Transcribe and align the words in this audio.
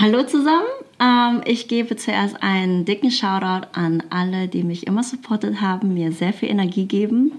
Hallo 0.00 0.22
zusammen. 0.22 0.68
Ähm, 1.00 1.42
ich 1.44 1.66
gebe 1.66 1.96
zuerst 1.96 2.40
einen 2.40 2.84
dicken 2.84 3.10
Shoutout 3.10 3.66
an 3.72 4.00
alle, 4.10 4.46
die 4.46 4.62
mich 4.62 4.86
immer 4.86 5.02
supportet 5.02 5.60
haben, 5.60 5.92
mir 5.92 6.12
sehr 6.12 6.32
viel 6.32 6.50
Energie 6.50 6.84
geben. 6.84 7.32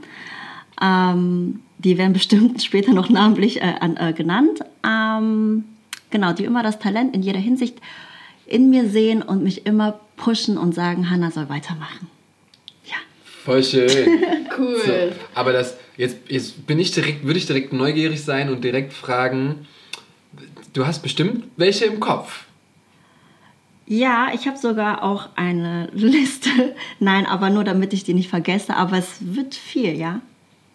Ähm, 0.82 1.62
die 1.78 1.98
werden 1.98 2.12
bestimmt 2.12 2.62
später 2.62 2.92
noch 2.92 3.10
namentlich 3.10 3.62
äh, 3.62 3.76
an, 3.80 3.96
äh, 3.96 4.12
genannt. 4.12 4.60
Ähm, 4.86 5.64
genau, 6.10 6.34
die 6.34 6.44
immer 6.44 6.62
das 6.62 6.80
Talent 6.80 7.16
in 7.16 7.22
jeder 7.22 7.40
Hinsicht 7.40 7.78
in 8.46 8.69
mir 8.69 8.89
sehen 8.89 9.21
und 9.21 9.41
mich 9.41 9.65
immer 9.65 9.97
pushen 10.17 10.57
und 10.57 10.76
sagen, 10.76 11.10
Hannah 11.10 11.31
soll 11.31 11.47
weitermachen. 11.47 12.10
Ja. 12.83 12.97
Voll 13.23 13.63
schön. 13.63 13.87
cool. 14.57 14.81
So, 14.85 14.94
aber 15.33 15.53
das, 15.53 15.78
jetzt, 15.96 16.17
jetzt 16.27 16.67
bin 16.67 16.77
ich 16.77 16.91
direkt, 16.91 17.23
würde 17.23 17.39
ich 17.39 17.45
direkt 17.45 17.71
neugierig 17.71 18.21
sein 18.21 18.49
und 18.49 18.66
direkt 18.66 18.91
fragen, 18.91 19.66
du 20.73 20.85
hast 20.85 21.02
bestimmt 21.02 21.45
welche 21.55 21.85
im 21.85 22.02
Kopf. 22.02 22.48
Ja, 23.90 24.30
ich 24.36 24.48
habe 24.48 24.56
sogar 24.56 25.04
auch 25.04 25.30
eine 25.36 25.88
Liste. 25.94 26.76
Nein, 27.00 27.26
aber 27.26 27.50
nur 27.50 27.64
damit 27.64 27.92
ich 27.92 28.04
die 28.04 28.14
nicht 28.14 28.30
vergesse. 28.30 28.76
Aber 28.76 28.98
es 28.98 29.18
wird 29.20 29.56
viel, 29.56 29.98
ja. 29.98 30.22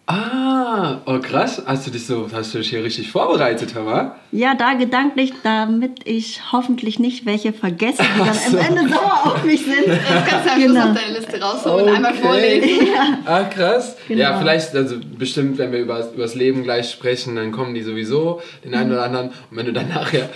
Ah, 0.07 1.01
oh 1.07 1.17
krass. 1.19 1.63
Hast 1.65 1.87
du 1.87 1.91
dich 1.91 2.05
so, 2.05 2.29
hast 2.31 2.53
du 2.53 2.59
dich 2.59 2.69
hier 2.69 2.83
richtig 2.83 3.11
vorbereitet, 3.11 3.73
Hammer? 3.73 4.17
Ja, 4.31 4.53
da 4.53 4.73
gedanklich, 4.73 5.33
damit 5.43 6.01
ich 6.07 6.51
hoffentlich 6.51 6.99
nicht 6.99 7.25
welche 7.25 7.53
vergesse, 7.53 8.03
die 8.03 8.19
dann 8.19 8.33
so. 8.35 8.57
am 8.59 8.65
Ende 8.77 8.93
sauer 8.93 9.21
auf 9.25 9.43
mich 9.43 9.65
sind. 9.65 9.87
Das 9.87 10.25
kannst 10.27 10.45
du 10.47 10.51
am 10.51 10.61
Schluss 10.61 10.73
Genau. 10.73 10.89
auf 10.91 10.95
deine 11.01 11.17
Liste 11.17 11.41
rausholen 11.41 11.75
und 11.85 11.89
Okay. 11.89 11.95
einmal 11.95 12.13
vorlesen. 12.13 12.87
Ah, 13.25 13.43
krass. 13.45 13.95
Genau. 14.07 14.21
Ja, 14.21 14.37
vielleicht, 14.37 14.75
also 14.75 14.97
bestimmt, 15.17 15.57
wenn 15.57 15.71
wir 15.71 15.79
über, 15.79 15.99
über 16.13 16.21
das 16.23 16.35
Leben 16.35 16.61
gleich 16.63 16.91
sprechen, 16.91 17.35
dann 17.35 17.51
kommen 17.51 17.73
die 17.73 17.81
sowieso, 17.81 18.41
den 18.63 18.75
einen 18.75 18.91
oder 18.91 19.03
anderen. 19.03 19.29
Und 19.29 19.57
wenn 19.57 19.65
du 19.65 19.73
dann 19.73 19.89
nachher, 19.89 20.29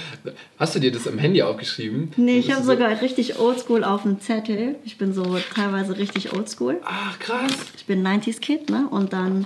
hast 0.57 0.73
du 0.73 0.79
dir 0.79 0.91
das 0.91 1.07
am 1.07 1.19
Handy 1.19 1.43
aufgeschrieben? 1.43 2.11
Nee, 2.17 2.39
ich 2.39 2.51
habe 2.51 2.63
so- 2.63 2.71
sogar 2.71 2.89
richtig 3.01 3.37
oldschool 3.37 3.83
auf 3.83 4.01
dem 4.01 4.19
Zettel. 4.19 4.75
Ich 4.83 4.97
bin 4.97 5.13
so 5.13 5.37
teilweise 5.53 5.95
richtig 5.97 6.33
oldschool. 6.35 6.77
Ach, 6.85 7.19
krass. 7.19 7.51
Ich 7.77 7.85
bin 7.85 8.01
90s-Kid, 8.03 8.69
ne? 8.71 8.87
Und 8.89 9.13
dann, 9.13 9.45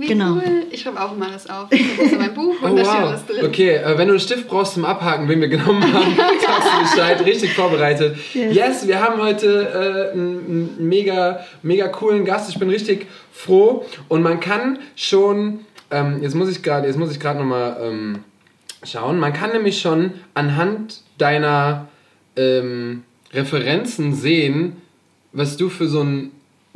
Wie 0.00 0.06
Genau. 0.06 0.34
cool. 0.34 0.62
Ich 0.70 0.82
schreibe 0.82 1.00
auch 1.02 1.12
immer 1.12 1.26
alles 1.26 1.48
auf. 1.50 1.68
Das 1.98 2.12
in 2.12 2.18
meinem 2.18 2.34
Buch 2.34 2.54
und 2.62 2.70
Oh, 2.70 2.76
da 2.76 2.84
steht 2.84 3.00
alles 3.00 3.26
drin. 3.26 3.44
Okay, 3.46 3.70
äh, 3.74 3.98
wenn 3.98 4.06
du 4.06 4.12
einen 4.14 4.20
Stift 4.20 4.46
brauchst 4.46 4.74
zum 4.74 4.84
Abhaken, 4.84 5.28
wen 5.28 5.40
wir 5.40 5.48
genommen 5.48 5.82
haben, 5.92 6.14
sagst 6.16 6.68
du 6.94 6.96
Bescheid. 6.96 7.24
Richtig 7.26 7.52
vorbereitet. 7.54 8.16
Yes. 8.32 8.54
Yes, 8.54 8.86
wir 8.86 9.00
haben 9.02 9.20
heute 9.20 10.10
äh, 10.10 10.12
einen, 10.12 10.76
mega, 10.88 11.40
mega 11.62 11.88
coolen 11.88 12.24
Gast. 12.24 12.48
Ich 12.48 12.58
bin 12.58 12.70
richtig 12.70 13.06
froh. 13.32 13.84
Und 14.06 14.22
man 14.22 14.38
kann 14.38 14.78
schon, 14.94 15.60
ähm, 15.90 16.22
jetzt 16.22 16.34
muss 16.36 16.48
ich 16.48 16.62
gerade, 16.62 16.86
jetzt 16.86 16.96
muss 16.98 17.10
ich 17.10 17.18
gerade 17.18 17.40
nochmal 17.40 17.76
ähm, 17.82 18.18
schauen. 18.84 19.18
Man 19.18 19.32
kann 19.32 19.50
nämlich 19.50 19.80
schon 19.80 20.12
anhand 20.34 21.02
deiner 21.18 21.88
ähm, 22.36 23.02
Referenzen 23.34 24.14
sehen, 24.14 24.76
was 25.32 25.56
du 25.56 25.68
für 25.68 25.88
so 25.88 26.02
ein. 26.02 26.30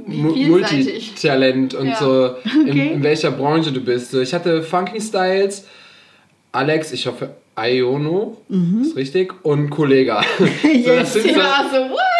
Multitalent 0.06 1.74
und 1.74 1.86
Ja. 1.88 1.96
so 1.96 2.26
in, 2.64 2.68
Okay. 2.70 2.92
in 2.94 3.02
welcher 3.02 3.30
Branche 3.30 3.72
du 3.72 3.80
bist. 3.80 4.10
So, 4.10 4.20
ich 4.20 4.32
hatte 4.34 4.62
Funky 4.62 5.00
Styles, 5.00 5.66
Alex, 6.52 6.92
ich 6.92 7.06
hoffe 7.06 7.30
Iono, 7.54 8.38
ist 8.80 8.96
richtig, 8.96 9.34
und 9.44 9.68
Kollega. 9.68 10.22
so, 10.38 10.46
das, 10.96 11.12
sind 11.12 11.34
so, 11.34 11.40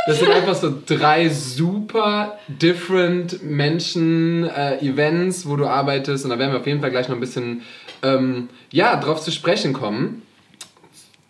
das 0.07 0.19
sind 0.19 0.31
einfach 0.31 0.55
so 0.55 0.75
drei 0.87 1.29
super 1.31 2.39
different 2.49 3.43
Menschen, 3.43 4.45
äh, 4.45 4.79
Events, 4.81 5.49
wo 5.49 5.57
du 5.57 5.67
arbeitest. 5.67 6.25
Und 6.25 6.31
da 6.31 6.39
werden 6.39 6.53
wir 6.53 6.61
auf 6.61 6.67
jeden 6.67 6.81
Fall 6.81 6.91
gleich 6.91 7.09
noch 7.09 7.17
ein 7.17 7.21
bisschen 7.21 7.63
ähm, 8.03 8.51
ja, 8.71 8.97
drauf 8.97 9.23
zu 9.23 9.31
sprechen 9.31 9.73
kommen. 9.73 10.21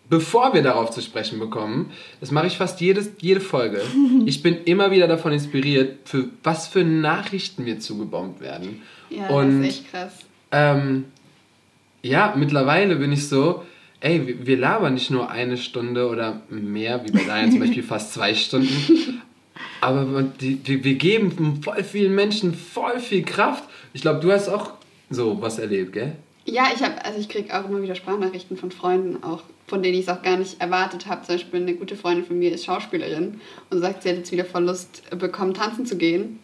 Bevor 0.09 0.53
wir 0.53 0.61
darauf 0.61 0.91
zu 0.91 1.01
sprechen 1.01 1.39
bekommen, 1.39 1.91
das 2.19 2.29
mache 2.29 2.47
ich 2.47 2.57
fast 2.57 2.81
jedes, 2.81 3.11
jede 3.19 3.39
Folge. 3.41 3.81
Ich 4.25 4.41
bin 4.43 4.63
immer 4.65 4.91
wieder 4.91 5.07
davon 5.07 5.31
inspiriert, 5.33 5.99
für 6.07 6.29
was 6.43 6.67
für 6.67 6.83
Nachrichten 6.83 7.63
mir 7.63 7.79
zugebombt 7.79 8.39
werden. 8.41 8.81
Ja, 9.09 9.27
Und- 9.29 9.61
das 9.63 9.69
ist 9.69 9.79
echt 9.79 9.91
krass. 9.91 10.13
Ähm, 10.51 11.05
ja, 12.03 12.33
mittlerweile 12.37 12.95
bin 12.97 13.11
ich 13.11 13.27
so, 13.27 13.63
ey, 14.01 14.37
wir- 14.45 14.57
labern 14.57 14.93
nicht 14.93 15.09
nur 15.09 15.29
eine 15.31 15.57
Stunde 15.57 16.07
oder 16.07 16.41
mehr, 16.49 17.03
wie 17.05 17.11
bei 17.11 17.23
Daniel 17.23 17.51
zum 17.51 17.59
Beispiel 17.65 17.83
fast 17.83 18.13
zwei 18.13 18.33
Stunden. 18.35 19.21
Aber 19.81 20.05
wir 20.39 20.95
geben 20.95 21.61
voll 21.63 21.83
vielen 21.83 22.15
Menschen 22.15 22.53
voll 22.53 22.99
viel 22.99 23.23
Kraft. 23.23 23.63
Ich 23.93 24.01
glaube, 24.01 24.19
du 24.21 24.31
hast 24.31 24.47
auch 24.49 24.71
so 25.09 25.41
was 25.41 25.59
erlebt, 25.59 25.93
gell? 25.93 26.15
Ja, 26.45 26.65
ich 26.75 26.81
habe, 26.83 27.03
also 27.05 27.19
ich 27.19 27.29
kriege 27.29 27.57
auch 27.57 27.67
immer 27.69 27.81
wieder 27.81 27.95
Sprachnachrichten 27.95 28.57
von 28.57 28.71
Freunden, 28.71 29.23
auch 29.23 29.43
von 29.67 29.81
denen 29.81 29.95
ich 29.95 30.07
es 30.07 30.09
auch 30.09 30.21
gar 30.21 30.37
nicht 30.37 30.59
erwartet 30.61 31.07
habe. 31.07 31.25
Zum 31.25 31.35
Beispiel 31.35 31.61
eine 31.61 31.75
gute 31.75 31.95
Freundin 31.95 32.25
von 32.25 32.37
mir 32.37 32.51
ist 32.51 32.65
Schauspielerin 32.65 33.39
und 33.69 33.79
sagt, 33.79 34.03
sie 34.03 34.09
hat 34.09 34.17
jetzt 34.17 34.31
wieder 34.31 34.45
voll 34.45 34.65
Lust 34.65 35.03
bekommen, 35.17 35.53
tanzen 35.53 35.85
zu 35.85 35.97
gehen. 35.97 36.39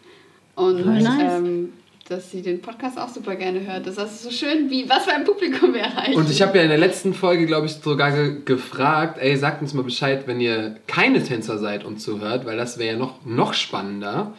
Und 0.54 0.84
nice. 0.84 1.38
ähm, 1.38 1.72
dass 2.10 2.28
sie 2.32 2.42
den 2.42 2.60
Podcast 2.60 2.98
auch 2.98 3.08
super 3.08 3.36
gerne 3.36 3.64
hört. 3.64 3.86
Das 3.86 3.92
ist 3.92 3.98
also 4.00 4.28
so 4.28 4.34
schön, 4.34 4.68
wie 4.68 4.88
was 4.88 5.04
für 5.04 5.12
ein 5.12 5.22
Publikum 5.22 5.72
wir 5.74 5.82
erreichen. 5.82 6.16
Und 6.16 6.28
ich 6.28 6.42
habe 6.42 6.58
ja 6.58 6.64
in 6.64 6.68
der 6.68 6.76
letzten 6.76 7.14
Folge, 7.14 7.46
glaube 7.46 7.66
ich, 7.66 7.74
sogar 7.74 8.10
ge 8.10 8.38
gefragt, 8.44 9.18
ey, 9.20 9.36
sagt 9.36 9.62
uns 9.62 9.74
mal 9.74 9.84
Bescheid, 9.84 10.24
wenn 10.26 10.40
ihr 10.40 10.74
keine 10.88 11.22
Tänzer 11.22 11.58
seid 11.58 11.84
und 11.84 12.00
zuhört, 12.00 12.46
weil 12.46 12.56
das 12.56 12.78
wäre 12.78 12.94
ja 12.94 12.98
noch, 12.98 13.24
noch 13.24 13.54
spannender. 13.54 14.34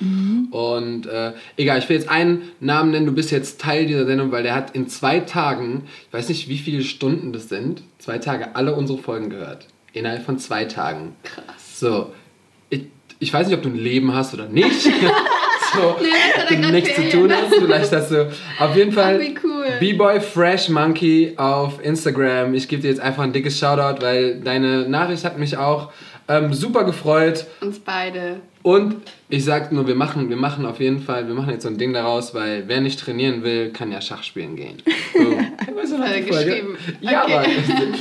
Und 0.51 1.05
äh, 1.05 1.31
egal, 1.55 1.79
ich 1.79 1.87
will 1.87 1.95
jetzt 1.95 2.09
einen 2.09 2.49
Namen 2.59 2.91
nennen, 2.91 3.05
du 3.05 3.13
bist 3.13 3.31
jetzt 3.31 3.61
Teil 3.61 3.85
dieser 3.85 4.05
Sendung, 4.05 4.33
weil 4.33 4.43
der 4.43 4.53
hat 4.53 4.75
in 4.75 4.89
zwei 4.89 5.21
Tagen, 5.21 5.83
ich 6.07 6.13
weiß 6.13 6.27
nicht, 6.27 6.49
wie 6.49 6.57
viele 6.57 6.83
Stunden 6.83 7.31
das 7.31 7.47
sind, 7.47 7.83
zwei 7.99 8.17
Tage 8.17 8.53
alle 8.57 8.75
unsere 8.75 8.99
Folgen 8.99 9.29
gehört. 9.29 9.67
Innerhalb 9.93 10.25
von 10.25 10.37
zwei 10.39 10.65
Tagen. 10.65 11.15
Krass. 11.23 11.79
So, 11.79 12.11
ich, 12.69 12.87
ich 13.19 13.31
weiß 13.31 13.47
nicht, 13.47 13.55
ob 13.55 13.63
du 13.63 13.69
ein 13.69 13.77
Leben 13.77 14.13
hast 14.13 14.33
oder 14.33 14.49
nicht. 14.49 14.89
so, 15.73 15.95
grad 16.55 16.71
nichts 16.71 16.95
zu 16.95 17.09
tun 17.09 17.31
hast. 17.31 17.53
Vielleicht 17.55 17.91
hast 17.91 18.11
du 18.11 18.29
auf 18.59 18.75
jeden 18.75 18.91
Fall 18.93 19.19
cool. 19.43 19.65
B-Boy 19.79 20.19
Fresh 20.21 20.69
Monkey 20.69 21.33
auf 21.37 21.83
Instagram. 21.83 22.53
Ich 22.53 22.67
gebe 22.67 22.81
dir 22.81 22.89
jetzt 22.89 23.01
einfach 23.01 23.23
ein 23.23 23.33
dickes 23.33 23.57
Shoutout, 23.59 24.01
weil 24.01 24.39
deine 24.41 24.87
Nachricht 24.89 25.23
hat 25.25 25.37
mich 25.37 25.57
auch 25.57 25.91
ähm, 26.27 26.53
super 26.53 26.83
gefreut. 26.83 27.45
Uns 27.61 27.79
beide. 27.79 28.37
Und 28.63 28.97
ich 29.27 29.43
sag 29.43 29.71
nur, 29.71 29.87
wir 29.87 29.95
machen, 29.95 30.29
wir 30.29 30.37
machen 30.37 30.67
auf 30.67 30.79
jeden 30.79 31.01
Fall, 31.01 31.27
wir 31.27 31.33
machen 31.33 31.49
jetzt 31.49 31.63
so 31.63 31.69
ein 31.69 31.79
Ding 31.79 31.93
daraus, 31.93 32.35
weil 32.35 32.63
wer 32.67 32.79
nicht 32.79 32.99
trainieren 32.99 33.43
will, 33.43 33.71
kann 33.71 33.91
ja 33.91 33.99
Schach 34.01 34.21
spielen 34.23 34.55
gehen. 34.55 34.77
So. 35.13 35.19
Weißt 35.75 35.93
du 35.93 35.97
Folge? 35.97 36.21
geschrieben. 36.25 36.77
Ja, 37.01 37.23
Okay. 37.23 37.47
Mann. 37.67 37.95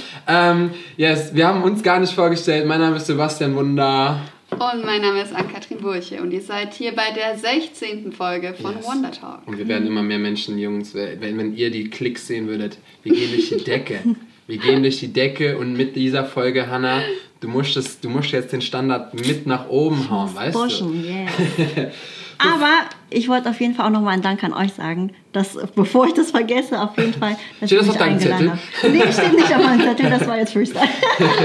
ähm, 0.60 0.70
yes, 0.98 1.34
wir 1.34 1.46
haben 1.46 1.62
uns 1.62 1.82
gar 1.82 1.98
nicht 1.98 2.12
vorgestellt. 2.12 2.66
Mein 2.66 2.80
Name 2.80 2.96
ist 2.96 3.06
Sebastian 3.06 3.56
Wunder. 3.56 4.20
Und 4.60 4.84
mein 4.84 5.00
Name 5.00 5.22
ist 5.22 5.34
Ann-Kathrin 5.34 5.78
Burche 5.78 6.20
und 6.20 6.32
ihr 6.32 6.42
seid 6.42 6.74
hier 6.74 6.94
bei 6.94 7.12
der 7.16 7.38
16. 7.38 8.12
Folge 8.12 8.52
von 8.52 8.76
Yes. 8.76 8.86
Wonder 8.86 9.10
Talk. 9.10 9.40
Und 9.46 9.56
wir 9.56 9.66
werden 9.66 9.86
immer 9.86 10.02
mehr 10.02 10.18
Menschen, 10.18 10.58
Jungs, 10.58 10.94
wenn, 10.94 11.38
wenn 11.38 11.56
ihr 11.56 11.70
die 11.70 11.88
Klicks 11.88 12.26
sehen 12.26 12.46
würdet, 12.46 12.76
wir 13.02 13.14
gehen 13.14 13.30
durch 13.30 13.48
die 13.48 13.64
Decke. 13.64 14.00
Wir 14.46 14.58
gehen 14.58 14.82
durch 14.82 14.98
die 14.98 15.12
Decke 15.12 15.56
und 15.58 15.74
mit 15.74 15.94
dieser 15.94 16.24
Folge, 16.24 16.66
Hannah, 16.66 17.02
du 17.38 17.46
musst, 17.46 17.76
das, 17.76 18.00
du 18.00 18.08
musst 18.08 18.32
jetzt 18.32 18.52
den 18.52 18.60
Standard 18.60 19.14
mit 19.14 19.46
nach 19.46 19.68
oben 19.68 20.10
hauen, 20.10 20.34
weißt 20.34 20.56
du? 20.56 20.58
Burschen, 20.58 21.04
yeah. 21.04 21.28
Aber 22.38 22.72
ich 23.10 23.28
wollte 23.28 23.48
auf 23.48 23.60
jeden 23.60 23.76
Fall 23.76 23.86
auch 23.86 23.90
nochmal 23.90 24.14
einen 24.14 24.22
Dank 24.22 24.42
an 24.42 24.52
euch 24.52 24.72
sagen, 24.72 25.12
dass, 25.30 25.56
bevor 25.76 26.08
ich 26.08 26.14
das 26.14 26.32
vergesse, 26.32 26.80
auf 26.80 26.98
jeden 26.98 27.14
Fall, 27.14 27.36
dass 27.60 27.70
Steht 27.70 27.78
ihr 27.80 27.86
das 27.86 27.90
auf 27.90 27.96
deinem 27.98 28.14
eingeladen 28.14 28.50
habt. 28.50 28.92
Nee, 28.92 29.12
steht 29.12 29.34
nicht 29.34 29.54
auf 29.54 29.64
meinem 29.64 29.82
Zettel, 29.82 30.10
das 30.10 30.26
war 30.26 30.36
jetzt 30.36 30.52
Freestyle. 30.52 30.88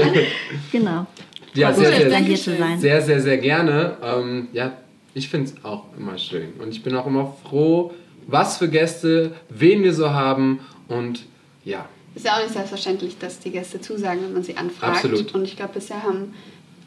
genau. 0.72 1.06
Ja, 1.56 1.72
sehr, 1.72 1.92
sehr, 1.92 2.10
sehr, 2.10 2.18
hier 2.18 2.36
zu 2.36 2.56
sein. 2.56 2.78
sehr, 2.80 3.02
sehr, 3.02 3.20
sehr 3.20 3.38
gerne. 3.38 3.96
Ähm, 4.02 4.48
ja, 4.52 4.72
ich 5.14 5.28
finde 5.28 5.50
es 5.50 5.64
auch 5.64 5.84
immer 5.98 6.18
schön. 6.18 6.52
Und 6.58 6.68
ich 6.70 6.82
bin 6.82 6.94
auch 6.94 7.06
immer 7.06 7.34
froh, 7.48 7.92
was 8.26 8.58
für 8.58 8.68
Gäste, 8.68 9.32
wen 9.48 9.82
wir 9.82 9.94
so 9.94 10.10
haben. 10.10 10.60
Und 10.88 11.24
ja, 11.64 11.88
Ist 12.14 12.26
ja 12.26 12.36
auch 12.36 12.42
nicht 12.42 12.52
selbstverständlich, 12.52 13.18
dass 13.18 13.38
die 13.40 13.50
Gäste 13.50 13.80
zusagen, 13.80 14.20
wenn 14.22 14.32
man 14.34 14.42
sie 14.42 14.56
anfragt. 14.56 14.96
Absolut. 15.04 15.34
Und 15.34 15.44
ich 15.44 15.56
glaube, 15.56 15.74
bisher 15.74 16.02
haben, 16.02 16.34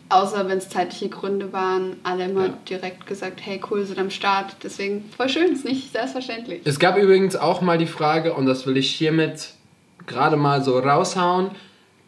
außer 0.10 0.48
wenn 0.50 0.58
es 0.58 0.70
zeitliche 0.70 1.10
Gründe 1.10 1.54
waren, 1.54 1.98
alle 2.04 2.26
immer 2.26 2.48
Ja. 2.48 2.58
direkt 2.70 3.06
gesagt, 3.08 3.42
hey 3.44 3.62
cool, 3.70 3.86
sind 3.86 4.00
am 4.00 4.10
Start. 4.10 4.56
Deswegen 4.64 5.06
voll 5.16 5.30
schön, 5.30 5.52
ist 5.54 5.66
nicht 5.66 5.92
selbstverständlich. 5.92 6.62
Es 6.66 6.80
gab 6.80 6.98
übrigens 6.98 7.36
auch 7.36 7.62
mal 7.62 7.78
die 7.78 7.86
Frage, 7.88 8.34
und 8.34 8.46
das 8.46 8.66
will 8.66 8.78
ich 8.78 8.90
hiermit 8.92 9.54
gerade 10.08 10.36
mal 10.38 10.64
so 10.64 10.80
raushauen, 10.80 11.52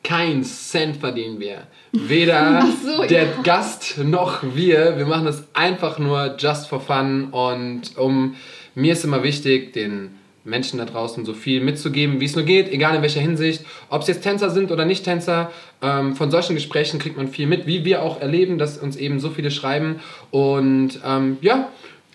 kein 0.03 0.43
Cent 0.43 0.97
verdienen 0.97 1.39
wir. 1.39 1.67
Weder 1.91 2.65
so, 2.83 3.05
der 3.05 3.23
ja. 3.23 3.41
Gast 3.43 3.97
noch 3.97 4.43
wir. 4.55 4.97
Wir 4.97 5.05
machen 5.05 5.25
das 5.25 5.43
einfach 5.53 5.99
nur 5.99 6.35
just 6.37 6.67
for 6.67 6.79
fun. 6.79 7.29
Und 7.31 7.97
um 7.97 8.35
mir 8.75 8.93
ist 8.93 9.03
immer 9.03 9.23
wichtig, 9.23 9.73
den 9.73 10.11
Menschen 10.43 10.79
da 10.79 10.85
draußen 10.85 11.23
so 11.23 11.33
viel 11.33 11.61
mitzugeben, 11.61 12.19
wie 12.19 12.25
es 12.25 12.35
nur 12.35 12.45
geht, 12.45 12.71
egal 12.71 12.95
in 12.95 13.01
welcher 13.01 13.21
Hinsicht. 13.21 13.63
Ob 13.89 14.01
es 14.01 14.07
jetzt 14.07 14.23
Tänzer 14.23 14.49
sind 14.49 14.71
oder 14.71 14.85
nicht 14.85 15.03
Tänzer, 15.03 15.51
ähm, 15.81 16.15
von 16.15 16.31
solchen 16.31 16.55
Gesprächen 16.55 16.99
kriegt 16.99 17.17
man 17.17 17.27
viel 17.27 17.45
mit, 17.45 17.67
wie 17.67 17.85
wir 17.85 18.01
auch 18.01 18.19
erleben, 18.21 18.57
dass 18.57 18.77
uns 18.77 18.95
eben 18.95 19.19
so 19.19 19.29
viele 19.29 19.51
schreiben. 19.51 19.99
Und 20.31 20.99
ähm, 21.05 21.37
ja, 21.41 21.69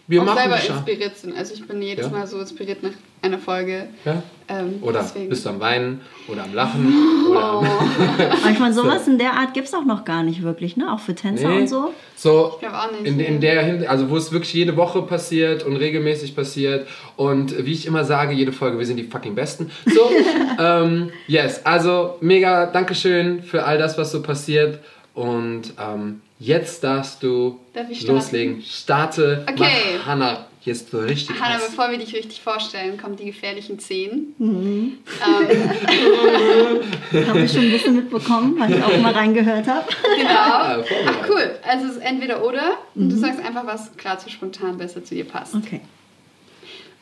Wir 0.08 0.22
auch 0.22 0.26
machen 0.26 0.38
selber 0.38 0.58
Schau. 0.58 0.74
inspiriert 0.74 1.16
sind. 1.16 1.36
Also 1.36 1.54
ich 1.54 1.66
bin 1.66 1.82
jedes 1.82 2.06
Ja. 2.06 2.12
Mal 2.12 2.26
so 2.26 2.38
inspiriert 2.38 2.82
nach 2.82 2.90
einer 3.22 3.38
Folge. 3.38 3.88
Ja? 4.04 4.22
Ähm, 4.48 4.78
Oder 4.80 5.00
deswegen. 5.00 5.28
bist 5.28 5.44
du 5.44 5.48
am 5.50 5.58
Weinen 5.58 6.00
oder 6.28 6.44
am 6.44 6.54
Lachen 6.54 7.26
oder 7.28 7.42
am 7.42 7.66
Aber 8.40 8.50
ich 8.52 8.58
meine, 8.60 8.72
sowas 8.72 9.08
in 9.08 9.18
der 9.18 9.32
Art 9.32 9.52
gibt 9.54 9.66
es 9.66 9.74
auch 9.74 9.84
noch 9.84 10.04
gar 10.04 10.22
nicht 10.22 10.44
wirklich, 10.44 10.76
ne? 10.76 10.92
Auch 10.92 11.00
für 11.00 11.16
Tänzer 11.16 11.48
Nee. 11.48 11.58
und 11.62 11.68
so. 11.68 11.92
So, 12.14 12.56
Ich 12.60 12.68
auch 12.68 12.92
nicht, 12.92 13.04
in, 13.04 13.18
in 13.18 13.40
der 13.40 13.64
Hinsicht, 13.64 13.90
also 13.90 14.08
wo 14.08 14.16
es 14.16 14.30
wirklich 14.30 14.54
jede 14.54 14.76
Woche 14.76 15.02
passiert 15.02 15.64
und 15.64 15.74
regelmäßig 15.74 16.36
passiert 16.36 16.86
und 17.16 17.66
wie 17.66 17.72
ich 17.72 17.86
immer 17.86 18.04
sage, 18.04 18.32
jede 18.32 18.52
Folge, 18.52 18.78
wir 18.78 18.86
sind 18.86 18.98
die 18.98 19.04
fucking 19.04 19.34
Besten. 19.34 19.72
So, 19.86 20.08
ähm, 20.62 21.10
yes, 21.26 21.66
also 21.66 22.16
mega, 22.20 22.66
Dankeschön 22.66 23.42
für 23.42 23.64
all 23.64 23.78
das, 23.78 23.98
was 23.98 24.12
so 24.12 24.22
passiert 24.22 24.78
und 25.14 25.72
ähm, 25.80 26.20
jetzt 26.38 26.84
darfst 26.84 27.22
du 27.22 27.60
Darf 27.72 27.90
ich 27.90 28.00
starten? 28.00 28.14
loslegen. 28.16 28.62
Starte, 28.62 29.44
Okay. 29.50 29.68
mach 29.98 30.06
Hannah 30.06 30.46
jetzt 30.62 30.90
so 30.90 30.98
richtig 30.98 31.40
Hanna, 31.40 31.54
heiß. 31.60 31.68
bevor 31.68 31.90
wir 31.92 31.98
dich 31.98 32.12
richtig 32.14 32.40
vorstellen, 32.40 32.98
kommen 33.00 33.14
die 33.16 33.26
gefährlichen 33.26 33.78
Zehn. 33.78 34.34
Mhm. 34.38 34.98
Ähm, 35.24 36.80
Habe 37.28 37.40
ich 37.40 37.52
schon 37.52 37.62
ein 37.62 37.70
bisschen 37.70 37.94
mitbekommen, 37.96 38.58
weil 38.58 38.74
ich 38.74 38.82
auch 38.82 38.98
mal 39.00 39.12
reingehört 39.12 39.66
habe. 39.68 39.86
genau. 40.16 40.84
Ach 41.06 41.28
cool. 41.28 41.56
Also 41.62 41.86
es 41.86 41.92
ist 41.96 42.02
entweder 42.02 42.44
oder 42.44 42.78
und 42.96 43.10
du 43.10 43.16
sagst 43.16 43.38
einfach, 43.44 43.64
was 43.64 43.96
gerade 43.96 44.20
so 44.20 44.28
spontan 44.28 44.76
besser 44.76 45.04
zu 45.04 45.14
dir 45.14 45.24
passt. 45.24 45.54
Okay. 45.54 45.80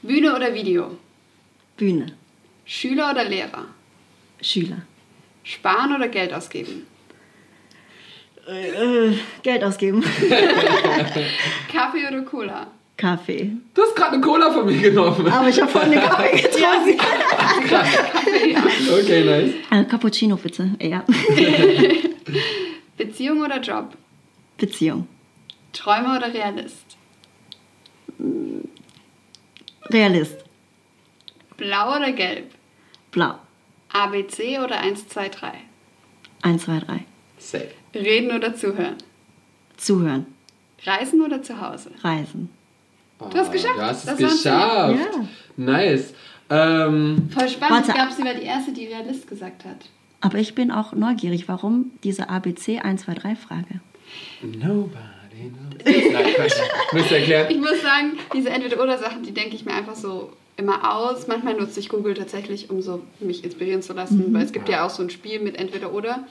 Bühne 0.03 0.37
oder 0.37 0.53
Video? 0.53 0.99
Bühne. 1.79 2.13
Schüler 2.67 3.13
oder 3.13 3.25
Lehrer? 3.25 3.65
Schüler. 4.43 4.83
Sparen 5.43 5.95
oder 5.95 6.09
Geld 6.09 6.35
ausgeben? 6.35 6.87
Äh, 8.47 9.17
Geld 9.43 9.65
ausgeben. 9.65 10.03
Kaffee 11.73 12.07
oder 12.09 12.23
Cola? 12.23 12.67
Kaffee. 12.97 13.51
Du 13.73 13.83
hast 13.83 13.97
gerade 13.97 14.13
eine 14.13 14.21
Cola 14.21 14.53
von 14.53 14.67
mir 14.67 14.79
genommen. 14.81 15.27
Aber 15.29 15.49
ich 15.49 15.61
habe 15.61 15.71
vorhin 15.71 15.93
einen 15.99 16.09
Kaffee 16.09 16.37
getrunken. 16.43 16.97
Kaffee, 17.69 18.53
ja. 18.53 18.63
Okay, 18.93 19.25
nice. 19.25 19.55
Äh, 19.71 19.85
Cappuccino 19.85 20.37
bitte. 20.37 20.71
Ja. 20.81 21.05
Beziehung 22.97 23.41
oder 23.43 23.61
Job? 23.61 23.97
Beziehung. 24.59 25.09
Träumer 25.73 26.17
oder 26.19 26.33
Realist? 26.33 26.97
Realist. 29.91 30.37
Blau 31.57 31.97
oder 31.97 32.13
Gelb? 32.13 32.51
Blau. 33.11 33.35
ABC 33.93 34.59
oder 34.59 34.79
1, 34.81 35.09
2, 35.09 35.29
3? 35.29 35.53
1, 36.43 36.65
2, 36.65 36.79
3. 36.81 37.05
Safe. 37.39 37.69
Reden 37.95 38.35
oder 38.37 38.55
zuhören? 38.55 38.97
Zuhören. 39.77 40.27
Reisen 40.85 41.21
oder 41.23 41.43
zu 41.43 41.61
Hause? 41.61 41.91
Reisen. 42.03 42.51
Du 43.19 43.39
hast 43.39 43.53
geschafft. 43.53 43.77
Du 43.77 43.83
hast 43.83 44.09
es 44.09 44.17
geschafft. 44.17 44.99
Ja. 44.99 45.29
Nice. 45.57 46.15
Ähm, 46.51 47.29
Voll 47.33 47.49
spannend. 47.49 47.89
Warte. 47.89 47.89
Ich 47.89 47.95
glaube, 47.95 48.13
sie 48.13 48.25
war 48.25 48.35
die 48.35 48.43
Erste, 48.47 48.73
die 48.73 48.87
Realist 48.87 49.27
gesagt 49.29 49.65
hat. 49.65 49.77
Aber 50.21 50.39
ich 50.39 50.55
bin 50.55 50.71
auch 50.71 50.93
neugierig, 50.93 51.49
warum 51.49 51.91
diese 52.03 52.29
ABC 52.29 52.81
1, 52.81 53.03
2, 53.03 53.15
3 53.15 53.37
Frage. 53.37 53.81
nobody 54.43 55.53
knows. 55.85 56.13
Nein, 56.13 57.05
erklären. 57.11 57.47
Ich 57.51 57.59
muss 57.59 57.83
sagen, 57.83 58.13
diese 58.35 58.51
Entweder-Oder-Sachen, 58.51 59.23
die 59.23 59.33
denke 59.33 59.55
ich 59.55 59.65
mir 59.65 59.75
einfach 59.75 59.95
so 59.95 60.33
immer 60.57 60.97
aus. 60.97 61.27
Manchmal 61.27 61.55
nutze 61.55 61.81
ich 61.81 61.89
Google 61.89 62.15
tatsächlich, 62.15 62.71
um 62.71 62.81
so 62.83 63.03
mich 63.21 63.45
inspirieren 63.45 63.83
zu 63.83 63.93
lassen, 63.93 64.33
weil 64.33 64.45
es 64.45 64.53
gibt 64.53 64.69
ja 64.69 64.85
auch 64.87 64.91
so 64.91 65.03
ein 65.03 65.11
Spiel 65.11 65.41
mit 65.41 65.57
Entweder-Oder. 65.57 66.27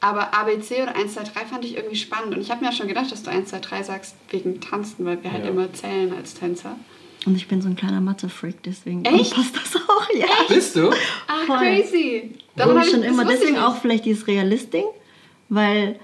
Aber 0.00 0.32
ABC 0.34 0.82
oder 0.82 0.96
1, 0.96 1.14
2, 1.14 1.22
3 1.24 1.30
fand 1.46 1.64
ich 1.64 1.76
irgendwie 1.76 1.96
spannend. 1.96 2.34
Und 2.34 2.40
ich 2.40 2.50
habe 2.50 2.64
mir 2.64 2.70
auch 2.70 2.74
schon 2.74 2.88
gedacht, 2.88 3.12
dass 3.12 3.22
du 3.22 3.30
1, 3.30 3.50
2, 3.50 3.58
3 3.60 3.82
sagst 3.82 4.14
wegen 4.30 4.60
Tanzen, 4.60 5.04
weil 5.04 5.22
wir 5.22 5.30
halt 5.32 5.44
Ja. 5.44 5.50
immer 5.50 5.72
zählen 5.72 6.12
als 6.16 6.34
Tänzer. 6.34 6.76
Und 7.26 7.36
ich 7.36 7.48
bin 7.48 7.60
so 7.60 7.68
ein 7.68 7.76
kleiner 7.76 8.00
Mathe-Freak, 8.00 8.62
deswegen 8.62 9.04
Echt? 9.04 9.34
passt 9.34 9.54
das 9.54 9.76
auch. 9.76 10.08
Ja. 10.18 10.26
Bist 10.48 10.74
du? 10.74 10.88
Ah, 11.28 11.44
Voll. 11.46 11.58
crazy. 11.58 12.30
Darum 12.56 12.78
hab 12.78 12.84
ich 12.86 12.90
schon 12.90 13.02
das 13.02 13.10
immer, 13.10 13.22
ich 13.24 13.28
deswegen 13.28 13.58
auch 13.58 13.76
vielleicht 13.76 14.06
dieses 14.06 14.26
Realist-Ding, 14.26 14.86
weil 15.50 16.00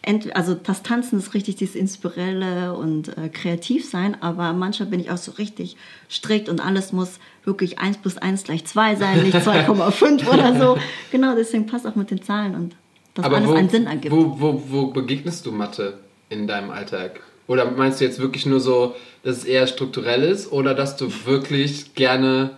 ent, 0.00 0.34
also 0.34 0.54
das 0.54 0.82
Tanzen 0.82 1.18
ist 1.18 1.34
richtig 1.34 1.56
dieses 1.56 1.74
Inspirelle 1.74 2.74
und 2.74 3.08
äh, 3.18 3.28
kreativ 3.28 3.86
sein, 3.90 4.16
aber 4.22 4.54
manchmal 4.54 4.88
bin 4.88 5.00
ich 5.00 5.10
auch 5.10 5.18
so 5.18 5.32
richtig 5.32 5.76
strikt 6.10 6.48
und 6.48 6.64
alles 6.64 6.92
muss 6.94 7.18
wirklich 7.44 7.78
1 7.78 7.98
plus 7.98 8.16
1 8.16 8.44
gleich 8.44 8.64
2 8.64 8.96
sein, 8.96 9.22
nicht 9.24 9.36
2,5 9.36 10.26
oder 10.32 10.58
so. 10.58 10.78
Genau, 11.12 11.34
deswegen 11.36 11.66
passt 11.66 11.86
auch 11.86 11.94
mit 11.94 12.10
den 12.10 12.22
Zahlen 12.22 12.54
und 12.54 12.74
dass 13.18 13.26
Aber 13.26 13.36
alles 13.38 13.48
wo, 13.48 13.54
einen 13.54 13.68
Sinn 13.68 13.86
ergibt. 13.86 14.14
wo, 14.14 14.40
wo, 14.40 14.62
wo 14.68 14.86
begegnest 14.86 15.44
du 15.44 15.52
Mathe 15.52 15.98
in 16.28 16.46
deinem 16.46 16.70
Alltag? 16.70 17.20
Oder 17.48 17.70
meinst 17.70 18.00
du 18.00 18.04
jetzt 18.04 18.20
wirklich 18.20 18.46
nur 18.46 18.60
so, 18.60 18.94
dass 19.24 19.38
es 19.38 19.44
eher 19.44 19.66
strukturell 19.66 20.22
ist 20.22 20.52
oder 20.52 20.74
dass 20.74 20.96
du 20.96 21.10
wirklich 21.24 21.94
gerne 21.94 22.50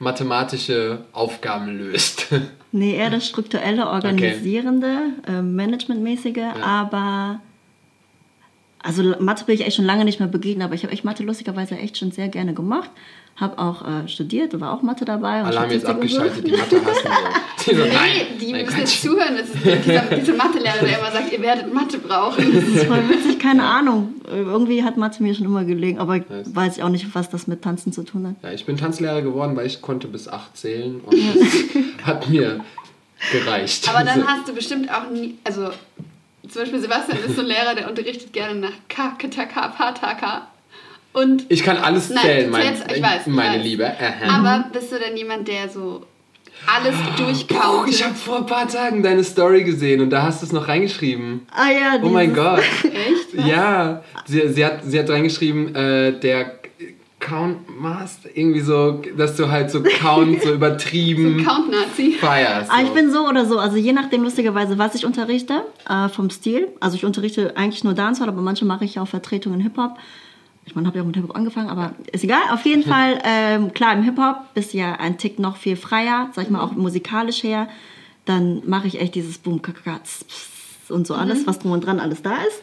mathematische 0.00 0.98
Aufgaben 1.12 1.78
löst? 1.78 2.26
Nee, 2.72 2.94
eher 2.94 3.10
das 3.10 3.26
strukturelle, 3.26 3.88
organisierende, 3.88 5.12
äh, 5.26 5.42
managementmäßige, 5.42 6.38
aber 6.62 7.40
also 8.80 9.02
Mathe 9.18 9.44
bin 9.44 9.56
ich 9.56 9.66
echt 9.66 9.74
schon 9.74 9.84
lange 9.84 10.04
nicht 10.04 10.20
mehr 10.20 10.28
begegnet, 10.28 10.64
aber 10.64 10.74
ich 10.74 10.84
habe 10.84 10.92
echt 10.92 11.04
Mathe 11.04 11.24
lustigerweise 11.24 11.76
echt 11.76 11.98
schon 11.98 12.12
sehr 12.12 12.28
gerne 12.28 12.54
gemacht. 12.54 12.90
Habe 13.40 13.58
auch 13.58 13.80
äh, 13.88 14.06
studiert, 14.06 14.60
war 14.60 14.74
auch 14.74 14.82
Mathe 14.82 15.06
dabei. 15.06 15.40
und 15.40 15.46
Alle 15.46 15.60
haben 15.60 15.70
jetzt 15.70 15.86
abgeschaltet, 15.86 16.46
die 16.46 16.50
Mathe 16.52 16.76
hassen. 16.84 17.08
So. 17.64 17.70
Die 17.70 17.76
so, 17.76 17.82
Nee, 17.84 17.90
nein, 17.92 18.10
die 18.40 18.52
nein, 18.52 18.64
müssen 18.64 18.78
jetzt 18.78 19.02
zuhören. 19.02 19.36
Das 19.36 19.48
ist 19.48 19.84
dieser, 19.86 20.00
dieser 20.16 20.34
Mathelehrer, 20.34 20.78
der 20.80 20.98
immer 20.98 21.10
sagt, 21.10 21.30
ihr 21.32 21.40
werdet 21.42 21.72
Mathe 21.74 21.98
brauchen. 21.98 22.52
Das 22.54 22.64
ist 22.64 22.84
voll 22.86 23.08
witzig, 23.10 23.38
keine 23.38 23.64
Ahnung. 23.64 24.14
Irgendwie 24.30 24.82
hat 24.84 24.96
Mathe 24.96 25.22
mir 25.22 25.34
schon 25.34 25.44
immer 25.46 25.64
gelegen, 25.64 25.98
aber 25.98 26.16
ich 26.16 26.28
Nice. 26.28 26.54
weiß 26.54 26.76
ich 26.78 26.82
auch 26.82 26.88
nicht, 26.90 27.14
was 27.14 27.28
das 27.30 27.46
mit 27.46 27.62
Tanzen 27.62 27.92
zu 27.92 28.02
tun 28.02 28.26
hat. 28.28 28.34
Ja, 28.42 28.52
ich 28.54 28.64
bin 28.66 28.76
Tanzlehrer 28.76 29.20
geworden, 29.22 29.56
weil 29.56 29.66
ich 29.66 29.80
konnte 29.82 30.06
bis 30.08 30.26
acht 30.28 30.56
zählen 30.56 31.00
und 31.04 31.14
das 31.14 32.06
hat 32.06 32.28
mir 32.30 32.60
gereicht. 33.32 33.88
Aber 33.88 34.04
dann 34.04 34.20
So. 34.20 34.26
hast 34.26 34.48
du 34.48 34.54
bestimmt 34.54 34.90
auch 34.90 35.10
nie, 35.10 35.36
also 35.44 35.70
zum 36.48 36.62
Beispiel 36.62 36.80
Sebastian 36.80 37.18
ist 37.26 37.36
so 37.36 37.42
ein 37.42 37.46
Lehrer, 37.48 37.74
der 37.74 37.88
unterrichtet 37.88 38.32
gerne 38.32 38.58
nach 38.58 38.72
K, 38.88 39.10
Ketaka, 39.18 39.68
Pataka. 39.68 40.48
Und, 41.12 41.44
ich 41.48 41.62
kann 41.64 41.76
alles 41.76 42.08
Nein, 42.10 42.18
zählen, 42.22 42.50
mein, 42.50 42.62
zählst- 42.62 42.84
ich 42.96 43.02
weiß, 43.02 43.20
ich 43.26 43.32
meine 43.32 43.58
weiß. 43.58 43.64
Liebe. 43.64 43.86
Aha. 43.86 44.38
aber 44.38 44.64
bist 44.72 44.92
du 44.92 44.98
denn 44.98 45.16
jemand, 45.16 45.48
der 45.48 45.68
so 45.68 46.02
alles 46.66 46.94
Puh, 46.94 47.24
durchkaut? 47.24 47.88
ich 47.88 48.04
habe 48.04 48.14
vor 48.14 48.38
ein 48.38 48.46
paar 48.46 48.68
Tagen 48.68 49.02
deine 49.02 49.24
Story 49.24 49.64
gesehen 49.64 50.00
und 50.02 50.10
da 50.10 50.22
hast 50.22 50.42
du 50.42 50.46
es 50.46 50.52
noch 50.52 50.68
reingeschrieben. 50.68 51.46
Ah 51.50 51.70
ja, 51.70 51.98
Oh 52.02 52.08
mein 52.10 52.32
Gott. 52.34 52.60
Echt? 52.84 53.46
Ja, 53.46 54.02
sie, 54.26 54.46
sie, 54.48 54.64
hat, 54.64 54.80
sie 54.84 54.98
hat 54.98 55.08
reingeschrieben, 55.10 55.74
äh, 55.74 56.20
der 56.20 56.60
Count 57.18 57.58
Master, 57.80 58.28
irgendwie 58.34 58.60
so, 58.60 59.02
dass 59.16 59.36
du 59.36 59.50
halt 59.50 59.70
so 59.70 59.82
Count 59.82 60.42
so 60.42 60.52
übertrieben 60.54 61.44
Count-Nazi. 61.44 62.12
feierst. 62.20 62.70
Ah, 62.70 62.80
ich 62.82 62.88
so. 62.88 62.94
bin 62.94 63.10
so 63.10 63.26
oder 63.28 63.44
so. 63.46 63.58
Also 63.58 63.76
je 63.76 63.92
nachdem 63.92 64.22
lustigerweise, 64.22 64.78
was 64.78 64.94
ich 64.94 65.04
unterrichte, 65.04 65.62
äh, 65.88 66.08
vom 66.08 66.30
Stil. 66.30 66.68
Also 66.80 66.96
ich 66.96 67.04
unterrichte 67.04 67.56
eigentlich 67.56 67.84
nur 67.84 67.94
Dancehall, 67.94 68.28
aber 68.28 68.40
manchmal 68.42 68.68
mache 68.68 68.84
ich 68.86 68.98
auch 68.98 69.08
Vertretungen 69.08 69.60
Hip-Hop. 69.60 69.96
Ich 70.64 70.74
meine, 70.74 70.86
habe 70.86 70.98
ja 70.98 71.02
auch 71.02 71.06
mit 71.06 71.16
Hip-Hop 71.16 71.34
angefangen, 71.34 71.68
aber 71.68 71.94
ist 72.12 72.22
egal. 72.22 72.42
Auf 72.52 72.64
jeden 72.64 72.84
Fall, 72.84 73.20
ähm, 73.24 73.72
klar, 73.72 73.94
im 73.94 74.02
Hip-Hop 74.02 74.54
bist 74.54 74.72
du 74.72 74.78
ja 74.78 74.94
ein 74.94 75.18
Tick 75.18 75.38
noch 75.38 75.56
viel 75.56 75.76
freier, 75.76 76.30
sag 76.32 76.44
ich 76.44 76.50
mal, 76.50 76.60
auch 76.60 76.72
musikalisch 76.72 77.42
her. 77.42 77.68
Dann 78.24 78.62
mache 78.66 78.86
ich 78.86 79.00
echt 79.00 79.14
dieses 79.14 79.38
Boom, 79.38 79.62
Kakaka, 79.62 79.98
tss, 80.04 80.24
pss 80.24 80.90
und 80.90 81.06
so 81.06 81.14
alles, 81.14 81.46
was 81.46 81.58
drum 81.58 81.72
und 81.72 81.84
dran 81.84 82.00
alles 82.00 82.22
da 82.22 82.36
ist. 82.42 82.62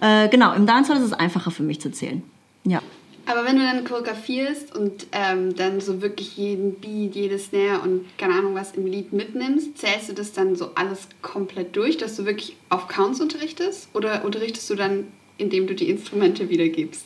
Äh, 0.00 0.28
genau, 0.28 0.52
im 0.52 0.66
Dancehall 0.66 0.98
ist 0.98 1.04
es 1.04 1.12
einfacher 1.12 1.50
für 1.50 1.62
mich 1.62 1.80
zu 1.80 1.90
zählen. 1.90 2.22
Ja. 2.64 2.82
Aber 3.28 3.44
wenn 3.44 3.56
du 3.56 3.62
dann 3.62 3.84
choreografierst 3.84 4.74
und 4.76 5.08
ähm, 5.10 5.56
dann 5.56 5.80
so 5.80 6.00
wirklich 6.00 6.36
jeden 6.36 6.74
Beat, 6.74 7.16
jedes 7.16 7.46
Snare 7.46 7.80
und 7.80 8.04
keine 8.18 8.34
Ahnung 8.34 8.54
was 8.54 8.72
im 8.72 8.86
Lied 8.86 9.12
mitnimmst, 9.12 9.78
zählst 9.78 10.08
du 10.08 10.12
das 10.12 10.32
dann 10.32 10.54
so 10.54 10.70
alles 10.76 11.08
komplett 11.22 11.74
durch, 11.74 11.96
dass 11.96 12.16
du 12.16 12.24
wirklich 12.24 12.56
auf 12.68 12.86
Counts 12.86 13.20
unterrichtest? 13.20 13.88
Oder 13.94 14.24
unterrichtest 14.24 14.70
du 14.70 14.76
dann, 14.76 15.08
indem 15.38 15.66
du 15.66 15.74
die 15.74 15.90
Instrumente 15.90 16.48
wiedergibst? 16.48 17.04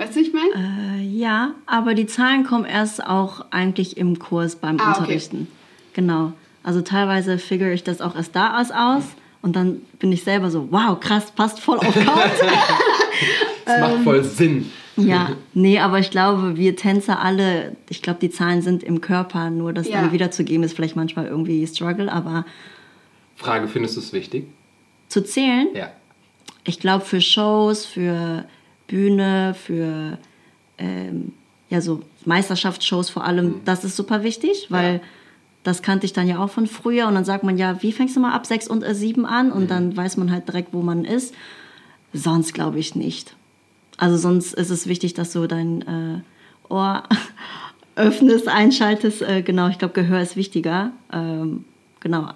Weißt 0.00 0.16
du, 0.16 0.20
was 0.20 0.26
ich 0.28 0.32
meine? 0.32 0.98
Äh, 0.98 1.02
ja, 1.02 1.52
aber 1.66 1.92
die 1.94 2.06
Zahlen 2.06 2.44
kommen 2.44 2.64
erst 2.64 3.04
auch 3.06 3.44
eigentlich 3.50 3.98
im 3.98 4.18
Kurs 4.18 4.56
beim 4.56 4.80
Ah, 4.80 4.92
okay. 4.92 5.00
Unterrichten. 5.00 5.46
Genau. 5.92 6.32
Also 6.62 6.80
teilweise 6.80 7.36
figure 7.38 7.70
ich 7.72 7.84
das 7.84 8.00
auch 8.00 8.16
erst 8.16 8.34
da 8.34 8.58
aus 8.60 8.70
aus 8.70 9.02
und 9.42 9.56
dann 9.56 9.82
bin 9.98 10.10
ich 10.10 10.24
selber 10.24 10.50
so, 10.50 10.68
wow, 10.70 10.98
krass, 10.98 11.30
passt 11.32 11.60
voll 11.60 11.78
auf 11.78 11.92
Count. 11.94 12.06
Das 13.66 13.74
ähm, 13.74 13.80
macht 13.82 14.04
voll 14.04 14.24
Sinn. 14.24 14.70
ja, 14.96 15.32
nee, 15.52 15.78
aber 15.78 15.98
ich 15.98 16.10
glaube, 16.10 16.56
wir 16.56 16.74
Tänzer 16.76 17.20
alle, 17.20 17.76
ich 17.90 18.00
glaube, 18.00 18.18
die 18.20 18.30
Zahlen 18.30 18.62
sind 18.62 18.82
im 18.82 19.02
Körper, 19.02 19.50
nur 19.50 19.74
das 19.74 19.86
Ja. 19.86 20.00
dann 20.00 20.12
wiederzugeben 20.12 20.64
ist 20.64 20.74
vielleicht 20.74 20.96
manchmal 20.96 21.26
irgendwie 21.26 21.66
Struggle, 21.66 22.10
aber 22.10 22.46
Frage, 23.36 23.68
findest 23.68 23.96
du 23.96 24.00
es 24.00 24.12
wichtig? 24.14 24.46
zu 25.08 25.22
zählen, 25.22 25.68
Ja. 25.74 25.90
ich 26.64 26.80
glaube 26.80 27.04
für 27.04 27.20
Shows, 27.20 27.84
für 27.84 28.44
Bühne, 28.90 29.54
für 29.54 30.18
ähm, 30.78 31.32
ja 31.68 31.80
so 31.80 32.00
Meisterschaftsshows 32.24 33.08
vor 33.10 33.24
allem, 33.24 33.60
das 33.64 33.84
ist 33.84 33.96
super 33.96 34.22
wichtig, 34.24 34.66
weil 34.70 34.94
Ja. 34.94 35.00
das 35.62 35.82
kannte 35.82 36.04
ich 36.06 36.12
dann 36.12 36.26
ja 36.26 36.38
auch 36.42 36.50
von 36.50 36.66
früher 36.66 37.06
und 37.06 37.14
dann 37.14 37.24
sagt 37.24 37.44
man 37.44 37.56
ja, 37.56 37.82
wie 37.82 37.92
fängst 37.92 38.16
du 38.16 38.20
mal 38.20 38.32
ab 38.32 38.46
sechs 38.46 38.66
und 38.66 38.82
äh, 38.82 38.94
sieben 38.94 39.24
an 39.26 39.52
und 39.52 39.64
Mhm. 39.64 39.68
dann 39.68 39.96
weiß 39.96 40.16
man 40.16 40.30
halt 40.32 40.48
direkt, 40.48 40.72
wo 40.72 40.82
man 40.82 41.04
ist. 41.04 41.34
Sonst 42.12 42.54
glaube 42.54 42.78
ich 42.80 42.94
nicht. 42.96 43.36
Also 43.96 44.16
sonst 44.16 44.54
ist 44.54 44.70
es 44.70 44.86
wichtig, 44.88 45.14
dass 45.14 45.32
du 45.32 45.46
dein 45.46 45.82
äh, 45.82 46.20
Ohr 46.68 47.04
öffnest, 47.94 48.48
einschaltest. 48.48 49.22
Äh, 49.22 49.42
genau, 49.42 49.68
ich 49.68 49.78
glaube, 49.78 49.94
Gehör 49.94 50.20
ist 50.20 50.34
wichtiger. 50.36 50.90
Ähm, 51.12 51.64
genau. 52.00 52.28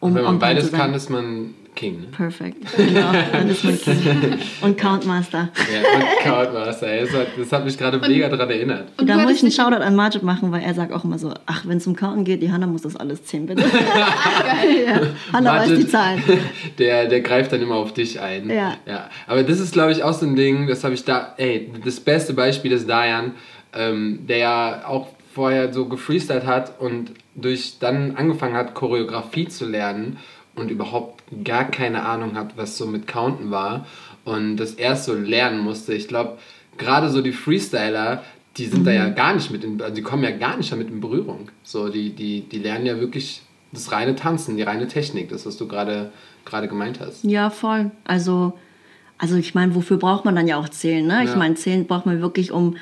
Um, 0.00 0.14
Wenn 0.14 0.22
man 0.22 0.24
time 0.24 0.38
beides 0.38 0.72
kann, 0.72 0.94
ist 0.94 1.10
man 1.10 1.54
King. 1.78 2.00
Ne? 2.00 2.06
Perfekt. 2.08 2.56
Genau, 2.76 3.12
dann 3.32 3.48
ist 3.48 3.62
man 3.62 3.78
King. 3.80 4.38
Und 4.62 4.76
Countmaster. 4.76 5.50
Ja, 5.72 5.96
und 5.96 6.04
Cloudmaster. 6.22 6.88
ey, 6.88 7.04
Das 7.04 7.12
hat, 7.12 7.26
das 7.38 7.52
hat 7.52 7.64
mich 7.64 7.78
gerade 7.78 7.98
mega 7.98 8.28
daran 8.28 8.50
erinnert. 8.50 8.88
Und 8.96 9.08
da 9.08 9.16
muss 9.18 9.32
ich 9.32 9.42
einen 9.42 9.52
Shoutout 9.52 9.82
an 9.82 9.94
Majid 9.94 10.22
machen, 10.22 10.50
weil 10.50 10.62
er 10.62 10.74
sagt 10.74 10.92
auch 10.92 11.04
immer 11.04 11.18
so, 11.18 11.32
ach, 11.46 11.64
wenn 11.66 11.76
es 11.76 11.86
um 11.86 11.94
Counten 11.94 12.24
geht, 12.24 12.42
die 12.42 12.50
Hanna 12.50 12.66
muss 12.66 12.82
das 12.82 12.96
alles 12.96 13.24
zählen, 13.24 13.46
bitte. 13.46 13.62
ja, 14.86 15.00
Hanna 15.32 15.52
weiß 15.52 15.68
Majid, 15.68 15.84
die 15.84 15.88
Zahlen. 15.88 16.22
Der, 16.78 17.06
der 17.06 17.20
greift 17.20 17.52
dann 17.52 17.62
immer 17.62 17.76
auf 17.76 17.92
dich 17.92 18.20
ein. 18.20 18.48
Ja. 18.50 18.74
ja. 18.86 19.10
Aber 19.26 19.42
das 19.42 19.60
ist, 19.60 19.72
glaube 19.72 19.92
ich, 19.92 20.02
auch 20.02 20.12
so 20.14 20.26
ein 20.26 20.36
Ding, 20.36 20.66
das 20.66 20.82
habe 20.84 20.94
ich 20.94 21.04
da, 21.04 21.34
ey, 21.36 21.70
das 21.84 22.00
beste 22.00 22.32
Beispiel 22.32 22.72
ist 22.72 22.88
Dayan, 22.88 23.32
ähm, 23.72 24.26
der 24.28 24.38
ja 24.38 24.86
auch 24.86 25.08
vorher 25.34 25.72
so 25.72 25.86
gefreestylt 25.86 26.46
hat 26.46 26.80
und 26.80 27.12
durch 27.34 27.78
dann 27.78 28.16
angefangen 28.16 28.54
hat, 28.54 28.74
Choreografie 28.74 29.48
zu 29.48 29.66
lernen 29.66 30.18
und 30.58 30.70
überhaupt 30.70 31.22
gar 31.44 31.64
keine 31.70 32.04
Ahnung 32.04 32.34
hat, 32.36 32.56
was 32.56 32.76
so 32.76 32.86
mit 32.86 33.06
Counten 33.06 33.50
war 33.50 33.86
und 34.24 34.56
das 34.56 34.74
erst 34.74 35.04
so 35.04 35.14
lernen 35.14 35.60
musste. 35.60 35.94
Ich 35.94 36.08
glaube, 36.08 36.38
gerade 36.76 37.08
so 37.10 37.22
die 37.22 37.32
Freestyler, 37.32 38.22
die 38.56 38.66
sind 38.66 38.86
da 38.86 38.90
ja 38.92 39.08
gar 39.08 39.34
nicht 39.34 39.50
mit 39.50 39.64
in, 39.64 39.80
also 39.80 39.94
die 39.94 40.02
kommen 40.02 40.22
ja 40.24 40.30
gar 40.32 40.56
nicht 40.56 40.70
damit 40.72 40.88
in 40.88 41.00
Berührung. 41.00 41.50
So, 41.62 41.88
die, 41.88 42.10
die, 42.10 42.40
die 42.42 42.58
lernen 42.58 42.86
ja 42.86 42.98
wirklich 43.00 43.42
das 43.72 43.92
reine 43.92 44.16
Tanzen, 44.16 44.56
die 44.56 44.62
reine 44.62 44.88
Technik, 44.88 45.28
das, 45.28 45.46
was 45.46 45.56
du 45.56 45.68
gerade 45.68 46.10
gerade 46.44 46.68
gemeint 46.68 46.98
hast. 47.00 47.24
Ja, 47.24 47.50
voll. 47.50 47.90
Also, 48.04 48.54
also 49.18 49.36
ich 49.36 49.54
meine, 49.54 49.74
wofür 49.74 49.98
braucht 49.98 50.24
man 50.24 50.34
dann 50.34 50.48
ja 50.48 50.56
auch 50.56 50.68
Zählen? 50.70 51.06
Ne? 51.06 51.24
Ich 51.24 51.30
Ja. 51.30 51.36
meine, 51.36 51.54
Zählen 51.56 51.86
braucht 51.86 52.06
man 52.06 52.20
wirklich, 52.22 52.52
um 52.52 52.76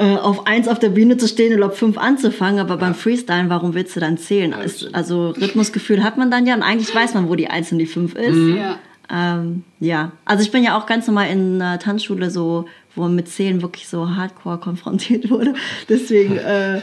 äh, 0.00 0.16
auf 0.16 0.46
eins 0.46 0.66
auf 0.66 0.78
der 0.78 0.88
Bühne 0.88 1.18
zu 1.18 1.28
stehen 1.28 1.54
oder 1.54 1.66
auf 1.66 1.76
fünf 1.76 1.98
anzufangen. 1.98 2.58
Aber 2.58 2.78
beim 2.78 2.94
Freestylen, 2.94 3.50
warum 3.50 3.74
willst 3.74 3.94
du 3.94 4.00
dann 4.00 4.16
zählen? 4.16 4.54
stimmt. 4.66 4.94
also 4.94 5.28
Rhythmusgefühl 5.30 6.02
hat 6.02 6.16
man 6.16 6.30
dann 6.30 6.46
ja 6.46 6.54
und 6.54 6.62
eigentlich 6.62 6.94
weiß 6.94 7.12
man, 7.12 7.28
wo 7.28 7.34
die 7.34 7.48
eins 7.48 7.70
und 7.70 7.78
die 7.78 7.86
fünf 7.86 8.14
ist. 8.14 8.56
Ja. 8.56 8.78
Ähm, 9.12 9.64
ja, 9.78 10.12
also 10.24 10.42
ich 10.42 10.50
bin 10.50 10.64
ja 10.64 10.78
auch 10.78 10.86
ganz 10.86 11.06
normal 11.06 11.28
in 11.28 11.60
einer 11.60 11.78
Tanzschule 11.78 12.30
so, 12.30 12.64
wo 12.94 13.02
man 13.02 13.14
mit 13.14 13.28
Zählen 13.28 13.60
wirklich 13.60 13.88
so 13.88 14.08
hardcore 14.08 14.56
konfrontiert 14.56 15.28
wurde. 15.28 15.52
Deswegen 15.90 16.36
äh, 16.38 16.80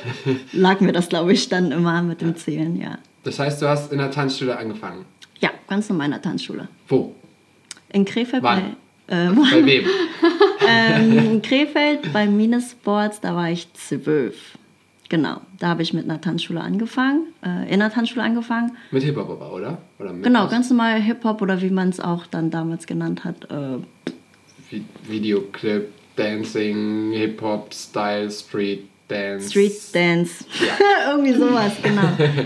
lag 0.53 0.79
mir 0.79 0.91
das, 0.91 1.09
glaube 1.09 1.33
ich, 1.33 1.49
dann 1.49 1.71
immer 1.71 2.03
mit 2.03 2.21
dem 2.21 2.35
Zählen, 2.35 2.79
ja. 2.79 2.99
Das 3.23 3.39
heißt, 3.39 3.61
du 3.63 3.67
hast 3.67 3.91
in 3.91 3.97
der 3.97 4.11
Tanzschule 4.11 4.57
angefangen. 4.57 5.05
Ja, 5.39 5.49
ganz 5.67 5.89
normal 5.89 6.05
in 6.05 6.11
der 6.11 6.21
Tanzschule. 6.21 6.67
Wo? 6.87 7.15
In 7.91 8.05
Krefeld 8.05 8.43
Wann? 8.43 8.75
bei, 9.07 9.15
äh, 9.15 9.29
Bei 9.51 9.65
wem? 9.65 9.85
Ähm, 10.67 11.17
in 11.17 11.41
Krefeld 11.41 12.11
bei 12.13 12.25
Minisports, 12.27 13.19
da 13.21 13.35
war 13.35 13.49
ich 13.49 13.71
zwölf. 13.73 14.35
Genau, 15.09 15.39
da 15.59 15.67
habe 15.69 15.83
ich 15.83 15.93
mit 15.93 16.03
einer 16.03 16.19
Tanzschule 16.19 16.59
angefangen, 16.59 17.27
äh, 17.43 17.67
in 17.73 17.81
einer 17.81 17.89
Tanzschule 17.91 18.23
angefangen. 18.23 18.75
Mit 18.91 19.03
Hip-Hop 19.03 19.29
aber, 19.29 19.53
oder? 19.53 19.77
oder 19.99 20.11
mit 20.11 20.23
Genau, 20.23 20.43
was? 20.45 20.51
ganz 20.51 20.69
normal 20.69 21.01
Hip-Hop 21.01 21.41
oder 21.41 21.61
wie 21.61 21.69
man 21.69 21.89
es 21.89 21.99
auch 22.01 22.25
dann 22.27 22.51
damals 22.51 22.85
genannt 22.87 23.23
hat. 23.23 23.49
Äh, 23.49 23.77
Vi- 24.69 24.83
Videoclip, 25.07 25.87
Dancing, 26.17 27.13
Hip-Hop, 27.13 27.73
Style, 27.73 28.29
Street 28.29 28.83
Dance. 29.07 29.49
Street 29.49 29.71
Dance. 29.95 30.43
Irgendwie 31.09 31.33
sowas, 31.33 31.71
genau. 31.81 32.01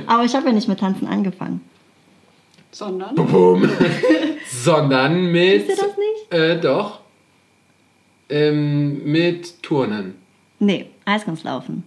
Aber 0.05 0.23
ich 0.23 0.35
habe 0.35 0.45
ja 0.47 0.53
nicht 0.53 0.67
mit 0.67 0.79
Tanzen 0.79 1.07
angefangen. 1.07 1.61
Sondern? 2.69 3.15
Boom. 3.15 3.67
Sondern 4.49 5.31
mit. 5.31 5.67
Wisst 5.67 5.79
ihr 5.81 5.87
das 5.87 5.97
nicht? 5.97 6.33
Äh, 6.33 6.59
doch. 6.61 7.00
Ähm, 8.31 9.03
mit 9.11 9.61
Turnen. 9.61 10.15
Nee, 10.59 10.87
Eiskunstlaufen. 11.05 11.83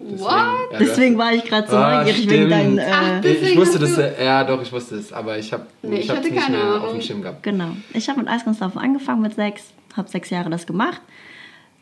Deswegen, 0.00 0.20
What? 0.20 0.30
ja, 0.72 0.78
Deswegen 0.78 1.18
war 1.18 1.32
ich 1.34 1.44
gerade 1.44 1.68
so 1.68 1.76
Ah, 1.76 1.98
neugierig 1.98 2.18
stimmt. 2.22 2.32
wegen 2.32 2.50
deinen. 2.50 2.78
Ach, 2.80 2.84
Äh, 3.24 3.34
hast- 3.34 3.42
ich 3.50 3.56
wusste 3.56 3.78
das, 3.80 3.98
äh, 3.98 4.24
ja 4.24 4.44
doch, 4.44 4.62
ich 4.62 4.70
wusste 4.72 4.94
es, 4.96 5.12
aber 5.12 5.38
ich 5.38 5.52
habe 5.52 5.66
Nee, 5.82 5.96
ich 5.96 6.04
ich 6.04 6.10
hab's 6.10 6.22
nicht 6.22 6.36
keine 6.36 6.56
mehr 6.56 6.66
auf 6.76 6.82
Ahnung. 6.82 6.92
dem 6.94 7.02
Schirm 7.02 7.22
gehabt. 7.22 7.42
genau. 7.42 7.70
Ich 7.94 8.08
habe 8.08 8.20
mit 8.20 8.28
Eiskunstlaufen 8.28 8.80
angefangen 8.80 9.22
mit 9.22 9.34
sechs, 9.34 9.64
habe 9.96 10.08
sechs 10.08 10.30
Jahre 10.30 10.50
das 10.50 10.66
gemacht. 10.66 11.00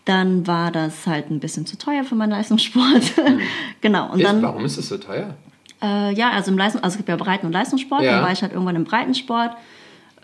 Dann 0.07 0.47
war 0.47 0.71
das 0.71 1.07
halt 1.07 1.31
ein 1.31 1.41
bisschen 1.41 1.67
zu 1.67 1.77
teuer 1.77 2.05
für 2.05 2.15
meinen 2.15 2.31
Leistungssport. 2.31 3.03
genau. 3.81 4.13
Und 4.13 4.21
Ist, 4.21 4.27
dann, 4.27 4.41
warum 4.43 4.65
ist 4.65 4.79
es 4.79 4.89
so 4.89 4.97
teuer? 4.99 5.35
Äh, 5.83 6.15
ja, 6.15 6.31
also 6.31 6.51
im 6.53 6.57
Leistung, 6.57 6.83
also 6.83 6.95
es 6.95 6.97
gibt 6.99 7.09
ja 7.11 7.17
Breiten- 7.17 7.45
und 7.47 7.53
Leistungssport. 7.53 8.03
Ja. 8.03 8.13
Dann 8.13 8.23
war 8.25 8.33
ich 8.33 8.41
halt 8.41 8.53
irgendwann 8.53 8.77
im 8.77 8.85
Breitensport. 8.85 9.51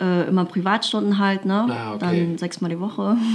Äh, 0.03 0.27
immer 0.27 0.45
Privatstunden 0.45 1.17
halt, 1.19 1.45
ne? 1.45 1.65
Ah, 1.69 1.91
okay. 1.95 1.99
Dann 1.99 2.37
sechsmal 2.37 2.69
die 2.69 2.79
Woche. 2.79 3.15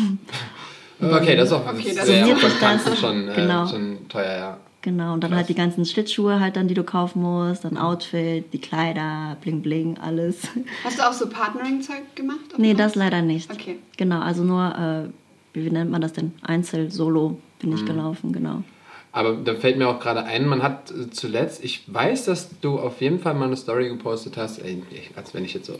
Okay, 1.00 1.36
das 1.36 1.46
ist 1.46 1.52
auch 1.52 1.64
Okay, 1.72 1.94
das 1.94 2.06
sehr. 2.08 2.26
Tanzen 2.58 2.96
schon, 2.96 3.28
äh, 3.28 3.34
Genau. 3.34 3.66
schon 3.68 4.08
teuer, 4.08 4.36
ja. 4.36 4.56
Genau, 4.82 5.12
und 5.14 5.22
dann 5.22 5.30
Krass. 5.30 5.38
halt 5.38 5.48
die 5.48 5.54
ganzen 5.54 5.84
Schlittschuhe 5.84 6.40
halt 6.40 6.56
dann, 6.56 6.66
die 6.66 6.74
du 6.74 6.82
kaufen 6.82 7.22
musst, 7.22 7.64
dann 7.64 7.76
Outfit, 7.78 8.52
die 8.52 8.60
Kleider, 8.60 9.36
bling 9.40 9.62
bling, 9.62 9.96
alles. 9.98 10.48
Hast 10.82 10.98
du 10.98 11.02
auch 11.08 11.12
so 11.12 11.28
Partnering-Zeug 11.28 12.16
gemacht? 12.16 12.40
nee, 12.56 12.74
das 12.74 12.96
leider 12.96 13.22
nicht. 13.22 13.48
Okay. 13.48 13.78
Genau, 13.96 14.20
also 14.20 14.42
nur, 14.42 14.64
äh, 14.74 15.08
wie, 15.56 15.66
wie 15.66 15.70
nennt 15.70 15.90
man 15.92 16.00
das 16.00 16.14
denn? 16.14 16.32
Einzel, 16.42 16.90
Solo 16.90 17.38
bin 17.60 17.70
Mhm. 17.70 17.76
ich 17.76 17.86
gelaufen, 17.86 18.32
genau. 18.32 18.64
Aber 19.12 19.34
da 19.34 19.54
fällt 19.54 19.78
mir 19.78 19.88
auch 19.88 20.00
gerade 20.00 20.24
ein, 20.24 20.46
man 20.46 20.64
hat 20.64 20.90
äh, 20.90 21.10
zuletzt, 21.10 21.62
ich 21.64 21.82
weiß, 21.92 22.24
dass 22.24 22.58
du 22.60 22.78
auf 22.78 23.00
jeden 23.00 23.20
Fall 23.20 23.34
mal 23.34 23.44
eine 23.46 23.56
Story 23.56 23.88
gepostet 23.88 24.36
hast, 24.36 24.58
ey, 24.58 24.82
ich- 24.90 25.10
als 25.16 25.32
wenn 25.32 25.44
ich 25.44 25.54
jetzt 25.54 25.66
so 25.66 25.74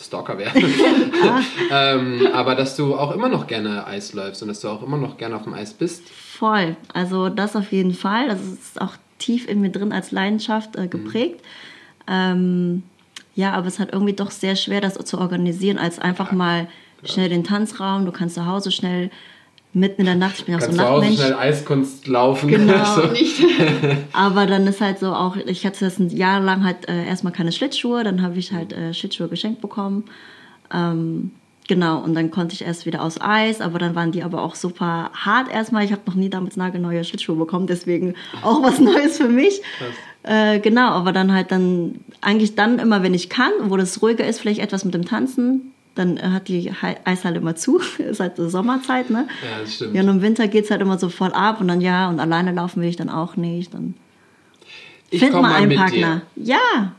Stalker 0.00 0.38
wäre, 0.38 0.52
ähm, 1.70 2.28
aber 2.32 2.54
dass 2.54 2.76
du 2.76 2.94
auch 2.94 3.12
immer 3.12 3.28
noch 3.28 3.46
gerne 3.46 3.86
Eis 3.86 4.12
läufst 4.12 4.42
und 4.42 4.48
dass 4.48 4.60
du 4.60 4.68
auch 4.68 4.82
immer 4.82 4.96
noch 4.96 5.16
gerne 5.16 5.36
auf 5.36 5.42
dem 5.42 5.54
Eis 5.54 5.74
bist. 5.74 6.08
Voll. 6.08 6.76
Also 6.92 7.28
das 7.28 7.56
auf 7.56 7.72
jeden 7.72 7.94
Fall. 7.94 8.28
Das 8.28 8.40
ist 8.40 8.80
auch 8.80 8.94
tief 9.18 9.48
in 9.48 9.60
mir 9.60 9.70
drin 9.70 9.92
als 9.92 10.12
Leidenschaft 10.12 10.76
äh, 10.76 10.86
geprägt. 10.86 11.40
Ähm, 12.06 12.84
ja, 13.34 13.52
aber 13.52 13.66
es 13.66 13.74
ist 13.74 13.78
halt 13.80 13.92
irgendwie 13.92 14.14
doch 14.14 14.30
sehr 14.30 14.56
schwer, 14.56 14.80
das 14.80 14.94
zu 14.94 15.18
organisieren, 15.18 15.78
als 15.78 15.98
einfach 15.98 16.32
mal 16.32 16.68
schnell 17.04 17.28
den 17.28 17.44
Tanzraum. 17.44 18.04
Du 18.04 18.12
kannst 18.12 18.34
zu 18.34 18.46
Hause 18.46 18.70
schnell 18.70 19.10
mitten 19.72 20.00
in 20.02 20.06
der 20.06 20.14
Nacht, 20.16 20.38
ich 20.38 20.44
bin 20.44 20.52
ja 20.54 20.58
auch 20.58 20.62
so 20.62 20.66
Kannst 20.68 20.80
ein 20.80 20.84
zu 20.86 20.90
Hause 20.90 21.06
Nachtmensch. 21.06 21.26
schnell 21.26 21.38
Eiskunst 21.38 22.06
laufen. 22.06 22.48
Genau. 22.48 22.84
so. 22.84 23.06
Nicht. 23.08 23.42
Aber 24.12 24.46
dann 24.46 24.66
ist 24.66 24.80
halt 24.80 24.98
so 24.98 25.12
auch, 25.12 25.36
ich 25.36 25.64
hatte 25.66 25.84
das 25.84 25.98
ein 25.98 26.10
Jahr 26.10 26.40
lang 26.40 26.64
halt 26.64 26.88
äh, 26.88 27.06
erstmal 27.06 27.32
keine 27.32 27.52
Schlittschuhe, 27.52 28.02
dann 28.04 28.22
habe 28.22 28.38
ich 28.38 28.52
halt 28.52 28.72
äh, 28.72 28.94
Schlittschuhe 28.94 29.28
geschenkt 29.28 29.60
bekommen. 29.60 30.04
Ähm, 30.72 31.32
genau, 31.68 32.00
und 32.02 32.14
dann 32.14 32.30
konnte 32.30 32.54
ich 32.54 32.62
erst 32.64 32.86
wieder 32.86 33.02
aus 33.02 33.20
Eis, 33.20 33.60
aber 33.60 33.78
dann 33.78 33.94
waren 33.94 34.10
die 34.12 34.22
aber 34.22 34.42
auch 34.42 34.54
super 34.54 35.10
hart 35.14 35.50
erstmal. 35.52 35.84
Ich 35.84 35.92
habe 35.92 36.02
noch 36.06 36.14
nie 36.14 36.30
damals 36.30 36.56
nagelneue 36.56 37.04
Schlittschuhe 37.04 37.36
bekommen, 37.36 37.66
deswegen 37.66 38.14
auch 38.42 38.62
was 38.62 38.80
Neues 38.80 39.18
für 39.18 39.28
mich. 39.28 39.60
Äh, 40.24 40.60
genau, 40.60 40.90
aber 40.90 41.12
dann 41.12 41.32
halt 41.32 41.52
dann, 41.52 42.00
eigentlich 42.20 42.54
dann 42.54 42.78
immer, 42.78 43.02
wenn 43.02 43.14
ich 43.14 43.28
kann, 43.28 43.52
wo 43.66 43.76
das 43.76 44.02
ruhiger 44.02 44.26
ist, 44.26 44.40
vielleicht 44.40 44.60
etwas 44.60 44.84
mit 44.84 44.94
dem 44.94 45.04
Tanzen, 45.04 45.72
dann 45.98 46.16
äh, 46.16 46.22
hat 46.22 46.48
die 46.48 46.72
Eishalle 47.04 47.38
immer 47.38 47.56
zu. 47.56 47.80
ist 47.98 48.20
halt 48.20 48.36
so 48.36 48.48
Sommerzeit, 48.48 49.10
ne? 49.10 49.28
Ja, 49.42 49.60
das 49.60 49.74
stimmt. 49.74 49.94
Ja, 49.94 50.02
und 50.02 50.08
im 50.08 50.22
Winter 50.22 50.48
geht 50.48 50.64
es 50.64 50.70
halt 50.70 50.80
immer 50.80 50.98
so 50.98 51.08
voll 51.08 51.32
ab 51.32 51.60
und 51.60 51.68
dann 51.68 51.80
ja, 51.80 52.08
und 52.08 52.20
alleine 52.20 52.52
laufen 52.52 52.82
will 52.82 52.88
ich 52.88 52.96
dann 52.96 53.10
auch 53.10 53.36
nicht. 53.36 53.74
Dann 53.74 53.94
Ich 55.10 55.20
find 55.20 55.32
komm 55.32 55.42
mal 55.42 55.50
mal 55.50 55.56
einen 55.56 55.68
mit 55.68 55.78
Partner. 55.78 56.22
Ja, 56.36 56.92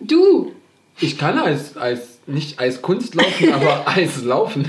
Du! 0.00 0.52
Ich 0.98 1.18
kann 1.18 1.38
Eis, 1.38 1.76
Eis, 1.76 2.20
nicht 2.26 2.58
Eiskunst 2.58 3.14
laufen, 3.14 3.52
aber 3.52 3.86
Eis 3.86 4.22
laufen. 4.22 4.66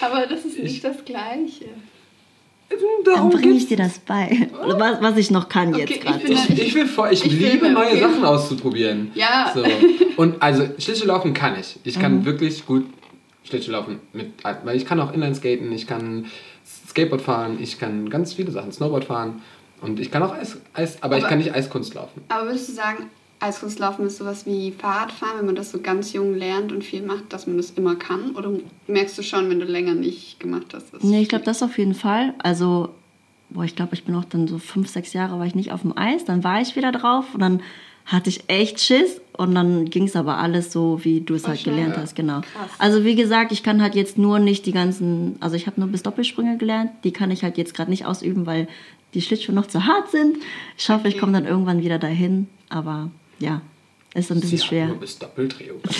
Aber 0.00 0.26
das 0.26 0.44
ist 0.44 0.58
nicht 0.58 0.84
das 0.84 1.04
Gleiche. 1.04 1.66
Dann 3.04 3.14
Darum 3.14 3.30
bringe 3.30 3.52
geht's 3.52 3.62
ich 3.64 3.68
dir 3.68 3.76
das 3.76 3.98
bei. 4.00 4.48
Was, 4.62 5.02
was 5.02 5.16
ich 5.16 5.30
noch 5.30 5.48
kann 5.48 5.68
Okay, 5.74 5.80
jetzt 5.80 5.90
ich 5.90 6.00
gerade. 6.00 6.62
Ich, 6.62 6.74
will 6.74 6.86
voll, 6.86 7.08
ich, 7.12 7.24
Ich 7.24 7.32
liebe 7.32 7.68
neue 7.70 7.88
okay. 7.88 8.00
Sachen 8.00 8.24
auszuprobieren. 8.24 9.10
Ja. 9.14 9.50
So. 9.54 9.62
Und 10.16 10.40
also 10.42 10.64
Schlittschuhlaufen 10.78 11.34
kann 11.34 11.58
ich. 11.58 11.78
Ich 11.84 11.98
kann 11.98 12.18
Mhm. 12.20 12.24
wirklich 12.24 12.64
gut 12.66 12.84
Schlittschuhlaufen 13.44 14.00
mit, 14.12 14.32
weil 14.64 14.76
ich 14.76 14.86
kann 14.86 15.00
auch 15.00 15.12
Inlineskaten, 15.12 15.72
ich 15.72 15.86
kann 15.86 16.26
Skateboard 16.88 17.22
fahren, 17.22 17.58
ich 17.60 17.78
kann 17.80 18.08
ganz 18.10 18.32
viele 18.34 18.50
Sachen, 18.52 18.70
Snowboard 18.72 19.04
fahren 19.06 19.42
und 19.80 19.98
ich 19.98 20.10
kann 20.10 20.22
auch 20.22 20.32
Eis, 20.32 20.58
Eis 20.74 21.02
aber, 21.02 21.16
ich 21.16 21.22
Aber- 21.24 21.30
kann 21.30 21.38
nicht 21.38 21.54
Eiskunst 21.54 21.94
laufen. 21.94 22.22
Aber 22.28 22.46
würdest 22.46 22.68
du 22.68 22.72
sagen, 22.72 23.10
Eiskunstlaufen 23.42 24.06
ist 24.06 24.18
sowas 24.18 24.46
wie 24.46 24.72
Fahrradfahren, 24.72 25.38
wenn 25.38 25.46
man 25.46 25.54
das 25.56 25.70
so 25.72 25.80
ganz 25.80 26.12
jung 26.12 26.34
lernt 26.34 26.72
und 26.72 26.84
viel 26.84 27.02
macht, 27.02 27.32
dass 27.32 27.46
man 27.46 27.56
das 27.56 27.70
immer 27.72 27.96
kann? 27.96 28.36
Oder 28.36 28.50
merkst 28.86 29.18
du 29.18 29.22
schon, 29.22 29.50
wenn 29.50 29.60
du 29.60 29.66
länger 29.66 29.94
nicht 29.94 30.38
gemacht 30.40 30.66
hast? 30.72 30.94
dass- 30.94 31.02
Nee, 31.02 31.22
ich 31.22 31.28
glaube, 31.28 31.44
das 31.44 31.62
auf 31.62 31.76
jeden 31.78 31.94
Fall. 31.94 32.34
Also, 32.38 32.90
boah, 33.50 33.64
ich 33.64 33.74
glaube, 33.76 33.94
ich 33.94 34.04
bin 34.04 34.14
auch 34.14 34.24
dann 34.24 34.46
so 34.48 34.58
fünf, 34.58 34.88
sechs 34.88 35.12
Jahre 35.12 35.38
war 35.38 35.46
ich 35.46 35.54
nicht 35.54 35.72
auf 35.72 35.82
dem 35.82 35.96
Eis. 35.96 36.24
Dann 36.24 36.44
war 36.44 36.60
ich 36.60 36.76
wieder 36.76 36.92
drauf 36.92 37.34
und 37.34 37.40
dann 37.40 37.60
hatte 38.06 38.30
ich 38.30 38.44
echt 38.48 38.80
Schiss. 38.80 39.20
Und 39.36 39.54
dann 39.54 39.86
ging 39.86 40.04
es 40.04 40.16
aber 40.16 40.38
alles 40.38 40.72
so, 40.72 41.00
wie 41.04 41.20
du 41.20 41.34
es 41.34 41.46
halt 41.48 41.64
gelernt 41.64 41.96
hast, 41.96 42.14
genau. 42.14 42.40
Krass. 42.40 42.70
Also 42.78 43.04
wie 43.04 43.14
gesagt, 43.14 43.50
ich 43.52 43.62
kann 43.62 43.80
halt 43.80 43.94
jetzt 43.94 44.18
nur 44.18 44.38
nicht 44.38 44.66
die 44.66 44.72
ganzen, 44.72 45.36
also 45.40 45.56
ich 45.56 45.66
habe 45.66 45.80
nur 45.80 45.88
bis 45.88 46.02
Doppelsprünge 46.02 46.58
gelernt. 46.58 46.90
Die 47.04 47.12
kann 47.12 47.30
ich 47.30 47.42
halt 47.42 47.56
jetzt 47.58 47.74
gerade 47.74 47.90
nicht 47.90 48.04
ausüben, 48.04 48.44
weil 48.44 48.68
die 49.14 49.22
Schlittschuhe 49.22 49.54
noch 49.54 49.66
zu 49.66 49.86
hart 49.86 50.10
sind. 50.10 50.36
Ich 50.76 50.88
hoffe, 50.90 51.06
ich 51.08 51.14
Okay. 51.14 51.20
komme 51.20 51.32
dann 51.32 51.46
irgendwann 51.46 51.80
wieder 51.82 51.98
dahin. 51.98 52.48
Aber 52.68 53.10
ja, 53.42 53.60
ist 54.14 54.30
ein 54.30 54.40
bisschen 54.40 54.58
Sie 54.58 54.64
schwer. 54.66 54.86
nur 54.86 54.96
bis 55.00 55.18
Doppeldrehung. 55.18 55.80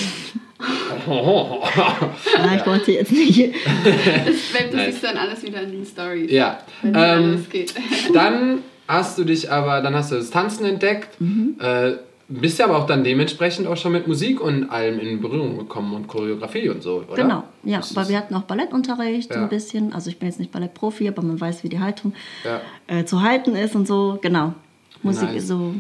Ja, 1.06 2.54
ich 2.56 2.66
wollte 2.66 2.92
jetzt 2.92 3.10
nicht. 3.12 3.54
Das, 3.84 4.34
das 4.52 4.72
Nice. 4.72 4.86
siehst 4.86 5.02
du 5.02 5.06
dann 5.08 5.16
alles 5.16 5.42
wieder 5.42 5.62
in 5.62 5.72
den 5.72 5.84
Stories. 5.86 6.30
ja. 6.30 6.58
Wenn 6.82 6.94
Ähm, 6.94 7.00
alles 7.32 7.48
geht. 7.50 7.74
dann 8.14 8.58
hast 8.86 9.18
du 9.18 9.24
dich 9.24 9.50
aber, 9.50 9.80
dann 9.80 9.94
hast 9.94 10.12
du 10.12 10.16
das 10.16 10.30
Tanzen 10.30 10.64
entdeckt. 10.66 11.20
Mhm. 11.20 11.56
Äh, 11.58 11.92
bist 12.28 12.58
ja 12.58 12.66
aber 12.66 12.78
auch 12.78 12.86
dann 12.86 13.04
dementsprechend 13.04 13.66
auch 13.66 13.76
schon 13.76 13.92
mit 13.92 14.06
Musik 14.06 14.40
und 14.40 14.70
allem 14.70 15.00
in 15.00 15.20
Berührung 15.20 15.58
gekommen 15.58 15.92
und 15.94 16.06
Choreografie 16.08 16.68
und 16.68 16.82
so, 16.82 17.04
oder? 17.08 17.20
Genau, 17.22 17.44
ja, 17.64 17.78
Das 17.78 17.94
weil 17.96 18.08
wir 18.08 18.16
hatten 18.18 18.34
auch 18.34 18.42
Ballettunterricht 18.42 19.30
Ja. 19.34 19.42
ein 19.42 19.48
bisschen. 19.48 19.92
Also 19.92 20.08
ich 20.10 20.18
bin 20.18 20.28
jetzt 20.28 20.38
nicht 20.38 20.52
Ballettprofi, 20.52 21.08
aber 21.08 21.22
man 21.22 21.40
weiß, 21.40 21.64
wie 21.64 21.68
die 21.68 21.80
Haltung 21.80 22.14
Ja. 22.44 22.60
äh, 22.86 23.04
zu 23.04 23.22
halten 23.22 23.54
ist 23.56 23.74
und 23.74 23.86
so. 23.86 24.18
Genau. 24.22 24.54
Musik 25.02 25.30
Nice. 25.30 25.42
ist 25.42 25.48
so. 25.48 25.74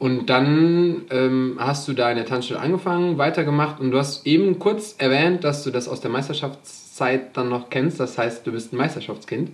Und 0.00 0.30
dann 0.30 1.02
ähm, 1.10 1.58
hast 1.60 1.86
du 1.86 1.92
da 1.92 2.10
in 2.10 2.16
der 2.16 2.24
Tanzschule 2.24 2.58
angefangen, 2.58 3.18
weitergemacht 3.18 3.80
und 3.80 3.90
du 3.90 3.98
hast 3.98 4.26
eben 4.26 4.58
kurz 4.58 4.94
erwähnt, 4.96 5.44
dass 5.44 5.62
du 5.62 5.70
das 5.70 5.88
aus 5.88 6.00
der 6.00 6.10
Meisterschaftszeit 6.10 7.36
dann 7.36 7.50
noch 7.50 7.68
kennst. 7.68 8.00
Das 8.00 8.16
heißt, 8.16 8.46
du 8.46 8.52
bist 8.52 8.72
ein 8.72 8.78
Meisterschaftskind. 8.78 9.50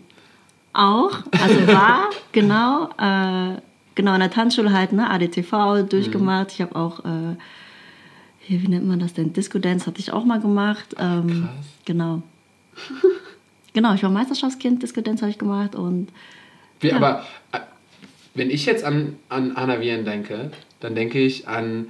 Auch, 0.72 1.10
also 1.42 1.66
war, 1.66 2.10
genau, 2.32 2.90
äh, 2.96 3.60
genau 3.96 4.14
in 4.14 4.20
der 4.20 4.30
Tanzschule 4.30 4.72
halt, 4.72 4.92
ne, 4.92 5.10
ADTV 5.10 5.82
durchgemacht. 5.88 6.52
Ich 6.52 6.60
habe 6.60 6.76
auch, 6.76 7.00
äh, 7.00 7.34
hier, 8.38 8.62
wie 8.62 8.68
nennt 8.68 8.86
man 8.86 9.00
das 9.00 9.14
denn? 9.14 9.32
Disco 9.32 9.58
Dance 9.58 9.84
hatte 9.86 9.98
ich 9.98 10.12
auch 10.12 10.24
mal 10.24 10.38
gemacht. 10.38 10.94
Ähm, 10.96 11.48
Krass. 11.48 11.66
Genau. 11.86 12.22
genau, 13.72 13.94
ich 13.94 14.02
war 14.04 14.10
Meisterschaftskind, 14.10 14.80
Disco 14.80 15.00
Dance 15.00 15.22
habe 15.22 15.30
ich 15.32 15.38
gemacht 15.38 15.74
und 15.74 16.12
Wie, 16.78 16.90
Ja. 16.90 16.98
Aber 16.98 17.24
äh, 17.50 17.58
wenn 18.36 18.50
ich 18.50 18.66
jetzt 18.66 18.84
an, 18.84 19.16
an 19.28 19.52
Anna 19.56 19.80
Viren 19.80 20.04
denke, 20.04 20.50
dann 20.80 20.94
denke 20.94 21.18
ich 21.18 21.48
an 21.48 21.88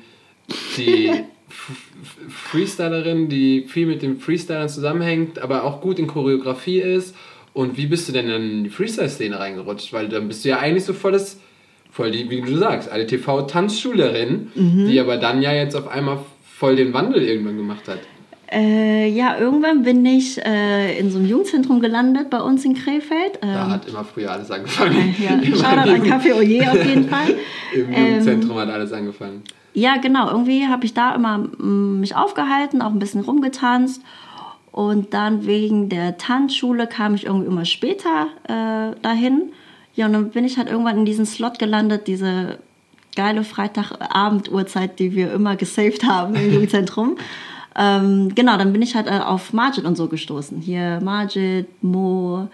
die 0.76 1.10
Freestylerin, 2.28 3.28
die 3.28 3.66
viel 3.68 3.86
mit 3.86 4.02
den 4.02 4.18
Freestylern 4.18 4.68
zusammenhängt, 4.68 5.38
aber 5.38 5.64
auch 5.64 5.80
gut 5.80 5.98
in 5.98 6.06
Choreografie 6.06 6.80
ist. 6.80 7.14
Und 7.52 7.76
wie 7.76 7.86
bist 7.86 8.08
du 8.08 8.12
denn 8.12 8.28
in 8.28 8.64
die 8.64 8.70
Freestyle-Szene 8.70 9.38
reingerutscht? 9.38 9.92
Weil 9.92 10.08
dann 10.08 10.28
bist 10.28 10.44
du 10.44 10.50
ja 10.50 10.58
eigentlich 10.58 10.84
so 10.84 10.92
volles, 10.92 11.40
voll 11.90 12.10
die, 12.10 12.28
wie 12.28 12.42
du 12.42 12.56
sagst, 12.56 12.90
eine 12.90 13.06
TV-Tanzschülerin, 13.06 14.48
Mhm. 14.54 14.86
die 14.88 15.00
aber 15.00 15.16
dann 15.16 15.40
ja 15.42 15.52
jetzt 15.54 15.74
auf 15.74 15.88
einmal 15.88 16.18
voll 16.44 16.76
den 16.76 16.92
Wandel 16.92 17.22
irgendwann 17.22 17.56
gemacht 17.56 17.88
hat. 17.88 18.00
Äh, 18.52 19.08
ja, 19.08 19.36
irgendwann 19.38 19.82
bin 19.82 20.04
ich 20.06 20.38
äh, 20.44 20.98
in 20.98 21.10
so 21.10 21.18
einem 21.18 21.26
Jugendzentrum 21.26 21.80
gelandet 21.80 22.30
bei 22.30 22.40
uns 22.40 22.64
in 22.64 22.74
Krefeld. 22.74 23.38
Da 23.40 23.64
Ähm, 23.64 23.70
hat 23.72 23.88
immer 23.88 24.04
früher 24.04 24.30
alles 24.30 24.50
angefangen. 24.50 25.14
ja, 25.18 25.30
Shoutout 25.44 25.90
an 25.90 26.02
Café 26.02 26.34
Oyer 26.34 26.72
auf 26.72 26.84
jeden 26.86 27.08
Fall. 27.08 27.30
Im 27.74 27.92
Ähm, 27.92 28.06
Jugendzentrum 28.06 28.56
hat 28.58 28.68
alles 28.70 28.92
angefangen. 28.92 29.42
Ja, 29.74 29.96
genau. 29.96 30.30
Irgendwie 30.30 30.66
habe 30.66 30.84
ich 30.84 30.94
da 30.94 31.14
immer 31.14 31.38
mm, 31.38 32.00
mich 32.00 32.14
aufgehalten, 32.14 32.82
auch 32.82 32.90
ein 32.92 32.98
bisschen 32.98 33.22
rumgetanzt. 33.22 34.00
Und 34.70 35.12
dann 35.14 35.46
wegen 35.46 35.88
der 35.88 36.16
Tanzschule 36.18 36.86
kam 36.86 37.14
ich 37.14 37.26
irgendwie 37.26 37.46
immer 37.46 37.64
später 37.64 38.28
äh, 38.44 38.94
dahin. 39.02 39.52
Ja, 39.94 40.06
und 40.06 40.12
dann 40.12 40.30
bin 40.30 40.44
ich 40.44 40.56
halt 40.58 40.68
irgendwann 40.68 40.98
in 40.98 41.04
diesen 41.04 41.26
Slot 41.26 41.58
gelandet, 41.58 42.06
diese 42.06 42.58
geile 43.16 43.42
Freitagabend-Uhrzeit, 43.44 44.98
die 44.98 45.14
wir 45.14 45.32
immer 45.32 45.56
gesaved 45.56 46.04
haben 46.04 46.34
im 46.34 46.52
Jugendzentrum. 46.54 47.16
Ähm, 47.76 48.34
genau, 48.34 48.56
dann 48.56 48.72
bin 48.72 48.82
ich 48.82 48.94
halt 48.94 49.06
äh, 49.06 49.20
auf 49.20 49.52
Majid 49.52 49.84
und 49.84 49.96
so 49.96 50.08
gestoßen. 50.08 50.60
Hier 50.60 51.00
Majid, 51.02 51.66
Mo, 51.82 52.48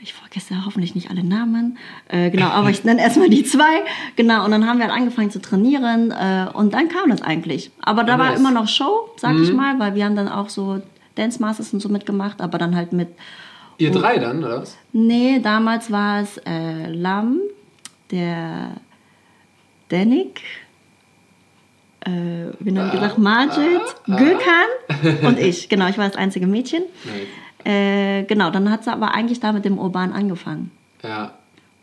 ich 0.00 0.12
vergesse 0.12 0.64
hoffentlich 0.66 0.94
nicht 0.94 1.10
alle 1.10 1.24
Namen. 1.24 1.78
Äh, 2.08 2.30
genau, 2.30 2.48
aber 2.48 2.70
ich 2.70 2.84
nenne 2.84 3.00
erstmal 3.00 3.30
die 3.30 3.44
zwei. 3.44 3.84
Genau, 4.16 4.44
und 4.44 4.50
dann 4.50 4.66
haben 4.66 4.78
wir 4.78 4.86
halt 4.86 4.94
angefangen 4.94 5.30
zu 5.30 5.40
trainieren 5.40 6.10
äh, 6.10 6.46
und 6.52 6.74
dann 6.74 6.88
kam 6.88 7.10
das 7.10 7.22
eigentlich. 7.22 7.70
Aber 7.80 8.04
da 8.04 8.18
war 8.18 8.30
Nice. 8.30 8.40
immer 8.40 8.50
noch 8.50 8.68
Show, 8.68 9.08
sag 9.16 9.36
ich 9.36 9.52
mal, 9.52 9.78
weil 9.78 9.94
wir 9.94 10.04
haben 10.04 10.16
dann 10.16 10.28
auch 10.28 10.48
so 10.48 10.82
Dance 11.14 11.40
Masters 11.40 11.72
und 11.72 11.80
so 11.80 11.88
mitgemacht, 11.88 12.40
aber 12.40 12.58
dann 12.58 12.74
halt 12.74 12.92
mit. 12.92 13.08
Ihr 13.78 13.90
drei 13.90 14.18
dann, 14.18 14.44
oder 14.44 14.62
was? 14.62 14.76
Nee, 14.92 15.40
damals 15.40 15.90
war 15.90 16.20
es 16.20 16.38
äh, 16.38 16.86
Lam, 16.92 17.40
der 18.10 18.72
Danik, 19.88 20.42
äh, 22.04 22.52
wie 22.60 22.72
nennt 22.72 22.92
gesagt, 22.92 23.18
Majid, 23.18 23.80
Gökhan 24.06 25.26
und 25.26 25.38
ich. 25.38 25.68
Genau, 25.68 25.88
ich 25.88 25.98
war 25.98 26.08
das 26.08 26.16
einzige 26.16 26.46
Mädchen. 26.46 26.82
Nice. 27.04 27.66
Äh, 27.66 28.24
genau, 28.24 28.50
dann 28.50 28.70
hat 28.70 28.84
sie 28.84 28.92
aber 28.92 29.14
eigentlich 29.14 29.40
da 29.40 29.52
mit 29.52 29.64
dem 29.64 29.78
Urban 29.78 30.12
angefangen. 30.12 30.70
Ja, 31.02 31.34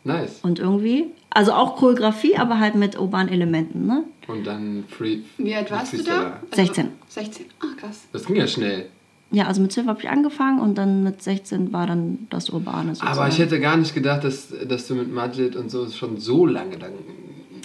nice. 0.03 0.39
Und 0.43 0.59
irgendwie, 0.59 1.07
also 1.29 1.53
auch 1.53 1.75
Choreografie, 1.75 2.37
aber 2.37 2.59
halt 2.59 2.75
mit 2.75 2.99
urbanen 2.99 3.29
Elementen, 3.29 3.85
ne? 3.87 4.03
Und 4.27 4.45
dann 4.45 4.85
Free. 4.87 5.19
Wie 5.37 5.55
alt 5.55 5.71
warst 5.71 5.93
du 5.93 5.97
da? 5.97 6.03
Freestyler. 6.03 6.39
Also, 6.51 6.55
16. 6.55 6.87
16. 7.07 7.45
Ah, 7.59 7.65
krass. 7.77 8.07
Das 8.13 8.25
ging 8.25 8.35
ja 8.35 8.47
schnell. 8.47 8.87
Ja, 9.33 9.47
also 9.47 9.61
mit 9.61 9.71
12 9.71 9.87
habe 9.87 9.99
ich 10.01 10.09
angefangen 10.09 10.59
und 10.59 10.77
dann 10.77 11.03
mit 11.03 11.21
16 11.23 11.71
war 11.71 11.87
dann 11.87 12.27
das 12.29 12.49
Urbane 12.49 12.95
sozusagen. 12.95 13.17
Aber 13.17 13.29
ich 13.29 13.39
hätte 13.39 13.61
gar 13.61 13.77
nicht 13.77 13.93
gedacht, 13.93 14.25
dass, 14.25 14.53
dass 14.67 14.87
du 14.87 14.95
mit 14.95 15.11
Majid 15.11 15.55
und 15.55 15.71
so 15.71 15.89
schon 15.89 16.17
so 16.17 16.45
lange 16.45 16.77
dann 16.77 16.91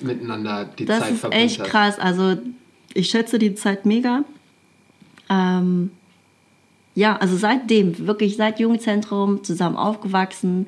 miteinander 0.06 0.68
die 0.78 0.84
Das 0.86 1.00
Zeit 1.00 1.12
ist 1.12 1.20
verbringt 1.20 1.44
echt 1.44 1.60
hast. 1.60 1.68
krass. 1.68 1.98
Also 1.98 2.36
ich 2.94 3.08
schätze 3.10 3.38
die 3.38 3.54
Zeit 3.54 3.84
mega. 3.86 4.24
Ähm, 5.28 5.90
ja, 6.94 7.16
also 7.16 7.36
seitdem, 7.36 8.06
wirklich 8.06 8.36
seit 8.36 8.58
Jugendzentrum 8.60 9.44
zusammen 9.44 9.76
aufgewachsen, 9.76 10.66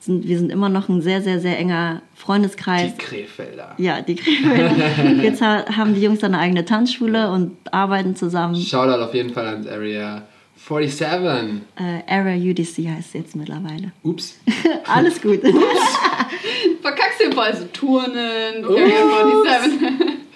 sind 0.00 0.26
wir 0.26 0.38
sind 0.38 0.50
immer 0.50 0.68
noch 0.68 0.88
ein 0.88 1.02
sehr, 1.02 1.20
sehr, 1.20 1.40
sehr 1.40 1.58
enger 1.58 2.02
Freundeskreis. 2.14 2.92
Die 2.94 2.98
Krefelder. 2.98 3.74
Ja, 3.76 4.00
die 4.00 4.14
Krefelder. 4.14 5.12
Jetzt 5.22 5.42
ha- 5.42 5.64
haben 5.76 5.94
die 5.94 6.00
Jungs 6.02 6.20
dann 6.20 6.34
eine 6.34 6.42
eigene 6.42 6.64
Tanzschule 6.64 7.30
und 7.30 7.56
arbeiten 7.72 8.14
zusammen. 8.14 8.54
Shoutout 8.54 9.02
auf 9.02 9.14
jeden 9.14 9.30
Fall 9.32 9.46
ans 9.46 9.66
Area 9.66 10.22
47. 10.66 11.62
Äh, 11.76 12.02
Area 12.12 12.34
UDC 12.50 12.88
heißt 12.88 13.08
es 13.08 13.12
jetzt 13.12 13.36
mittlerweile. 13.36 13.92
Ups. 14.02 14.36
Alles 14.86 15.20
gut. 15.22 15.40
Verkackst 16.82 17.20
du 17.24 17.32
voll 17.32 17.54
so 17.56 17.64
Turnen, 17.72 18.64
Ups. 18.64 18.74
Area 18.76 19.42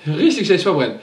47. 0.07 0.17
Richtig 0.19 0.47
schlecht 0.47 0.65
vorbereitet. 0.65 1.01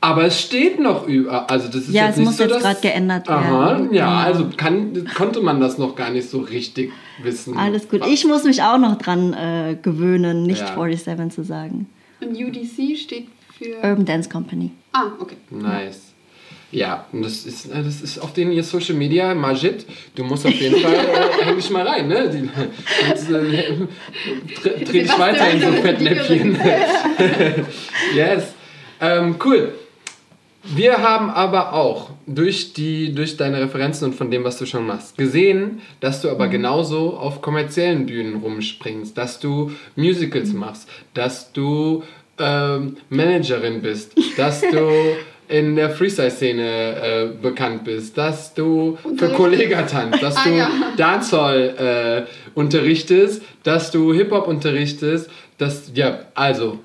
Aber 0.00 0.24
es 0.24 0.40
steht 0.40 0.78
noch 0.78 1.08
über. 1.08 1.50
Also 1.50 1.66
das 1.66 1.76
ist 1.88 1.90
Ja, 1.92 2.02
jetzt 2.04 2.12
es 2.12 2.16
nicht 2.18 2.26
muss 2.26 2.36
so, 2.36 2.44
jetzt 2.44 2.60
grad 2.60 2.82
geändert 2.82 3.28
Aha, 3.28 3.70
werden. 3.70 3.92
ja, 3.92 4.06
Genau. 4.06 4.16
also 4.40 4.50
kann, 4.56 5.10
konnte 5.16 5.40
man 5.40 5.60
das 5.60 5.78
noch 5.78 5.96
gar 5.96 6.10
nicht 6.10 6.28
so 6.30 6.38
richtig 6.40 6.92
wissen. 7.22 7.56
Alles 7.56 7.88
gut. 7.88 8.06
Ich 8.06 8.24
muss 8.26 8.44
mich 8.44 8.62
auch 8.62 8.78
noch 8.78 8.96
dran 8.98 9.32
äh, 9.32 9.76
gewöhnen, 9.82 10.44
nicht 10.44 10.60
Ja. 10.60 10.74
47 10.74 11.30
zu 11.34 11.42
sagen. 11.42 11.88
Und 12.20 12.36
UDC 12.36 12.96
steht 12.96 13.26
für. 13.58 13.76
Urban 13.82 14.04
Dance 14.04 14.28
Company. 14.28 14.70
Ah, 14.92 15.06
okay. 15.18 15.36
Nice. 15.50 16.12
Ja, 16.72 17.06
und 17.12 17.24
das 17.24 17.46
ist, 17.46 17.66
äh, 17.66 17.82
das 17.82 18.00
ist 18.00 18.18
auf 18.18 18.32
den 18.32 18.50
ihr 18.50 18.64
Social 18.64 18.96
Media, 18.96 19.34
Majid, 19.34 19.86
du 20.14 20.24
musst 20.24 20.44
auf 20.46 20.52
jeden 20.52 20.80
Fall, 20.80 20.94
äh, 20.94 21.44
häng 21.44 21.56
dich 21.56 21.70
mal 21.70 21.86
rein, 21.86 22.08
ne? 22.08 22.28
Die, 22.28 22.50
sonst, 23.06 23.30
äh, 23.30 23.72
dreh, 24.62 24.84
dreh 24.84 25.02
dich 25.02 25.18
weiter 25.18 25.50
in 25.50 25.60
so 25.60 25.72
Fettnäpfchen. 25.72 26.58
yes. 28.14 28.54
Ähm, 29.00 29.36
cool. 29.44 29.72
Wir 30.74 31.00
haben 31.00 31.30
aber 31.30 31.74
auch 31.74 32.10
durch, 32.26 32.72
die, 32.72 33.14
durch 33.14 33.36
deine 33.36 33.60
Referenzen 33.60 34.08
und 34.08 34.14
von 34.14 34.32
dem, 34.32 34.42
was 34.42 34.58
du 34.58 34.66
schon 34.66 34.84
machst, 34.84 35.16
gesehen, 35.16 35.80
dass 36.00 36.22
du 36.22 36.28
aber 36.28 36.48
genauso 36.48 37.16
auf 37.16 37.40
kommerziellen 37.40 38.06
Bühnen 38.06 38.36
rumspringst, 38.42 39.16
dass 39.16 39.38
du 39.38 39.70
Musicals 39.94 40.52
machst, 40.52 40.88
dass 41.14 41.52
du 41.52 42.02
ähm, 42.38 42.96
Managerin 43.10 43.80
bist, 43.80 44.12
dass 44.36 44.60
du 44.60 44.90
in 45.48 45.76
der 45.76 45.90
Freestyle-Szene 45.90 46.62
äh, 46.62 47.26
bekannt 47.40 47.84
bist, 47.84 48.16
dass 48.18 48.52
du 48.54 48.98
für. 49.16 49.28
Kollega 49.30 49.82
tanzt, 49.82 50.22
dass 50.22 50.36
Ah, 50.38 50.44
du 50.44 50.50
ja. 50.56 50.70
Dancehall 50.96 52.26
äh, 52.26 52.58
unterrichtest, 52.58 53.42
dass 53.62 53.90
du 53.90 54.12
Hip-Hop 54.12 54.46
unterrichtest, 54.48 55.30
dass, 55.58 55.90
ja, 55.94 56.20
also, 56.34 56.78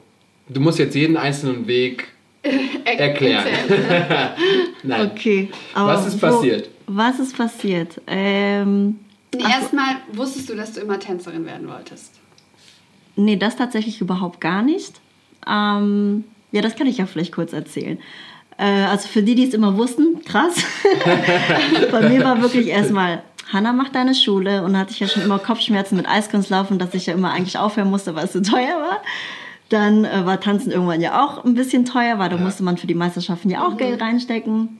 du 0.50 0.60
musst 0.62 0.80
jetzt 0.80 0.96
jeden 0.96 1.18
einzelnen 1.18 1.68
Weg 1.68 2.08
Er 2.86 3.00
erklären. 3.00 3.46
Nein. 4.84 5.12
Okay. 5.12 5.50
Was 5.76 6.08
ist 6.08 6.20
passiert? 6.20 6.70
Was 6.88 7.20
ist 7.20 7.38
passiert? 7.38 8.02
Ähm, 8.08 9.00
Nee. 9.34 9.44
Erstmal 9.44 9.96
wusstest 10.12 10.50
du, 10.50 10.56
dass 10.56 10.74
du 10.74 10.82
immer 10.82 11.00
Tänzerin 11.00 11.46
werden 11.46 11.70
wolltest. 11.70 12.20
nee, 13.16 13.38
das 13.38 13.56
tatsächlich 13.56 14.02
überhaupt 14.02 14.42
gar 14.42 14.62
nicht. 14.62 15.00
Ähm, 15.50 16.26
ja, 16.52 16.62
das 16.62 16.76
kann 16.76 16.86
ich 16.86 16.98
ja 16.98 17.06
vielleicht 17.06 17.32
kurz 17.32 17.54
erzählen. 17.54 17.98
Äh, 18.62 18.86
also 18.86 19.08
für 19.08 19.24
die, 19.24 19.34
die 19.34 19.48
es 19.48 19.56
immer 19.56 19.76
wussten, 19.76 20.24
krass. 20.24 20.56
Bei 21.92 22.08
mir 22.08 22.24
war 22.24 22.42
wirklich 22.44 22.68
erstmal, 22.68 23.24
Hanna 23.52 23.74
macht 23.74 23.96
deine 23.96 24.14
Schule 24.14 24.64
und 24.64 24.78
hatte 24.78 24.92
ich 24.92 25.00
ja 25.00 25.08
schon 25.08 25.24
immer 25.24 25.40
Kopfschmerzen 25.40 25.98
mit 25.98 26.08
Eiskunstlaufen, 26.08 26.78
dass 26.78 26.94
ich 26.94 27.08
ja 27.08 27.16
immer 27.16 27.32
eigentlich 27.32 27.58
aufhören 27.58 27.90
musste, 27.90 28.14
weil 28.14 28.26
es 28.26 28.34
so 28.34 28.42
teuer 28.42 28.80
war. 28.80 29.02
Dann 29.70 30.06
äh, 30.06 30.26
war 30.28 30.40
Tanzen 30.40 30.72
irgendwann 30.72 31.02
ja 31.02 31.26
auch 31.26 31.44
ein 31.44 31.56
bisschen 31.56 31.86
teuer, 31.86 32.20
weil 32.20 32.30
da 32.30 32.38
musste 32.38 32.62
man 32.62 32.78
für 32.78 32.88
die 32.88 32.94
Meisterschaften 32.94 33.50
ja 33.50 33.66
auch 33.66 33.78
Geld 33.78 34.00
reinstecken. 34.00 34.78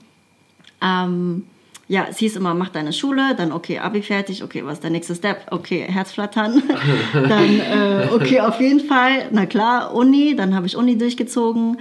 Ähm, 0.80 1.44
ja, 1.88 2.06
es 2.08 2.18
hieß 2.18 2.36
immer, 2.36 2.54
mach 2.54 2.68
deine 2.68 2.92
Schule, 2.92 3.34
dann 3.36 3.50
okay, 3.50 3.80
Abi 3.80 4.02
fertig, 4.02 4.44
okay, 4.44 4.64
was 4.64 4.74
ist 4.74 4.84
der 4.84 4.90
nächste 4.90 5.16
Step? 5.16 5.48
Okay, 5.50 5.84
Herzflattern. 5.88 6.62
dann, 7.12 7.60
äh, 7.60 8.08
okay, 8.14 8.40
auf 8.40 8.60
jeden 8.60 8.80
Fall, 8.80 9.28
na 9.32 9.46
klar, 9.46 9.92
Uni, 9.92 10.36
dann 10.36 10.54
habe 10.54 10.66
ich 10.66 10.76
Uni 10.76 10.96
durchgezogen. 10.96 11.78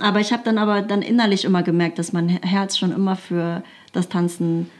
Aber 0.00 0.20
ich 0.20 0.32
habe 0.32 0.42
dann 0.44 0.58
aber 0.58 0.82
dann 0.82 1.02
innerlich 1.02 1.44
immer 1.44 1.62
gemerkt, 1.62 1.98
dass 1.98 2.12
mein 2.12 2.28
Herz 2.28 2.76
schon 2.76 2.92
immer 2.92 3.16
für 3.16 3.62
das 3.92 4.08
Tanzen 4.08 4.70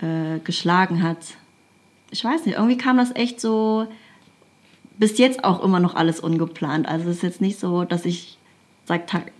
äh, 0.00 0.38
geschlagen 0.44 1.02
hat. 1.02 1.18
Ich 2.10 2.24
weiß 2.24 2.44
nicht, 2.46 2.56
irgendwie 2.56 2.76
kam 2.78 2.96
das 2.98 3.14
echt 3.16 3.40
so 3.40 3.86
bis 4.98 5.16
jetzt 5.18 5.44
auch 5.44 5.62
immer 5.62 5.80
noch 5.80 5.94
alles 5.94 6.20
ungeplant. 6.20 6.88
Also 6.88 7.08
es 7.08 7.16
ist 7.16 7.22
jetzt 7.22 7.40
nicht 7.40 7.58
so, 7.60 7.84
dass 7.84 8.04
ich 8.04 8.36
seit 8.84 9.08
Tag, 9.08 9.32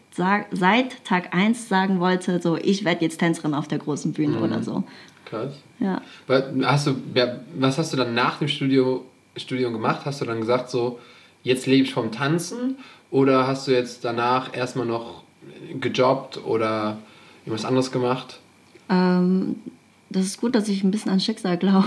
seit 0.50 1.04
Tag 1.04 1.34
1 1.34 1.68
sagen 1.68 2.00
wollte, 2.00 2.40
so 2.40 2.56
ich 2.56 2.84
werde 2.84 3.04
jetzt 3.04 3.18
Tänzerin 3.18 3.54
auf 3.54 3.68
der 3.68 3.78
großen 3.78 4.12
Bühne 4.12 4.36
Mhm. 4.38 4.42
oder 4.42 4.62
so. 4.62 4.84
Krass. 5.24 5.54
Ja. 5.80 6.00
Hast 6.64 6.86
du, 6.86 6.96
was 7.58 7.76
hast 7.78 7.92
du 7.92 7.96
dann 7.96 8.14
nach 8.14 8.38
dem 8.38 8.48
Studio, 8.48 9.04
Studium 9.36 9.72
gemacht? 9.74 10.02
Hast 10.06 10.20
du 10.20 10.24
dann 10.24 10.40
gesagt, 10.40 10.70
so, 10.70 10.98
jetzt 11.42 11.66
lebe 11.66 11.84
ich 11.84 11.92
vom 11.92 12.12
Tanzen? 12.12 12.76
Oder 13.10 13.46
hast 13.46 13.66
du 13.66 13.72
jetzt 13.72 14.04
danach 14.04 14.54
erstmal 14.56 14.86
noch 14.86 15.22
gejobbt 15.80 16.44
oder 16.44 16.98
irgendwas 17.44 17.64
anderes 17.64 17.90
gemacht? 17.90 18.40
Ähm, 18.90 19.56
das 20.10 20.24
ist 20.26 20.40
gut, 20.40 20.54
dass 20.54 20.68
ich 20.68 20.82
ein 20.84 20.90
bisschen 20.90 21.10
an 21.12 21.20
Schicksal 21.20 21.56
glaube. 21.56 21.86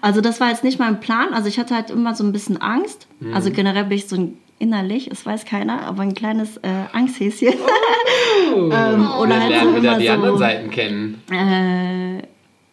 Also 0.00 0.20
das 0.20 0.40
war 0.40 0.48
jetzt 0.50 0.64
nicht 0.64 0.78
mein 0.78 1.00
Plan. 1.00 1.32
Also 1.34 1.48
ich 1.48 1.58
hatte 1.58 1.74
halt 1.74 1.90
immer 1.90 2.14
so 2.14 2.24
ein 2.24 2.32
bisschen 2.32 2.60
Angst. 2.60 3.06
Mhm. 3.20 3.34
Also 3.34 3.50
generell 3.50 3.84
bin 3.84 3.98
ich 3.98 4.08
so 4.08 4.16
ein 4.16 4.36
innerlich, 4.58 5.10
es 5.10 5.26
weiß 5.26 5.44
keiner, 5.44 5.82
aber 5.86 6.02
ein 6.02 6.14
kleines 6.14 6.56
äh, 6.58 6.68
Angsthäschen. 6.92 7.54
Oh, 8.54 8.56
oder 8.60 9.28
wir 9.28 9.40
halt 9.40 9.50
lernen 9.50 9.76
wieder 9.76 9.98
die 9.98 10.06
so- 10.06 10.12
anderen 10.12 10.38
Seiten 10.38 10.70
kennen. 10.70 11.22
äh, 11.30 12.22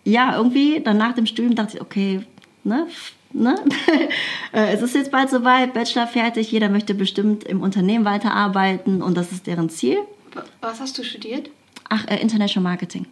ja, 0.10 0.36
irgendwie, 0.38 0.82
dann 0.82 0.98
nach 0.98 1.14
dem 1.14 1.26
Studium 1.26 1.56
dachte 1.56 1.78
ich, 1.78 1.82
okay, 1.82 2.22
ne, 2.64 2.88
ne? 3.34 3.56
Äh, 4.52 4.74
es 4.74 4.82
ist 4.82 4.96
jetzt 4.96 5.12
bald 5.12 5.30
soweit, 5.30 5.76
Bachelor 5.76 6.08
fertig, 6.08 6.52
jeder 6.52 6.70
möchte 6.70 6.96
bestimmt 6.96 7.44
im 7.44 7.62
Unternehmen 7.62 8.04
weiterarbeiten 8.04 9.04
und 9.04 9.16
das 9.16 9.32
ist 9.32 9.46
deren 9.46 9.70
Ziel. 9.70 9.98
Wa- 10.34 10.44
Was 10.62 10.80
hast 10.80 10.98
du 10.98 11.04
studiert? 11.04 11.52
Ach, 11.88 12.04
äh, 12.08 12.20
International 12.20 12.64
Marketing. 12.72 13.06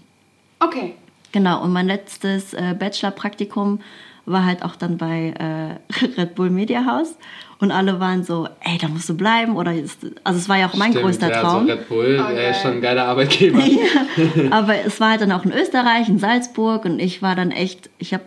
Okay. 0.59 0.95
Genau, 1.31 1.61
und 1.63 1.71
mein 1.73 1.85
letztes 1.85 2.53
äh, 2.55 2.73
Bachelor-Praktikum 2.77 3.81
war 4.25 4.45
halt 4.45 4.63
auch 4.63 4.75
dann 4.75 4.97
bei 4.97 5.33
äh, 5.39 6.05
Red 6.19 6.33
Bull 6.35 6.49
Media 6.49 6.85
House. 6.85 7.15
Und 7.59 7.71
alle 7.71 7.99
waren 7.99 8.23
so, 8.23 8.47
ey, 8.63 8.77
da 8.79 8.87
musst 8.87 9.09
du 9.09 9.15
bleiben. 9.15 9.55
Oder 9.55 9.73
ist, 9.73 9.99
also 10.23 10.39
es 10.39 10.49
war 10.49 10.57
ja 10.57 10.67
auch 10.69 10.73
mein 10.75 10.91
Stimmt, 10.91 11.05
größter 11.05 11.29
ja, 11.31 11.41
Traum. 11.41 11.65
So 11.67 11.71
Red 11.73 11.89
Bull, 11.89 12.19
Okay. 12.19 12.35
er 12.35 12.51
ist 12.51 12.61
schon 12.61 12.71
ein 12.73 12.81
geiler 12.81 13.05
Arbeitgeber. 13.05 13.59
Aber 14.51 14.75
es 14.85 14.99
war 14.99 15.11
halt 15.11 15.21
dann 15.21 15.31
auch 15.31 15.43
in 15.45 15.51
Österreich, 15.51 16.07
in 16.09 16.17
Salzburg. 16.19 16.85
Und 16.85 16.99
ich 16.99 17.21
war 17.21 17.35
dann 17.35 17.51
echt, 17.51 17.89
ich 17.99 18.13
habe 18.13 18.23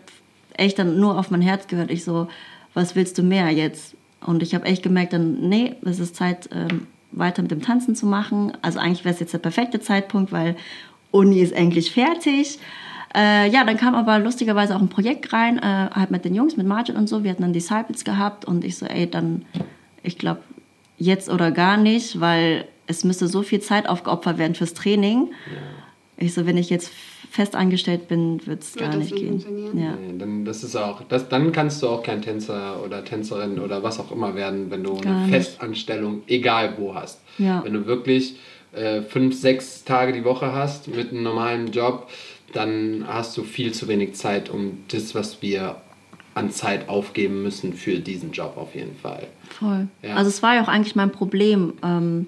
echt 0.54 0.78
dann 0.78 0.98
nur 0.98 1.18
auf 1.18 1.30
mein 1.30 1.42
Herz 1.42 1.66
gehört. 1.66 1.90
Ich 1.90 2.04
so, 2.04 2.28
was 2.74 2.96
willst 2.96 3.18
du 3.18 3.22
mehr 3.22 3.50
jetzt? 3.50 3.96
Und 4.24 4.42
ich 4.42 4.54
habe 4.54 4.66
echt 4.66 4.82
gemerkt, 4.82 5.12
dann, 5.12 5.48
nee, 5.48 5.74
es 5.82 5.98
ist 5.98 6.16
Zeit, 6.16 6.48
ähm, 6.52 6.86
weiter 7.12 7.42
mit 7.42 7.50
dem 7.50 7.62
Tanzen 7.62 7.94
zu 7.94 8.06
machen. 8.06 8.52
Also 8.62 8.78
eigentlich 8.78 9.04
wäre 9.04 9.14
es 9.14 9.20
jetzt 9.20 9.32
der 9.32 9.38
perfekte 9.38 9.80
Zeitpunkt, 9.80 10.32
weil 10.32 10.56
Uni 11.10 11.40
ist 11.40 11.54
eigentlich 11.54 11.90
fertig. 11.92 12.58
Äh, 13.16 13.50
ja, 13.50 13.64
dann 13.64 13.76
kam 13.76 13.94
aber 13.94 14.18
lustigerweise 14.20 14.76
auch 14.76 14.80
ein 14.80 14.88
Projekt 14.88 15.32
rein, 15.32 15.58
äh, 15.58 15.90
halt 15.92 16.10
mit 16.10 16.24
den 16.24 16.34
Jungs, 16.34 16.56
mit 16.56 16.66
Margin 16.66 16.96
und 16.96 17.08
so. 17.08 17.24
Wir 17.24 17.32
hatten 17.32 17.42
dann 17.42 17.52
Disciples 17.52 18.04
gehabt 18.04 18.44
und 18.44 18.64
ich 18.64 18.78
so, 18.78 18.86
ey, 18.86 19.10
dann, 19.10 19.44
ich 20.02 20.16
glaube, 20.16 20.42
jetzt 20.96 21.28
oder 21.28 21.50
gar 21.50 21.76
nicht, 21.76 22.20
weil 22.20 22.66
es 22.86 23.02
müsste 23.02 23.26
so 23.26 23.42
viel 23.42 23.60
Zeit 23.60 23.88
aufgeopfert 23.88 24.38
werden 24.38 24.54
fürs 24.54 24.74
Training. 24.74 25.32
Ich 26.20 26.34
so, 26.34 26.46
wenn 26.46 26.56
ich 26.58 26.68
jetzt 26.70 26.92
fest 27.30 27.56
angestellt 27.56 28.08
bin, 28.08 28.46
wird 28.46 28.62
es 28.62 28.74
gar 28.74 28.88
das 28.88 28.98
nicht 28.98 29.16
gehen. 29.16 29.42
Ja. 29.74 29.96
Nee, 29.96 30.18
Dann, 30.18 30.44
das 30.44 30.62
ist 30.62 30.76
auch, 30.76 31.02
das, 31.08 31.28
dann 31.28 31.50
kannst 31.52 31.82
du 31.82 31.88
auch 31.88 32.02
kein 32.02 32.20
Tänzer 32.20 32.84
oder 32.84 33.04
Tänzerin 33.04 33.58
oder 33.58 33.82
was 33.82 33.98
auch 33.98 34.12
immer 34.12 34.34
werden, 34.34 34.70
wenn 34.70 34.84
du 34.84 34.96
Gar 34.96 35.12
eine 35.12 35.26
nicht. 35.26 35.34
Festanstellung, 35.34 36.22
egal 36.26 36.74
wo 36.76 36.94
hast. 36.94 37.20
Ja. 37.38 37.64
Wenn 37.64 37.72
du 37.72 37.86
wirklich 37.86 38.36
äh, 38.72 39.02
fünf, 39.02 39.34
sechs 39.34 39.84
Tage 39.84 40.12
die 40.12 40.24
Woche 40.24 40.52
hast 40.52 40.88
mit 40.88 41.10
einem 41.10 41.22
normalen 41.22 41.72
Job, 41.72 42.08
dann 42.52 43.04
hast 43.06 43.36
du 43.36 43.42
viel 43.42 43.72
zu 43.72 43.88
wenig 43.88 44.14
Zeit, 44.14 44.50
um 44.50 44.78
das, 44.88 45.14
was 45.14 45.40
wir 45.40 45.76
an 46.34 46.50
Zeit 46.50 46.88
aufgeben 46.88 47.42
müssen 47.42 47.72
für 47.72 47.98
diesen 47.98 48.32
Job 48.32 48.56
auf 48.56 48.74
jeden 48.74 48.96
Fall. 48.96 49.26
Voll. 49.48 49.88
Ja. 50.02 50.16
Also 50.16 50.28
es 50.28 50.42
war 50.42 50.54
ja 50.56 50.62
auch 50.62 50.68
eigentlich 50.68 50.96
mein 50.96 51.12
Problem. 51.12 51.74
Ähm, 51.82 52.26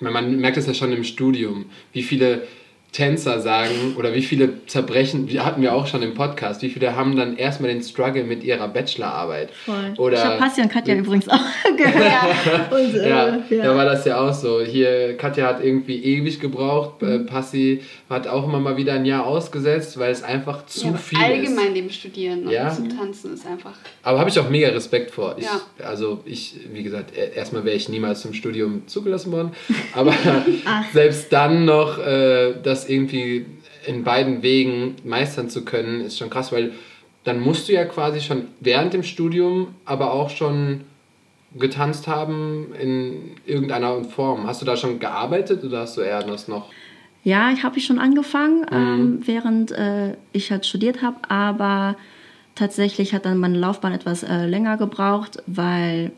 man 0.00 0.36
merkt 0.36 0.56
es 0.56 0.66
ja 0.66 0.74
schon 0.74 0.92
im 0.92 1.04
Studium, 1.04 1.66
wie 1.92 2.02
viele 2.02 2.46
Tänzer 2.90 3.40
sagen 3.40 3.94
oder 3.98 4.14
wie 4.14 4.22
viele 4.22 4.64
zerbrechen, 4.66 5.26
die 5.26 5.40
hatten 5.40 5.60
wir 5.60 5.74
auch 5.74 5.86
schon 5.86 6.02
im 6.02 6.14
Podcast, 6.14 6.62
wie 6.62 6.70
viele 6.70 6.96
haben 6.96 7.16
dann 7.16 7.36
erstmal 7.36 7.70
den 7.70 7.82
Struggle 7.82 8.24
mit 8.24 8.42
ihrer 8.42 8.66
Bachelorarbeit. 8.66 9.50
voll. 9.66 9.92
Oder 9.98 10.14
ich 10.16 10.24
habe 10.24 10.38
Passi 10.38 10.62
und 10.62 10.70
Katja 10.72 10.94
übrigens 10.94 11.28
auch 11.28 11.38
gehört. 11.76 12.72
Und, 12.72 12.94
äh, 12.94 13.08
Ja, 13.08 13.38
ja. 13.50 13.64
da 13.64 13.76
war 13.76 13.84
das 13.84 14.04
ja 14.06 14.18
auch 14.26 14.32
so. 14.32 14.60
Hier, 14.62 15.16
Katja 15.18 15.46
hat 15.46 15.62
irgendwie 15.62 16.02
ewig 16.02 16.40
gebraucht. 16.40 17.02
Mhm. 17.02 17.08
Äh, 17.08 17.18
Passi 17.20 17.82
hat 18.08 18.26
auch 18.26 18.44
immer 18.48 18.58
mal 18.58 18.76
wieder 18.78 18.94
ein 18.94 19.04
Jahr 19.04 19.26
ausgesetzt, 19.26 19.98
weil 19.98 20.10
es 20.10 20.22
einfach 20.22 20.64
zu 20.66 20.86
Ja, 20.88 20.94
viel 20.94 21.18
allgemein 21.18 21.66
ist. 21.68 21.76
dem 21.76 21.90
Studieren 21.90 22.44
und 22.46 22.50
Ja. 22.52 22.70
zum 22.70 22.88
Tanzen 22.88 23.34
ist 23.34 23.46
einfach. 23.46 23.72
Aber 24.02 24.18
habe 24.18 24.30
ich 24.30 24.38
auch 24.38 24.48
mega 24.48 24.68
Respekt 24.70 25.10
vor. 25.10 25.36
Ich, 25.38 25.44
Ja. 25.44 25.60
Also 25.86 26.20
ich, 26.24 26.56
wie 26.72 26.82
gesagt, 26.82 27.16
e- 27.16 27.36
erstmal 27.36 27.64
wäre 27.64 27.76
ich 27.76 27.88
niemals 27.90 28.22
zum 28.22 28.32
Studium 28.32 28.86
zugelassen 28.86 29.30
worden. 29.30 29.50
Aber 29.94 30.14
selbst 30.92 31.32
dann 31.32 31.64
noch 31.64 31.98
äh, 31.98 32.54
das 32.62 32.77
irgendwie 32.86 33.46
in 33.86 34.04
beiden 34.04 34.42
Wegen 34.42 34.96
meistern 35.04 35.48
zu 35.48 35.64
können, 35.64 36.02
ist 36.02 36.18
schon 36.18 36.28
krass, 36.28 36.52
weil 36.52 36.72
dann 37.24 37.40
musst 37.40 37.68
du 37.68 37.72
ja 37.72 37.84
quasi 37.86 38.20
schon 38.20 38.48
während 38.60 38.92
dem 38.92 39.02
Studium, 39.02 39.68
aber 39.84 40.12
auch 40.12 40.28
schon 40.30 40.82
getanzt 41.58 42.06
haben 42.06 42.74
in 42.78 43.36
irgendeiner 43.46 44.04
Form. 44.04 44.46
Hast 44.46 44.60
du 44.60 44.66
da 44.66 44.76
schon 44.76 44.98
gearbeitet 44.98 45.64
oder 45.64 45.80
hast 45.80 45.96
du 45.96 46.02
eher 46.02 46.22
das 46.22 46.46
noch? 46.48 46.70
Ja, 47.24 47.50
ich 47.50 47.62
habe 47.62 47.78
ich 47.78 47.86
schon 47.86 47.98
angefangen, 47.98 48.60
Mhm. 48.60 48.66
ähm, 48.72 49.20
während 49.24 49.72
äh, 49.72 50.14
ich 50.32 50.50
halt 50.50 50.66
studiert 50.66 51.02
habe, 51.02 51.16
aber 51.28 51.96
tatsächlich 52.54 53.14
hat 53.14 53.24
dann 53.24 53.38
meine 53.38 53.58
Laufbahn 53.58 53.92
etwas 53.92 54.22
äh, 54.22 54.46
länger 54.46 54.76
gebraucht, 54.76 55.42
weil 55.46 56.12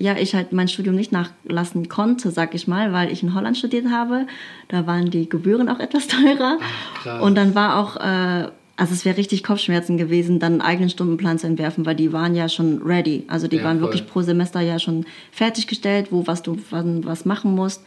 ja, 0.00 0.16
ich 0.16 0.34
halt 0.34 0.52
mein 0.52 0.66
Studium 0.66 0.96
nicht 0.96 1.12
nachlassen 1.12 1.88
konnte, 1.88 2.30
sag 2.30 2.54
ich 2.54 2.66
mal, 2.66 2.92
weil 2.92 3.12
ich 3.12 3.22
in 3.22 3.34
Holland 3.34 3.56
studiert 3.58 3.86
habe. 3.90 4.26
Da 4.68 4.86
waren 4.86 5.10
die 5.10 5.28
Gebühren 5.28 5.68
auch 5.68 5.78
etwas 5.78 6.08
teurer. 6.08 6.58
krass. 7.02 7.22
Und 7.22 7.34
dann 7.36 7.54
war 7.54 7.76
auch, 7.78 7.96
äh, 7.96 8.48
also 8.76 8.94
es 8.94 9.04
wäre 9.04 9.18
richtig 9.18 9.44
Kopfschmerzen 9.44 9.98
gewesen, 9.98 10.38
dann 10.40 10.52
einen 10.54 10.60
eigenen 10.62 10.88
Stundenplan 10.90 11.38
zu 11.38 11.46
entwerfen, 11.46 11.84
weil 11.84 11.94
die 11.96 12.12
waren 12.14 12.34
ja 12.34 12.48
schon 12.48 12.80
ready. 12.82 13.24
Also 13.28 13.46
die 13.46 13.56
Ja, 13.58 13.64
waren 13.64 13.78
voll. 13.80 13.88
wirklich 13.88 14.06
pro 14.06 14.22
Semester 14.22 14.60
ja 14.62 14.78
schon 14.78 15.04
fertiggestellt, 15.32 16.08
wo 16.10 16.26
was 16.26 16.42
du 16.42 16.58
wann 16.70 17.04
was 17.04 17.26
machen 17.26 17.54
musst. 17.54 17.84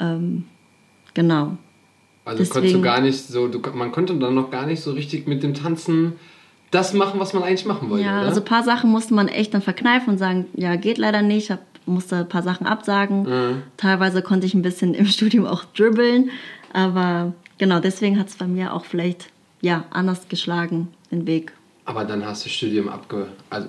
Ähm, 0.00 0.44
genau. 1.14 1.56
Also 2.24 2.38
konntest 2.38 2.56
du 2.56 2.60
Deswegen- 2.62 2.82
gar 2.82 3.00
nicht 3.00 3.16
so, 3.26 3.48
du, 3.48 3.60
man 3.74 3.92
konnte 3.92 4.14
dann 4.16 4.34
noch 4.34 4.50
gar 4.50 4.66
nicht 4.66 4.80
so 4.80 4.90
richtig 4.92 5.26
mit 5.28 5.42
dem 5.44 5.54
Tanzen 5.54 6.14
das 6.70 6.92
machen, 6.92 7.18
was 7.20 7.32
man 7.32 7.42
eigentlich 7.42 7.64
machen 7.64 7.88
wollte, 7.90 8.04
Ja, 8.04 8.18
oder? 8.20 8.28
also 8.28 8.40
ein 8.40 8.44
paar 8.44 8.62
Sachen 8.62 8.90
musste 8.90 9.14
man 9.14 9.28
echt 9.28 9.54
dann 9.54 9.62
verkneifen 9.62 10.10
und 10.10 10.18
sagen, 10.18 10.46
ja, 10.54 10.76
geht 10.76 10.98
leider 10.98 11.22
nicht. 11.22 11.44
Ich 11.44 11.50
hab, 11.50 11.60
musste 11.86 12.16
ein 12.16 12.28
paar 12.28 12.42
Sachen 12.42 12.66
absagen. 12.66 13.22
Mhm. 13.22 13.62
Teilweise 13.76 14.20
konnte 14.22 14.46
ich 14.46 14.54
ein 14.54 14.62
bisschen 14.62 14.94
im 15.00 15.06
Studium 15.06 15.46
auch 15.46 15.64
dribbeln. 15.64 16.30
Aber 16.72 17.32
genau, 17.58 17.80
deswegen 17.80 18.18
hat 18.18 18.28
es 18.28 18.36
bei 18.36 18.46
mir 18.46 18.74
auch 18.74 18.84
vielleicht 18.84 19.30
ja, 19.60 19.84
anders 19.90 20.28
geschlagen, 20.28 20.88
den 21.10 21.26
Weg. 21.26 21.52
Aber 21.86 22.04
dann 22.04 22.24
hast 22.26 22.44
du 22.44 22.50
Studium 22.50 22.88
abge 22.90 23.28
also 23.48 23.68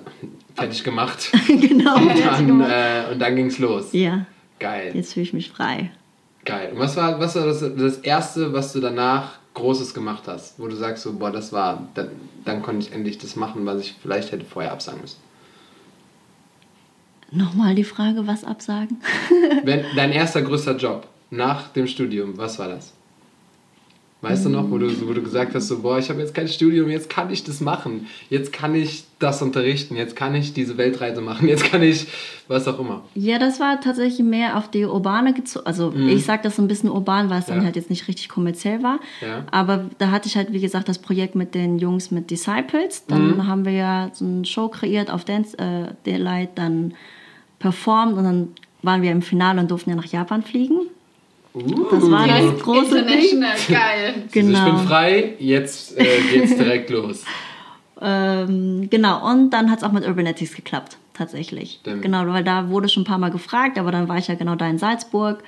fertig 0.54 0.84
gemacht. 0.84 1.32
genau. 1.48 1.96
dann, 1.96 2.60
äh, 2.60 3.04
und 3.12 3.18
dann 3.18 3.34
ging's 3.34 3.58
los. 3.58 3.88
Ja, 3.92 4.26
Geil, 4.58 4.92
jetzt 4.94 5.14
fühle 5.14 5.24
ich 5.24 5.32
mich 5.32 5.48
frei. 5.50 5.90
geil. 6.44 6.72
Und 6.74 6.78
was 6.80 6.94
war, 6.98 7.18
was 7.18 7.34
war 7.34 7.46
das, 7.46 7.60
das 7.60 7.96
Erste, 7.98 8.52
was 8.52 8.74
du 8.74 8.80
danach 8.80 9.38
Großes 9.60 9.94
gemacht 9.94 10.24
hast? 10.26 10.58
Wo 10.58 10.66
du 10.66 10.76
sagst 10.76 11.02
so, 11.02 11.12
boah, 11.14 11.30
das 11.30 11.52
war, 11.52 11.88
dann, 11.94 12.10
dann 12.44 12.62
konnte 12.62 12.86
ich 12.86 12.92
endlich 12.92 13.18
das 13.18 13.36
machen, 13.36 13.66
was 13.66 13.80
ich 13.80 13.94
vielleicht 14.00 14.32
hätte 14.32 14.44
vorher 14.44 14.72
absagen 14.72 15.00
müssen. 15.00 15.18
Nochmal 17.32 17.74
die 17.74 17.84
Frage, 17.84 18.26
was 18.26 18.42
absagen? 18.44 19.00
Wenn, 19.64 19.84
dein 19.94 20.10
erster 20.10 20.42
größter 20.42 20.76
Job 20.76 21.06
nach 21.30 21.68
dem 21.68 21.86
Studium, 21.86 22.36
was 22.36 22.58
war 22.58 22.68
das? 22.68 22.92
Weißt 24.22 24.44
du 24.44 24.50
noch, 24.50 24.70
wo 24.70 24.76
du, 24.76 25.08
wo 25.08 25.14
du 25.14 25.22
gesagt 25.22 25.54
hast, 25.54 25.68
so, 25.68 25.80
boah, 25.80 25.98
ich 25.98 26.10
habe 26.10 26.20
jetzt 26.20 26.34
kein 26.34 26.48
Studium, 26.48 26.90
jetzt 26.90 27.08
kann 27.08 27.30
ich 27.30 27.42
das 27.42 27.60
machen. 27.60 28.06
Jetzt 28.28 28.52
kann 28.52 28.74
ich 28.74 29.04
das 29.20 29.40
unterrichten, 29.42 29.94
jetzt 29.96 30.16
kann 30.16 30.34
ich 30.34 30.52
diese 30.54 30.76
Weltreise 30.76 31.20
machen, 31.20 31.46
jetzt 31.46 31.64
kann 31.64 31.82
ich 31.82 32.06
was 32.48 32.66
auch 32.66 32.80
immer. 32.80 33.04
Ja, 33.14 33.38
das 33.38 33.60
war 33.60 33.80
tatsächlich 33.80 34.26
mehr 34.26 34.56
auf 34.56 34.68
die 34.70 34.84
urbane 34.84 35.32
gezogen. 35.34 35.66
Also 35.66 35.92
ich 35.94 36.24
sage 36.24 36.40
das 36.42 36.56
so 36.56 36.62
ein 36.62 36.68
bisschen 36.68 36.90
urban, 36.90 37.30
weil 37.30 37.38
es 37.38 37.46
dann 37.46 37.56
Mhm. 37.56 37.60
Ja. 37.62 37.66
halt 37.66 37.76
jetzt 37.76 37.90
nicht 37.90 38.08
richtig 38.08 38.28
kommerziell 38.28 38.82
war. 38.82 38.98
Ja. 39.20 39.44
Aber 39.52 39.84
da 39.98 40.10
hatte 40.10 40.26
ich 40.26 40.36
halt, 40.36 40.52
wie 40.52 40.60
gesagt, 40.60 40.88
das 40.88 40.98
Projekt 40.98 41.34
mit 41.36 41.54
den 41.54 41.78
Jungs 41.78 42.10
mit 42.10 42.30
Disciples. 42.30 43.04
Dann 43.06 43.36
Mhm. 43.36 43.46
haben 43.46 43.64
wir 43.64 43.72
ja 43.72 44.10
so 44.12 44.24
eine 44.24 44.44
Show 44.44 44.68
kreiert 44.68 45.10
auf 45.10 45.24
Dance 45.24 45.56
äh, 45.58 45.92
Daylight, 46.04 46.50
dann 46.56 46.94
performt 47.58 48.16
und 48.16 48.24
dann 48.24 48.48
waren 48.82 49.02
wir 49.02 49.10
im 49.12 49.22
Finale 49.22 49.60
und 49.60 49.70
durften 49.70 49.90
ja 49.90 49.96
nach 49.96 50.06
Japan 50.06 50.42
fliegen. 50.42 50.80
Das 51.52 52.10
war 52.10 52.26
das 52.26 52.62
große 52.62 53.04
Ding. 53.04 53.40
Geil. 53.40 54.14
Also 54.14 54.20
ich 54.26 54.32
Genau. 54.32 54.64
bin 54.64 54.78
frei, 54.86 55.34
jetzt 55.40 55.98
äh, 55.98 56.06
geht's 56.32 56.56
direkt 56.56 56.88
los. 56.90 57.24
Ähm, 58.00 58.88
genau, 58.90 59.30
und 59.30 59.50
dann 59.50 59.70
hat 59.70 59.78
es 59.78 59.84
auch 59.84 59.92
mit 59.92 60.06
Urbanetics 60.06 60.54
geklappt, 60.54 60.96
tatsächlich. 61.14 61.78
Stimmt. 61.80 62.02
Genau, 62.02 62.26
weil 62.28 62.44
da 62.44 62.68
wurde 62.68 62.88
schon 62.88 63.02
ein 63.02 63.06
paar 63.06 63.18
Mal 63.18 63.30
gefragt, 63.30 63.78
aber 63.78 63.92
dann 63.92 64.08
war 64.08 64.18
ich 64.18 64.28
ja 64.28 64.34
genau 64.34 64.54
da 64.54 64.66
in 64.68 64.78
Salzburg. 64.78 65.42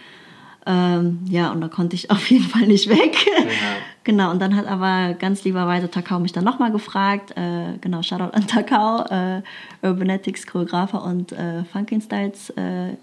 Ähm, 0.64 1.20
ja, 1.28 1.50
und 1.50 1.60
da 1.60 1.68
konnte 1.68 1.96
ich 1.96 2.10
auf 2.10 2.30
jeden 2.30 2.44
Fall 2.44 2.66
nicht 2.66 2.88
weg. 2.88 3.16
Ja. 3.26 3.50
genau, 4.04 4.30
und 4.30 4.40
dann 4.40 4.54
hat 4.54 4.66
aber 4.66 5.14
ganz 5.14 5.44
lieberweise 5.44 5.90
Takao 5.90 6.20
mich 6.20 6.32
dann 6.32 6.44
nochmal 6.44 6.70
gefragt. 6.70 7.32
Äh, 7.36 7.78
genau, 7.80 8.02
Shoutout 8.02 8.34
an 8.34 8.46
Takao, 8.46 9.04
äh, 9.10 9.42
Urbanetics 9.82 10.46
Choreografer 10.46 11.02
und 11.02 11.32
äh, 11.32 11.64
Funkin 11.64 12.00
Styles 12.00 12.50
äh, 12.50 12.96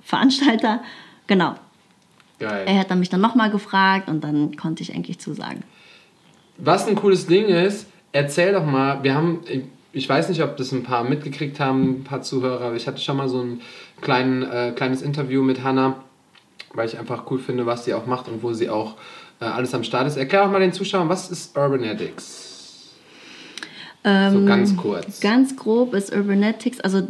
Veranstalter. 0.00 0.82
Genau. 1.26 1.54
Geil. 2.38 2.64
Er 2.66 2.78
hat 2.80 2.90
dann 2.90 2.98
mich 2.98 3.08
dann 3.08 3.20
nochmal 3.20 3.50
gefragt 3.50 4.08
und 4.08 4.22
dann 4.24 4.56
konnte 4.56 4.82
ich 4.82 4.94
eigentlich 4.94 5.18
zusagen. 5.18 5.62
Was 6.56 6.86
ein 6.88 6.94
cooles 6.94 7.26
Ding 7.26 7.46
ist, 7.46 7.86
erzähl 8.14 8.52
doch 8.52 8.64
mal, 8.64 9.02
wir 9.02 9.14
haben, 9.14 9.40
ich 9.92 10.08
weiß 10.08 10.30
nicht, 10.30 10.42
ob 10.42 10.56
das 10.56 10.72
ein 10.72 10.84
paar 10.84 11.04
mitgekriegt 11.04 11.60
haben, 11.60 12.00
ein 12.00 12.04
paar 12.04 12.22
Zuhörer, 12.22 12.64
aber 12.64 12.76
ich 12.76 12.86
hatte 12.86 13.00
schon 13.00 13.18
mal 13.18 13.28
so 13.28 13.42
ein 13.42 13.60
kleinen, 14.00 14.42
äh, 14.42 14.72
kleines 14.74 15.02
Interview 15.02 15.42
mit 15.42 15.62
Hannah, 15.62 15.96
weil 16.72 16.88
ich 16.88 16.98
einfach 16.98 17.30
cool 17.30 17.38
finde, 17.38 17.66
was 17.66 17.84
sie 17.84 17.92
auch 17.92 18.06
macht 18.06 18.28
und 18.28 18.42
wo 18.42 18.54
sie 18.54 18.70
auch 18.70 18.94
äh, 19.40 19.44
alles 19.44 19.74
am 19.74 19.84
Start 19.84 20.06
ist. 20.06 20.16
Erklär 20.16 20.46
auch 20.46 20.50
mal 20.50 20.60
den 20.60 20.72
Zuschauern, 20.72 21.08
was 21.10 21.30
ist 21.30 21.56
Urbanetics? 21.56 22.52
so 24.04 24.44
ganz 24.44 24.76
kurz. 24.76 25.20
Ganz 25.20 25.56
grob 25.56 25.94
ist 25.94 26.14
Urbanetics, 26.14 26.78
also 26.80 27.08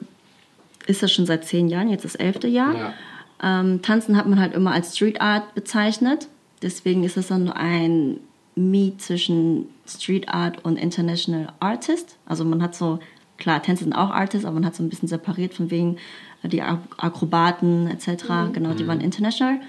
ist 0.86 1.02
das 1.02 1.10
schon 1.10 1.26
seit 1.26 1.44
zehn 1.44 1.68
Jahren, 1.68 1.88
jetzt 1.88 2.04
das 2.04 2.14
elfte 2.14 2.46
Jahr. 2.46 2.74
Ja. 2.76 2.94
Ähm, 3.42 3.82
Tanzen 3.82 4.16
hat 4.16 4.28
man 4.28 4.38
halt 4.40 4.54
immer 4.54 4.70
als 4.70 4.94
Street 4.96 5.20
Art 5.20 5.56
bezeichnet. 5.56 6.28
Deswegen 6.62 7.02
ist 7.02 7.16
es 7.16 7.28
dann 7.28 7.50
ein 7.50 8.20
Meet 8.54 9.02
zwischen 9.02 9.66
Street 9.86 10.28
Art 10.28 10.64
und 10.64 10.76
International 10.76 11.52
Artist. 11.60 12.16
Also 12.26 12.44
man 12.44 12.62
hat 12.62 12.74
so, 12.74 12.98
klar, 13.38 13.62
Tänze 13.62 13.84
sind 13.84 13.92
auch 13.92 14.10
Artists, 14.10 14.44
aber 14.46 14.54
man 14.54 14.66
hat 14.66 14.74
so 14.74 14.82
ein 14.82 14.88
bisschen 14.88 15.08
separiert 15.08 15.54
von 15.54 15.70
wegen 15.70 15.98
äh, 16.42 16.48
die 16.48 16.62
Ak- 16.62 16.78
Akrobaten 16.96 17.88
etc. 17.88 18.24
Genau, 18.52 18.72
die 18.74 18.86
waren 18.86 19.00
International 19.00 19.60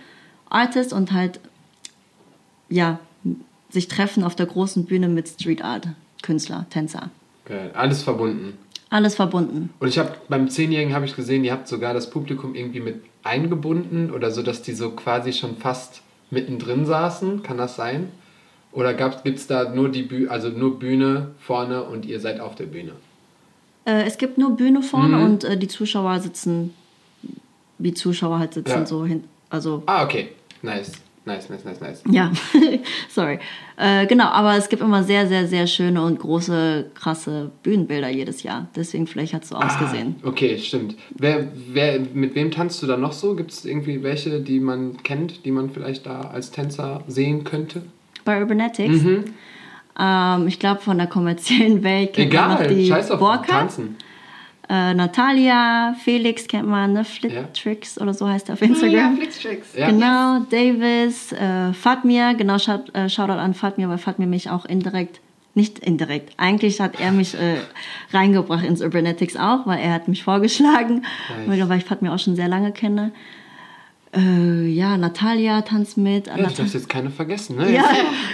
Artists 0.49 0.93
und 0.93 1.11
halt, 1.11 1.39
ja, 2.69 2.99
sich 3.69 3.87
treffen 3.87 4.23
auf 4.23 4.35
der 4.35 4.45
großen 4.45 4.85
Bühne 4.85 5.09
mit 5.09 5.27
Street 5.27 5.63
Art 5.63 5.87
Künstler, 6.21 6.65
Tänzer. 6.69 7.09
Geil. 7.45 7.71
Alles 7.73 8.03
verbunden. 8.03 8.57
Alles 8.89 9.15
verbunden. 9.15 9.71
Und 9.79 9.87
ich 9.89 9.97
habe 9.97 10.13
beim 10.29 10.49
Zehnjährigen 10.49 10.93
habe 10.93 11.05
ich 11.05 11.15
gesehen, 11.15 11.43
ihr 11.43 11.51
habt 11.51 11.67
sogar 11.67 11.93
das 11.93 12.09
Publikum 12.09 12.55
irgendwie 12.55 12.79
mit 12.79 13.01
eingebunden 13.23 14.11
oder 14.11 14.31
so, 14.31 14.41
dass 14.43 14.61
die 14.61 14.73
so 14.73 14.91
quasi 14.91 15.33
schon 15.33 15.57
fast 15.57 16.01
mittendrin 16.29 16.85
saßen. 16.85 17.43
Kann 17.43 17.57
das 17.57 17.75
sein? 17.75 18.09
Oder 18.75 18.93
gibt 18.93 19.25
es 19.37 19.47
da 19.47 19.69
nur 19.73 19.89
die 19.89 20.03
Bühne, 20.03 20.29
also 20.29 20.49
nur 20.49 20.77
Bühne 20.77 21.31
vorne 21.39 21.81
und 21.83 22.05
ihr 22.05 22.19
seid 22.19 22.39
auf 22.39 22.55
der 22.55 22.65
Bühne? 22.65 22.91
Äh, 23.85 24.03
es 24.03 24.17
gibt 24.17 24.37
nur 24.37 24.55
Bühne 24.57 24.81
vorne 24.83 25.17
Mhm. 25.17 25.23
und 25.23 25.43
äh, 25.45 25.57
die 25.57 25.67
Zuschauer 25.67 26.19
sitzen, 26.19 26.73
wie 27.77 27.93
Zuschauer 27.93 28.39
halt 28.39 28.53
sitzen 28.53 28.69
Ja. 28.79 28.85
so 28.85 29.05
hin. 29.05 29.23
Also, 29.49 29.81
Ah, 29.85 30.03
okay. 30.03 30.29
Nice. 30.61 30.91
Nice, 31.27 31.49
nice, 31.49 31.65
nice, 31.65 31.81
nice. 31.81 32.03
ja, 32.11 32.31
sorry. 33.09 33.39
Äh, 33.77 34.05
genau, 34.05 34.25
aber 34.25 34.57
es 34.57 34.69
gibt 34.69 34.83
immer 34.83 35.03
sehr, 35.03 35.25
sehr, 35.27 35.47
sehr 35.47 35.65
schöne 35.65 36.03
und 36.03 36.19
große, 36.19 36.91
krasse 36.93 37.49
Bühnenbilder 37.63 38.09
jedes 38.09 38.43
Jahr. 38.43 38.67
Deswegen 38.75 39.07
vielleicht 39.07 39.33
hat 39.33 39.41
es 39.43 39.49
so 39.49 39.55
ausgesehen. 39.55 40.17
Ah, 40.23 40.27
okay, 40.27 40.59
stimmt. 40.59 40.95
Wer, 41.17 41.47
wer, 41.73 41.99
mit 42.13 42.35
wem 42.35 42.51
tanzt 42.51 42.83
du 42.83 42.85
da 42.87 42.95
noch 42.95 43.11
so? 43.13 43.33
Gibt 43.35 43.51
es 43.51 43.65
irgendwie 43.65 44.03
welche, 44.03 44.39
die 44.39 44.59
man 44.59 45.01
kennt, 45.01 45.45
die 45.45 45.51
man 45.51 45.71
vielleicht 45.71 46.05
da 46.05 46.21
als 46.21 46.51
Tänzer 46.51 47.03
sehen 47.07 47.43
könnte? 47.43 47.81
Bei 48.25 48.41
Urbanetics, 48.41 49.03
Mhm. 49.03 49.23
ähm, 49.99 50.47
ich 50.47 50.59
glaube 50.59 50.81
von 50.81 50.97
der 50.97 51.07
kommerziellen 51.07 51.83
Welt 51.83 52.13
kennt 52.13 52.33
man 52.33 52.49
noch 52.49 52.59
Egal, 52.59 52.75
die 52.75 52.87
scheiß 52.87 53.11
auf 53.11 53.19
Borka. 53.19 53.59
Tanzen. 53.59 53.95
Äh, 54.67 54.95
Natalia, 54.95 55.95
Felix 56.03 56.47
kennt 56.47 56.67
man, 56.67 56.93
ne? 56.93 56.99
Ja. 56.99 57.03
Flittrix 57.03 58.01
oder 58.01 58.15
so 58.15 58.27
heißt 58.27 58.49
er 58.49 58.53
auf 58.53 58.61
Ja, 58.61 58.67
Instagram. 58.67 59.15
Flixtricks. 59.17 59.75
Ja. 59.77 59.91
Genau, 59.91 60.39
Davis, 60.49 61.31
äh, 61.33 61.71
Fatmir, 61.73 62.33
genau, 62.33 62.57
shout, 62.57 62.89
äh, 62.93 63.07
Shoutout 63.07 63.33
an 63.33 63.53
Fatmir, 63.53 63.89
weil 63.89 63.99
Fatmir 63.99 64.27
mich 64.27 64.49
auch 64.49 64.65
indirekt, 64.65 65.21
nicht 65.53 65.77
indirekt, 65.79 66.33
eigentlich 66.37 66.81
hat 66.81 66.99
er 66.99 67.11
mich 67.11 67.35
äh, 67.35 67.57
reingebracht 68.11 68.65
ins 68.65 68.81
Urbanetics 68.81 69.37
auch, 69.37 69.67
weil 69.67 69.79
er 69.79 69.93
hat 69.93 70.07
mich 70.07 70.23
vorgeschlagen, 70.23 71.05
Nice. 71.47 71.69
weil 71.69 71.77
ich 71.77 71.85
Fatmir 71.85 72.11
auch 72.11 72.19
schon 72.19 72.35
sehr 72.35 72.47
lange 72.47 72.71
kenne. 72.71 73.11
Äh, 74.15 74.67
ja, 74.67 74.97
Natalia 74.97 75.61
tanzt 75.61 75.97
mit. 75.97 76.27
Ja, 76.27 76.37
ich 76.37 76.53
darf 76.53 76.73
jetzt 76.73 76.89
keine 76.89 77.09
vergessen, 77.09 77.57
ne? 77.57 77.73
Ja, 77.73 77.83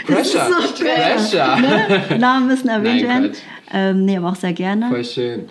Pressure. 0.06 0.48
das 0.50 0.66
ist 0.66 0.78
so. 0.78 0.84
Pressure. 0.86 1.60
Ne? 1.60 2.18
Namen 2.20 2.48
müssen 2.48 2.70
erwähnt 2.70 3.04
werden. 3.04 3.32
Ähm, 3.74 4.06
nee, 4.06 4.18
aber 4.18 4.30
auch 4.30 4.36
sehr 4.36 4.54
gerne. 4.54 4.90
Voll 4.90 5.04
schön. 5.04 5.50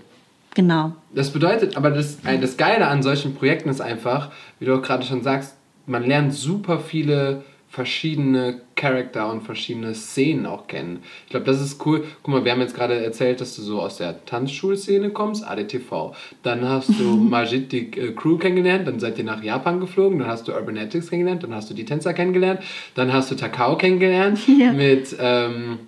Genau. 0.54 0.92
Das 1.14 1.30
bedeutet, 1.30 1.76
aber 1.76 1.90
das, 1.90 2.18
äh, 2.24 2.38
das 2.38 2.56
Geile 2.56 2.86
an 2.86 3.02
solchen 3.02 3.34
Projekten 3.34 3.68
ist 3.68 3.80
einfach, 3.80 4.30
wie 4.58 4.66
du 4.66 4.74
auch 4.74 4.82
gerade 4.82 5.04
schon 5.04 5.22
sagst, 5.22 5.56
man 5.86 6.04
lernt 6.06 6.34
super 6.34 6.78
viele 6.80 7.44
verschiedene 7.68 8.60
Charakter 8.80 9.30
und 9.30 9.42
verschiedene 9.42 9.94
Szenen 9.94 10.46
auch 10.46 10.66
kennen. 10.66 11.02
Ich 11.26 11.30
glaube, 11.30 11.44
das 11.44 11.60
ist 11.60 11.84
cool. 11.84 12.04
Guck 12.22 12.32
mal, 12.34 12.44
wir 12.46 12.52
haben 12.52 12.62
jetzt 12.62 12.74
gerade 12.74 12.94
erzählt, 13.04 13.42
dass 13.42 13.54
du 13.54 13.60
so 13.60 13.78
aus 13.82 13.98
der 13.98 14.24
Tanzschulszene 14.24 15.10
kommst, 15.10 15.46
ADTV. 15.46 16.14
Dann 16.42 16.66
hast 16.66 16.88
du 16.98 17.16
Majid 17.30 17.70
die 17.72 17.90
äh, 17.98 18.12
Crew 18.12 18.38
kennengelernt, 18.38 18.88
dann 18.88 18.98
seid 18.98 19.18
ihr 19.18 19.24
nach 19.24 19.42
Japan 19.42 19.80
geflogen, 19.80 20.18
dann 20.18 20.28
hast 20.28 20.48
du 20.48 20.52
Urbanetics 20.52 21.10
kennengelernt, 21.10 21.42
dann 21.42 21.54
hast 21.54 21.68
du 21.68 21.74
die 21.74 21.84
Tänzer 21.84 22.14
kennengelernt, 22.14 22.60
dann 22.94 23.12
hast 23.12 23.30
du 23.30 23.34
Takao 23.34 23.76
kennengelernt 23.76 24.38
Ja. 24.58 24.72
mit, 24.72 25.14
ähm, 25.20 25.80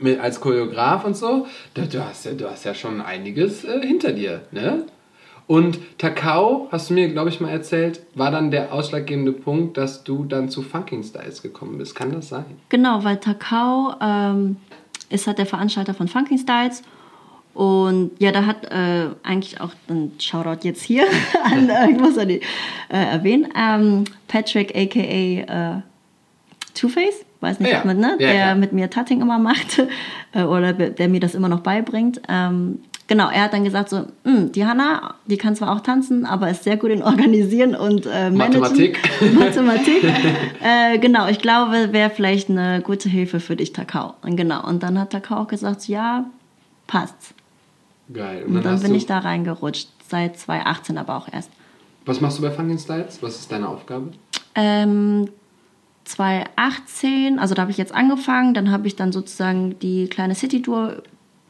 mit 0.00 0.20
als 0.20 0.40
Choreograf 0.40 1.04
und 1.04 1.16
so. 1.16 1.46
Du, 1.74 1.82
du, 1.86 2.04
hast, 2.04 2.24
ja, 2.24 2.32
du 2.32 2.48
hast 2.48 2.64
ja 2.64 2.74
schon 2.74 3.00
einiges 3.00 3.64
äh, 3.64 3.80
hinter 3.84 4.12
dir, 4.12 4.42
ne? 4.52 4.86
Und 5.52 5.98
Takao, 5.98 6.68
hast 6.72 6.88
du 6.88 6.94
mir, 6.94 7.10
glaube 7.10 7.28
ich, 7.28 7.38
mal 7.38 7.50
erzählt, 7.50 8.00
war 8.14 8.30
dann 8.30 8.50
der 8.50 8.72
ausschlaggebende 8.72 9.32
Punkt, 9.32 9.76
dass 9.76 10.02
du 10.02 10.24
dann 10.24 10.48
zu 10.48 10.62
Funking 10.62 11.02
Styles 11.02 11.42
gekommen 11.42 11.76
bist. 11.76 11.94
Kann 11.94 12.10
das 12.10 12.30
sein? 12.30 12.46
Genau, 12.70 13.04
weil 13.04 13.18
Takao 13.18 13.92
ähm, 14.00 14.56
ist 15.10 15.26
halt 15.26 15.36
der 15.36 15.44
Veranstalter 15.44 15.92
von 15.92 16.08
Funking 16.08 16.38
Styles. 16.38 16.82
Und 17.52 18.12
ja, 18.18 18.32
da 18.32 18.46
hat 18.46 18.64
äh, 18.64 19.08
eigentlich 19.22 19.60
auch 19.60 19.72
ein 19.90 20.12
Shoutout 20.18 20.60
jetzt 20.66 20.82
hier 20.84 21.04
an, 21.44 21.68
äh, 21.68 21.90
ich 21.90 21.98
muss 21.98 22.16
ja 22.16 22.24
die 22.24 22.40
äh, 22.88 23.12
erwähnen, 23.12 23.46
ähm, 23.54 24.04
Patrick 24.28 24.74
aka 24.74 25.00
äh, 25.00 25.82
Two-Face, 26.72 27.26
weiß 27.40 27.60
nicht, 27.60 27.72
Ja, 27.72 27.80
ob 27.80 27.84
man, 27.84 27.98
ne? 27.98 28.12
ja, 28.12 28.16
der 28.16 28.34
klar. 28.36 28.54
mit 28.54 28.72
mir 28.72 28.88
Tutting 28.88 29.20
immer 29.20 29.38
macht 29.38 29.82
äh, 30.32 30.44
oder 30.44 30.72
der 30.72 31.08
mir 31.10 31.20
das 31.20 31.34
immer 31.34 31.50
noch 31.50 31.60
beibringt. 31.60 32.22
Ähm, 32.26 32.78
genau, 33.12 33.28
er 33.28 33.42
hat 33.42 33.52
dann 33.52 33.62
gesagt 33.62 33.90
so, 33.90 34.06
"Hm, 34.24 34.52
die 34.52 34.64
Hanna, 34.64 35.16
die 35.26 35.36
kann 35.36 35.54
zwar 35.54 35.76
auch 35.76 35.80
tanzen, 35.80 36.24
aber 36.24 36.48
ist 36.48 36.64
sehr 36.64 36.78
gut 36.78 36.90
in 36.90 37.02
Organisieren 37.02 37.74
und 37.74 38.06
äh, 38.06 38.30
Managen. 38.30 38.60
Mathematik. 38.60 38.98
Mathematik. 39.38 40.04
äh, 40.62 40.98
genau, 40.98 41.28
ich 41.28 41.38
glaube, 41.38 41.92
wäre 41.92 42.08
vielleicht 42.08 42.48
eine 42.48 42.80
gute 42.80 43.10
Hilfe 43.10 43.38
für 43.38 43.54
dich, 43.54 43.74
Takao. 43.74 44.14
Und 44.22 44.36
genau, 44.36 44.66
und 44.66 44.82
dann 44.82 44.98
hat 44.98 45.10
Takao 45.10 45.42
auch 45.42 45.46
gesagt, 45.48 45.88
ja, 45.88 46.24
passt. 46.86 47.34
Geil. 48.14 48.44
Und 48.46 48.64
dann 48.64 48.72
hast 48.72 48.82
bin 48.82 48.92
du, 48.92 48.96
ich 48.96 49.04
da 49.04 49.18
reingerutscht, 49.18 49.88
seit 50.08 50.38
2018 50.38 50.96
aber 50.96 51.16
auch 51.16 51.28
erst. 51.30 51.50
Was 52.06 52.22
machst 52.22 52.38
du 52.38 52.42
bei 52.42 52.50
Funkin 52.50 52.78
Styles? 52.78 53.22
Was 53.22 53.40
ist 53.40 53.52
deine 53.52 53.68
Aufgabe? 53.68 54.12
Ähm, 54.54 55.28
2018, 56.04 57.38
also 57.38 57.54
da 57.54 57.62
habe 57.62 57.70
ich 57.70 57.76
jetzt 57.76 57.94
angefangen, 57.94 58.54
dann 58.54 58.70
habe 58.70 58.86
ich 58.86 58.96
dann 58.96 59.12
sozusagen 59.12 59.78
die 59.80 60.08
kleine 60.08 60.34
City-Tour 60.34 61.02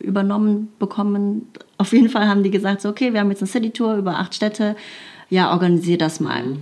übernommen 0.03 0.73
bekommen. 0.79 1.49
Auf 1.79 1.93
jeden 1.93 2.09
Fall 2.09 2.29
haben 2.29 2.43
die 2.43 2.51
gesagt, 2.51 2.81
so, 2.81 2.89
okay, 2.89 3.13
wir 3.13 3.21
haben 3.21 3.31
jetzt 3.31 3.43
eine 3.43 3.49
City-Tour 3.49 3.97
über 3.97 4.19
acht 4.19 4.35
Städte, 4.35 4.77
ja, 5.31 5.53
organisier 5.53 5.99
das 5.99 6.21
mal. 6.21 6.57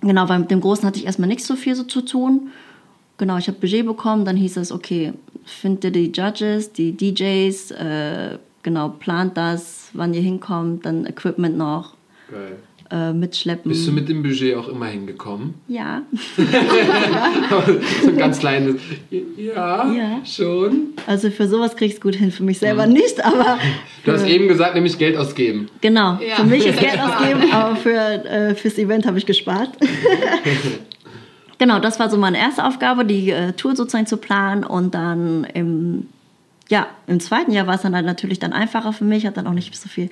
Genau, 0.00 0.28
weil 0.28 0.40
mit 0.40 0.50
dem 0.50 0.60
Großen 0.60 0.86
hatte 0.86 0.98
ich 0.98 1.06
erstmal 1.06 1.28
nichts 1.28 1.46
so 1.46 1.56
viel 1.56 1.74
so 1.74 1.84
zu 1.84 2.02
tun. 2.02 2.48
Genau, 3.18 3.38
ich 3.38 3.48
habe 3.48 3.58
Budget 3.58 3.86
bekommen, 3.86 4.24
dann 4.24 4.36
hieß 4.36 4.58
es, 4.58 4.72
okay, 4.72 5.14
findet 5.44 5.94
die 5.94 6.12
Judges, 6.12 6.72
die 6.72 6.96
DJs, 6.96 7.70
äh, 7.72 8.38
genau, 8.62 8.90
plant 8.90 9.36
das, 9.36 9.90
wann 9.94 10.12
ihr 10.12 10.20
hinkommt, 10.20 10.84
dann 10.84 11.06
Equipment 11.06 11.56
noch 11.56 11.96
Geil. 12.30 12.58
Äh, 12.90 13.12
mitschleppen. 13.12 13.70
Bist 13.70 13.86
du 13.86 13.92
mit 13.92 14.08
dem 14.08 14.22
Budget 14.22 14.56
auch 14.56 14.68
immer 14.68 14.86
hingekommen? 14.86 15.54
ja. 15.68 16.02
so 18.02 18.08
ein 18.08 18.16
ganz 18.16 18.38
kleines. 18.38 18.76
Ja, 19.10 19.92
Ja. 19.92 20.20
schon. 20.24 20.88
Also 21.06 21.30
für 21.30 21.48
sowas 21.48 21.76
krieg 21.76 21.92
ich 21.92 22.00
gut 22.00 22.14
hin, 22.16 22.30
für 22.30 22.42
mich 22.42 22.58
selber 22.58 22.86
nicht, 22.86 23.24
aber 23.24 23.58
Du 24.04 24.12
hast 24.12 24.26
eben 24.26 24.48
gesagt, 24.48 24.74
nämlich 24.74 24.98
Geld 24.98 25.16
ausgeben. 25.16 25.68
genau, 25.80 26.18
Ja. 26.20 26.36
für 26.36 26.44
mich 26.44 26.66
ist 26.66 26.78
Geld 26.78 26.98
ausgeben, 27.00 27.52
aber 27.52 27.76
für, 27.76 27.90
äh, 28.24 28.54
fürs 28.54 28.78
Event 28.78 29.06
habe 29.06 29.18
ich 29.18 29.26
gespart. 29.26 29.70
genau, 31.58 31.78
das 31.78 31.98
war 31.98 32.10
so 32.10 32.16
meine 32.16 32.38
erste 32.38 32.64
Aufgabe, 32.64 33.04
die 33.04 33.30
äh, 33.30 33.52
Tour 33.52 33.76
sozusagen 33.76 34.06
zu 34.06 34.16
planen 34.16 34.64
und 34.64 34.94
dann 34.94 35.44
im, 35.54 36.06
ja, 36.68 36.86
im 37.06 37.20
zweiten 37.20 37.52
Jahr 37.52 37.66
war 37.66 37.74
es 37.76 37.82
dann 37.82 37.94
halt 37.94 38.06
natürlich 38.06 38.38
dann 38.38 38.52
einfacher 38.52 38.92
für 38.92 39.04
mich, 39.04 39.26
hat 39.26 39.36
dann 39.36 39.46
auch 39.46 39.52
nicht 39.52 39.74
so 39.76 39.88
viel 39.88 40.10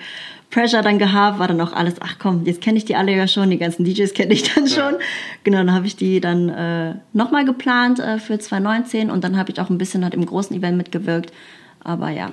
Pressure 0.54 0.82
dann 0.82 1.00
gehabt, 1.00 1.40
war 1.40 1.48
dann 1.48 1.60
auch 1.60 1.72
alles, 1.72 1.96
ach 2.00 2.14
komm, 2.20 2.44
jetzt 2.44 2.60
kenne 2.60 2.78
ich 2.78 2.84
die 2.84 2.94
alle 2.94 3.12
ja 3.12 3.26
schon, 3.26 3.50
die 3.50 3.58
ganzen 3.58 3.84
DJs 3.84 4.14
kenne 4.14 4.32
ich 4.32 4.54
dann 4.54 4.68
schon. 4.68 4.94
Genau, 5.42 5.58
dann 5.58 5.72
habe 5.72 5.88
ich 5.88 5.96
die 5.96 6.20
dann 6.20 6.48
äh, 6.48 6.94
nochmal 7.12 7.44
geplant 7.44 7.98
äh, 7.98 8.18
für 8.18 8.38
2019 8.38 9.10
und 9.10 9.24
dann 9.24 9.36
habe 9.36 9.50
ich 9.50 9.60
auch 9.60 9.68
ein 9.68 9.78
bisschen 9.78 10.04
halt 10.04 10.14
im 10.14 10.24
großen 10.24 10.56
Event 10.56 10.76
mitgewirkt, 10.76 11.32
aber 11.80 12.10
ja. 12.10 12.32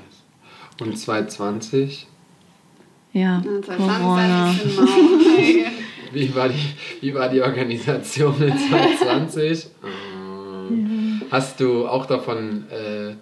Und 0.80 0.98
2020? 0.98 2.08
Ja, 3.14 3.42
Ja, 3.44 3.76
Corona. 3.76 4.54
2020 4.54 4.66
ist 4.66 5.56
genau. 5.56 5.70
Wie 6.14 6.36
war 6.36 6.50
die, 6.50 6.66
wie 7.02 7.14
war 7.14 7.30
die 7.30 7.42
Organisation 7.42 8.36
in 8.42 8.58
2020? 8.58 9.68
Ähm, 9.84 11.22
Hast 11.32 11.60
du 11.60 11.88
auch 11.88 12.06
davon, 12.06 12.66
äh, 12.70 13.16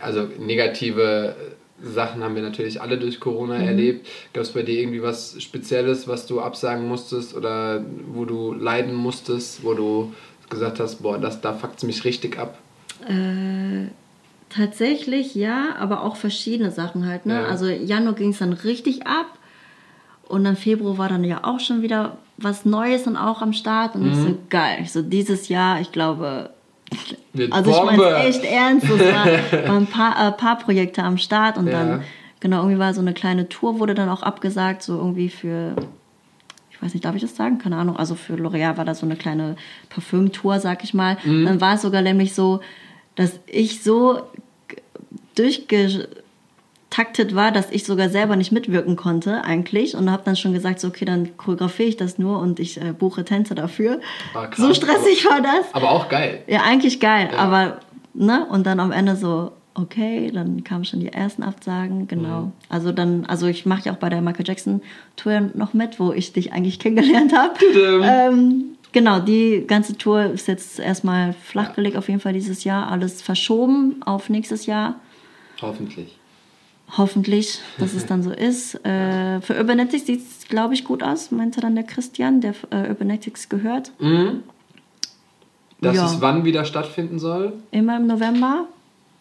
also 0.00 0.28
negative 0.38 1.34
Sachen 1.82 2.24
haben 2.24 2.34
wir 2.34 2.42
natürlich 2.42 2.80
alle 2.80 2.98
durch 2.98 3.20
Corona 3.20 3.56
erlebt. 3.56 4.06
Gab 4.32 4.42
es 4.42 4.52
bei 4.52 4.62
dir 4.62 4.80
irgendwie 4.80 5.02
was 5.02 5.40
Spezielles, 5.40 6.08
was 6.08 6.26
du 6.26 6.40
absagen 6.40 6.88
musstest 6.88 7.34
oder 7.34 7.84
wo 8.12 8.24
du 8.24 8.52
leiden 8.52 8.94
musstest, 8.94 9.62
wo 9.64 9.74
du 9.74 10.12
gesagt 10.50 10.80
hast, 10.80 11.02
boah, 11.02 11.18
das, 11.18 11.40
da 11.40 11.52
fuckt 11.52 11.78
es 11.78 11.84
mich 11.84 12.04
richtig 12.04 12.38
ab? 12.38 12.58
Äh, 13.06 13.88
tatsächlich 14.48 15.34
ja, 15.34 15.76
aber 15.78 16.02
auch 16.02 16.16
verschiedene 16.16 16.70
Sachen 16.70 17.06
halt. 17.06 17.26
Ne? 17.26 17.34
Ja. 17.34 17.44
Also 17.46 17.66
Januar 17.66 18.14
ging 18.14 18.30
es 18.30 18.38
dann 18.38 18.52
richtig 18.52 19.06
ab 19.06 19.26
und 20.28 20.44
dann 20.44 20.56
Februar 20.56 20.98
war 20.98 21.08
dann 21.08 21.24
ja 21.24 21.44
auch 21.44 21.60
schon 21.60 21.82
wieder 21.82 22.18
was 22.36 22.64
Neues 22.64 23.06
und 23.06 23.16
auch 23.16 23.42
am 23.42 23.52
Start 23.52 23.94
und 23.94 24.08
ich 24.08 24.16
so 24.16 24.38
geil. 24.48 24.78
Ich 24.82 24.92
so 24.92 25.02
dieses 25.02 25.48
Jahr, 25.48 25.80
ich 25.80 25.92
glaube, 25.92 26.50
Mit 27.32 27.52
also 27.52 27.70
ich 27.70 27.82
meine 27.82 28.14
echt 28.16 28.44
ernst. 28.44 28.84
Es 28.88 28.98
war, 29.00 29.26
waren 29.68 29.76
ein 29.82 29.86
paar, 29.86 30.28
äh, 30.28 30.32
paar 30.32 30.58
Projekte 30.58 31.02
am 31.02 31.18
Start 31.18 31.56
und 31.58 31.66
Ja. 31.66 31.72
dann 31.72 32.02
genau 32.40 32.58
irgendwie 32.58 32.78
war 32.78 32.94
so 32.94 33.00
eine 33.00 33.12
kleine 33.14 33.48
Tour 33.48 33.78
wurde 33.78 33.94
dann 33.94 34.08
auch 34.08 34.22
abgesagt, 34.22 34.82
so 34.82 34.96
irgendwie 34.96 35.28
für 35.28 35.74
ich 36.70 36.80
weiß 36.82 36.94
nicht, 36.94 37.04
darf 37.04 37.16
ich 37.16 37.22
das 37.22 37.34
sagen? 37.34 37.58
Keine 37.58 37.76
Ahnung. 37.76 37.96
Also 37.96 38.14
für 38.14 38.34
L'Oreal 38.34 38.76
war 38.76 38.84
das 38.84 39.00
so 39.00 39.06
eine 39.06 39.16
kleine 39.16 39.56
Parfümtour, 39.90 40.60
sag 40.60 40.84
ich 40.84 40.94
mal. 40.94 41.16
Mhm. 41.24 41.44
Dann 41.44 41.60
war 41.60 41.74
es 41.74 41.82
sogar 41.82 42.02
nämlich 42.02 42.34
so, 42.34 42.60
dass 43.16 43.40
ich 43.46 43.82
so 43.82 44.20
g- 44.68 44.76
durchgetaktet 46.88 47.34
war, 47.34 47.52
dass 47.52 47.70
ich 47.70 47.84
sogar 47.84 48.08
selber 48.08 48.36
nicht 48.36 48.52
mitwirken 48.52 48.96
konnte 48.96 49.44
eigentlich 49.44 49.94
und 49.94 50.10
habe 50.10 50.22
dann 50.24 50.36
schon 50.36 50.52
gesagt, 50.52 50.80
so 50.80 50.88
okay, 50.88 51.04
dann 51.04 51.36
choreografiere 51.36 51.88
ich 51.88 51.96
das 51.96 52.18
nur 52.18 52.38
und 52.40 52.60
ich 52.60 52.80
äh, 52.80 52.92
buche 52.92 53.24
Tänze 53.24 53.54
dafür. 53.54 54.00
Ah, 54.34 54.46
krass. 54.46 54.56
so 54.56 54.74
stressig 54.74 55.24
war 55.26 55.40
das. 55.40 55.72
Aber 55.72 55.90
auch 55.90 56.08
geil. 56.08 56.42
Ja, 56.46 56.62
eigentlich 56.62 57.00
geil, 57.00 57.30
Ja. 57.32 57.38
aber 57.38 57.80
ne 58.14 58.46
und 58.50 58.66
dann 58.66 58.80
am 58.80 58.92
Ende 58.92 59.16
so 59.16 59.52
okay, 59.74 60.32
dann 60.32 60.64
kamen 60.64 60.84
schon 60.84 60.98
die 60.98 61.12
ersten 61.12 61.44
Absagen, 61.44 62.08
genau. 62.08 62.40
Mhm. 62.46 62.52
Also 62.68 62.90
dann, 62.90 63.26
also 63.26 63.46
ich 63.46 63.64
mache 63.64 63.84
ja 63.84 63.92
auch 63.92 63.98
bei 63.98 64.08
der 64.08 64.20
Michael 64.22 64.44
Jackson 64.44 64.82
Tour 65.14 65.50
noch 65.54 65.72
mit, 65.72 66.00
wo 66.00 66.12
ich 66.12 66.32
dich 66.32 66.52
eigentlich 66.52 66.80
kennengelernt 66.80 67.32
habe. 67.32 67.54
ähm, 68.02 68.76
genau, 68.90 69.20
die 69.20 69.62
ganze 69.68 69.96
Tour 69.96 70.24
ist 70.24 70.48
jetzt 70.48 70.80
erstmal 70.80 71.32
flachgelegt 71.32 71.96
auf 71.96 72.08
jeden 72.08 72.18
Fall 72.18 72.32
dieses 72.32 72.64
Jahr, 72.64 72.90
alles 72.90 73.22
verschoben 73.22 74.02
auf 74.04 74.28
nächstes 74.28 74.66
Jahr. 74.66 74.96
Hoffentlich. 75.62 76.17
Hoffentlich, 76.96 77.58
dass 77.78 77.92
es 77.92 78.06
dann 78.10 78.22
so 78.22 78.30
ist. 78.30 78.74
Äh, 78.84 79.40
für 79.40 79.56
Urbanetics 79.58 80.06
sieht 80.06 80.20
es, 80.22 80.48
glaube 80.48 80.74
ich, 80.74 80.84
gut 80.84 81.02
aus, 81.02 81.30
meinte 81.30 81.60
dann 81.60 81.74
der 81.74 81.84
Christian, 81.84 82.40
der 82.40 82.54
äh, 82.70 82.88
Urbanetics 82.88 83.48
gehört. 83.48 83.92
Mhm. 84.00 84.42
Dass 85.80 85.94
Ja. 85.96 86.06
es 86.06 86.20
wann 86.20 86.44
wieder 86.44 86.64
stattfinden 86.64 87.18
soll? 87.18 87.52
Immer 87.70 87.98
im 87.98 88.06
November. 88.06 88.66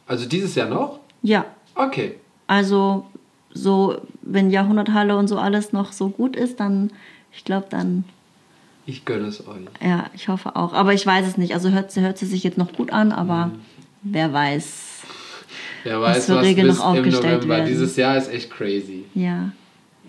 Also 0.08 0.28
dieses 0.28 0.56
Jahr 0.56 0.70
noch? 0.70 1.00
Ja, 1.22 1.46
Okay. 1.76 2.16
Also 2.48 3.06
so, 3.54 3.98
wenn 4.24 4.50
Jahrhunderthalle 4.50 5.16
und 5.18 5.28
so 5.28 5.38
alles 5.38 5.74
noch 5.74 5.92
so 5.92 6.10
gut 6.10 6.36
ist, 6.36 6.60
dann, 6.60 6.92
ich 7.32 7.44
glaube, 7.44 7.68
dann, 7.70 8.04
Ich 8.88 9.04
gönne 9.06 9.28
es 9.28 9.46
euch. 9.48 9.66
ja, 9.86 10.06
ich 10.16 10.28
hoffe 10.30 10.56
auch. 10.56 10.74
Aber 10.74 10.94
ich 10.94 11.06
weiß 11.06 11.28
es 11.28 11.38
nicht. 11.38 11.54
Also 11.54 11.70
hört, 11.70 11.92
sie- 11.92 12.02
hört 12.02 12.18
sie 12.18 12.26
sich 12.26 12.44
jetzt 12.44 12.58
noch 12.58 12.72
gut 12.74 12.92
an, 12.94 13.12
aber 13.12 13.48
Mhm. 13.48 13.60
wer 14.04 14.32
weiß. 14.34 14.97
Wer 15.88 16.02
weiß, 16.02 16.26
für 16.26 16.36
was 16.36 16.44
Regeln 16.46 16.68
bis 16.68 16.78
noch 16.78 16.94
im 16.94 17.00
aufgestellt 17.00 17.24
November. 17.36 17.56
werden. 17.56 17.68
Dieses 17.68 17.96
Jahr 17.96 18.18
ist 18.18 18.32
echt 18.32 18.50
crazy. 18.52 19.06
Ja. 19.14 19.52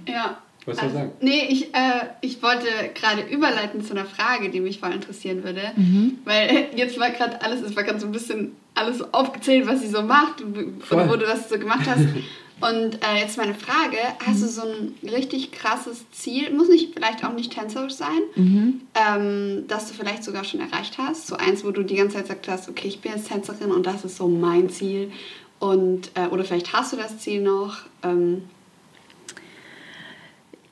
Ja. 0.06 0.38
Was 0.66 0.76
soll 0.78 0.88
ich 0.88 0.92
sagen? 0.94 1.12
Nee, 1.20 1.46
ich, 1.48 1.74
äh, 1.74 1.78
ich 2.20 2.42
wollte 2.42 2.66
gerade 2.94 3.22
überleiten 3.22 3.82
zu 3.82 3.92
einer 3.94 4.04
Frage, 4.04 4.50
die 4.50 4.60
mich 4.60 4.80
voll 4.80 4.92
interessieren 4.92 5.42
würde. 5.42 5.62
Mhm. 5.76 6.18
Weil 6.24 6.66
jetzt 6.76 6.98
war 7.00 7.10
gerade 7.10 7.40
alles, 7.42 7.62
es 7.62 7.74
war 7.74 7.84
gerade 7.84 8.00
so 8.00 8.06
ein 8.06 8.12
bisschen 8.12 8.52
alles 8.74 9.02
aufgezählt, 9.14 9.66
was 9.66 9.80
sie 9.80 9.88
so 9.88 10.02
macht, 10.02 10.42
Voll. 10.80 10.98
oder 10.98 11.08
wo 11.10 11.16
du 11.16 11.24
das 11.26 11.48
so 11.48 11.58
gemacht 11.58 11.86
hast. 11.88 12.04
Und 12.60 12.96
äh, 12.96 13.20
jetzt 13.20 13.38
meine 13.38 13.54
Frage, 13.54 13.96
hast 14.26 14.42
du 14.42 14.48
so 14.48 14.62
ein 14.62 14.94
richtig 15.08 15.52
krasses 15.52 16.10
Ziel, 16.10 16.50
muss 16.52 16.68
nicht 16.68 16.92
vielleicht 16.92 17.24
auch 17.24 17.32
nicht 17.32 17.52
tänzerisch 17.52 17.92
sein, 17.92 18.18
Mhm. 18.34 18.80
ähm, 18.96 19.64
das 19.68 19.86
du 19.88 19.94
vielleicht 19.94 20.24
sogar 20.24 20.42
schon 20.42 20.58
erreicht 20.60 20.98
hast? 20.98 21.28
So 21.28 21.36
eins, 21.36 21.64
wo 21.64 21.70
du 21.70 21.84
die 21.84 21.94
ganze 21.94 22.16
Zeit 22.16 22.26
gesagt 22.26 22.48
hast, 22.48 22.68
okay, 22.68 22.88
ich 22.88 22.98
bin 23.00 23.12
jetzt 23.12 23.28
Tänzerin 23.28 23.70
und 23.70 23.86
das 23.86 24.04
ist 24.04 24.16
so 24.16 24.26
mein 24.26 24.70
Ziel. 24.70 25.12
Und, 25.59 26.11
äh, 26.14 26.27
oder 26.29 26.44
vielleicht 26.44 26.73
hast 26.73 26.92
du 26.92 26.97
das 26.97 27.18
Ziel 27.18 27.42
noch. 27.42 27.79
Ähm, 28.03 28.42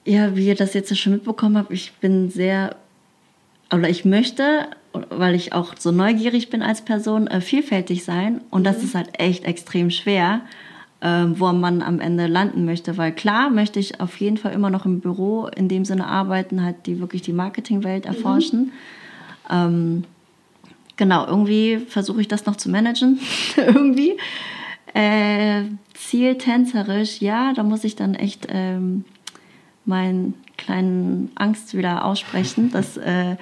Ja, 0.05 0.37
wie 0.37 0.47
ihr 0.47 0.55
das 0.55 0.75
jetzt 0.75 0.97
schon 0.97 1.15
mitbekommen 1.15 1.57
habt, 1.59 1.73
ich 1.73 1.93
bin 1.95 2.31
sehr, 2.31 2.77
oder 3.73 3.89
ich 3.89 4.05
möchte, 4.05 4.69
weil 5.11 5.35
ich 5.35 5.53
auch 5.53 5.75
so 5.77 5.91
neugierig 5.91 6.51
bin 6.51 6.63
als 6.63 6.83
Person, 6.83 7.27
äh, 7.27 7.41
vielfältig 7.41 8.05
sein. 8.05 8.41
Und 8.51 8.65
das 8.65 8.85
ist 8.85 8.95
halt 8.95 9.19
echt 9.19 9.45
extrem 9.45 9.91
schwer, 9.91 10.43
ähm, 11.03 11.39
wo 11.39 11.51
man 11.53 11.83
am 11.83 12.01
Ende 12.01 12.29
landen 12.29 12.65
möchte. 12.65 12.97
Weil 12.97 13.13
klar 13.13 13.51
möchte 13.51 13.81
ich 13.81 14.01
auf 14.01 14.17
jeden 14.21 14.37
Fall 14.37 14.53
immer 14.53 14.71
noch 14.71 14.87
im 14.87 15.01
Büro 15.01 15.49
in 15.49 15.69
dem 15.69 15.85
Sinne 15.85 16.07
arbeiten, 16.07 16.63
halt 16.63 16.87
die 16.87 17.01
wirklich 17.01 17.23
die 17.23 17.33
Marketingwelt 17.33 18.07
erforschen. 18.07 18.73
Ähm, 19.51 20.05
genau, 20.97 21.27
irgendwie 21.27 21.79
versuche 21.89 22.21
ich 22.21 22.29
das 22.29 22.47
noch 22.47 22.57
zu 22.57 22.71
managen. 22.71 23.19
irgendwie. 23.57 24.17
Äh, 24.97 25.65
Ziel 25.93 26.39
tänzerisch, 26.39 27.21
ja, 27.21 27.53
da 27.53 27.63
muss 27.63 27.85
ich 27.85 27.97
dann 27.97 28.15
echt 28.15 28.47
ähm, 28.49 29.05
meinen 29.85 30.33
kleinen 30.57 31.31
Angst 31.35 31.77
wieder 31.77 32.03
aussprechen, 32.03 32.71
dass 32.73 32.97
äh, 32.97 33.37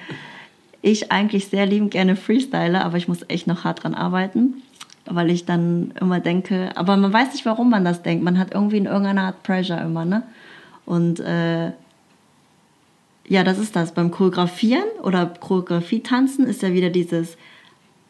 ich 0.81 1.13
eigentlich 1.13 1.47
sehr 1.47 1.65
liebend 1.65 1.91
gerne 1.91 2.17
freestyle, 2.17 2.83
aber 2.83 2.97
ich 2.97 3.07
muss 3.07 3.23
echt 3.29 3.47
noch 3.47 3.63
hart 3.63 3.83
dran 3.83 3.95
arbeiten, 3.95 4.63
weil 5.05 5.29
ich 5.29 5.45
dann 5.45 5.93
immer 5.97 6.19
denke, 6.19 6.71
aber 6.75 6.97
man 6.97 7.13
weiß 7.13 7.31
nicht, 7.31 7.45
warum 7.45 7.69
man 7.69 7.85
das 7.85 8.01
denkt. 8.01 8.25
Man 8.25 8.37
hat 8.37 8.53
irgendwie 8.53 8.77
in 8.77 8.85
irgendeiner 8.85 9.23
Art 9.23 9.43
Pressure 9.43 9.81
immer, 9.81 10.03
ne? 10.03 10.23
Und 10.85 11.21
äh, 11.21 11.67
ja, 13.27 13.45
das 13.45 13.59
ist 13.59 13.77
das. 13.77 13.93
Beim 13.93 14.11
Choreografieren 14.11 14.89
oder 15.03 15.25
Choreografie 15.25 16.01
tanzen 16.01 16.47
ist 16.47 16.63
ja 16.63 16.73
wieder 16.73 16.89
dieses 16.89 17.37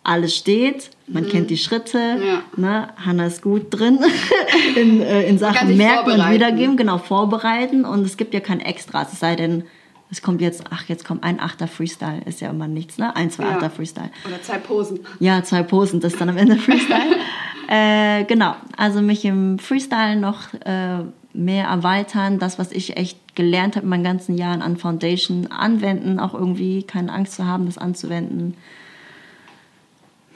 alles 0.05 0.35
steht, 0.35 0.91
man 1.07 1.27
kennt 1.27 1.49
die 1.49 1.57
Schritte, 1.57 1.97
Ja. 1.97 2.41
ne? 2.57 2.89
Hanna 3.03 3.25
ist 3.25 3.41
gut 3.41 3.67
drin 3.69 3.99
in, 4.75 5.01
äh, 5.01 5.23
in 5.27 5.37
Sachen 5.37 5.75
merken 5.77 6.11
und 6.11 6.31
wiedergeben, 6.31 6.77
genau, 6.77 6.97
vorbereiten 6.99 7.85
und 7.85 8.05
es 8.05 8.15
gibt 8.17 8.33
ja 8.33 8.39
kein 8.39 8.59
Extras, 8.61 9.11
es 9.13 9.19
sei 9.19 9.35
denn, 9.35 9.63
es 10.11 10.21
kommt 10.21 10.41
jetzt, 10.41 10.63
ach, 10.69 10.83
jetzt 10.87 11.03
kommt 11.05 11.23
ein 11.23 11.39
Achter 11.39 11.67
Freestyle, 11.67 12.21
ist 12.25 12.39
ja 12.39 12.51
immer 12.51 12.67
nichts, 12.67 12.97
ne? 12.99 13.15
Ein, 13.15 13.31
zwei 13.31 13.43
Ja. 13.43 13.49
Achter 13.55 13.69
Freestyle. 13.71 14.11
oder 14.27 14.41
zwei 14.41 14.57
Posen. 14.59 14.99
Ja, 15.19 15.43
zwei 15.43 15.63
Posen, 15.63 15.99
das 15.99 16.13
ist 16.13 16.21
dann 16.21 16.29
am 16.29 16.37
Ende 16.37 16.55
Freestyle. 16.57 17.15
äh, 17.67 18.23
genau, 18.25 18.55
also 18.77 19.01
mich 19.01 19.25
im 19.25 19.57
Freestyle 19.59 20.15
noch 20.17 20.53
äh, 20.65 20.99
mehr 21.33 21.65
erweitern, 21.65 22.37
das, 22.39 22.59
was 22.59 22.71
ich 22.71 22.95
echt 22.97 23.35
gelernt 23.35 23.75
habe 23.75 23.85
in 23.85 23.89
meinen 23.89 24.03
ganzen 24.03 24.37
Jahren 24.37 24.61
an 24.61 24.77
Foundation, 24.77 25.47
anwenden, 25.51 26.19
auch 26.19 26.33
irgendwie 26.33 26.83
keine 26.83 27.11
Angst 27.11 27.33
zu 27.35 27.45
haben, 27.45 27.65
das 27.65 27.77
anzuwenden. 27.77 28.55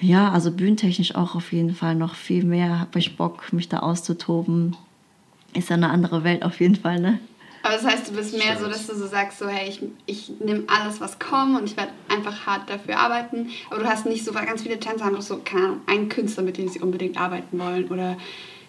Ja, 0.01 0.31
also 0.31 0.51
bühnentechnisch 0.51 1.15
auch 1.15 1.35
auf 1.35 1.51
jeden 1.51 1.75
Fall 1.75 1.95
noch 1.95 2.15
viel 2.15 2.43
mehr, 2.43 2.79
habe 2.79 2.99
ich 2.99 3.17
Bock, 3.17 3.51
mich 3.51 3.67
da 3.67 3.79
auszutoben. 3.79 4.75
Ist 5.53 5.69
ja 5.69 5.75
eine 5.75 5.89
andere 5.89 6.23
Welt 6.23 6.43
auf 6.43 6.59
jeden 6.59 6.75
Fall, 6.75 6.99
ne? 6.99 7.19
Aber 7.63 7.73
das 7.73 7.85
heißt, 7.85 8.09
du 8.09 8.13
bist 8.13 8.37
mehr 8.37 8.57
so, 8.57 8.67
dass 8.67 8.87
du 8.87 8.95
so 8.95 9.05
sagst, 9.07 9.39
so 9.39 9.47
hey, 9.47 9.67
ich, 9.67 9.81
ich 10.05 10.31
nehme 10.39 10.63
alles, 10.67 11.01
was 11.01 11.19
kommt 11.19 11.59
und 11.59 11.65
ich 11.65 11.75
werde 11.75 11.91
einfach 12.07 12.45
hart 12.45 12.69
dafür 12.69 12.97
arbeiten. 12.97 13.49
Aber 13.69 13.81
du 13.81 13.85
hast 13.85 14.05
nicht 14.05 14.23
so, 14.23 14.33
weil 14.33 14.45
ganz 14.45 14.61
viele 14.61 14.79
Tänzer 14.79 15.05
haben 15.05 15.15
doch 15.15 15.21
so, 15.21 15.37
keine 15.43 15.65
Ahnung, 15.65 15.81
einen 15.85 16.09
Künstler, 16.09 16.43
mit 16.43 16.57
dem 16.57 16.69
sie 16.69 16.79
unbedingt 16.79 17.19
arbeiten 17.19 17.59
wollen 17.59 17.89
oder 17.89 18.17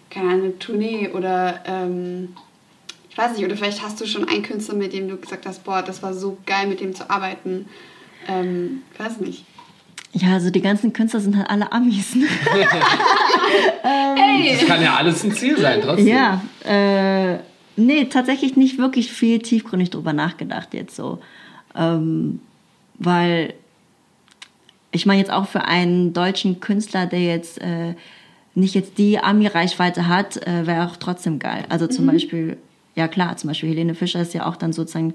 keine 0.09 0.29
Ahnung, 0.29 0.43
eine 0.43 0.59
Tournee 0.59 1.09
oder 1.09 1.61
ähm, 1.65 2.35
ich 3.09 3.17
weiß 3.17 3.35
nicht, 3.35 3.45
oder 3.45 3.55
vielleicht 3.55 3.81
hast 3.81 3.99
du 4.01 4.05
schon 4.05 4.27
einen 4.27 4.43
Künstler, 4.43 4.75
mit 4.75 4.93
dem 4.93 5.07
du 5.07 5.17
gesagt 5.17 5.45
hast, 5.45 5.63
boah, 5.63 5.81
das 5.81 6.03
war 6.03 6.13
so 6.13 6.37
geil, 6.45 6.67
mit 6.67 6.81
dem 6.81 6.93
zu 6.93 7.09
arbeiten. 7.09 7.67
Ähm, 8.27 8.83
ich 8.93 8.99
weiß 8.99 9.19
nicht. 9.19 9.45
Ja, 10.13 10.33
also 10.33 10.49
die 10.49 10.61
ganzen 10.61 10.91
Künstler 10.93 11.19
sind 11.21 11.37
halt 11.37 11.49
alle 11.49 11.71
Amis. 11.71 12.15
Ne? 12.15 12.25
Hey! 13.83 14.55
Das 14.57 14.65
kann 14.65 14.81
ja 14.81 14.95
alles 14.95 15.23
ein 15.23 15.33
Ziel 15.33 15.57
sein, 15.57 15.81
trotzdem. 15.81 16.07
Ja, 16.07 16.41
äh, 16.63 17.39
nee, 17.75 18.05
tatsächlich 18.05 18.55
nicht 18.55 18.77
wirklich 18.77 19.11
viel 19.11 19.39
tiefgründig 19.39 19.89
drüber 19.89 20.13
nachgedacht 20.13 20.73
jetzt 20.73 20.95
so. 20.95 21.19
Ähm, 21.75 22.39
weil 22.97 23.53
ich 24.91 25.05
meine 25.05 25.19
jetzt 25.19 25.31
auch 25.31 25.47
für 25.47 25.63
einen 25.65 26.13
deutschen 26.13 26.59
Künstler, 26.59 27.07
der 27.07 27.21
jetzt 27.21 27.61
äh, 27.61 27.95
nicht 28.55 28.75
jetzt 28.75 28.97
die 28.97 29.19
Ami-Reichweite 29.19 30.07
hat, 30.07 30.37
äh, 30.47 30.67
wäre 30.67 30.85
auch 30.85 30.97
trotzdem 30.97 31.39
geil. 31.39 31.65
Also 31.69 31.87
zum 31.87 32.05
Beispiel, 32.05 32.57
ja 32.95 33.07
klar, 33.07 33.37
zum 33.37 33.49
Beispiel 33.49 33.69
Helene 33.69 33.95
Fischer 33.95 34.21
ist 34.21 34.33
ja 34.33 34.45
auch 34.45 34.55
dann 34.55 34.73
sozusagen 34.73 35.13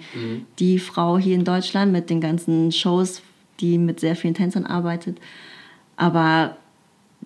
die 0.58 0.78
Frau 0.78 1.18
hier 1.18 1.34
in 1.34 1.44
Deutschland 1.44 1.92
mit 1.92 2.10
den 2.10 2.20
ganzen 2.20 2.72
Shows, 2.72 3.22
die 3.60 3.78
mit 3.78 4.00
sehr 4.00 4.16
vielen 4.16 4.34
Tänzern 4.34 4.64
arbeitet. 4.66 5.18
Aber 5.96 6.56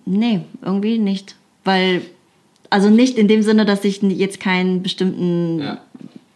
nee, 0.05 0.41
irgendwie 0.61 0.97
nicht. 0.97 1.35
Weil, 1.63 2.01
also 2.69 2.89
nicht 2.89 3.17
in 3.17 3.27
dem 3.27 3.41
Sinne, 3.43 3.65
dass 3.65 3.83
ich 3.83 4.01
jetzt 4.01 4.39
keinen 4.39 4.81
bestimmten 4.81 5.59
Ja. 5.59 5.77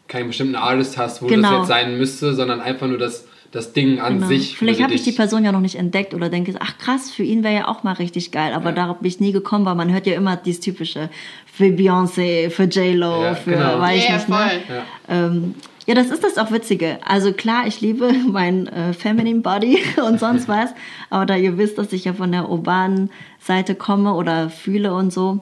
keinen 0.08 0.28
bestimmten 0.28 0.56
Artist 0.56 0.98
hast, 0.98 1.22
wo 1.22 1.28
Genau. 1.28 1.50
das 1.50 1.58
jetzt 1.60 1.68
sein 1.68 1.98
müsste, 1.98 2.34
sondern 2.36 2.62
einfach 2.62 2.88
nur 2.88 2.98
das, 3.00 3.26
das 3.52 3.74
Ding 3.74 4.00
an 4.00 4.16
Genau. 4.16 4.28
sich. 4.28 4.56
Vielleicht 4.58 4.84
habe 4.84 4.93
ich 4.93 5.04
die 5.04 5.14
Person 5.14 5.43
ja 5.43 5.52
noch 5.52 5.62
nicht 5.62 5.76
entdeckt 5.76 6.14
oder 6.14 6.30
denke, 6.30 6.54
ach 6.60 6.78
krass, 6.78 7.10
für 7.10 7.24
ihn 7.24 7.43
wäre 7.43 7.56
ja 7.56 7.68
auch 7.68 7.84
mal 7.84 7.93
richtig 7.93 8.32
geil. 8.32 8.54
Aber 8.54 8.70
Ja. 8.70 8.76
darauf 8.76 8.98
bin 9.00 9.08
ich 9.08 9.20
nie 9.20 9.32
gekommen, 9.32 9.66
weil 9.66 9.76
man 9.76 9.91
hört 9.91 10.06
ja 10.06 10.14
immer 10.16 10.36
dieses 10.36 10.60
typische 10.62 11.10
für 11.52 11.66
Beyoncé, 11.66 12.50
für 12.52 12.64
J-Lo, 12.66 13.24
Ja, 13.24 13.36
für 13.36 13.52
genau. 13.52 13.80
weiß 13.80 14.04
ich 14.04 14.10
nicht. 14.10 14.30
Ne? 14.30 14.84
Ähm, 15.10 15.56
ja, 15.86 15.93
das 15.93 16.09
ist 16.09 16.23
das 16.23 16.38
auch 16.38 16.51
Witzige. 16.51 16.99
Also 17.05 17.31
klar, 17.31 17.67
ich 17.67 17.81
liebe 17.81 18.11
mein 18.27 18.67
äh, 18.67 18.93
Feminine 18.93 19.41
Body 19.41 19.79
und 20.05 20.19
sonst 20.19 20.47
was. 20.47 20.71
Aber 21.09 21.25
da 21.25 21.36
ihr 21.36 21.57
wisst, 21.57 21.77
dass 21.77 21.93
ich 21.93 22.05
ja 22.05 22.13
von 22.13 22.31
der 22.31 22.49
urbanen 22.49 23.11
Seite 23.39 23.75
komme 23.75 24.13
oder 24.13 24.49
fühle 24.49 24.93
und 24.93 25.13
so, 25.13 25.41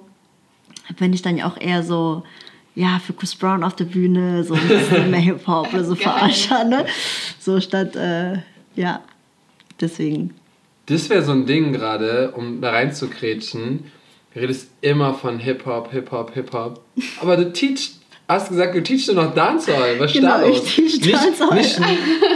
bin 0.98 1.14
ich 1.14 1.22
dann 1.22 1.38
ja 1.38 1.48
auch 1.48 1.60
eher 1.60 1.84
so, 1.84 2.24
ja, 2.76 3.00
für 3.00 3.14
Chris 3.14 3.36
Brown 3.36 3.64
auf 3.64 3.76
der 3.76 3.86
Bühne, 3.86 4.44
so 4.44 4.56
ein 4.56 4.68
bisschen 4.68 5.12
mehr 5.12 5.20
Hip-Hop 5.22 5.74
oder 5.74 5.84
so 5.84 5.96
verarscher, 5.96 6.64
ne? 6.64 6.86
So 7.40 7.62
statt, 7.62 7.96
äh, 7.96 8.40
ja, 8.76 9.02
deswegen. 9.80 10.34
Das 10.88 11.10
wäre 11.10 11.24
so 11.24 11.32
ein 11.32 11.46
Ding 11.46 11.72
gerade, 11.72 12.32
um 12.32 12.60
da 12.60 12.72
reinzukretschen. 12.72 13.86
Du 14.34 14.40
redest 14.40 14.72
immer 14.82 15.14
von 15.14 15.40
Hip-Hop, 15.40 15.92
Hip-Hop, 15.92 16.34
Hip-Hop. 16.34 16.84
Aber 17.22 17.38
du 17.38 17.54
teach, 17.54 17.92
hast 18.28 18.50
gesagt, 18.50 18.76
du 18.76 18.82
teachst 18.84 19.12
nur 19.14 19.24
noch 19.24 19.34
Dancehall. 19.34 20.00
Was 20.00 20.12
ist 20.12 20.20
Genau, 20.20 20.38
da 20.38 20.44
ich 20.46 20.58
los? 20.58 20.66
teach 20.66 21.02
nicht, 21.02 21.14
Dancehall. 21.14 21.58
Nicht, 21.58 21.80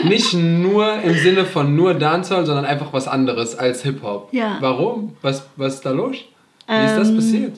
nicht 0.04 0.34
nur 0.34 0.94
im 1.02 1.14
Sinne 1.18 1.46
von 1.46 1.76
nur 1.76 1.94
Dancehall, 1.94 2.46
sondern 2.46 2.66
einfach 2.66 2.92
was 2.94 3.08
anderes 3.08 3.58
als 3.58 3.84
Hip-Hop. 3.84 4.30
Ja. 4.34 4.58
Warum? 4.60 5.16
Was, 5.22 5.48
was 5.56 5.76
ist 5.76 5.86
da 5.86 5.92
los? 5.92 6.16
Wie 6.68 6.86
ist 6.86 6.98
das 6.98 7.10
Ähm, 7.10 7.16
passiert? 7.16 7.58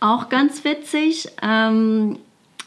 Auch 0.00 0.28
ganz 0.28 0.62
witzig. 0.64 1.28
Ähm, 1.42 2.18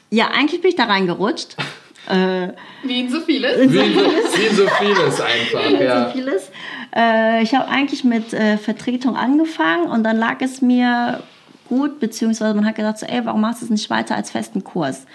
ja, 0.10 0.30
eigentlich 0.34 0.62
bin 0.62 0.70
ich 0.70 0.76
da 0.76 0.86
reingerutscht. 0.86 1.56
äh, 2.10 2.48
Wie 2.84 3.02
in 3.02 3.10
so 3.10 3.20
vieles. 3.22 3.60
Wie, 3.72 3.78
in 3.78 3.94
so- 3.94 4.00
wie 4.02 4.46
in 4.48 4.56
so 4.56 4.68
vieles 4.80 5.22
einfach. 5.22 5.80
Ja. 5.80 6.06
so 6.08 6.14
vieles. 6.14 6.50
Äh, 6.96 7.44
ich 7.44 7.54
habe 7.54 7.68
eigentlich 7.70 8.04
mit 8.04 8.34
äh, 8.34 8.58
Vertretung 8.58 9.16
angefangen 9.16 9.86
und 9.92 10.04
dann 10.04 10.18
lag 10.18 10.38
es 10.40 10.62
mir 10.62 11.22
gut, 11.68 12.00
beziehungsweise 12.00 12.54
man 12.54 12.66
hat 12.66 12.76
gedacht, 12.76 13.00
so, 13.00 13.06
ey, 13.06 13.26
warum 13.26 13.42
machst 13.42 13.62
du 13.62 13.66
es 13.66 13.72
nicht 13.72 13.90
weiter 13.90 14.16
als 14.16 14.32
festen 14.32 14.64
Kurs? 14.64 15.06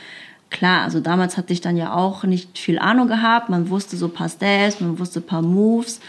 Klar, 0.51 0.83
also 0.83 1.01
damals 1.01 1.37
hatte 1.37 1.53
ich 1.53 1.63
dann 1.63 1.77
ja 1.77 1.95
auch 1.95 2.25
nicht 2.25 2.59
viel 2.59 2.79
Ahnung 2.79 3.09
gehabt. 3.09 3.49
Man 3.49 3.71
wusste 3.71 3.97
so 3.97 4.07
ein 4.07 4.13
paar 4.13 4.29
Steps, 4.29 4.81
man 4.81 4.99
wusste 4.99 5.21
ein 5.21 5.27
paar 5.27 5.41
Moves. 5.41 6.01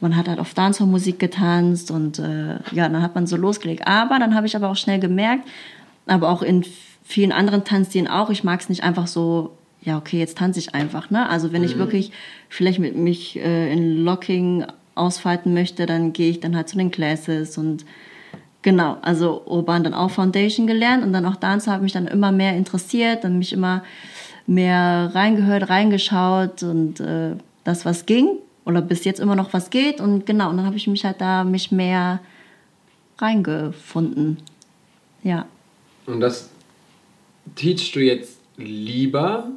Man 0.00 0.16
hat 0.16 0.28
halt 0.28 0.40
auf 0.40 0.54
Dancehall-Musik 0.54 1.18
getanzt 1.18 1.90
und 1.90 2.18
äh, 2.18 2.56
ja, 2.72 2.88
dann 2.88 3.02
hat 3.02 3.14
man 3.14 3.26
so 3.26 3.36
losgelegt. 3.36 3.86
Aber 3.86 4.18
dann 4.18 4.34
habe 4.34 4.46
ich 4.46 4.56
aber 4.56 4.70
auch 4.70 4.76
schnell 4.76 4.98
gemerkt, 4.98 5.46
aber 6.06 6.30
auch 6.30 6.42
in 6.42 6.64
vielen 7.04 7.32
anderen 7.32 7.64
Tanzstilen 7.64 8.08
auch, 8.08 8.30
ich 8.30 8.42
mag 8.42 8.60
es 8.60 8.68
nicht 8.68 8.82
einfach 8.82 9.06
so, 9.06 9.52
ja, 9.82 9.98
okay, 9.98 10.18
jetzt 10.18 10.38
tanze 10.38 10.58
ich 10.58 10.74
einfach. 10.74 11.10
Ne? 11.10 11.28
Also 11.28 11.52
wenn 11.52 11.64
ich 11.64 11.78
wirklich 11.78 12.12
vielleicht 12.48 12.78
mit 12.78 12.96
mich 12.96 13.38
äh, 13.38 13.72
in 13.72 14.04
Locking 14.04 14.66
ausfalten 14.94 15.54
möchte, 15.54 15.86
dann 15.86 16.12
gehe 16.12 16.30
ich 16.30 16.40
dann 16.40 16.56
halt 16.56 16.68
zu 16.68 16.76
den 16.76 16.90
Classes 16.90 17.56
und 17.56 17.84
genau, 18.62 18.98
also 19.02 19.42
urban 19.46 19.84
dann 19.84 19.94
auch 19.94 20.10
Foundation 20.10 20.66
gelernt 20.66 21.04
und 21.04 21.12
dann 21.12 21.26
auch 21.26 21.36
Dance 21.36 21.70
habe 21.70 21.82
mich 21.82 21.92
dann 21.92 22.06
immer 22.06 22.32
mehr 22.32 22.56
interessiert, 22.56 23.24
dann 23.24 23.38
mich 23.38 23.52
immer 23.52 23.82
mehr 24.46 25.10
reingehört, 25.14 25.68
reingeschaut 25.70 26.62
und 26.62 27.00
äh, 27.00 27.36
das, 27.64 27.84
was 27.84 28.06
ging 28.06 28.38
oder 28.64 28.82
bis 28.82 29.04
jetzt 29.04 29.20
immer 29.20 29.36
noch 29.36 29.52
was 29.52 29.70
geht 29.70 30.00
und 30.00 30.26
genau, 30.26 30.50
und 30.50 30.56
dann 30.56 30.66
habe 30.66 30.76
ich 30.76 30.86
mich 30.86 31.04
halt 31.04 31.20
da 31.20 31.44
mich 31.44 31.72
mehr 31.72 32.20
reingefunden. 33.18 34.38
Ja. 35.22 35.46
Und 36.06 36.20
das 36.20 36.48
teachst 37.54 37.94
du 37.94 38.00
jetzt 38.00 38.38
lieber 38.56 39.50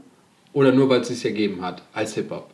oder 0.54 0.72
nur, 0.72 0.90
weil 0.90 1.02
es 1.02 1.08
sich 1.08 1.26
ergeben 1.26 1.62
hat 1.62 1.82
als 1.94 2.14
Hip-Hop? 2.14 2.50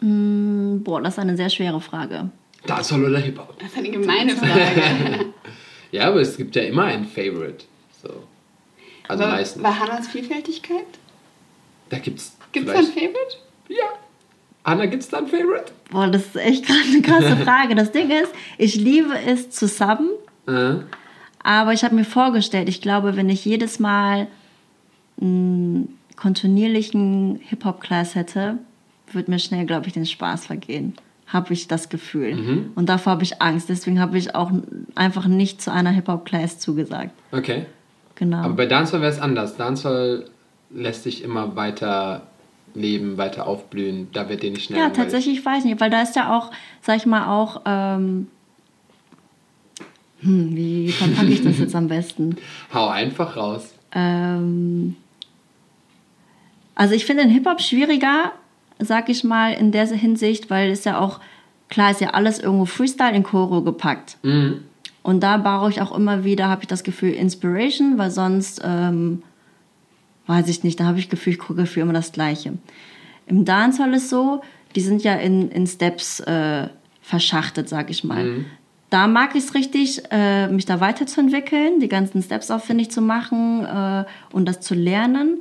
Mm, 0.00 0.82
Boah, 0.82 1.00
das 1.00 1.14
ist 1.14 1.18
eine 1.18 1.36
sehr 1.36 1.50
schwere 1.50 1.80
Frage. 1.80 2.30
Dancehall 2.66 3.04
oder 3.04 3.18
Hip-Hop? 3.18 3.58
Das 3.58 3.68
ist 3.70 3.78
eine 3.78 3.90
gemeine 3.90 4.36
Frage. 4.36 5.26
Ja, 5.90 6.08
aber 6.08 6.22
es 6.22 6.38
gibt 6.38 6.56
ja 6.56 6.62
immer 6.62 6.84
ein 6.84 7.04
Favorite. 7.04 7.66
So. 8.02 8.08
Also 9.08 9.24
Aber 9.24 9.32
meistens. 9.32 9.62
Bei 9.62 9.72
Hannas 9.72 10.08
Vielfältigkeit? 10.08 10.86
Da 11.90 11.98
gibt's. 11.98 12.34
Gibt 12.50 12.66
es 12.66 12.72
da 12.72 12.78
ein 12.78 12.86
Favorite? 12.86 13.36
Ja. 13.68 13.84
Anna, 14.64 14.86
gibt's 14.86 15.08
da 15.10 15.18
ein 15.18 15.26
Favorite? 15.26 15.70
Boah, 15.90 16.06
das 16.06 16.22
ist 16.28 16.36
echt 16.36 16.64
gerade 16.66 16.80
eine 16.90 17.02
krasse 17.02 17.36
Frage. 17.44 17.74
Das 17.74 17.92
Ding 17.92 18.10
ist, 18.10 18.32
ich 18.56 18.76
liebe 18.76 19.12
es 19.26 19.50
zu 19.50 19.68
subben, 19.68 20.08
Äh, 20.46 20.76
aber 21.42 21.74
ich 21.74 21.84
habe 21.84 21.94
mir 21.94 22.04
vorgestellt, 22.06 22.70
ich 22.70 22.80
glaube, 22.80 23.16
wenn 23.16 23.28
ich 23.28 23.44
jedes 23.44 23.78
Mal 23.78 24.28
einen 25.20 25.98
kontinuierlichen 26.16 27.38
Hip-Hop-Class 27.48 28.14
hätte, 28.14 28.56
würde 29.12 29.30
mir 29.30 29.38
schnell, 29.38 29.66
glaube 29.66 29.88
ich, 29.88 29.92
den 29.92 30.06
Spaß 30.06 30.46
vergehen. 30.46 30.94
Habe 31.32 31.54
ich 31.54 31.66
das 31.68 31.88
Gefühl. 31.88 32.68
Und 32.74 32.88
davor 32.88 33.12
habe 33.12 33.22
ich 33.22 33.40
Angst. 33.40 33.68
Deswegen 33.70 33.98
habe 34.00 34.18
ich 34.18 34.34
auch 34.34 34.50
einfach 34.94 35.26
nicht 35.26 35.62
zu 35.62 35.72
einer 35.72 35.90
Hip-Hop-Class 35.90 36.58
zugesagt. 36.58 37.12
okay. 37.32 37.66
Genau. 38.16 38.38
Aber 38.38 38.54
bei 38.54 38.66
Dancehall 38.66 39.00
wäre 39.00 39.10
es 39.10 39.18
anders. 39.18 39.56
Dancehall 39.56 40.26
lässt 40.70 41.06
dich 41.06 41.24
immer 41.24 41.56
weiter 41.56 42.26
leben, 42.74 43.16
weiter 43.16 43.46
aufblühen. 43.46 44.08
Da 44.12 44.28
wird 44.28 44.42
dir 44.42 44.50
nicht 44.50 44.64
schnell 44.64 44.78
Ja, 44.78 44.84
langweilig. 44.84 45.04
tatsächlich 45.12 45.44
weiß 45.44 45.60
ich 45.60 45.70
nicht, 45.70 45.80
weil 45.80 45.90
da 45.90 46.02
ist 46.02 46.14
ja 46.14 46.36
auch, 46.36 46.50
sag 46.82 46.98
ich 46.98 47.06
mal, 47.06 47.26
auch, 47.26 47.62
ähm, 47.64 48.28
hm, 50.20 50.54
wie 50.54 50.92
verpacke 50.92 51.28
ich 51.30 51.42
das 51.42 51.58
jetzt 51.58 51.74
am 51.74 51.88
besten? 51.88 52.36
Hau 52.74 52.88
einfach 52.88 53.36
raus. 53.36 53.72
Ähm, 53.92 54.96
also 56.74 56.94
ich 56.94 57.04
finde 57.06 57.22
den 57.24 57.30
Hip-Hop 57.32 57.60
schwieriger, 57.60 58.32
sag 58.84 59.08
ich 59.08 59.24
mal, 59.24 59.52
in 59.52 59.72
der 59.72 59.86
Hinsicht, 59.86 60.50
weil 60.50 60.70
es 60.70 60.84
ja 60.84 60.98
auch, 60.98 61.20
klar 61.68 61.90
ist 61.90 62.00
ja 62.00 62.10
alles 62.10 62.38
irgendwo 62.38 62.64
Freestyle 62.64 63.14
in 63.14 63.22
Choreo 63.22 63.62
gepackt. 63.62 64.18
Mhm. 64.22 64.62
Und 65.02 65.22
da 65.22 65.36
brauche 65.36 65.70
ich 65.70 65.80
auch 65.80 65.96
immer 65.96 66.24
wieder, 66.24 66.48
habe 66.48 66.62
ich 66.62 66.68
das 66.68 66.84
Gefühl, 66.84 67.10
Inspiration, 67.10 67.98
weil 67.98 68.10
sonst, 68.10 68.60
ähm, 68.64 69.22
weiß 70.26 70.48
ich 70.48 70.62
nicht, 70.62 70.78
da 70.78 70.84
habe 70.84 70.98
ich 70.98 71.06
das 71.06 71.18
Gefühl, 71.18 71.32
ich 71.32 71.38
gucke 71.38 71.66
für 71.66 71.80
immer 71.80 71.92
das 71.92 72.12
Gleiche. 72.12 72.52
Im 73.26 73.44
Dancehall 73.44 73.94
ist 73.94 74.08
so, 74.08 74.42
die 74.74 74.80
sind 74.80 75.02
ja 75.02 75.14
in, 75.14 75.50
in 75.50 75.66
Steps 75.66 76.20
äh, 76.20 76.68
verschachtet, 77.00 77.68
sag 77.68 77.90
ich 77.90 78.04
mal. 78.04 78.44
Da 78.90 79.06
mag 79.06 79.34
ich 79.34 79.44
es 79.44 79.54
richtig, 79.54 80.02
äh, 80.10 80.48
mich 80.48 80.66
da 80.66 80.80
weiterzuentwickeln, 80.80 81.80
die 81.80 81.88
ganzen 81.88 82.22
Steps 82.22 82.50
aufwendig 82.50 82.90
zu 82.90 83.00
machen 83.00 83.64
äh, 83.64 84.04
und 84.32 84.46
das 84.46 84.60
zu 84.60 84.74
lernen. 84.74 85.40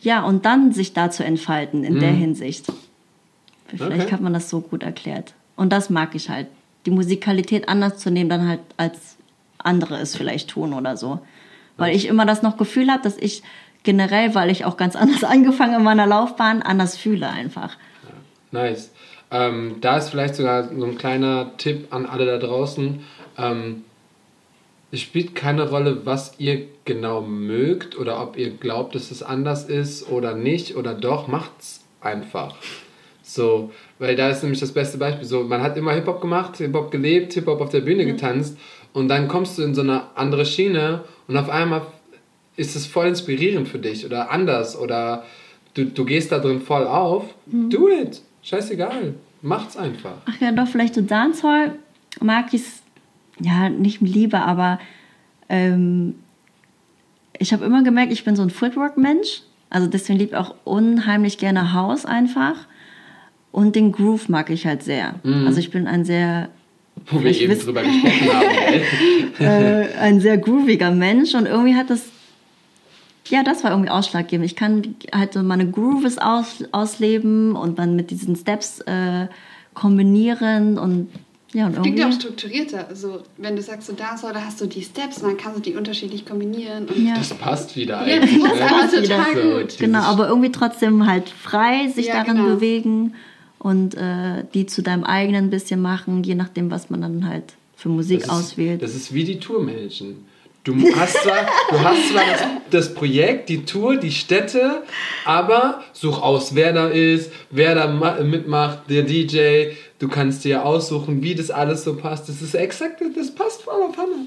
Ja, 0.00 0.22
und 0.24 0.44
dann 0.44 0.72
sich 0.72 0.92
da 0.92 1.10
zu 1.10 1.24
entfalten 1.24 1.84
in 1.84 1.98
der 1.98 2.12
Hinsicht. 2.12 2.66
Vielleicht 3.68 4.04
Okay. 4.04 4.12
hat 4.12 4.20
man 4.20 4.32
das 4.32 4.48
so 4.50 4.60
gut 4.60 4.82
erklärt. 4.82 5.34
Und 5.56 5.72
das 5.72 5.90
mag 5.90 6.14
ich 6.14 6.28
halt. 6.30 6.46
Die 6.84 6.90
Musikalität 6.90 7.68
anders 7.68 7.98
zu 7.98 8.10
nehmen, 8.10 8.30
dann 8.30 8.46
halt 8.48 8.60
als 8.76 9.16
andere 9.58 9.98
es 9.98 10.14
vielleicht 10.16 10.50
tun 10.50 10.72
oder 10.72 10.96
so. 10.96 11.18
Weil 11.76 11.96
ich 11.96 12.06
immer 12.06 12.24
das 12.24 12.42
noch 12.42 12.56
Gefühl 12.56 12.90
habe, 12.90 13.02
dass 13.02 13.16
ich 13.18 13.42
generell, 13.82 14.34
weil 14.34 14.50
ich 14.50 14.64
auch 14.64 14.76
ganz 14.76 14.94
anders 14.96 15.24
angefangen 15.24 15.74
in 15.74 15.82
meiner 15.82 16.06
Laufbahn, 16.06 16.62
anders 16.62 16.96
fühle 16.96 17.28
einfach. 17.28 17.76
Nice. 18.52 18.92
Ähm, 19.32 19.76
da 19.80 19.96
ist 19.96 20.10
vielleicht 20.10 20.36
sogar 20.36 20.68
so 20.68 20.84
ein 20.84 20.96
kleiner 20.96 21.56
Tipp 21.56 21.92
an 21.92 22.06
alle 22.06 22.26
da 22.26 22.38
draußen. 22.38 23.00
Ähm, 23.38 23.84
es 24.92 25.00
spielt 25.00 25.34
keine 25.34 25.68
Rolle, 25.68 26.04
was 26.04 26.34
ihr 26.38 26.66
genau 26.84 27.20
mögt 27.20 27.98
oder 27.98 28.22
ob 28.22 28.36
ihr 28.36 28.50
glaubt, 28.50 28.94
dass 28.94 29.10
es 29.10 29.22
anders 29.22 29.64
ist 29.64 30.08
oder 30.08 30.34
nicht 30.34 30.76
oder 30.76 30.94
doch, 30.94 31.26
macht's 31.28 31.84
einfach. 32.00 32.54
So, 33.22 33.72
weil 33.98 34.14
da 34.14 34.30
ist 34.30 34.44
nämlich 34.44 34.60
das 34.60 34.70
beste 34.70 34.98
Beispiel. 34.98 35.24
So, 35.24 35.42
man 35.42 35.60
hat 35.60 35.76
immer 35.76 35.92
Hip-Hop 35.92 36.20
gemacht, 36.20 36.58
Hip-Hop 36.58 36.92
gelebt, 36.92 37.32
Hip-Hop 37.32 37.60
auf 37.60 37.70
der 37.70 37.80
Bühne 37.80 38.06
getanzt 38.06 38.56
und 38.92 39.08
dann 39.08 39.26
kommst 39.26 39.58
du 39.58 39.62
in 39.62 39.74
so 39.74 39.80
eine 39.80 40.16
andere 40.16 40.46
Schiene 40.46 41.02
und 41.26 41.36
auf 41.36 41.50
einmal 41.50 41.82
ist 42.56 42.76
es 42.76 42.86
voll 42.86 43.08
inspirierend 43.08 43.68
für 43.68 43.80
dich 43.80 44.06
oder 44.06 44.30
anders 44.30 44.78
oder 44.78 45.24
du, 45.74 45.86
du 45.86 46.04
gehst 46.04 46.30
da 46.30 46.38
drin 46.38 46.60
voll 46.60 46.86
auf. 46.86 47.24
Do 47.46 47.88
it. 47.88 48.22
Scheißegal. 48.42 49.14
Macht's 49.42 49.76
einfach. 49.76 50.18
Ach 50.26 50.40
ja, 50.40 50.52
doch, 50.52 50.68
vielleicht 50.68 50.94
so 50.94 51.02
Dancehall 51.02 51.74
mag 52.20 52.46
ich 52.52 52.62
ja, 53.40 53.68
nicht 53.68 54.00
lieber, 54.00 54.44
aber 54.44 54.78
ähm, 55.48 56.14
ich 57.38 57.52
habe 57.52 57.64
immer 57.64 57.82
gemerkt, 57.82 58.12
ich 58.12 58.24
bin 58.24 58.36
so 58.36 58.42
ein 58.42 58.50
Footwork-Mensch. 58.50 59.42
Also 59.68 59.88
deswegen 59.88 60.18
liebe 60.18 60.32
ich 60.32 60.36
auch 60.36 60.54
unheimlich 60.64 61.38
gerne 61.38 61.72
House 61.72 62.06
einfach. 62.06 62.66
Und 63.52 63.74
den 63.74 63.92
Groove 63.92 64.28
mag 64.28 64.50
ich 64.50 64.66
halt 64.66 64.82
sehr. 64.82 65.14
Also 65.46 65.58
ich 65.60 65.70
bin 65.70 65.86
ein 65.86 66.04
sehr 66.04 66.50
Wo 67.06 67.22
wir 67.22 67.30
Ich 67.30 67.42
eben 67.42 67.58
drüber 67.58 67.82
gesprochen 67.82 68.32
haben. 68.32 68.46
Äh, 69.38 69.94
ein 69.98 70.20
sehr 70.20 70.38
grooviger 70.38 70.90
Mensch 70.90 71.34
und 71.34 71.44
irgendwie 71.44 71.74
hat 71.74 71.90
das, 71.90 72.04
ja, 73.28 73.42
das 73.42 73.64
war 73.64 73.70
irgendwie 73.70 73.90
ausschlaggebend. 73.90 74.46
Ich 74.46 74.56
kann 74.56 74.96
halt 75.14 75.34
so 75.34 75.42
meine 75.42 75.70
Grooves 75.70 76.16
aus, 76.16 76.64
ausleben 76.72 77.54
und 77.54 77.78
dann 77.78 77.96
mit 77.96 78.10
diesen 78.10 78.34
Steps 78.34 78.80
äh, 78.80 79.26
kombinieren 79.74 80.78
und 80.78 81.10
Ja, 81.52 81.66
und 81.66 81.80
Klingt 81.80 81.98
ja 81.98 82.08
auch 82.08 82.12
strukturierter. 82.12 82.88
Also, 82.88 83.22
wenn 83.36 83.54
du 83.56 83.62
sagst, 83.62 83.86
so 83.86 83.92
da 83.94 84.16
so, 84.18 84.26
da 84.32 84.40
hast 84.44 84.60
du 84.60 84.66
die 84.66 84.82
Steps 84.82 85.18
und 85.18 85.28
dann 85.28 85.36
kannst 85.36 85.58
du 85.58 85.62
die 85.62 85.74
unterschiedlich 85.76 86.26
kombinieren. 86.26 86.86
Und 86.86 87.06
Ja. 87.06 87.14
Das 87.16 87.32
passt 87.34 87.76
wieder 87.76 88.06
Ja, 88.06 88.16
eigentlich. 88.20 88.42
das 88.42 88.58
passt 88.58 88.60
ne? 88.60 88.76
einfach 88.76 89.02
wieder. 89.02 89.16
total 89.16 89.34
So, 89.34 89.50
gut. 89.58 89.64
dieses- 89.64 89.78
Genau, 89.78 90.00
aber 90.00 90.28
irgendwie 90.28 90.52
trotzdem 90.52 91.06
halt 91.06 91.28
frei 91.30 91.88
sich 91.94 92.06
Ja, 92.06 92.14
darin 92.24 92.36
genau. 92.38 92.54
bewegen 92.56 93.14
und 93.58 93.94
äh, 93.94 94.44
die 94.54 94.66
zu 94.66 94.82
deinem 94.82 95.04
eigenen 95.04 95.48
bisschen 95.50 95.80
machen, 95.80 96.24
je 96.24 96.34
nachdem, 96.34 96.70
was 96.70 96.90
man 96.90 97.00
dann 97.00 97.28
halt 97.28 97.54
für 97.76 97.88
Musik 97.90 98.20
Das 98.20 98.28
ist, 98.28 98.32
auswählt. 98.34 98.82
Das 98.82 98.94
ist 98.94 99.14
wie 99.14 99.24
die 99.24 99.38
Tour 99.38 99.62
managen. 99.62 100.26
Du 100.64 100.74
hast 100.96 101.22
zwar, 101.22 101.46
du 101.70 101.78
hast 101.80 102.08
zwar 102.10 102.22
das, 102.28 102.42
das 102.70 102.94
Projekt, 102.94 103.48
die 103.50 103.64
Tour, 103.64 103.96
die 103.98 104.10
Städte, 104.10 104.82
aber 105.24 105.84
such 105.92 106.20
aus, 106.20 106.56
wer 106.56 106.72
da 106.72 106.88
ist, 106.88 107.30
wer 107.50 107.76
da 107.76 107.86
ma- 107.86 108.20
mitmacht, 108.20 108.80
der 108.90 109.04
DJ. 109.04 109.74
Du 109.98 110.08
kannst 110.08 110.44
dir 110.44 110.64
aussuchen, 110.64 111.22
wie 111.22 111.34
das 111.34 111.50
alles 111.50 111.84
so 111.84 111.96
passt. 111.96 112.28
Das 112.28 112.42
ist 112.42 112.54
exakt, 112.54 113.00
das 113.16 113.34
passt 113.34 113.62
voll 113.62 113.82
auf 113.82 113.96
Hannah. 113.96 114.26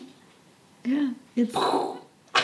ja, 0.85 1.11
jetzt, 1.35 1.55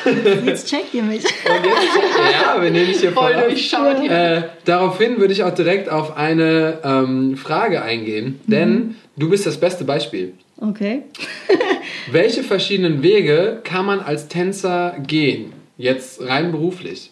jetzt 0.45 0.67
checkt 0.69 0.93
ihr 0.93 1.01
mich. 1.03 1.23
Und 1.23 1.65
jetzt, 1.65 2.33
ja, 2.43 2.61
wir 2.61 2.69
nehmen 2.69 2.87
dich 2.87 2.99
hier 2.99 3.11
voll 3.11 3.33
Voll 3.33 3.41
auf. 3.41 3.47
durchschaut. 3.47 4.07
Äh, 4.07 4.43
daraufhin 4.65 5.17
würde 5.19 5.33
ich 5.33 5.43
auch 5.43 5.53
direkt 5.55 5.89
auf 5.89 6.17
eine 6.17 6.79
ähm, 6.83 7.35
Frage 7.37 7.81
eingehen, 7.81 8.39
denn 8.45 8.95
du 9.17 9.29
bist 9.29 9.45
das 9.47 9.59
beste 9.59 9.85
Beispiel. 9.85 10.33
Okay. 10.61 11.01
Welche 12.11 12.43
verschiedenen 12.43 13.01
Wege 13.01 13.61
kann 13.63 13.85
man 13.87 13.99
als 14.01 14.27
Tänzer 14.27 14.95
gehen? 15.05 15.51
Jetzt 15.77 16.21
rein 16.21 16.51
beruflich. 16.51 17.09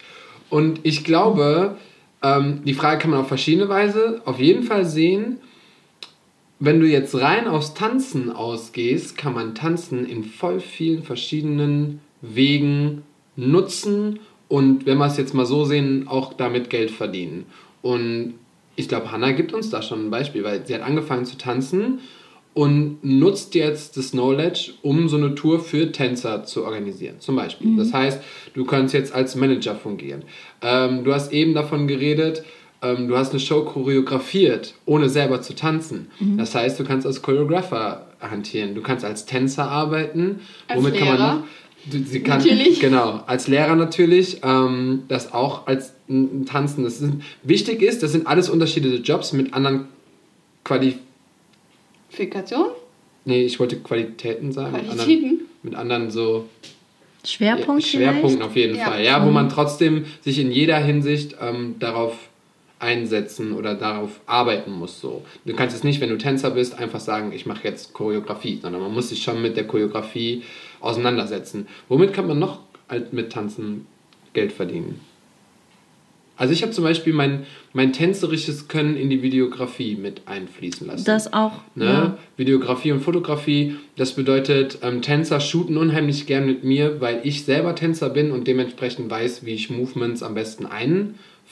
Und 0.49 0.79
ich 0.83 1.03
glaube, 1.03 1.75
ähm, 2.21 2.61
die 2.63 2.73
Frage 2.75 2.99
kann 3.01 3.09
man 3.11 3.21
auf 3.21 3.27
verschiedene 3.27 3.67
Weise 3.67 4.21
auf 4.25 4.39
jeden 4.39 4.63
Fall 4.63 4.85
sehen. 4.85 5.39
Wenn 6.65 6.79
du 6.79 6.87
jetzt 6.87 7.13
rein 7.19 7.49
aufs 7.49 7.73
Tanzen 7.73 8.31
ausgehst, 8.31 9.17
kann 9.17 9.33
man 9.33 9.53
Tanzen 9.53 10.05
in 10.05 10.23
voll 10.23 10.61
vielen 10.61 11.03
verschiedenen 11.03 11.99
Wegen 12.21 13.01
nutzen 13.35 14.21
und 14.47 14.85
wenn 14.85 14.97
wir 14.97 15.07
es 15.07 15.17
jetzt 15.17 15.33
mal 15.33 15.45
so 15.45 15.65
sehen, 15.65 16.07
auch 16.07 16.31
damit 16.31 16.69
Geld 16.69 16.89
verdienen. 16.89 17.47
Und 17.81 18.35
ich 18.77 18.87
glaube, 18.87 19.11
Hannah 19.11 19.33
gibt 19.33 19.51
uns 19.51 19.71
da 19.71 19.81
schon 19.81 20.07
ein 20.07 20.09
Beispiel, 20.09 20.45
weil 20.45 20.65
sie 20.65 20.73
hat 20.73 20.83
angefangen 20.83 21.25
zu 21.25 21.37
tanzen 21.37 21.99
und 22.53 23.03
nutzt 23.03 23.55
jetzt 23.55 23.97
das 23.97 24.11
Knowledge, 24.11 24.71
um 24.83 25.09
so 25.09 25.17
eine 25.17 25.35
Tour 25.35 25.59
für 25.59 25.91
Tänzer 25.91 26.45
zu 26.45 26.63
organisieren, 26.63 27.19
zum 27.19 27.35
Beispiel. 27.35 27.75
Das 27.75 27.91
heißt, 27.91 28.21
du 28.53 28.63
kannst 28.63 28.93
jetzt 28.93 29.13
als 29.13 29.35
Manager 29.35 29.75
fungieren. 29.75 30.23
Ähm, 30.61 31.03
du 31.03 31.13
hast 31.13 31.33
eben 31.33 31.55
davon 31.55 31.87
geredet, 31.87 32.45
ähm, 32.83 33.07
du 33.07 33.17
hast 33.17 33.31
eine 33.31 33.39
Show 33.39 33.63
choreografiert, 33.63 34.73
ohne 34.85 35.09
selber 35.09 35.41
zu 35.41 35.55
tanzen. 35.55 36.07
Das 36.37 36.53
heißt, 36.55 36.79
du 36.79 36.83
kannst 36.83 37.05
als 37.07 37.21
Choreographer 37.21 38.07
hantieren, 38.19 38.75
du 38.75 38.81
kannst 38.81 39.03
als 39.05 39.25
Tänzer 39.25 39.69
arbeiten. 39.69 40.39
Als 40.67 40.79
Womit 40.79 40.95
kann 40.97 41.07
man 41.07 41.17
Lehrer. 41.17 41.33
noch? 41.35 41.43
Du, 41.91 42.03
sie 42.03 42.21
kann, 42.21 42.37
Natürlich. 42.39 42.79
Genau, 42.79 43.23
als 43.27 43.47
Lehrer 43.49 43.75
natürlich, 43.75 44.37
ähm, 44.43 45.03
das 45.09 45.33
auch 45.33 45.67
als 45.67 45.93
ein 46.09 46.45
Tanzen. 46.45 46.83
Das 46.85 47.01
ist, 47.01 47.11
wichtig 47.43 47.81
ist, 47.81 48.03
das 48.03 48.13
sind 48.13 48.25
alles 48.27 48.49
unterschiedliche 48.49 48.97
Jobs 49.03 49.33
mit 49.33 49.53
anderen 49.53 49.87
Quali 50.63 50.95
Qualifikation? 52.09 52.67
Nee, 53.25 53.43
ich 53.43 53.59
wollte 53.59 53.77
Qualitäten 53.77 54.51
sagen. 54.51 54.73
Mit 54.73 54.81
anderen, 54.89 54.97
Qualitäten? 55.09 55.39
mit 55.63 55.75
anderen 55.75 56.11
so 56.11 56.47
Schwerpunkt 57.25 57.83
Schwerpunkten 57.83 58.29
vielleicht? 58.31 58.43
auf 58.43 58.55
jeden 58.55 58.75
Ja. 58.77 58.85
Fall. 58.85 59.03
Ja, 59.03 59.25
wo 59.25 59.31
man 59.31 59.49
trotzdem 59.49 60.05
sich 60.21 60.39
in 60.39 60.51
jeder 60.51 60.77
Hinsicht 60.77 61.35
ähm, 61.41 61.75
darauf 61.79 62.15
einsetzen 62.83 63.53
oder 63.53 63.73
darauf 63.73 64.19
arbeiten 64.25 64.71
muss. 64.71 64.99
So. 64.99 65.23
Du 65.45 65.55
kannst 65.55 65.75
es 65.75 65.83
nicht, 65.83 66.01
wenn 66.01 66.09
du 66.09 66.17
Tänzer 66.17 66.51
bist, 66.51 66.77
einfach 66.77 66.99
sagen, 66.99 67.31
ich 67.33 67.45
mache 67.45 67.63
jetzt 67.63 67.93
Choreografie, 67.93 68.59
sondern 68.61 68.81
man 68.81 68.93
muss 68.93 69.09
sich 69.09 69.23
schon 69.23 69.41
mit 69.41 69.55
der 69.55 69.65
Choreografie 69.65 70.43
auseinandersetzen. 70.81 71.67
Womit 71.87 72.13
kann 72.13 72.27
man 72.27 72.37
noch 72.37 72.59
halt 72.89 73.13
mit 73.13 73.31
Tanzen 73.31 73.87
Geld 74.33 74.51
verdienen? 74.51 74.99
Also 76.35 76.51
ich 76.51 76.63
habe 76.63 76.71
zum 76.71 76.83
Beispiel 76.83 77.13
mein, 77.13 77.45
mein 77.73 77.93
tänzerisches 77.93 78.67
Können 78.67 78.97
in 78.97 79.09
die 79.09 79.21
Videografie 79.21 79.95
mit 79.95 80.23
einfließen 80.25 80.87
lassen. 80.87 81.05
Das 81.05 81.31
auch. 81.31 81.53
Ne? 81.75 81.85
Ja. 81.85 82.17
Videografie 82.37 82.91
und 82.91 83.01
Fotografie, 83.01 83.75
das 83.95 84.13
bedeutet, 84.13 84.79
ähm, 84.81 85.03
Tänzer 85.03 85.39
shooten 85.39 85.77
unheimlich 85.77 86.25
gern 86.25 86.47
mit 86.47 86.63
mir, 86.63 86.99
weil 87.01 87.21
ich 87.23 87.45
selber 87.45 87.75
Tänzer 87.75 88.09
bin 88.09 88.31
und 88.31 88.47
dementsprechend 88.47 89.11
weiß, 89.11 89.45
wie 89.45 89.53
ich 89.53 89.69
Movements 89.69 90.23
am 90.23 90.33
besten 90.33 90.65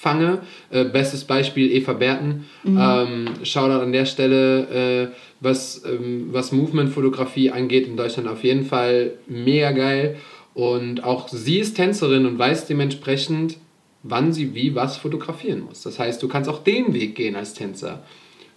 einfange. 0.01 0.41
Äh, 0.69 0.85
bestes 0.85 1.23
Beispiel 1.23 1.71
Eva 1.71 1.93
Berten. 1.93 2.45
Ähm, 2.65 3.29
Shoutout 3.43 3.83
an 3.83 3.91
der 3.91 4.05
Stelle, 4.05 5.11
äh, 5.11 5.15
was, 5.39 5.83
ähm, 5.85 6.29
was 6.31 6.51
Movement-Fotografie 6.51 7.51
angeht, 7.51 7.87
in 7.87 7.97
Deutschland 7.97 8.27
auf 8.27 8.43
jeden 8.43 8.65
Fall 8.65 9.13
mega 9.27 9.71
geil. 9.71 10.17
Und 10.53 11.03
auch 11.03 11.29
sie 11.29 11.59
ist 11.59 11.75
Tänzerin 11.75 12.25
und 12.25 12.37
weiß 12.37 12.67
dementsprechend, 12.67 13.57
wann 14.03 14.33
sie 14.33 14.53
wie 14.55 14.75
was 14.75 14.97
fotografieren 14.97 15.61
muss. 15.61 15.83
Das 15.83 15.99
heißt, 15.99 16.21
du 16.21 16.27
kannst 16.27 16.49
auch 16.49 16.63
den 16.63 16.93
Weg 16.93 17.15
gehen 17.15 17.35
als 17.35 17.53
Tänzer. 17.53 18.03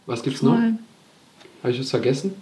Was 0.07 0.23
gibt's 0.23 0.43
noch? 0.43 0.55
Voll. 0.55 0.75
Habe 1.63 1.73
ich 1.73 1.81
was 1.81 1.91
vergessen? 1.91 2.35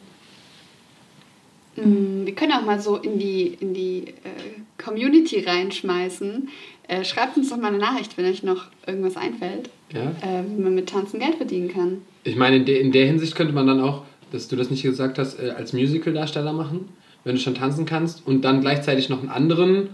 Mm, 1.76 2.26
Wir 2.26 2.34
können 2.34 2.53
auch 2.53 2.64
mal 2.64 2.80
so 2.80 2.96
in 2.96 3.18
die, 3.18 3.57
in 3.61 3.74
die 3.74 4.05
äh, 4.09 4.82
Community 4.82 5.40
reinschmeißen. 5.40 6.48
Äh, 6.93 7.05
schreibt 7.05 7.38
uns 7.38 7.49
doch 7.49 7.57
mal 7.57 7.68
eine 7.68 7.78
Nachricht, 7.78 8.18
wenn 8.18 8.26
euch 8.26 8.43
noch 8.43 8.66
irgendwas 8.86 9.16
einfällt, 9.16 9.70
Ja. 9.95 10.11
äh, 10.20 10.45
wie 10.47 10.62
man 10.62 10.74
mit 10.74 10.90
Tanzen 10.90 11.20
Geld 11.20 11.36
verdienen 11.36 11.68
kann. 11.68 12.03
Ich 12.24 12.36
meine, 12.36 12.57
in 12.57 12.66
der, 12.66 12.80
in 12.80 12.93
der 12.93 13.07
Hinsicht 13.07 13.34
könnte 13.34 13.55
man 13.55 13.66
dann 13.66 13.80
auch, 13.80 14.03
dass 14.30 14.49
du 14.49 14.57
das 14.57 14.70
nicht 14.70 14.82
gesagt 14.82 15.18
hast, 15.18 15.38
äh, 15.40 15.51
als 15.57 15.72
Musical-Darsteller 15.72 16.53
machen, 16.53 16.90
wenn 17.24 17.34
du 17.34 17.40
schon 17.40 17.55
tanzen 17.55 17.86
kannst 17.86 18.26
und 18.26 18.43
dann 18.43 18.61
gleichzeitig 18.61 19.09
noch 19.09 19.20
einen 19.20 19.30
anderen 19.30 19.88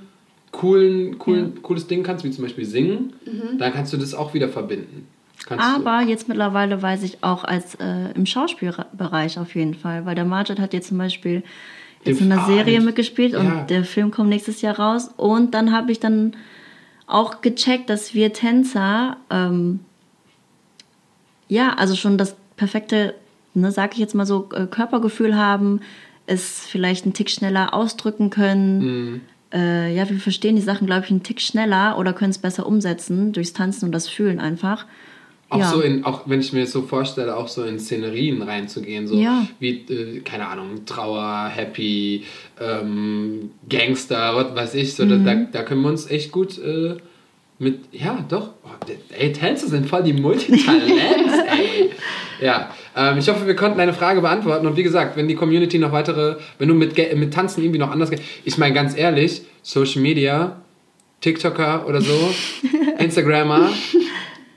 coolen, 0.51 1.19
coolen, 1.19 1.63
cooles 1.63 1.87
Ding 1.87 2.03
kannst, 2.03 2.25
wie 2.25 2.31
zum 2.31 2.43
Beispiel 2.43 2.65
singen, 2.65 3.13
dann 3.59 3.73
kannst 3.73 3.93
du 3.93 3.97
das 3.97 4.15
auch 4.15 4.35
wieder 4.35 4.49
verbinden. 4.49 5.07
Kannst 5.47 5.65
Aber 5.65 6.01
jetzt 6.03 6.27
mittlerweile 6.27 6.81
weiß 6.81 7.03
ich 7.03 7.23
auch 7.23 7.45
als 7.45 7.75
äh, 7.77 8.13
im 8.15 8.25
Schauspielbereich 8.27 9.39
auf 9.39 9.55
jeden 9.55 9.75
Fall, 9.75 10.05
weil 10.07 10.15
der 10.15 10.25
Margit 10.25 10.59
hat 10.59 10.73
jetzt 10.73 10.89
zum 10.89 10.99
Beispiel 10.99 11.43
jetzt 12.05 12.23
in 12.23 12.33
einer 12.33 12.43
ah, 12.43 12.47
Serie 12.47 12.81
mitgespielt 12.81 13.35
ja. 13.35 13.41
und 13.41 13.71
der 13.71 13.85
Film 13.85 14.11
kommt 14.11 14.31
nächstes 14.31 14.63
Jahr 14.63 14.79
raus 14.81 15.11
und 15.17 15.53
dann 15.53 15.71
habe 15.71 15.93
ich 15.93 16.01
dann 16.01 16.35
auch 17.09 17.41
gecheckt, 17.41 17.91
dass 17.91 18.15
wir 18.15 18.33
Tänzer 18.33 19.17
ähm, 19.31 19.81
ja 21.49 21.75
also 21.75 21.97
schon 21.97 22.19
das 22.19 22.37
perfekte, 22.57 23.15
ne, 23.55 23.73
sag 23.73 23.95
ich 23.95 23.99
jetzt 23.99 24.15
mal 24.15 24.27
so 24.27 24.49
äh, 24.53 24.67
Körpergefühl 24.67 25.37
haben, 25.37 25.81
es 26.27 26.67
vielleicht 26.67 27.05
einen 27.05 27.15
Tick 27.15 27.31
schneller 27.31 27.73
ausdrücken 27.73 28.31
können. 28.31 28.79
Mhm. 28.79 29.21
Äh, 29.53 29.95
ja, 29.95 30.09
wir 30.09 30.19
verstehen 30.19 30.57
die 30.57 30.63
Sachen, 30.63 30.87
glaube 30.87 31.07
ich, 31.07 31.11
einen 31.11 31.23
Tick 31.23 31.41
schneller 31.41 31.99
oder 31.99 32.13
können 32.13 32.31
es 32.31 32.39
besser 32.39 32.67
umsetzen 32.67 33.33
durchs 33.33 33.55
Tanzen 33.55 33.87
und 33.87 33.93
das 33.93 34.09
Fühlen 34.09 34.39
einfach. 34.39 34.85
Auch 35.51 35.61
ja. 35.61 35.71
so 35.71 35.81
in, 35.81 36.05
auch 36.05 36.23
wenn 36.27 36.41
ich 36.41 36.53
mir 36.53 36.61
das 36.61 36.73
so 36.73 36.83
vorstelle, 36.83 37.35
auch 37.35 37.49
so 37.49 37.65
in 37.65 37.79
Szenerien 37.79 38.43
reinzugehen, 38.43 39.07
so 39.07 39.15
Ja. 39.17 39.47
wie, 39.59 39.79
äh, 39.89 40.21
keine 40.21 40.47
Ahnung, 40.47 40.85
Trauer, 40.85 41.49
Happy, 41.55 42.25
ähm, 42.61 43.51
Gangster, 43.69 44.37
was 44.37 44.55
weiß 44.55 44.75
ich, 44.75 44.95
so, 44.95 45.07
Mhm. 45.07 45.25
da, 45.25 45.35
da 45.51 45.63
können 45.63 45.81
wir 45.83 45.89
uns 45.89 46.11
echt 46.11 46.33
gut 46.33 46.59
äh, 46.59 46.97
mit, 47.59 47.79
ja, 47.93 48.25
doch, 48.29 48.51
oh, 48.63 48.69
ey, 49.19 49.33
Tänzer 49.33 49.69
sind 49.69 49.87
voll 49.89 50.03
die 50.03 50.13
Multitalents, 50.13 50.69
ey. 51.59 51.91
Ja, 52.41 52.71
ähm, 52.95 53.19
ich 53.19 53.29
hoffe, 53.29 53.47
wir 53.47 53.57
konnten 53.57 53.79
deine 53.79 53.95
Frage 53.95 54.21
beantworten 54.21 54.67
und 54.67 54.77
wie 54.77 54.83
gesagt, 54.85 55.17
wenn 55.17 55.29
die 55.29 55.35
Community 55.35 55.79
noch 55.79 55.93
weitere, 55.93 56.37
wenn 56.59 56.69
du 56.69 56.75
mit, 56.75 56.95
mit 57.17 57.33
Tanzen 57.35 57.63
irgendwie 57.63 57.81
noch 57.81 57.91
anders, 57.91 58.11
ich 58.45 58.59
meine 58.59 58.75
ganz 58.75 58.97
ehrlich, 58.97 59.43
Social 59.63 60.03
Media, 60.03 60.61
TikToker 61.21 61.87
oder 61.89 62.01
so, 62.01 62.33
Instagrammer, 63.01 63.71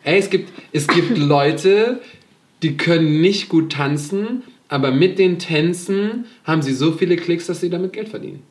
Ey, 0.04 0.20
es 0.20 0.30
gibt, 0.30 0.52
es 0.72 0.88
gibt 0.88 1.18
Leute, 1.18 2.02
die 2.64 2.78
können 2.78 3.22
nicht 3.22 3.50
gut 3.50 3.72
tanzen, 3.72 4.44
aber 4.68 4.92
mit 4.92 5.20
den 5.20 5.40
Tänzen 5.40 6.26
haben 6.44 6.62
sie 6.62 6.74
so 6.74 6.92
viele 6.94 7.16
Klicks, 7.18 7.48
dass 7.48 7.60
sie 7.60 7.70
damit 7.70 7.94
Geld 7.94 8.10
verdienen. 8.10 8.44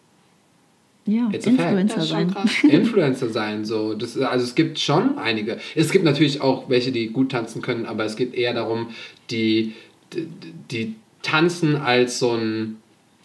Ja, 1.06 1.30
It's. 1.32 1.46
Influencer 1.46 2.02
sein. 2.02 2.34
Influencer 2.70 3.30
sein, 3.30 3.64
so. 3.64 3.94
Das, 3.94 4.18
also 4.18 4.44
es 4.44 4.54
gibt 4.54 4.78
schon 4.78 5.18
einige. 5.18 5.58
Es 5.74 5.90
gibt 5.90 6.04
natürlich 6.04 6.40
auch 6.40 6.68
welche, 6.68 6.92
die 6.92 7.08
gut 7.08 7.32
tanzen 7.32 7.62
können, 7.62 7.86
aber 7.86 8.04
es 8.04 8.16
geht 8.16 8.34
eher 8.34 8.54
darum, 8.54 8.90
die, 9.30 9.72
die, 10.12 10.28
die 10.70 10.94
tanzen 11.22 11.76
als 11.76 12.18
so 12.18 12.32
ein, 12.32 12.76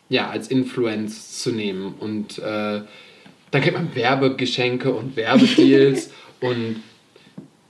ja, 0.10 0.30
als 0.30 0.48
Influence 0.48 1.40
zu 1.42 1.52
nehmen. 1.52 1.94
Und 2.00 2.40
äh, 2.40 2.82
dann 3.52 3.62
kriegt 3.62 3.74
man 3.74 3.94
Werbegeschenke 3.94 4.94
und 4.94 5.16
Werbedeals 5.16 6.12
und 6.40 6.78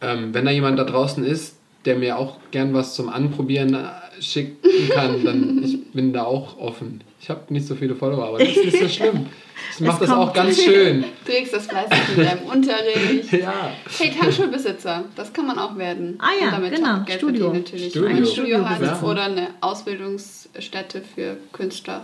ähm, 0.06 0.34
wenn 0.34 0.45
da 0.45 0.51
jemand 0.51 0.78
da 0.80 0.84
draußen 0.84 1.24
ist, 1.26 1.58
der 1.86 1.95
mir 1.95 2.18
auch 2.18 2.38
gern 2.51 2.74
was 2.74 2.95
zum 2.95 3.10
Anprobieren 3.10 3.74
äh, 3.74 4.22
schicken 4.22 4.58
kann, 4.89 5.24
dann 5.24 5.62
ich 5.64 5.91
bin 5.91 6.14
da 6.14 6.24
auch 6.24 6.58
offen. 6.58 7.01
Ich 7.22 7.30
habe 7.30 7.41
nicht 7.53 7.66
so 7.68 7.76
viele 7.76 7.95
Follower, 7.95 8.26
aber 8.26 8.39
das 8.39 8.49
ist 8.49 8.66
nicht 8.66 8.80
so 8.80 8.88
schlimm. 8.89 9.26
Ich 9.74 9.80
mache 9.82 10.01
das 10.01 10.10
auch 10.12 10.32
ganz 10.34 10.62
schön. 10.62 11.03
Du 11.26 11.32
trägst 11.32 11.53
das 11.53 11.66
fleißig 11.68 12.18
in 12.18 12.24
deinem 12.24 12.43
Unterricht. 12.43 13.32
Ja. 13.32 13.72
Hey, 13.97 14.12
Tanzschulbesitzer, 14.20 15.06
das 15.16 15.34
kann 15.34 15.47
man 15.47 15.58
auch 15.58 15.78
werden. 15.78 16.18
Ah 16.20 16.30
ja, 16.39 16.47
Und 16.47 16.51
damit 16.53 16.76
genau, 16.76 16.99
Geld 17.06 17.20
Studio. 17.20 17.53
natürlich. 17.53 17.89
Studio. 17.91 18.10
Ein 18.10 18.26
Studio 18.26 18.70
hat 18.70 18.82
Ja. 18.82 19.01
oder 19.01 19.24
eine 19.24 19.47
Ausbildungsstätte 19.62 21.01
für 21.01 21.38
Künstler. 21.51 22.03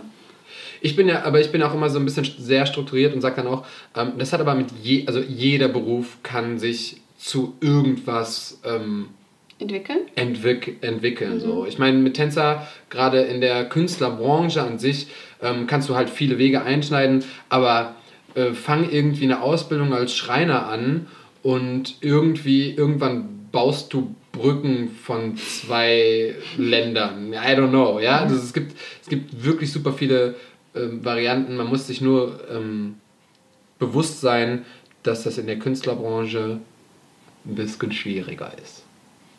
Ich 0.80 0.96
bin 0.96 1.08
ja, 1.08 1.22
aber 1.24 1.40
ich 1.40 1.52
bin 1.52 1.62
auch 1.62 1.72
immer 1.74 1.88
so 1.88 1.98
ein 1.98 2.04
bisschen 2.04 2.24
sehr 2.38 2.66
strukturiert 2.66 3.14
und 3.14 3.20
sage 3.20 3.36
dann 3.36 3.46
auch, 3.46 3.64
ähm, 3.96 4.12
das 4.18 4.32
hat 4.32 4.40
aber 4.40 4.54
mit 4.54 4.68
je, 4.82 5.06
also 5.06 5.20
jeder 5.20 5.68
Beruf 5.68 6.18
kann 6.22 6.58
sich 6.58 7.01
zu 7.22 7.54
irgendwas 7.60 8.58
ähm, 8.64 9.10
Entwickeln? 9.60 10.00
entwick 10.16 10.78
entwickeln. 10.80 11.38
So. 11.38 11.64
Ich 11.66 11.78
meine, 11.78 11.98
mit 11.98 12.14
Tänzer, 12.14 12.66
gerade 12.90 13.20
in 13.20 13.40
der 13.40 13.68
Künstlerbranche 13.68 14.60
an 14.60 14.80
sich, 14.80 15.06
ähm, 15.40 15.68
kannst 15.68 15.88
du 15.88 15.94
halt 15.94 16.10
viele 16.10 16.38
Wege 16.38 16.62
einschneiden, 16.62 17.24
aber 17.48 17.94
äh, 18.34 18.54
fang 18.54 18.90
irgendwie 18.90 19.24
eine 19.24 19.40
Ausbildung 19.40 19.92
als 19.92 20.16
Schreiner 20.16 20.66
an 20.66 21.06
und 21.44 21.96
irgendwie 22.00 22.72
irgendwann 22.72 23.48
baust 23.52 23.92
du 23.92 24.16
Brücken 24.32 24.90
von 24.90 25.36
zwei 25.36 26.34
Ländern. 26.56 27.32
I 27.32 27.54
don't 27.54 27.68
know, 27.68 28.00
ja. 28.00 28.18
Also 28.18 28.34
es, 28.34 28.52
gibt, 28.52 28.74
es 29.00 29.08
gibt 29.08 29.44
wirklich 29.44 29.70
super 29.70 29.92
viele 29.92 30.34
ähm, 30.74 31.04
Varianten. 31.04 31.54
Man 31.54 31.68
muss 31.68 31.86
sich 31.86 32.00
nur 32.00 32.40
ähm, 32.50 32.96
bewusst 33.78 34.20
sein, 34.20 34.64
dass 35.04 35.22
das 35.22 35.38
in 35.38 35.46
der 35.46 35.60
Künstlerbranche 35.60 36.60
ein 37.44 37.54
bisschen 37.54 37.92
schwieriger 37.92 38.52
ist. 38.62 38.84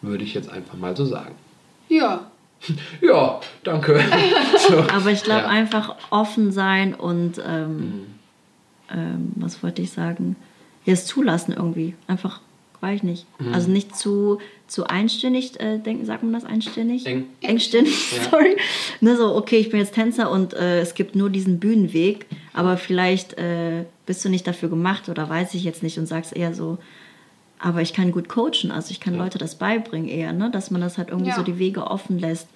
Würde 0.02 0.24
ich 0.24 0.34
jetzt 0.34 0.50
einfach 0.50 0.76
mal 0.76 0.96
so 0.96 1.06
sagen. 1.06 1.36
Ja. 1.90 2.30
Ja, 3.02 3.42
danke. 3.66 4.00
so, 4.70 4.80
Aber 4.90 5.12
ich 5.12 5.24
glaube 5.24 5.42
ja. 5.42 5.48
einfach 5.50 5.96
offen 6.12 6.54
sein 6.54 6.94
und 6.96 7.36
Mhm. 7.38 7.44
ähm, 7.46 8.06
ähm, 8.90 9.32
was 9.36 9.62
wollte 9.64 9.82
ich 9.82 9.92
sagen? 9.92 10.38
Ja, 10.86 10.94
es 10.94 11.06
zulassen 11.06 11.52
irgendwie. 11.54 11.94
Einfach, 12.08 12.40
weiß 12.80 12.98
ich 12.98 13.04
nicht. 13.04 13.26
Mhm. 13.40 13.54
Also 13.54 13.70
nicht 13.70 13.96
zu, 13.98 14.40
zu 14.68 14.88
einständig 14.88 15.60
äh, 15.60 15.78
denken, 15.80 16.06
sagt 16.06 16.24
man 16.24 16.32
das 16.32 16.46
einständig? 16.46 17.06
Eng. 17.06 17.26
Engständig, 17.42 18.14
Ja. 18.16 18.30
sorry. 18.30 18.56
Ne, 19.02 19.18
so, 19.18 19.36
okay, 19.36 19.58
ich 19.58 19.70
bin 19.70 19.80
jetzt 19.82 19.94
Tänzer 19.96 20.32
und 20.32 20.54
äh, 20.54 20.80
es 20.80 20.94
gibt 20.94 21.16
nur 21.18 21.30
diesen 21.30 21.60
Bühnenweg, 21.60 22.28
aber 22.54 22.78
vielleicht 22.78 23.34
äh, 23.38 23.84
bist 24.06 24.24
du 24.24 24.30
nicht 24.30 24.48
dafür 24.48 24.70
gemacht 24.70 25.10
oder 25.10 25.28
weiß 25.30 25.54
ich 25.56 25.66
jetzt 25.66 25.84
nicht 25.84 25.98
und 26.00 26.06
sagst 26.06 26.34
eher 26.34 26.54
so, 26.54 26.78
aber 27.64 27.82
ich 27.82 27.94
kann 27.94 28.12
gut 28.12 28.28
coachen, 28.28 28.72
also 28.72 28.92
ich 28.92 29.00
kann 29.00 29.16
Leute 29.18 29.38
das 29.38 29.56
beibringen 29.56 30.10
eher, 30.10 30.34
ne? 30.34 30.52
dass 30.52 30.70
man 30.70 30.82
das 30.82 30.98
halt 30.98 31.10
irgendwie 31.10 31.30
Ja. 31.30 31.36
so 31.38 31.44
die 31.44 31.58
Wege 31.60 31.88
offen 31.88 32.20
lässt. 32.20 32.48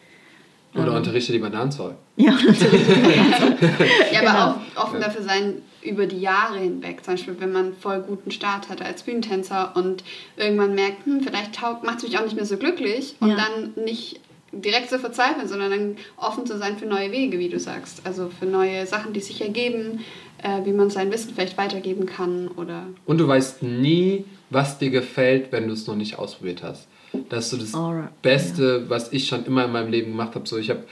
Oder 0.75 0.93
unterrichte 0.95 1.31
lieber 1.31 1.49
Dancehall. 1.49 1.95
Ja, 2.17 2.31
natürlich. 2.33 2.87
Ja, 4.11 4.19
Genau. 4.19 4.31
aber 4.31 4.61
auch 4.75 4.83
offen 4.83 4.99
dafür 4.99 5.23
sein 5.23 5.61
über 5.81 6.05
die 6.07 6.19
Jahre 6.19 6.59
hinweg. 6.59 7.03
Zum 7.05 7.13
Beispiel, 7.13 7.35
wenn 7.39 7.51
man 7.53 7.73
voll 7.73 8.01
guten 8.01 8.31
Start 8.31 8.67
hatte 8.69 8.83
als 8.85 9.01
Bühnentänzer 9.03 9.71
und 9.75 10.03
irgendwann 10.35 10.75
merkt, 10.75 11.05
hm, 11.05 11.21
vielleicht 11.21 11.59
macht 11.61 11.97
es 11.97 12.03
mich 12.03 12.19
auch 12.19 12.23
nicht 12.25 12.35
mehr 12.35 12.45
so 12.45 12.57
glücklich 12.57 13.15
und 13.21 13.29
Ja. 13.29 13.37
dann 13.37 13.83
nicht 13.85 14.19
direkt 14.51 14.89
zu 14.89 14.99
verzweifeln, 14.99 15.47
sondern 15.47 15.71
dann 15.71 15.95
offen 16.17 16.45
zu 16.45 16.57
sein 16.57 16.77
für 16.77 16.85
neue 16.85 17.11
Wege, 17.11 17.39
wie 17.39 17.49
du 17.49 17.59
sagst. 17.59 18.01
Also 18.05 18.29
für 18.29 18.45
neue 18.45 18.85
Sachen, 18.85 19.13
die 19.13 19.21
sich 19.21 19.41
ergeben, 19.41 20.01
äh, 20.43 20.65
wie 20.65 20.73
man 20.73 20.89
sein 20.89 21.11
Wissen 21.11 21.31
vielleicht 21.33 21.57
weitergeben 21.57 22.05
kann 22.05 22.49
oder 22.49 22.83
Und 23.05 23.19
du 23.19 23.27
weißt 23.27 23.63
nie, 23.63 24.25
was 24.49 24.77
dir 24.77 24.89
gefällt, 24.89 25.51
wenn 25.51 25.67
du 25.67 25.73
es 25.73 25.87
noch 25.87 25.95
nicht 25.95 26.17
ausprobiert 26.17 26.63
hast. 26.63 26.87
Das 27.29 27.45
ist 27.45 27.51
so 27.51 27.57
das 27.57 27.73
Alright, 27.73 28.21
Beste, 28.21 28.89
was 28.89 29.11
ich 29.13 29.27
schon 29.27 29.45
immer 29.45 29.65
in 29.65 29.71
meinem 29.71 29.91
Leben 29.91 30.11
gemacht 30.11 30.35
habe. 30.35 30.47
So, 30.47 30.57
ich 30.57 30.69
habe 30.69 30.83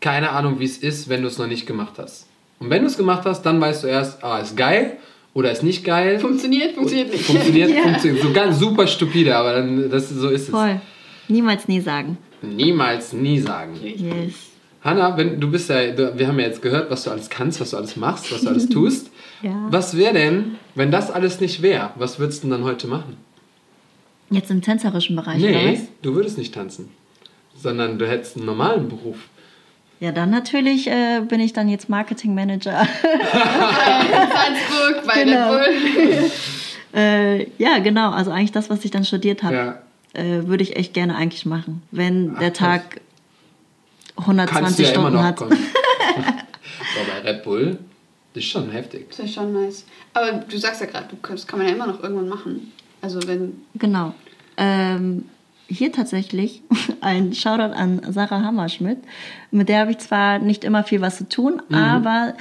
keine 0.00 0.30
Ahnung, 0.30 0.60
wie 0.60 0.64
es 0.64 0.78
ist, 0.78 1.08
wenn 1.08 1.22
du 1.22 1.28
es 1.28 1.38
noch 1.38 1.46
nicht 1.46 1.66
gemacht 1.66 1.94
hast. 1.98 2.26
Und 2.60 2.70
wenn 2.70 2.82
du 2.82 2.88
es 2.88 2.96
gemacht 2.96 3.22
hast, 3.24 3.42
dann 3.42 3.60
weißt 3.60 3.84
du 3.84 3.86
erst, 3.88 4.22
ah, 4.24 4.38
ist 4.38 4.56
geil 4.56 4.96
oder 5.34 5.52
ist 5.52 5.62
nicht 5.62 5.84
geil. 5.84 6.18
funktioniert, 6.18 6.74
funktioniert 6.74 7.10
nicht. 7.12 7.24
Funktioniert, 7.24 7.70
Ja. 7.76 7.82
funktioniert. 7.82 8.22
So 8.22 8.32
ganz 8.32 8.58
super 8.58 8.86
stupide, 8.86 9.36
aber 9.36 9.52
dann, 9.54 9.90
das, 9.90 10.08
so 10.08 10.28
ist 10.28 10.42
es. 10.42 10.48
Voll. 10.50 10.80
Niemals 11.28 11.68
nie 11.68 11.80
sagen. 11.80 12.16
Niemals, 12.42 13.12
nie 13.12 13.38
sagen. 13.40 13.74
Yes. 13.82 14.34
Hanna, 14.88 15.16
wenn 15.16 15.40
du 15.40 15.50
bist 15.50 15.68
ja, 15.70 15.86
du, 15.92 16.18
wir 16.18 16.26
haben 16.28 16.38
ja 16.38 16.46
jetzt 16.46 16.62
gehört, 16.62 16.90
was 16.90 17.04
du 17.04 17.10
alles 17.10 17.28
kannst, 17.30 17.60
was 17.60 17.70
du 17.70 17.76
alles 17.76 17.96
machst, 17.96 18.32
was 18.32 18.42
du 18.42 18.48
alles 18.48 18.68
tust. 18.70 19.10
Ja. 19.42 19.66
Was 19.70 19.96
wäre 19.96 20.14
denn, 20.14 20.56
wenn 20.74 20.90
das 20.90 21.10
alles 21.10 21.40
nicht 21.40 21.62
wäre? 21.62 21.90
Was 21.96 22.18
würdest 22.18 22.42
du 22.42 22.48
denn 22.48 22.58
dann 22.58 22.64
heute 22.68 22.86
machen? 22.88 23.16
Jetzt 24.30 24.50
im 24.50 24.60
tänzerischen 24.62 25.16
Bereich, 25.16 25.40
oder 25.42 25.50
Nee, 25.52 25.72
was? 25.74 25.80
du 26.02 26.14
würdest 26.14 26.36
nicht 26.38 26.52
tanzen, 26.54 26.90
sondern 27.56 27.98
du 27.98 28.06
hättest 28.08 28.36
einen 28.36 28.46
normalen 28.46 28.88
Beruf. 28.88 29.16
Ja, 30.00 30.12
dann 30.12 30.30
natürlich 30.30 30.86
äh, 30.88 31.20
bin 31.28 31.40
ich 31.40 31.52
dann 31.52 31.68
jetzt 31.68 31.88
Marketingmanager. 31.88 32.86
Salzburg 34.12 35.06
bei 35.06 35.24
Genau. 35.24 35.54
Red 35.54 35.66
Bull. 35.94 36.30
äh, 37.00 37.46
ja, 37.58 37.78
genau. 37.78 38.10
Also 38.10 38.30
eigentlich 38.30 38.52
das, 38.52 38.70
was 38.70 38.84
ich 38.84 38.90
dann 38.90 39.04
studiert 39.04 39.42
habe, 39.42 39.54
Ja. 39.54 39.78
äh, 40.14 40.46
würde 40.46 40.62
ich 40.62 40.76
echt 40.76 40.94
gerne 40.94 41.16
eigentlich 41.16 41.46
machen. 41.46 41.82
Wenn 41.90 42.32
Ach, 42.34 42.38
der. 42.40 42.52
Tag 42.52 43.00
120 44.18 44.88
ja 44.88 44.94
immer 44.94 45.08
Stunden 45.08 45.16
noch 45.16 45.24
hat. 45.24 45.42
Aber 45.42 45.50
bei 47.22 47.30
Red 47.30 47.44
Bull, 47.44 47.78
das 48.34 48.44
ist 48.44 48.50
schon 48.50 48.70
heftig. 48.70 49.08
Das 49.10 49.20
ist 49.20 49.34
schon 49.34 49.52
nice. 49.52 49.84
Aber 50.14 50.32
du 50.32 50.58
sagst 50.58 50.80
ja 50.80 50.86
gerade, 50.86 51.08
kannst, 51.22 51.48
kann 51.48 51.58
man 51.58 51.68
ja 51.68 51.74
immer 51.74 51.86
noch 51.86 52.02
irgendwann 52.02 52.28
machen. 52.28 52.72
Also 53.00 53.20
wenn 53.26 53.62
Genau. 53.74 54.14
Ähm, 54.56 55.24
hier 55.68 55.92
tatsächlich 55.92 56.62
ein 57.00 57.32
Shoutout 57.32 57.74
an 57.74 58.00
Sarah 58.10 58.42
Hammerschmidt. 58.42 58.98
Mit 59.50 59.68
der 59.68 59.80
habe 59.80 59.92
ich 59.92 59.98
zwar 59.98 60.38
nicht 60.38 60.64
immer 60.64 60.82
viel 60.82 61.00
was 61.00 61.18
zu 61.18 61.28
tun, 61.28 61.62
aber 61.70 62.34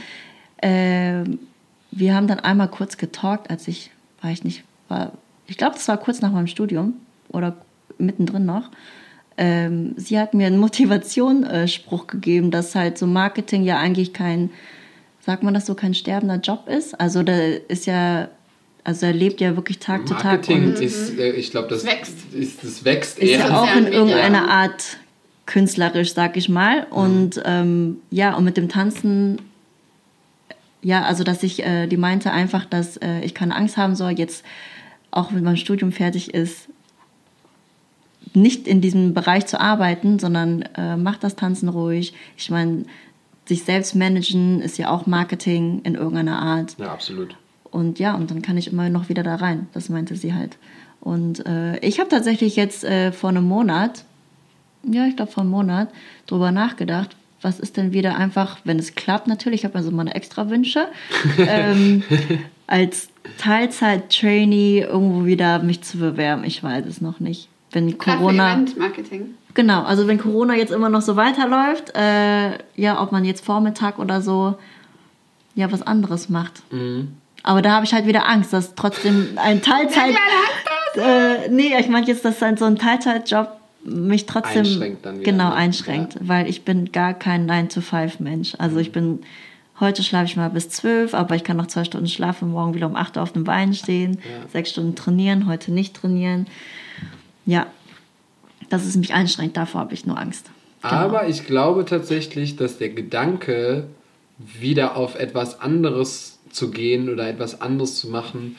ähm, 0.62 1.40
wir 1.92 2.16
haben 2.16 2.28
dann 2.28 2.40
einmal 2.40 2.70
kurz 2.70 2.98
getalkt, 2.98 3.50
als 3.50 3.68
ich, 3.68 3.92
war 4.22 4.32
ich 4.32 4.44
nicht, 4.44 4.64
war, 4.88 5.12
ich 5.46 5.58
glaube, 5.58 5.76
das 5.76 5.88
war 5.88 5.98
kurz 5.98 6.22
nach 6.22 6.32
meinem 6.32 6.48
Studium 6.48 6.94
oder 7.30 7.58
mittendrin 7.98 8.46
noch. 8.46 8.70
Ähm, 9.38 9.94
sie 9.98 10.20
hat 10.20 10.34
mir 10.34 10.48
einen 10.48 10.58
Motivationsspruch 10.68 12.08
gegeben, 12.08 12.52
dass 12.52 12.76
halt 12.76 12.98
so 12.98 13.06
Marketing 13.08 13.64
ja 13.64 13.78
eigentlich 13.78 14.14
kein, 14.14 14.50
sagt 15.22 15.44
man 15.44 15.54
das 15.54 15.66
so, 15.66 15.76
kein 15.76 15.94
sterbender 15.94 16.38
Job 16.38 16.68
ist. 16.68 17.00
Also 17.00 17.24
da 17.24 17.38
ist 17.68 17.86
ja, 17.86 18.30
also 18.84 19.06
er 19.06 19.14
lebt 19.14 19.40
ja 19.40 19.56
wirklich 19.56 19.80
Tag 19.80 20.08
zu 20.08 20.14
Tag 20.14 20.24
Marketing 20.24 20.66
und 20.66 20.80
ist, 20.80 21.18
äh, 21.18 21.32
ich 21.32 21.52
glaube, 21.52 21.68
das 21.68 21.86
wächst. 21.86 22.34
Ist, 22.34 22.64
das 22.64 22.84
wächst 22.84 23.20
ist 23.20 23.30
eher. 23.30 23.40
ja 23.40 23.62
auch 23.62 23.76
in 23.76 23.88
irgendeiner 23.88 24.50
Art 24.50 24.98
künstlerisch, 25.46 26.14
sag 26.14 26.38
ich 26.38 26.50
mal. 26.50 26.86
Und 26.90 27.42
ähm, 27.46 27.98
ja, 28.12 28.36
und 28.36 28.44
mit 28.44 28.58
dem 28.58 28.70
Tanzen, 28.70 29.42
ja, 30.82 31.04
also 31.04 31.24
dass 31.24 31.44
ich, 31.44 31.64
äh, 31.66 31.88
die 31.88 31.98
meinte 31.98 32.32
einfach, 32.32 32.66
dass 32.66 32.98
äh, 32.98 33.22
ich 33.22 33.34
keine 33.34 33.56
Angst 33.56 33.78
haben 33.78 33.96
soll, 33.96 34.12
jetzt 34.12 34.44
auch 35.10 35.34
wenn 35.34 35.44
mein 35.44 35.58
Studium 35.58 35.92
fertig 35.92 36.34
ist, 36.34 36.70
nicht 38.38 38.68
in 38.68 38.82
diesem 38.82 39.14
Bereich 39.14 39.46
zu 39.46 39.60
arbeiten, 39.60 40.20
sondern 40.20 40.62
äh, 40.76 40.96
mach 40.96 41.18
das 41.18 41.36
Tanzen 41.36 41.70
ruhig. 41.70 42.14
Ich 42.38 42.50
meine, 42.50 42.86
sich 43.46 43.64
selbst 43.64 43.96
managen 43.96 44.62
ist 44.62 44.78
ja 44.78 44.90
auch 44.90 45.08
Marketing 45.08 45.82
in 45.84 45.96
irgendeiner 45.96 46.40
Art. 46.40 46.76
Ja, 46.78 46.92
absolut. 46.92 47.36
Und 47.72 48.00
ja, 48.00 48.16
und 48.16 48.32
dann 48.32 48.42
kann 48.42 48.58
ich 48.58 48.72
immer 48.72 48.90
noch 48.90 49.10
wieder 49.10 49.24
da 49.24 49.36
rein. 49.36 49.68
Das 49.74 49.90
meinte 49.90 50.16
sie 50.16 50.34
halt. 50.34 50.58
Und 51.02 51.46
äh, 51.46 51.78
ich 51.80 52.00
habe 52.00 52.10
tatsächlich 52.10 52.56
jetzt 52.56 52.84
äh, 52.84 53.12
vor 53.12 53.30
einem 53.30 53.46
Monat, 53.46 54.04
ja, 54.84 55.06
ich 55.06 55.16
glaube 55.16 55.32
vor 55.32 55.42
einem 55.42 55.52
Monat, 55.52 55.90
drüber 56.26 56.52
nachgedacht, 56.52 57.16
was 57.42 57.60
ist 57.60 57.78
denn 57.78 57.94
wieder 57.94 58.18
einfach, 58.18 58.60
wenn 58.64 58.80
es 58.80 58.96
klappt 58.96 59.28
natürlich, 59.28 59.62
ich 59.62 59.66
habe 59.66 59.76
also 59.76 59.92
meine 59.92 60.16
extra 60.16 60.50
Wünsche, 60.50 60.88
ähm, 61.38 62.04
als 62.66 63.10
Teilzeit-Trainee 63.38 64.82
irgendwo 64.82 65.26
wieder 65.26 65.60
mich 65.60 65.84
zu 65.84 65.98
bewerben. 65.98 66.44
Ich 66.44 66.64
weiß 66.64 66.86
es 66.86 67.00
noch 67.00 67.20
nicht. 67.20 67.48
Wenn 67.78 67.98
Corona. 67.98 68.54
Event-Marketing. 68.54 69.36
Genau, 69.54 69.84
also 69.84 70.08
wenn 70.08 70.20
Corona 70.20 70.56
jetzt 70.56 70.72
immer 70.72 70.90
noch 70.90 71.02
so 71.02 71.16
weiterläuft, 71.16 71.96
äh, 71.96 72.58
ja, 72.76 73.02
ob 73.02 73.12
man 73.12 73.26
jetzt 73.26 73.44
Vormittag 73.44 73.98
oder 74.00 74.22
so, 74.22 74.56
ja, 75.56 75.72
was 75.72 75.82
anderes 75.82 76.30
macht. 76.30 76.62
Mhm. 76.72 77.14
Aber 77.44 77.62
da 77.62 77.72
habe 77.72 77.86
ich 77.86 77.94
halt 77.94 78.06
wieder 78.06 78.28
Angst, 78.28 78.54
dass 78.54 78.76
trotzdem 78.76 79.30
ein 79.38 79.62
Teilzeit. 79.62 80.16
äh, 80.96 81.50
nee, 81.50 81.72
ich 81.80 81.88
meine 81.90 82.06
jetzt, 82.06 82.26
dass 82.26 82.40
so 82.40 82.46
ein 82.46 82.78
Teilzeitjob 82.78 83.50
mich 83.84 84.26
trotzdem 84.26 84.66
Einschränkt 84.66 85.06
dann 85.06 85.20
wieder, 85.20 85.32
genau 85.32 85.50
ne? 85.50 85.56
einschränkt, 85.56 86.18
weil 86.20 86.48
ich 86.50 86.64
bin 86.66 86.92
gar 86.92 87.14
kein 87.14 87.50
9-to-5-Mensch. 87.50 88.56
Also 88.58 88.78
ich 88.78 88.92
bin, 88.92 89.20
heute 89.80 90.04
schlafe 90.04 90.26
ich 90.26 90.36
mal 90.36 90.50
bis 90.50 90.70
12, 90.70 91.14
aber 91.14 91.36
ich 91.36 91.44
kann 91.44 91.58
noch 91.58 91.68
zwei 91.68 91.84
Stunden 91.86 92.08
schlafen, 92.08 92.52
morgen 92.52 92.74
wieder 92.74 92.88
um 92.88 92.96
8 92.96 93.18
Uhr 93.18 93.24
auf 93.24 93.32
dem 93.32 93.44
Bein 93.44 93.74
stehen, 93.74 94.16
Ja. 94.16 94.50
sechs 94.52 94.72
Stunden 94.72 94.96
trainieren, 94.96 95.48
heute 95.48 95.72
nicht 95.72 95.96
trainieren. 95.96 96.48
Ja, 97.48 97.66
dass 98.70 98.86
es 98.86 98.96
mich 98.96 99.14
einschränkt, 99.14 99.58
davor 99.58 99.82
habe 99.82 99.96
ich 99.96 100.06
nur 100.06 100.20
Angst. 100.20 100.52
Genau. 100.84 100.94
Aber 100.94 101.28
ich 101.28 101.46
glaube 101.48 101.86
tatsächlich, 101.86 102.56
dass 102.56 102.78
der 102.78 102.90
Gedanke, 102.90 103.88
wieder 104.38 104.96
auf 104.96 105.18
etwas 105.18 105.62
anderes 105.62 106.38
zu 106.52 106.70
gehen 106.70 107.10
oder 107.10 107.28
etwas 107.28 107.60
anderes 107.62 107.96
zu 107.96 108.10
machen, 108.10 108.56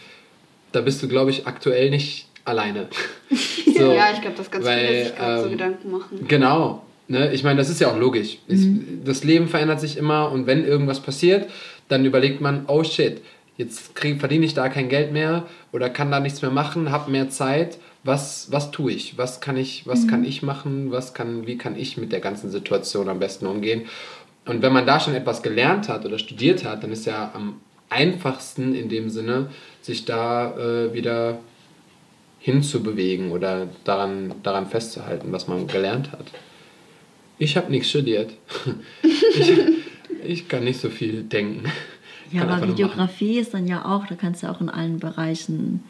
da 0.72 0.80
bist 0.80 1.02
du, 1.02 1.08
glaube 1.08 1.30
ich, 1.30 1.46
aktuell 1.46 1.90
nicht 1.90 2.26
alleine. 2.44 2.88
So, 3.78 3.92
ja, 3.92 4.10
ich 4.12 4.20
glaube, 4.20 4.36
dass 4.36 4.50
ganz 4.50 4.64
weil, 4.64 4.86
viele 4.88 5.04
sich 5.04 5.14
gerade 5.14 5.38
so 5.38 5.44
ähm, 5.44 5.52
Gedanken 5.52 5.90
machen. 5.92 6.26
Genau. 6.26 6.82
Ne? 7.06 7.32
Ich 7.32 7.44
meine, 7.44 7.58
das 7.58 7.70
ist 7.70 7.80
ja 7.80 7.92
auch 7.92 7.96
logisch. 7.96 8.38
Es, 8.48 8.66
das 9.04 9.22
Leben 9.22 9.46
verändert 9.46 9.78
sich 9.78 9.96
immer 9.96 10.32
und 10.32 10.48
wenn 10.48 10.64
irgendwas 10.64 10.98
passiert, 10.98 11.48
dann 11.86 12.04
überlegt 12.04 12.40
man, 12.40 12.64
oh 12.66 12.82
shit, 12.82 13.20
jetzt 13.56 13.94
krieg, 13.94 14.18
verdiene 14.18 14.44
ich 14.46 14.54
da 14.54 14.68
kein 14.68 14.88
Geld 14.88 15.12
mehr 15.12 15.46
oder 15.70 15.90
kann 15.90 16.10
da 16.10 16.18
nichts 16.18 16.42
mehr 16.42 16.50
machen, 16.50 16.90
habe 16.90 17.12
mehr 17.12 17.30
Zeit. 17.30 17.78
Was, 18.08 18.50
was 18.50 18.70
tue 18.70 18.92
ich? 18.92 19.18
Was 19.18 19.42
kann 19.42 19.58
ich, 19.58 19.86
was 19.86 20.08
kann 20.08 20.24
ich 20.24 20.42
machen? 20.42 20.90
Was 20.90 21.12
kann, 21.12 21.46
wie 21.46 21.58
kann 21.58 21.76
ich 21.76 21.98
mit 21.98 22.10
der 22.10 22.20
ganzen 22.20 22.48
Situation 22.50 23.10
am 23.10 23.18
besten 23.18 23.46
umgehen? 23.46 23.82
Und 24.46 24.62
wenn 24.62 24.72
man 24.72 24.86
da 24.86 24.98
schon 24.98 25.14
etwas 25.14 25.42
gelernt 25.42 25.90
hat 25.90 26.06
oder 26.06 26.18
studiert 26.18 26.64
hat, 26.64 26.82
dann 26.82 26.90
ist 26.90 27.04
ja 27.04 27.30
am 27.34 27.60
einfachsten 27.90 28.74
in 28.74 28.88
dem 28.88 29.10
Sinne, 29.10 29.50
sich 29.82 30.06
da 30.06 30.56
äh, 30.56 30.94
wieder 30.94 31.40
hinzubewegen 32.38 33.30
oder 33.30 33.68
daran, 33.84 34.32
daran 34.42 34.68
festzuhalten, 34.68 35.30
was 35.30 35.46
man 35.46 35.66
gelernt 35.66 36.10
hat. 36.12 36.24
Ich 37.36 37.58
habe 37.58 37.70
nichts 37.70 37.90
studiert. 37.90 38.32
ich, 39.02 39.52
ich 40.24 40.48
kann 40.48 40.64
nicht 40.64 40.80
so 40.80 40.88
viel 40.88 41.24
denken. 41.24 41.70
Ich 42.28 42.38
Ja, 42.38 42.48
aber. 42.48 42.68
Videografie 42.68 43.38
ist 43.38 43.52
dann 43.52 43.66
ja 43.66 43.84
auch, 43.84 44.06
da 44.06 44.14
kannst 44.14 44.42
du 44.42 44.46
auch 44.46 44.62
in 44.62 44.70
allen 44.70 44.98
Bereichen 44.98 45.84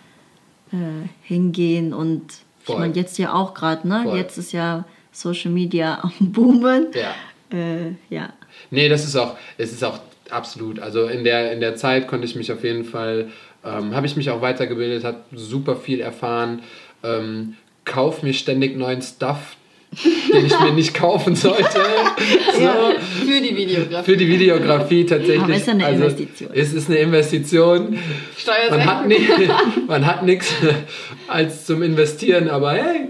äh, 0.72 1.08
hingehen 1.22 1.92
und 1.92 2.24
ich 2.60 2.66
Voll. 2.66 2.80
meine 2.80 2.94
jetzt 2.94 3.18
ja 3.18 3.32
auch 3.32 3.54
gerade, 3.54 3.88
ne? 3.88 4.02
Voll. 4.04 4.18
Jetzt 4.18 4.36
ist 4.36 4.52
ja 4.52 4.84
Social 5.12 5.50
Media 5.50 6.00
am 6.02 6.32
Boomen. 6.32 6.88
Ja. 6.94 7.14
Äh, 7.56 7.92
ja. 8.10 8.32
Nee, 8.70 8.88
das 8.88 9.04
ist 9.04 9.16
auch, 9.16 9.36
es 9.56 9.72
ist 9.72 9.84
auch 9.84 10.00
absolut. 10.30 10.78
Also 10.78 11.06
in 11.06 11.24
der, 11.24 11.52
in 11.52 11.60
der 11.60 11.76
Zeit 11.76 12.08
konnte 12.08 12.26
ich 12.26 12.36
mich 12.36 12.52
auf 12.52 12.64
jeden 12.64 12.84
Fall, 12.84 13.28
ähm, 13.64 13.94
habe 13.94 14.06
ich 14.06 14.16
mich 14.16 14.30
auch 14.30 14.42
weitergebildet, 14.42 15.04
habe 15.04 15.22
super 15.32 15.76
viel 15.76 16.00
erfahren, 16.00 16.62
ähm, 17.02 17.56
kauf 17.84 18.22
mir 18.22 18.34
ständig 18.34 18.76
neuen 18.76 19.02
Stuff, 19.02 19.56
den 20.32 20.46
ich 20.46 20.60
mir 20.60 20.72
nicht 20.72 20.94
kaufen 20.94 21.34
sollte. 21.34 21.64
So. 22.54 22.64
Ja, 22.64 22.74
für 22.98 23.40
die 23.40 23.56
Videografie. 23.56 24.04
Für 24.10 24.16
die 24.16 24.28
Videografie 24.28 25.06
tatsächlich. 25.06 25.42
Aber 25.42 25.54
ist 25.54 25.66
ja 25.66 25.72
eine 25.74 25.84
also, 25.84 26.04
Investition. 26.04 26.50
Es 26.52 26.72
ist 26.72 26.88
eine 26.88 26.98
Investition. 26.98 27.90
Man 27.90 28.84
hat, 28.84 29.04
Steuersenkung. 29.04 29.08
ni 29.08 29.50
man 29.86 30.06
hat 30.06 30.24
nichts 30.24 30.52
als 31.28 31.66
zum 31.66 31.82
Investieren, 31.82 32.48
aber 32.48 32.72
hey. 32.72 33.08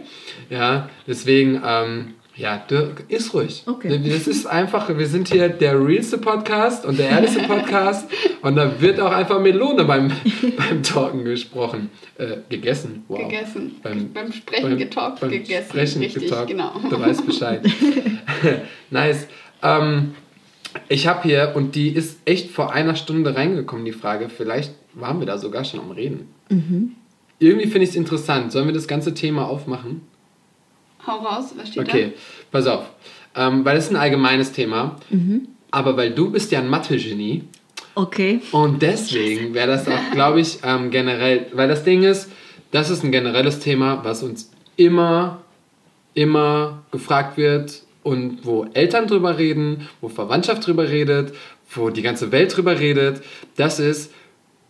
Ja, 0.51 0.91
deswegen, 1.07 1.63
ähm, 1.67 2.15
ja, 2.39 2.57
Dirk, 2.71 3.05
ist 3.09 3.35
ruhig. 3.35 3.65
Okay. 3.67 4.01
Das 4.09 4.27
ist 4.27 4.47
einfach, 4.47 4.89
wir 4.97 5.07
sind 5.07 5.29
hier 5.29 5.49
der 5.49 5.79
realste 5.85 6.17
Podcast 6.19 6.87
und 6.87 6.99
der 6.99 7.11
ehrlichste 7.11 7.41
Podcast 7.43 8.09
und 8.43 8.55
da 8.57 8.81
wird 8.81 9.01
auch 9.01 9.11
einfach 9.13 9.41
Melone 9.41 9.85
beim, 9.85 10.11
beim 10.57 10.83
Talken 10.83 11.25
gesprochen. 11.25 11.91
Äh, 12.17 12.39
gegessen. 12.49 13.05
Wow. 13.09 13.19
Gegessen. 13.29 13.77
Beim- 13.83 14.13
Beim, 14.13 14.33
Sprechen 14.33 14.63
beim- 14.71 14.79
getalkt, 14.79 15.21
beim 15.21 15.31
gegessen. 15.31 15.69
Sprechen 15.69 16.03
Richtig, 16.03 16.25
getalkt. 16.25 16.49
genau. 16.51 16.73
Du 16.89 16.99
weißt 16.99 17.27
Bescheid. 17.27 17.67
nice. 18.91 19.27
Ähm, 19.63 20.15
ich 20.89 21.07
habe 21.07 21.23
hier, 21.25 21.53
und 21.57 21.75
die 21.75 21.89
ist 21.89 22.19
echt 22.25 22.51
vor 22.51 22.73
einer 22.73 22.95
Stunde 22.95 23.35
reingekommen, 23.35 23.85
die 23.85 23.93
Frage. 23.93 24.29
Vielleicht 24.29 24.75
waren 24.95 25.19
wir 25.19 25.27
da 25.27 25.39
sogar 25.39 25.65
schon 25.65 25.81
am 25.81 25.91
Reden. 25.91 26.29
Irgendwie 27.41 27.67
finde 27.67 27.85
ich 27.85 27.91
es 27.91 27.97
interessant. 27.97 28.53
Sollen 28.53 28.67
wir 28.67 28.75
das 28.75 28.87
ganze 28.89 29.15
Thema 29.15 29.49
aufmachen? 29.49 30.03
Hau 31.09 31.19
raus, 31.19 31.55
was 31.57 31.69
steht 31.69 31.89
Okay, 31.89 32.13
pass 32.53 32.67
auf. 32.67 32.85
Ähm, 33.35 33.65
weil 33.65 33.77
es 33.77 33.87
ist 33.87 33.91
ein 33.91 33.97
allgemeines 33.97 34.53
Thema. 34.53 34.97
Aber 35.71 35.97
weil 35.97 36.11
du 36.11 36.31
bist 36.31 36.53
ja 36.53 36.61
ein 36.61 36.69
Mathe-Genie. 36.69 37.45
Okay. 37.95 38.41
Und 38.53 38.81
deswegen 38.83 39.55
wäre 39.55 39.69
das 39.69 39.89
auch, 39.89 40.11
glaube 40.13 40.41
ich, 40.41 40.59
ähm, 40.63 40.91
generell, 40.91 41.47
weil 41.53 41.69
das 41.69 41.83
Ding 41.83 42.05
ist, 42.05 42.31
das 42.71 42.91
ist 42.91 43.03
ein 43.03 43.11
generelles 43.11 43.61
Thema, 43.61 44.05
was 44.05 44.23
uns 44.23 44.51
immer, 44.77 45.43
immer 46.15 46.85
gefragt 46.93 47.37
wird 47.37 47.83
und 48.03 48.45
wo 48.45 48.67
Eltern 48.73 49.07
drüber 49.07 49.39
reden, 49.39 49.89
wo 50.01 50.09
Verwandtschaft 50.09 50.67
drüber 50.67 50.89
redet, 50.89 51.35
wo 51.71 51.91
die 51.91 52.03
ganze 52.03 52.31
Welt 52.33 52.57
drüber 52.57 52.79
redet. 52.79 53.23
Das 53.57 53.81
ist, 53.81 54.13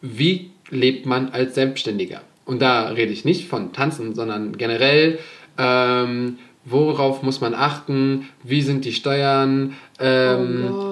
wie 0.00 0.50
lebt 0.70 1.06
man 1.06 1.28
als 1.28 1.54
Selbstständiger? 1.54 2.22
Und 2.44 2.62
da 2.62 2.88
rede 2.88 3.12
ich 3.12 3.24
nicht 3.26 3.46
von 3.46 3.72
Tanzen, 3.72 4.14
sondern 4.14 4.56
generell, 4.56 5.18
ähm, 5.58 6.38
worauf 6.64 7.22
muss 7.22 7.40
man 7.40 7.54
achten, 7.54 8.28
wie 8.42 8.62
sind 8.62 8.84
die 8.84 8.92
Steuern, 8.92 9.74
ähm, 9.98 10.68
Oh 10.70 10.88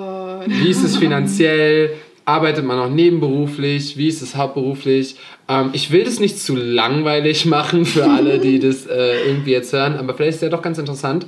wie 0.47 0.69
ist 0.69 0.83
es 0.83 0.97
finanziell? 0.99 1.91
Arbeitet 2.25 2.65
man 2.65 2.79
auch 2.81 2.91
nebenberuflich? 2.91 3.97
Wie 3.97 4.09
ist 4.09 4.21
es 4.21 4.35
hauptberuflich? 4.35 5.17
Ähm, 5.49 5.71
ich 5.73 5.93
will 5.93 6.05
das 6.05 6.19
nicht 6.19 6.41
zu 6.41 6.57
langweilig 6.57 7.47
machen 7.47 7.85
für 7.85 8.05
alle, 8.05 8.39
die 8.39 8.59
das 8.61 8.87
äh, 8.87 9.29
irgendwie 9.29 9.53
jetzt 9.53 9.73
hören, 9.73 9.97
aber 9.97 10.15
vielleicht 10.15 10.31
ist 10.31 10.37
es 10.37 10.43
ja 10.43 10.49
doch 10.49 10.63
ganz 10.63 10.79
interessant, 10.79 11.27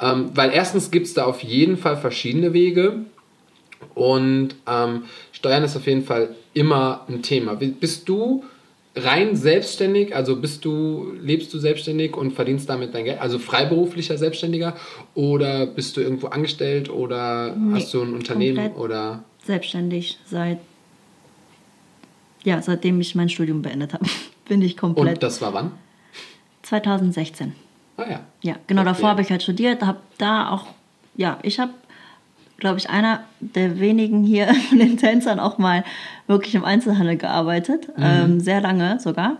ähm, 0.00 0.30
weil 0.34 0.50
erstens 0.52 0.90
gibt 0.90 1.06
es 1.06 1.14
da 1.14 1.24
auf 1.24 1.42
jeden 1.42 1.76
Fall 1.76 1.96
verschiedene 1.96 2.52
Wege 2.52 3.04
und 3.94 4.56
ähm, 4.68 5.04
Steuern 5.32 5.62
ist 5.62 5.76
auf 5.76 5.86
jeden 5.86 6.04
Fall 6.04 6.30
immer 6.52 7.06
ein 7.08 7.22
Thema. 7.22 7.54
Bist 7.54 8.08
du 8.08 8.44
rein 8.96 9.36
selbstständig, 9.36 10.14
also 10.16 10.36
bist 10.36 10.64
du, 10.64 11.12
lebst 11.20 11.52
du 11.54 11.58
selbstständig 11.58 12.16
und 12.16 12.32
verdienst 12.32 12.68
damit 12.68 12.94
dein 12.94 13.04
Geld, 13.04 13.20
also 13.20 13.38
freiberuflicher 13.38 14.18
Selbstständiger 14.18 14.76
oder 15.14 15.66
bist 15.66 15.96
du 15.96 16.00
irgendwo 16.00 16.26
angestellt 16.28 16.90
oder 16.90 17.54
Nee, 17.56 17.74
hast 17.76 17.94
du 17.94 18.02
ein 18.02 18.14
Unternehmen 18.14 18.72
oder 18.72 19.24
Selbstständig 19.44 20.18
seit, 20.26 20.58
ja, 22.44 22.60
seitdem 22.62 23.00
ich 23.00 23.14
mein 23.14 23.28
Studium 23.28 23.62
beendet 23.62 23.92
habe. 23.94 24.04
Bin 24.48 24.60
ich 24.62 24.72
und 24.82 24.94
komplett. 24.94 25.22
das 25.22 25.40
war 25.40 25.54
wann? 25.54 25.72
2016. 26.62 27.54
Ah 27.96 28.04
ja. 28.10 28.20
Ja, 28.42 28.56
genau, 28.66 28.82
Okay. 28.82 28.90
davor 28.90 29.10
habe 29.10 29.22
ich 29.22 29.30
halt 29.30 29.42
studiert, 29.42 29.82
habe 29.82 30.00
da 30.18 30.50
auch, 30.50 30.66
ja, 31.16 31.38
ich 31.42 31.58
habe, 31.60 31.72
glaube 32.60 32.78
ich, 32.78 32.88
einer 32.90 33.24
der 33.40 33.80
wenigen 33.80 34.22
hier 34.22 34.54
von 34.68 34.78
den 34.78 34.96
Tänzern 34.96 35.40
auch 35.40 35.58
mal 35.58 35.84
wirklich 36.28 36.54
im 36.54 36.64
Einzelhandel 36.64 37.16
gearbeitet, 37.16 37.88
Mhm. 37.96 38.02
ähm, 38.04 38.40
sehr 38.40 38.60
lange 38.60 39.00
sogar. 39.00 39.36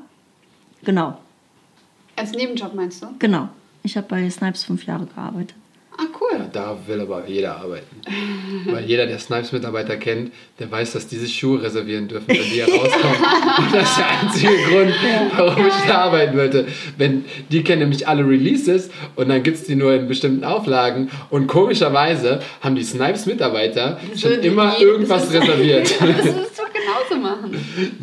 Genau, 0.83 1.16
Als 2.16 2.33
Nebenjob 2.33 2.75
meinst 2.75 3.03
du? 3.03 3.07
genau. 3.18 3.49
Ich 3.83 3.97
habe 3.97 4.07
bei 4.09 4.29
Snipes 4.29 4.64
fünf 4.64 4.85
Jahre 4.85 5.07
gearbeitet. 5.07 5.55
Ah, 6.01 6.07
cool. 6.18 6.48
Da 6.51 6.78
will 6.86 7.01
aber 7.03 7.24
jeder 7.26 7.57
arbeiten. 7.57 8.01
Weil 8.64 8.84
jeder, 8.84 9.07
der 9.07 9.18
Snipes-Mitarbeiter 9.18 9.98
kennt, 9.98 10.32
der 10.59 10.70
weiß, 10.70 10.92
dass 10.92 11.07
diese 11.07 11.28
Schuhe 11.28 11.62
reservieren 11.62 12.09
dürfen, 12.09 12.26
wenn 12.28 12.36
die 12.36 12.42
hier 12.42 12.64
rauskommen. 12.64 13.16
Und 13.59 13.74
das 13.74 13.90
ist 13.90 13.98
der 13.98 14.09
einzige 14.09 14.57
Grund, 14.64 14.94
warum 15.36 15.66
ich 15.66 15.74
da 15.86 15.98
arbeiten 16.05 16.38
wollte. 16.38 16.66
Wenn, 16.96 17.26
die 17.51 17.62
kennen 17.62 17.80
nämlich 17.80 18.09
alle 18.09 18.26
Releases 18.26 18.90
und 19.16 19.28
dann 19.28 19.42
gibt 19.42 19.59
es 19.59 19.64
die 19.64 19.74
nur 19.74 19.92
in 19.92 20.09
bestimmten 20.09 20.44
Auflagen. 20.44 21.11
Und 21.28 21.48
komischerweise 21.48 22.40
haben 22.62 22.76
die 22.76 22.84
Snipes-Mitarbeiter 22.84 24.01
schon 24.16 24.40
immer 24.40 24.80
irgendwas 24.80 25.30
reserviert. 25.34 25.94
Das 26.01 26.26
ist 26.26 26.59
doch 26.59 26.70
genauso 26.85 27.22
machen. 27.22 27.57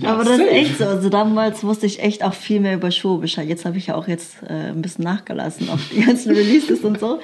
Aber 0.05 0.23
das 0.23 0.39
ist 0.39 0.47
echt 0.47 0.77
so. 0.77 0.85
Also 0.85 1.09
damals 1.09 1.63
wusste 1.63 1.85
ich 1.85 2.01
echt 2.01 2.23
auch 2.23 2.33
viel 2.33 2.59
mehr 2.59 2.75
über 2.75 2.91
Schuhe 2.91 3.19
Bescheid. 3.19 3.47
Jetzt 3.47 3.65
habe 3.65 3.77
ich 3.77 3.87
ja 3.87 3.95
auch 3.95 4.07
jetzt 4.07 4.37
äh, 4.43 4.69
ein 4.71 4.81
bisschen 4.81 5.03
nachgelassen 5.03 5.69
auf 5.69 5.81
die 5.91 6.01
ganzen 6.01 6.31
Releases 6.35 6.81
und 6.81 6.99
so. 6.99 7.19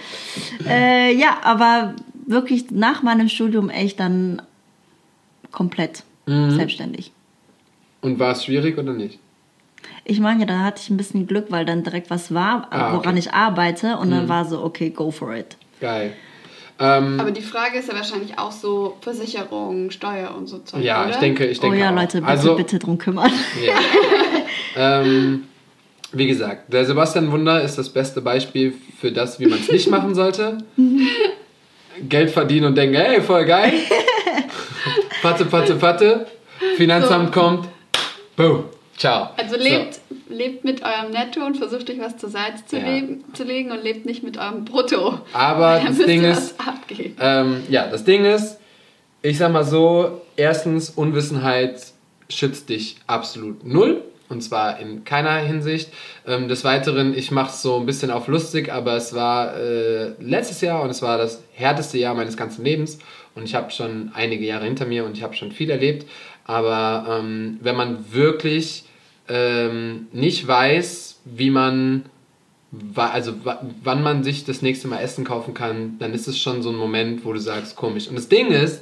Äh, 0.68 1.14
ja, 1.16 1.38
aber 1.44 1.96
wirklich 2.26 2.72
nach 2.72 3.04
meinem 3.04 3.30
Studium 3.30 3.70
echt 3.70 4.00
dann 4.00 4.42
komplett 5.52 6.04
Mhm. 6.26 6.52
selbstständig. 6.52 7.12
Und 8.00 8.18
war 8.18 8.32
es 8.32 8.46
schwierig 8.46 8.78
oder 8.78 8.94
nicht? 8.94 9.20
Ich 10.06 10.22
meine, 10.22 10.40
ja, 10.42 10.46
da 10.46 10.60
hatte 10.60 10.82
ich 10.82 10.90
ein 10.90 10.96
bisschen 10.96 11.28
Glück, 11.28 11.48
weil 11.50 11.66
dann 11.66 11.84
direkt 11.84 12.10
was 12.10 12.34
war, 12.34 12.68
Ah, 12.70 12.78
okay. 12.88 12.90
Mhm. 12.92 12.98
woran 12.98 13.18
ich 13.18 13.34
arbeite. 13.34 13.98
Und 13.98 14.12
dann 14.12 14.30
war 14.30 14.46
so, 14.46 14.64
okay, 14.64 14.90
go 14.90 15.12
for 15.12 15.36
it. 15.36 15.58
Geil. 15.82 16.14
Ähm, 16.84 17.18
Aber 17.18 17.32
die 17.32 17.42
Frage 17.42 17.80
ist 17.80 17.88
ja 17.88 17.96
wahrscheinlich 17.96 18.38
auch 18.38 18.52
so 18.52 18.98
Versicherung, 19.00 19.90
Steuer 19.90 20.36
und 20.36 20.48
so 20.48 20.58
Zeug, 20.60 20.84
ja, 20.84 21.04
oder? 21.04 21.12
ich 21.12 21.16
denke, 21.16 21.46
ich 21.46 21.62
denke 21.62 21.78
oh 21.78 21.80
ja, 21.80 21.92
auch. 21.92 21.96
Leute, 21.96 22.18
bitte, 22.18 22.28
also, 22.28 22.56
bitte 22.56 22.78
drum 22.78 22.98
kümmern. 22.98 23.32
Ja. 23.66 25.02
ähm, 25.02 25.46
wie 26.12 26.28
gesagt, 26.28 26.74
der 26.74 26.84
Sebastian 26.84 27.32
Wunder 27.32 27.62
ist 27.62 27.78
das 27.78 27.88
beste 27.88 28.20
Beispiel 28.20 28.74
für 29.00 29.14
das, 29.14 29.40
wie 29.40 29.46
man 29.46 29.60
es 29.60 29.72
nicht 29.72 29.90
machen 29.90 30.14
sollte. 30.14 30.58
Geld 32.10 32.32
verdienen 32.32 32.66
und 32.66 32.78
denken, 32.78 32.98
hey, 32.98 33.22
voll 33.22 33.46
geil. 33.46 33.72
Patte, 35.22 35.46
patte, 35.46 35.76
patte. 35.76 36.28
Finanzamt 36.76 37.32
kommt. 37.32 37.70
Boom. 38.36 38.66
Ciao. 38.98 39.30
Also 39.38 39.56
lebt, 39.56 40.00
lebt 40.30 40.64
mit 40.64 40.82
eurem 40.84 41.12
Netto 41.12 41.46
und 41.46 41.58
versucht 41.58 41.90
euch 41.90 42.00
was 42.00 42.18
zur 42.18 42.30
Seite 42.30 42.66
zu, 42.66 42.78
Ja. 42.78 42.88
leben, 42.88 43.24
zu 43.34 43.44
legen 43.44 43.72
und 43.72 43.84
lebt 43.84 44.06
nicht 44.06 44.24
mit 44.24 44.38
eurem 44.38 44.66
Brutto. 44.66 45.20
Aber 45.34 45.82
das 45.88 45.98
Ding 45.98 46.24
ist. 46.24 46.56
Ähm, 47.20 47.64
ja, 47.70 47.88
das 47.88 48.04
Ding 48.04 48.26
ist, 48.26 48.60
ich 49.22 49.38
sag 49.38 49.52
mal 49.52 49.64
so, 49.64 50.22
erstens, 50.36 50.90
Unwissenheit 50.92 51.82
schützt 52.30 52.70
dich 52.70 52.98
absolut 53.08 53.66
null. 53.66 54.04
Und 54.30 54.42
zwar 54.42 54.80
in 54.80 55.04
keiner 55.04 55.36
Hinsicht. 55.38 55.92
Ähm, 56.26 56.48
des 56.48 56.64
Weiteren, 56.64 57.16
ich 57.16 57.30
mache 57.30 57.52
es 57.52 57.62
so 57.62 57.78
ein 57.80 57.86
bisschen 57.86 58.10
auf 58.10 58.28
lustig, 58.28 58.72
aber 58.72 58.96
es 58.96 59.14
war 59.14 59.56
äh, 59.58 60.14
letztes 60.20 60.62
Jahr 60.62 60.82
und 60.82 60.90
es 60.90 61.02
war 61.04 61.18
das 61.18 61.44
härteste 61.54 62.00
Jahr 62.00 62.16
meines 62.16 62.36
ganzen 62.38 62.64
Lebens. 62.64 62.98
Und 63.36 63.44
ich 63.44 63.54
habe 63.54 63.70
schon 63.70 64.12
einige 64.16 64.46
Jahre 64.46 64.66
hinter 64.66 64.86
mir 64.86 65.06
und 65.06 65.18
ich 65.18 65.24
habe 65.24 65.36
schon 65.36 65.52
viel 65.52 65.70
erlebt. 65.70 66.08
Aber 66.46 67.20
ähm, 67.20 67.60
wenn 67.62 67.76
man 67.76 68.12
wirklich 68.12 68.84
ähm, 69.30 70.08
nicht 70.12 70.48
weiß, 70.48 71.22
wie 71.26 71.50
man 71.50 72.04
also 72.96 73.34
wa- 73.46 73.62
wann 73.84 74.02
man 74.02 74.24
sich 74.24 74.46
das 74.46 74.62
nächste 74.62 74.88
Mal 74.88 75.00
Essen 75.00 75.24
kaufen 75.24 75.54
kann, 75.54 75.98
dann 76.00 76.14
ist 76.14 76.28
es 76.28 76.40
schon 76.40 76.62
so 76.64 76.70
ein 76.70 76.76
Moment, 76.76 77.24
wo 77.24 77.32
du 77.34 77.40
sagst, 77.40 77.76
komisch. 77.76 78.08
Und 78.08 78.16
das 78.16 78.30
Ding 78.30 78.48
ist, 78.48 78.82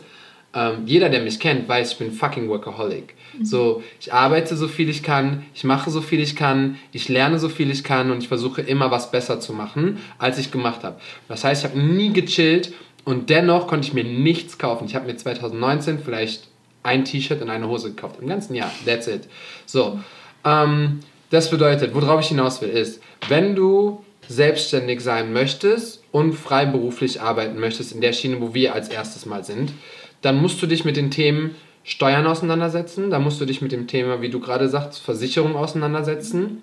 ähm, 0.53 0.83
jeder, 0.85 1.09
der 1.09 1.21
mich 1.21 1.39
kennt, 1.39 1.67
weiß, 1.67 1.93
ich 1.93 1.97
bin 1.97 2.11
fucking 2.13 2.47
Workaholic. 2.49 3.13
So, 3.43 3.83
ich 3.99 4.11
arbeite 4.13 4.55
so 4.57 4.67
viel 4.67 4.89
ich 4.89 5.03
kann, 5.03 5.45
ich 5.53 5.63
mache 5.63 5.89
so 5.89 6.01
viel 6.01 6.19
ich 6.21 6.35
kann, 6.35 6.77
ich 6.91 7.07
lerne 7.09 7.39
so 7.39 7.47
viel 7.49 7.69
ich 7.71 7.83
kann 7.83 8.11
und 8.11 8.19
ich 8.19 8.27
versuche 8.27 8.61
immer 8.61 8.91
was 8.91 9.11
besser 9.11 9.39
zu 9.39 9.53
machen, 9.53 9.99
als 10.17 10.37
ich 10.37 10.51
gemacht 10.51 10.83
habe. 10.83 10.99
Das 11.27 11.43
heißt, 11.43 11.63
ich 11.63 11.69
habe 11.69 11.79
nie 11.79 12.11
gechillt 12.13 12.73
und 13.05 13.29
dennoch 13.29 13.67
konnte 13.67 13.87
ich 13.87 13.93
mir 13.93 14.03
nichts 14.03 14.57
kaufen. 14.57 14.85
Ich 14.85 14.95
habe 14.95 15.05
mir 15.07 15.15
2019 15.17 15.99
vielleicht 15.99 16.47
ein 16.83 17.05
T-Shirt 17.05 17.41
und 17.41 17.49
eine 17.49 17.67
Hose 17.67 17.89
gekauft. 17.89 18.17
Im 18.21 18.27
ganzen 18.27 18.55
Jahr. 18.55 18.71
That's 18.85 19.07
it. 19.07 19.27
So. 19.65 19.99
Ähm, 20.45 20.99
das 21.29 21.49
bedeutet, 21.49 21.93
worauf 21.95 22.21
ich 22.21 22.27
hinaus 22.27 22.61
will, 22.61 22.69
ist, 22.69 23.01
wenn 23.29 23.55
du 23.55 24.03
selbstständig 24.27 25.01
sein 25.01 25.33
möchtest 25.33 26.03
und 26.11 26.33
freiberuflich 26.33 27.21
arbeiten 27.21 27.59
möchtest, 27.59 27.93
in 27.93 28.01
der 28.01 28.13
Schiene, 28.13 28.41
wo 28.41 28.53
wir 28.53 28.73
als 28.73 28.89
erstes 28.89 29.25
mal 29.25 29.43
sind, 29.43 29.73
dann 30.21 30.41
musst 30.41 30.61
du 30.61 30.67
dich 30.67 30.85
mit 30.85 30.97
den 30.97 31.11
Themen 31.11 31.55
Steuern 31.83 32.27
auseinandersetzen, 32.27 33.09
dann 33.09 33.23
musst 33.23 33.41
du 33.41 33.45
dich 33.45 33.61
mit 33.61 33.71
dem 33.71 33.87
Thema, 33.87 34.21
wie 34.21 34.29
du 34.29 34.39
gerade 34.39 34.69
sagst, 34.69 35.01
Versicherung 35.01 35.55
auseinandersetzen 35.55 36.61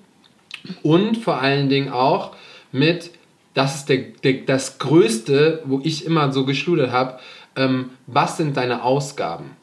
und 0.83 1.17
vor 1.17 1.41
allen 1.41 1.69
Dingen 1.69 1.91
auch 1.91 2.37
mit, 2.71 3.11
das 3.55 3.77
ist 3.77 3.89
der, 3.89 3.99
der, 4.23 4.45
das 4.45 4.79
Größte, 4.79 5.63
wo 5.65 5.81
ich 5.83 6.07
immer 6.07 6.33
so 6.33 6.45
geschludert 6.45 6.93
habe, 6.93 7.19
ähm, 7.57 7.91
was 8.07 8.37
sind 8.37 8.57
deine 8.57 8.85
Ausgaben? 8.85 9.57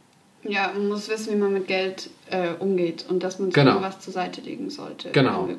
Ja, 0.47 0.71
man 0.73 0.87
muss 0.87 1.09
wissen, 1.09 1.33
wie 1.33 1.37
man 1.37 1.53
mit 1.53 1.67
Geld 1.67 2.09
äh, 2.29 2.49
umgeht 2.59 3.05
und 3.09 3.23
dass 3.23 3.39
man 3.39 3.49
sich 3.49 3.55
Genau. 3.55 3.81
was 3.81 3.99
zur 3.99 4.13
Seite 4.13 4.41
legen 4.41 4.69
sollte. 4.69 5.09
Genau. 5.11 5.49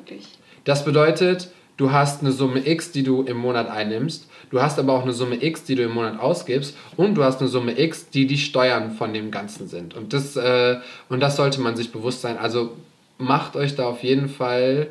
Das 0.63 0.85
bedeutet, 0.85 1.49
du 1.77 1.91
hast 1.91 2.21
eine 2.21 2.31
Summe 2.31 2.67
X, 2.67 2.91
die 2.91 3.03
du 3.03 3.21
im 3.23 3.37
Monat 3.37 3.69
einnimmst, 3.69 4.27
du 4.49 4.61
hast 4.61 4.79
aber 4.79 4.93
auch 4.93 5.03
eine 5.03 5.13
Summe 5.13 5.43
X, 5.43 5.63
die 5.63 5.75
du 5.75 5.83
im 5.83 5.91
Monat 5.91 6.19
ausgibst 6.19 6.75
und 6.95 7.15
du 7.15 7.23
hast 7.23 7.39
eine 7.41 7.49
Summe 7.49 7.79
X, 7.79 8.09
die 8.09 8.27
die 8.27 8.37
Steuern 8.37 8.91
von 8.91 9.13
dem 9.13 9.29
Ganzen 9.31 9.67
sind. 9.67 9.93
Und 9.93 10.13
das, 10.13 10.35
äh, 10.35 10.77
und 11.09 11.19
das 11.19 11.35
sollte 11.35 11.59
man 11.61 11.75
sich 11.75 11.91
bewusst 11.91 12.21
sein. 12.21 12.37
Also 12.37 12.71
macht 13.17 13.55
euch 13.55 13.75
da 13.75 13.87
auf 13.87 14.03
jeden 14.03 14.29
Fall, 14.29 14.87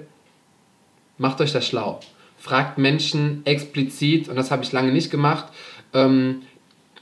macht 1.19 1.41
euch 1.41 1.53
da 1.53 1.61
schlau. 1.61 2.01
Fragt 2.39 2.77
Menschen 2.79 3.43
explizit, 3.47 4.29
und 4.29 4.37
das 4.37 4.51
habe 4.51 4.63
ich 4.63 4.73
lange 4.73 4.93
nicht 4.93 5.11
gemacht, 5.11 5.47
ähm, 5.95 6.43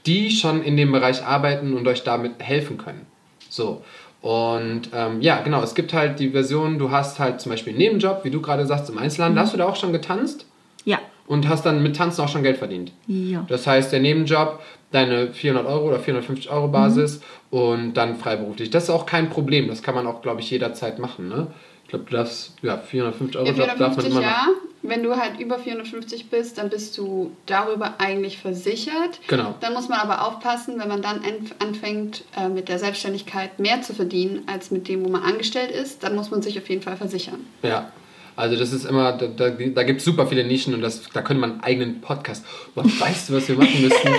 die 0.05 0.31
schon 0.31 0.63
in 0.63 0.77
dem 0.77 0.91
Bereich 0.91 1.23
arbeiten 1.23 1.73
und 1.73 1.87
euch 1.87 2.03
damit 2.03 2.33
helfen 2.39 2.77
können. 2.77 3.05
So. 3.49 3.81
Und 4.21 4.89
ähm, 4.93 5.21
ja, 5.21 5.41
genau, 5.41 5.61
es 5.61 5.75
gibt 5.75 5.93
halt 5.93 6.19
die 6.19 6.31
Version, 6.31 6.79
du 6.79 6.89
hast 6.89 7.19
halt 7.19 7.39
zum 7.41 7.51
Beispiel 7.51 7.73
einen 7.73 7.79
Nebenjob, 7.79 8.21
wie 8.23 8.31
du 8.31 8.41
gerade 8.41 8.65
sagst, 8.65 8.89
im 8.89 8.97
Einzelhandel. 8.97 9.43
Hast 9.43 9.53
du 9.53 9.57
da 9.57 9.67
auch 9.67 9.75
schon 9.75 9.91
getanzt? 9.91 10.47
Ja. 10.83 10.99
Und 11.27 11.47
hast 11.47 11.65
dann 11.65 11.83
mit 11.83 11.95
Tanzen 11.95 12.21
auch 12.21 12.29
schon 12.29 12.43
Geld 12.43 12.57
verdient. 12.57 12.91
Ja. 13.07 13.45
Das 13.47 13.67
heißt, 13.67 13.91
der 13.91 13.99
Nebenjob, 13.99 14.61
deine 14.91 15.31
400 15.31 15.67
Euro 15.67 15.89
oder 15.89 15.99
450 15.99 16.49
Euro 16.49 16.69
Basis 16.69 17.21
und 17.51 17.93
dann 17.93 18.15
freiberuflich. 18.15 18.69
Das 18.71 18.85
ist 18.85 18.89
auch 18.89 19.05
kein 19.05 19.29
Problem. 19.29 19.67
Das 19.67 19.83
kann 19.83 19.93
man 19.93 20.07
auch, 20.07 20.21
glaube 20.21 20.41
ich, 20.41 20.49
jederzeit 20.49 20.97
machen. 20.97 21.29
Ne? 21.29 21.47
Ich 21.85 21.89
glaube, 21.89 22.05
du 22.05 22.15
darfst, 22.15 22.53
ja, 22.61 22.77
450 22.77 23.37
Euro 23.37 23.47
Ja, 23.47 23.53
Job 23.53 23.67
darf 23.77 23.95
man 23.95 24.05
450 24.05 24.11
immer 24.11 24.21
ja. 24.21 24.47
Wenn 24.81 25.01
du 25.01 25.15
halt 25.15 25.39
über 25.39 25.57
450 25.57 26.29
bist, 26.29 26.57
dann 26.59 26.69
bist 26.69 26.95
du 26.97 27.31
darüber 27.47 27.95
eigentlich 27.99 28.37
versichert. 28.37 29.19
Genau. 29.27 29.55
Dann 29.59 29.73
muss 29.73 29.87
man 29.89 29.99
aber 29.99 30.27
aufpassen, 30.27 30.79
wenn 30.79 30.87
man 30.87 31.01
dann 31.01 31.21
anf- 31.21 31.59
anfängt, 31.59 32.23
äh, 32.37 32.49
mit 32.49 32.69
der 32.69 32.77
Selbstständigkeit 32.77 33.59
mehr 33.59 33.81
zu 33.81 33.93
verdienen, 33.95 34.43
als 34.47 34.69
mit 34.71 34.87
dem, 34.87 35.03
wo 35.05 35.09
man 35.09 35.23
angestellt 35.23 35.71
ist, 35.71 36.03
dann 36.03 36.15
muss 36.15 36.29
man 36.29 36.41
sich 36.43 36.57
auf 36.59 36.69
jeden 36.69 36.81
Fall 36.83 36.97
versichern. 36.97 37.39
Ja. 37.63 37.91
Also 38.35 38.57
das 38.57 38.73
ist 38.73 38.83
immer, 38.85 39.13
da, 39.13 39.27
da, 39.27 39.49
da 39.49 39.83
gibt 39.83 39.99
es 39.99 40.05
super 40.05 40.27
viele 40.27 40.43
Nischen 40.43 40.73
und 40.73 40.81
das, 40.81 41.01
da 41.13 41.21
könnte 41.21 41.39
man 41.39 41.53
einen 41.53 41.61
eigenen 41.61 42.01
Podcast. 42.01 42.45
Boah, 42.75 42.83
weißt 42.83 43.29
du, 43.29 43.33
was 43.33 43.47
wir 43.47 43.55
machen 43.55 43.81
müssten? 43.81 44.09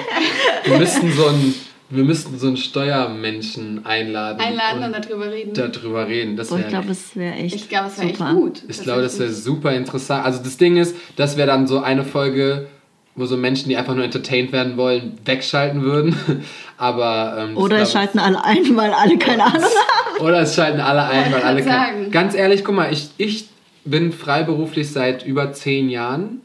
Wir 0.65 0.79
müssten 0.79 1.13
so 1.13 1.27
einen, 1.27 1.55
wir 1.89 2.05
müssten 2.05 2.39
so 2.39 2.49
einen 2.49 2.57
Steuermenschen 2.57 3.87
einladen. 3.87 4.41
Einladen 4.41 4.83
und, 4.85 4.95
und 4.97 5.05
darüber 5.09 5.31
reden. 5.31 5.55
darüber 5.55 6.07
reden. 6.09 6.37
Das 6.37 6.51
Und 6.51 6.59
ich 6.59 6.65
wäre 6.65 6.73
glaube, 6.73 6.91
es 6.93 7.17
wäre 7.17 7.35
echt. 7.35 7.55
ich 7.55 7.69
glaube, 7.69 7.89
es 7.89 7.99
wäre 7.99 8.09
echt 8.09 8.19
super. 8.19 8.33
gut. 8.35 8.63
Ich 8.69 8.81
glaube, 8.83 9.03
das 9.03 9.19
wäre 9.19 9.31
super 9.33 9.73
interessant. 9.73 10.25
Also 10.25 10.43
das 10.43 10.57
Ding 10.57 10.77
ist, 10.77 10.97
das 11.17 11.37
wäre 11.37 11.47
dann 11.47 11.67
so 11.67 11.81
eine 11.81 12.05
Folge, 12.05 12.67
wo 13.15 13.25
so 13.27 13.37
Menschen, 13.37 13.69
die 13.69 13.77
einfach 13.77 13.95
nur 13.95 14.05
entertained 14.05 14.53
werden 14.53 14.77
wollen, 14.77 15.19
wegschalten 15.25 15.83
würden. 15.83 16.17
Aber 16.77 17.37
ähm, 17.39 17.57
Oder 17.57 17.79
es 17.79 17.93
schalten 17.93 18.19
alle 18.19 18.45
ein, 18.45 18.77
weil 18.77 18.93
alle 18.93 19.17
keine 19.17 19.45
Ahnung 19.45 19.63
haben. 19.63 20.25
oder 20.25 20.41
es 20.41 20.55
schalten 20.55 20.81
alle 20.81 21.05
ein, 21.07 21.33
weil 21.33 21.43
alle 21.43 21.63
grad 21.63 21.73
kein- 21.73 21.95
sagen. 22.01 22.11
Ganz 22.11 22.35
ehrlich, 22.35 22.65
guck 22.65 22.75
mal, 22.75 22.93
ich, 22.93 23.09
ich 23.17 23.49
bin 23.85 24.13
freiberuflich 24.13 24.91
seit 24.91 25.25
über 25.25 25.53
zehn 25.53 25.89
Jahren. 25.89 26.41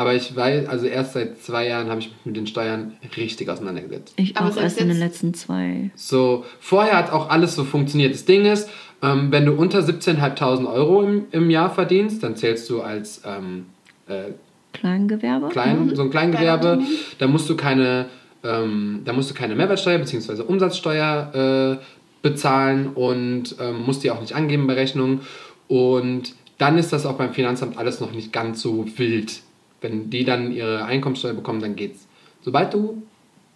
Aber 0.00 0.14
ich 0.14 0.34
weiß, 0.34 0.66
also 0.66 0.86
erst 0.86 1.12
seit 1.12 1.42
zwei 1.42 1.68
Jahren 1.68 1.90
habe 1.90 2.00
ich 2.00 2.06
mich 2.06 2.16
mit 2.24 2.34
den 2.34 2.46
Steuern 2.46 2.96
richtig 3.18 3.50
auseinandergesetzt. 3.50 4.14
Ich 4.16 4.34
Aber 4.34 4.48
auch 4.48 4.56
erst 4.56 4.80
in 4.80 4.88
den 4.88 4.98
letzten 4.98 5.34
zwei. 5.34 5.90
So, 5.94 6.46
vorher 6.58 6.96
hat 6.96 7.12
auch 7.12 7.28
alles 7.28 7.54
so 7.54 7.64
funktioniert. 7.64 8.14
Das 8.14 8.24
Ding 8.24 8.46
ist, 8.46 8.70
ähm, 9.02 9.30
wenn 9.30 9.44
du 9.44 9.52
unter 9.52 9.80
17.500 9.80 10.72
Euro 10.72 11.02
im, 11.02 11.26
im 11.32 11.50
Jahr 11.50 11.68
verdienst, 11.68 12.22
dann 12.22 12.34
zählst 12.34 12.70
du 12.70 12.80
als 12.80 13.20
ähm, 13.26 13.66
äh, 14.08 14.32
Kleingewerbe. 14.72 15.48
Klein, 15.48 15.94
so 15.94 16.00
ein 16.00 16.10
Kleingewerbe, 16.10 16.80
da 17.18 17.26
musst 17.26 17.50
du 17.50 17.54
keine, 17.54 18.06
ähm, 18.42 19.02
da 19.04 19.12
musst 19.12 19.28
du 19.28 19.34
keine 19.34 19.54
Mehrwertsteuer 19.54 19.98
bzw. 19.98 20.44
Umsatzsteuer 20.44 21.78
äh, 21.78 21.84
bezahlen 22.22 22.88
und 22.94 23.54
ähm, 23.60 23.82
musst 23.84 24.02
die 24.02 24.10
auch 24.10 24.22
nicht 24.22 24.34
angeben 24.34 24.66
bei 24.66 24.72
Rechnung. 24.72 25.20
Und 25.68 26.34
dann 26.56 26.78
ist 26.78 26.90
das 26.90 27.04
auch 27.04 27.18
beim 27.18 27.34
Finanzamt 27.34 27.76
alles 27.76 28.00
noch 28.00 28.12
nicht 28.12 28.32
ganz 28.32 28.62
so 28.62 28.86
wild. 28.96 29.42
Wenn 29.80 30.10
die 30.10 30.24
dann 30.24 30.52
ihre 30.52 30.84
Einkommensteuer 30.84 31.34
bekommen, 31.34 31.60
dann 31.60 31.76
geht's. 31.76 32.06
Sobald 32.42 32.74
du 32.74 33.02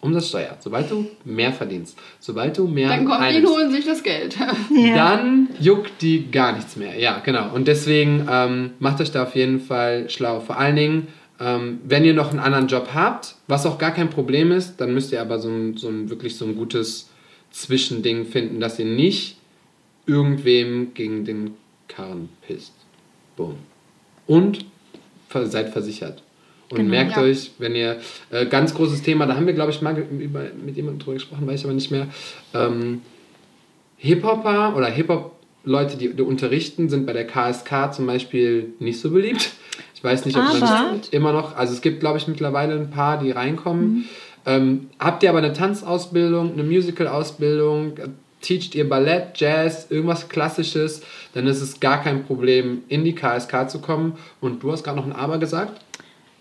Umsatzsteuer, 0.01 0.57
sobald 0.59 0.91
du 0.91 1.07
mehr 1.23 1.51
verdienst, 1.51 1.97
sobald 2.19 2.57
du 2.57 2.67
mehr 2.67 2.89
Dann 2.89 3.05
kommen 3.05 3.27
die 3.31 3.37
und 3.37 3.47
holen 3.47 3.71
sich 3.71 3.85
das 3.85 4.03
Geld. 4.03 4.37
dann 4.95 5.49
juckt 5.59 6.01
die 6.01 6.29
gar 6.29 6.53
nichts 6.53 6.75
mehr. 6.75 6.97
Ja, 6.99 7.19
genau. 7.19 7.53
Und 7.53 7.67
deswegen 7.67 8.27
ähm, 8.29 8.71
macht 8.79 9.01
euch 9.01 9.11
da 9.11 9.23
auf 9.23 9.35
jeden 9.35 9.59
Fall 9.59 10.09
schlau. 10.09 10.39
Vor 10.41 10.57
allen 10.57 10.75
Dingen, 10.75 11.07
ähm, 11.39 11.79
wenn 11.83 12.05
ihr 12.05 12.13
noch 12.13 12.29
einen 12.29 12.39
anderen 12.39 12.67
Job 12.67 12.89
habt, 12.93 13.35
was 13.47 13.65
auch 13.65 13.77
gar 13.77 13.91
kein 13.91 14.09
Problem 14.09 14.51
ist, 14.51 14.77
dann 14.77 14.93
müsst 14.93 15.11
ihr 15.11 15.21
aber 15.21 15.39
so 15.39 15.49
ein, 15.49 15.75
so 15.75 15.89
ein 15.89 16.09
wirklich 16.09 16.37
so 16.37 16.45
ein 16.45 16.55
gutes 16.55 17.09
Zwischending 17.49 18.25
finden, 18.25 18.59
dass 18.59 18.77
ihr 18.77 18.85
nicht 18.85 19.37
irgendwem 20.05 20.93
gegen 20.93 21.25
den 21.25 21.55
Karren 21.87 22.29
pisst. 22.45 22.73
Boom. 23.35 23.55
Und 24.27 24.65
seid 25.45 25.69
versichert. 25.69 26.23
Und 26.69 26.77
Genau. 26.77 26.89
merkt 26.89 27.11
Ja. 27.15 27.21
euch, 27.21 27.51
wenn 27.59 27.75
ihr, 27.75 27.97
äh, 28.31 28.45
ganz 28.47 28.73
großes 28.73 29.01
Thema, 29.03 29.25
da 29.27 29.35
haben 29.35 29.45
wir, 29.45 29.53
glaube 29.53 29.71
ich, 29.71 29.81
mal 29.81 29.95
über, 29.97 30.43
mit 30.65 30.75
jemandem 30.75 30.99
drüber 30.99 31.13
gesprochen, 31.13 31.45
weiß 31.45 31.59
ich 31.59 31.65
aber 31.65 31.75
nicht 31.75 31.91
mehr. 31.91 32.07
Ähm, 32.53 33.01
Hip-Hopper 33.97 34.75
oder 34.75 34.87
Hip-Hop-Leute, 34.87 35.97
die, 35.97 36.13
die 36.13 36.21
unterrichten, 36.21 36.89
sind 36.89 37.05
bei 37.05 37.13
der 37.13 37.27
KSK 37.27 37.91
zum 37.93 38.05
Beispiel 38.07 38.73
nicht 38.79 38.99
so 38.99 39.11
beliebt. 39.11 39.51
Ich 39.93 40.03
weiß 40.03 40.25
nicht, 40.25 40.37
ob 40.37 40.43
man 40.43 40.63
Aber- 40.63 40.97
das 40.97 41.09
immer 41.09 41.31
noch, 41.33 41.55
also 41.55 41.73
es 41.73 41.81
gibt, 41.81 41.99
glaube 41.99 42.17
ich, 42.17 42.27
mittlerweile 42.27 42.75
ein 42.75 42.89
paar, 42.89 43.19
die 43.19 43.31
reinkommen. 43.31 44.05
Ähm, 44.47 44.87
habt 44.99 45.23
ihr 45.23 45.29
aber 45.29 45.39
eine 45.39 45.53
Tanzausbildung, 45.53 46.53
eine 46.53 46.63
Musical-Ausbildung, 46.63 47.93
teacht 48.45 48.75
ihr 48.75 48.87
Ballett, 48.87 49.37
Jazz, 49.37 49.87
irgendwas 49.89 50.29
Klassisches, 50.29 51.01
dann 51.33 51.47
ist 51.47 51.61
es 51.61 51.79
gar 51.79 52.01
kein 52.03 52.23
Problem, 52.25 52.83
in 52.87 53.03
die 53.03 53.13
KSK 53.15 53.69
zu 53.69 53.79
kommen. 53.79 54.13
Und 54.41 54.61
du 54.63 54.71
hast 54.71 54.83
gerade 54.83 54.97
noch 54.97 55.05
ein 55.05 55.13
Aber 55.13 55.37
gesagt? 55.39 55.81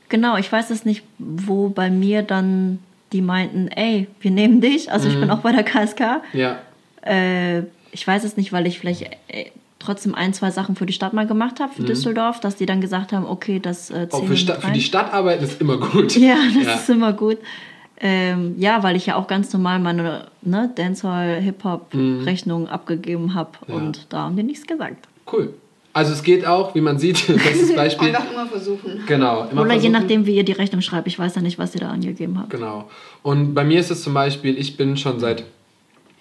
Genau, 0.09 0.37
ich 0.37 0.51
weiß 0.53 0.71
es 0.71 0.85
nicht, 0.85 1.03
wo 1.19 1.69
bei 1.71 1.91
mir 1.91 2.23
dann 2.23 2.79
die 3.13 3.23
meinten, 3.23 3.69
ey, 3.69 4.07
wir 4.21 4.31
nehmen 4.31 4.61
dich. 4.61 4.93
Also 4.93 5.09
ich 5.09 5.19
bin 5.19 5.31
auch 5.31 5.39
bei 5.41 5.53
der 5.53 5.63
KSK. 5.65 6.23
Ja. 6.33 6.59
Äh, 7.05 7.63
ich 7.93 8.07
weiß 8.07 8.25
es 8.25 8.37
nicht, 8.37 8.53
weil 8.53 8.67
ich 8.67 8.79
vielleicht 8.79 9.03
äh, 9.29 9.47
trotzdem 9.79 10.15
ein, 10.15 10.35
zwei 10.35 10.51
Sachen 10.51 10.77
für 10.77 10.85
die 10.87 10.93
Stadt 10.93 11.13
mal 11.13 11.27
gemacht 11.27 11.61
habe, 11.61 11.73
für 11.73 11.83
Düsseldorf, 11.85 12.41
dass 12.41 12.57
die 12.57 12.67
dann 12.67 12.81
gesagt 12.81 13.13
haben, 13.13 13.25
okay, 13.27 13.61
das 13.61 13.91
äh, 13.91 14.07
Mhm. 14.07 14.11
Zählen 14.11 14.27
für, 14.29 14.37
Sta 14.37 14.55
für 14.55 14.73
die 14.73 14.81
Stadt 14.83 15.13
arbeiten 15.13 15.45
ist 15.45 15.61
immer 15.61 15.79
gut. 15.79 16.17
Ja, 16.17 16.37
das 16.57 16.67
Ja. 16.67 16.75
ist 16.75 16.91
immer 16.91 17.13
gut. 17.13 17.39
Ähm, 18.01 18.55
ja, 18.59 18.83
weil 18.83 18.97
ich 18.97 19.07
ja 19.07 19.15
auch 19.17 19.27
ganz 19.29 19.53
normal 19.53 19.79
meine 19.79 20.25
ne, 20.43 20.71
Dancehall-Hip-Hop-Rechnung 20.75 22.69
abgegeben 22.69 23.35
habe 23.35 23.51
Ja. 23.69 23.75
und 23.75 24.07
da 24.13 24.23
haben 24.25 24.37
die 24.37 24.43
nichts 24.43 24.67
gesagt. 24.67 25.07
Cool. 25.33 25.55
Also 25.93 26.13
es 26.13 26.25
geht 26.25 26.45
auch, 26.45 26.75
wie 26.75 26.81
man 26.81 26.99
sieht, 26.99 27.25
bestes 27.29 27.75
Beispiel. 27.77 28.09
Einfach 28.09 28.31
immer 28.33 28.47
versuchen. 28.47 29.03
genau. 29.07 29.47
Immer 29.51 29.63
Oder 29.63 29.75
je 29.75 29.81
versuchen. 29.81 29.93
nachdem, 29.93 30.27
wie 30.27 30.35
ihr 30.35 30.45
die 30.45 30.53
Rechnung 30.53 30.81
schreibt. 30.83 31.07
Ich 31.07 31.19
weiß 31.19 31.37
ja 31.37 31.43
nicht, 31.43 31.59
was 31.59 31.75
ihr 31.75 31.83
da 31.83 31.91
angegeben 31.91 32.39
habt. 32.39 32.51
Genau. 32.51 32.91
Und 33.23 33.55
bei 33.55 33.65
mir 33.65 33.79
ist 33.79 33.91
es 33.93 34.03
zum 34.03 34.13
Beispiel, 34.13 34.59
ich 34.59 34.77
bin 34.77 34.97
schon 34.97 35.21
seit 35.21 35.45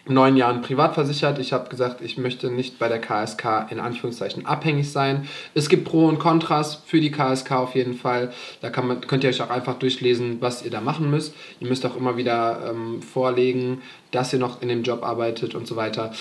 neun 0.05 0.35
Jahren 0.35 0.61
privat 0.61 0.95
versichert. 0.95 1.39
Ich 1.39 1.53
habe 1.53 1.69
gesagt, 1.69 2.01
ich 2.01 2.17
möchte 2.17 2.51
nicht 2.51 2.77
bei 2.77 2.89
der 2.89 2.99
KSK 2.99 3.67
in 3.69 3.79
Anführungszeichen 3.79 4.45
abhängig 4.45 4.91
sein. 4.91 5.27
Es 5.53 5.69
gibt 5.69 5.85
Pro 5.85 6.07
und 6.07 6.19
Kontras 6.19 6.81
für 6.85 6.99
die 6.99 7.11
KSK 7.11 7.51
auf 7.51 7.75
jeden 7.75 7.93
Fall. 7.95 8.31
Da 8.61 8.69
kann 8.69 8.87
man, 8.87 9.01
könnt 9.01 9.23
ihr 9.23 9.29
euch 9.29 9.41
auch 9.41 9.49
einfach 9.49 9.75
durchlesen, 9.79 10.37
was 10.41 10.63
ihr 10.65 10.71
da 10.71 10.81
machen 10.81 11.09
müsst. 11.09 11.33
Ihr 11.61 11.67
müsst 11.67 11.85
auch 11.85 11.95
immer 11.95 12.17
wieder 12.17 12.69
ähm, 12.71 13.01
vorlegen, 13.01 13.81
dass 14.11 14.33
ihr 14.33 14.39
noch 14.39 14.61
in 14.61 14.67
dem 14.67 14.83
Job 14.83 15.03
arbeitet 15.03 15.55
und 15.55 15.67
so 15.67 15.75
weiter. 15.77 16.11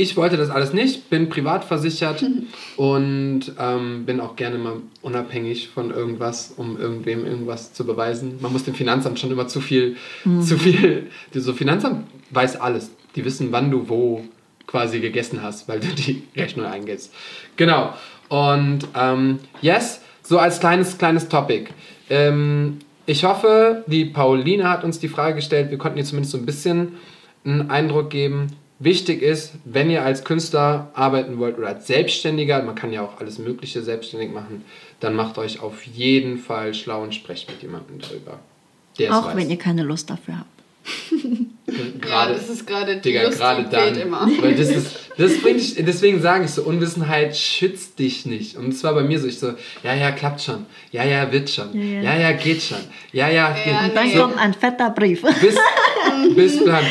ich 0.00 0.16
wollte 0.16 0.36
das 0.36 0.48
alles 0.50 0.72
nicht, 0.72 1.10
bin 1.10 1.28
privat 1.28 1.64
versichert 1.64 2.24
und 2.76 3.40
ähm, 3.58 4.04
bin 4.06 4.20
auch 4.20 4.36
gerne 4.36 4.58
mal 4.58 4.74
unabhängig 5.02 5.70
von 5.70 5.90
irgendwas, 5.90 6.54
um 6.56 6.78
irgendwem 6.78 7.26
irgendwas 7.26 7.72
zu 7.72 7.84
beweisen. 7.84 8.38
Man 8.40 8.52
muss 8.52 8.62
dem 8.62 8.74
Finanzamt 8.74 9.18
schon 9.18 9.32
immer 9.32 9.48
zu 9.48 9.60
viel, 9.60 9.96
Mhm. 10.24 10.42
zu 10.42 10.56
viel. 10.56 11.08
So 11.34 11.52
Finanzamt 11.52 12.06
weiß 12.30 12.60
alles. 12.60 12.92
Die 13.16 13.24
wissen, 13.24 13.52
wann 13.52 13.70
du 13.70 13.88
wo 13.88 14.24
quasi 14.66 15.00
gegessen 15.00 15.42
hast, 15.42 15.68
weil 15.68 15.80
du 15.80 15.88
die 15.88 16.24
Rechnung 16.36 16.66
eingibst. 16.66 17.12
Genau. 17.56 17.94
Und 18.28 18.80
ähm, 18.94 19.38
yes, 19.62 20.02
so 20.22 20.38
als 20.38 20.60
kleines, 20.60 20.98
kleines 20.98 21.28
Topic. 21.28 21.70
Ähm, 22.10 22.78
ich 23.06 23.24
hoffe, 23.24 23.84
die 23.86 24.04
Pauline 24.04 24.68
hat 24.68 24.84
uns 24.84 24.98
die 24.98 25.08
Frage 25.08 25.36
gestellt. 25.36 25.70
Wir 25.70 25.78
konnten 25.78 25.98
ihr 25.98 26.04
zumindest 26.04 26.32
so 26.32 26.38
ein 26.38 26.44
bisschen 26.44 26.98
einen 27.44 27.70
Eindruck 27.70 28.10
geben. 28.10 28.48
Wichtig 28.80 29.22
ist, 29.22 29.54
wenn 29.64 29.90
ihr 29.90 30.04
als 30.04 30.22
Künstler 30.22 30.90
arbeiten 30.94 31.38
wollt 31.38 31.58
oder 31.58 31.68
als 31.68 31.86
Selbstständiger, 31.86 32.62
man 32.62 32.74
kann 32.74 32.92
ja 32.92 33.02
auch 33.02 33.18
alles 33.18 33.38
Mögliche 33.38 33.82
selbstständig 33.82 34.30
machen, 34.30 34.64
dann 35.00 35.16
macht 35.16 35.38
euch 35.38 35.60
auf 35.60 35.82
jeden 35.84 36.38
Fall 36.38 36.74
schlau 36.74 37.02
und 37.02 37.14
sprecht 37.14 37.50
mit 37.50 37.62
jemandem 37.62 37.98
darüber. 37.98 38.38
Auch 39.10 39.28
weiß. 39.28 39.36
wenn 39.36 39.50
ihr 39.50 39.58
keine 39.58 39.82
Lust 39.82 40.10
dafür 40.10 40.38
habt. 40.38 40.57
ja, 42.08 42.28
das 42.28 42.48
ist 42.48 42.66
gerade 42.66 42.96
die 42.96 43.00
Digga, 43.02 43.22
Lust, 43.24 43.38
gerade 43.38 43.64
dann. 43.70 43.94
immer. 43.96 44.28
Weil 44.40 44.54
das 44.54 44.68
ist, 44.70 44.96
das 45.18 45.38
bringt 45.38 45.60
dich, 45.60 45.74
deswegen 45.84 46.20
sage 46.22 46.44
ich 46.44 46.50
so, 46.50 46.62
Unwissenheit 46.62 47.36
schützt 47.36 47.98
dich 47.98 48.26
nicht. 48.26 48.56
Und 48.56 48.68
es 48.70 48.82
war 48.84 48.94
bei 48.94 49.02
mir 49.02 49.18
so, 49.20 49.26
ich 49.26 49.38
so, 49.38 49.52
ja, 49.82 49.94
ja, 49.94 50.10
klappt 50.10 50.40
schon. 50.42 50.66
Ja, 50.92 51.04
ja, 51.04 51.30
wird 51.30 51.50
schon. 51.50 51.72
Ja, 51.74 52.00
Ja, 52.02 52.14
ja. 52.14 52.20
ja, 52.30 52.32
geht 52.32 52.62
schon. 52.62 52.78
Ja, 53.12 53.28
ja, 53.28 53.52
geht. 53.52 53.72
Ja, 53.72 53.84
Und 53.86 53.96
dann 53.96 54.08
nee. 54.08 54.16
kommt 54.16 54.38
ein 54.38 54.54
fetter 54.54 54.90
Brief. 54.90 55.22
Bis, 55.40 55.56
bis 56.34 56.64
dann. 56.64 56.84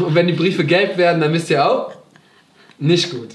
Und 0.00 0.14
wenn 0.14 0.26
die 0.26 0.34
Briefe 0.34 0.64
gelb 0.64 0.98
werden, 0.98 1.20
dann 1.20 1.32
wisst 1.32 1.50
ihr 1.50 1.64
auch, 1.68 1.92
nicht 2.78 3.10
gut. 3.10 3.28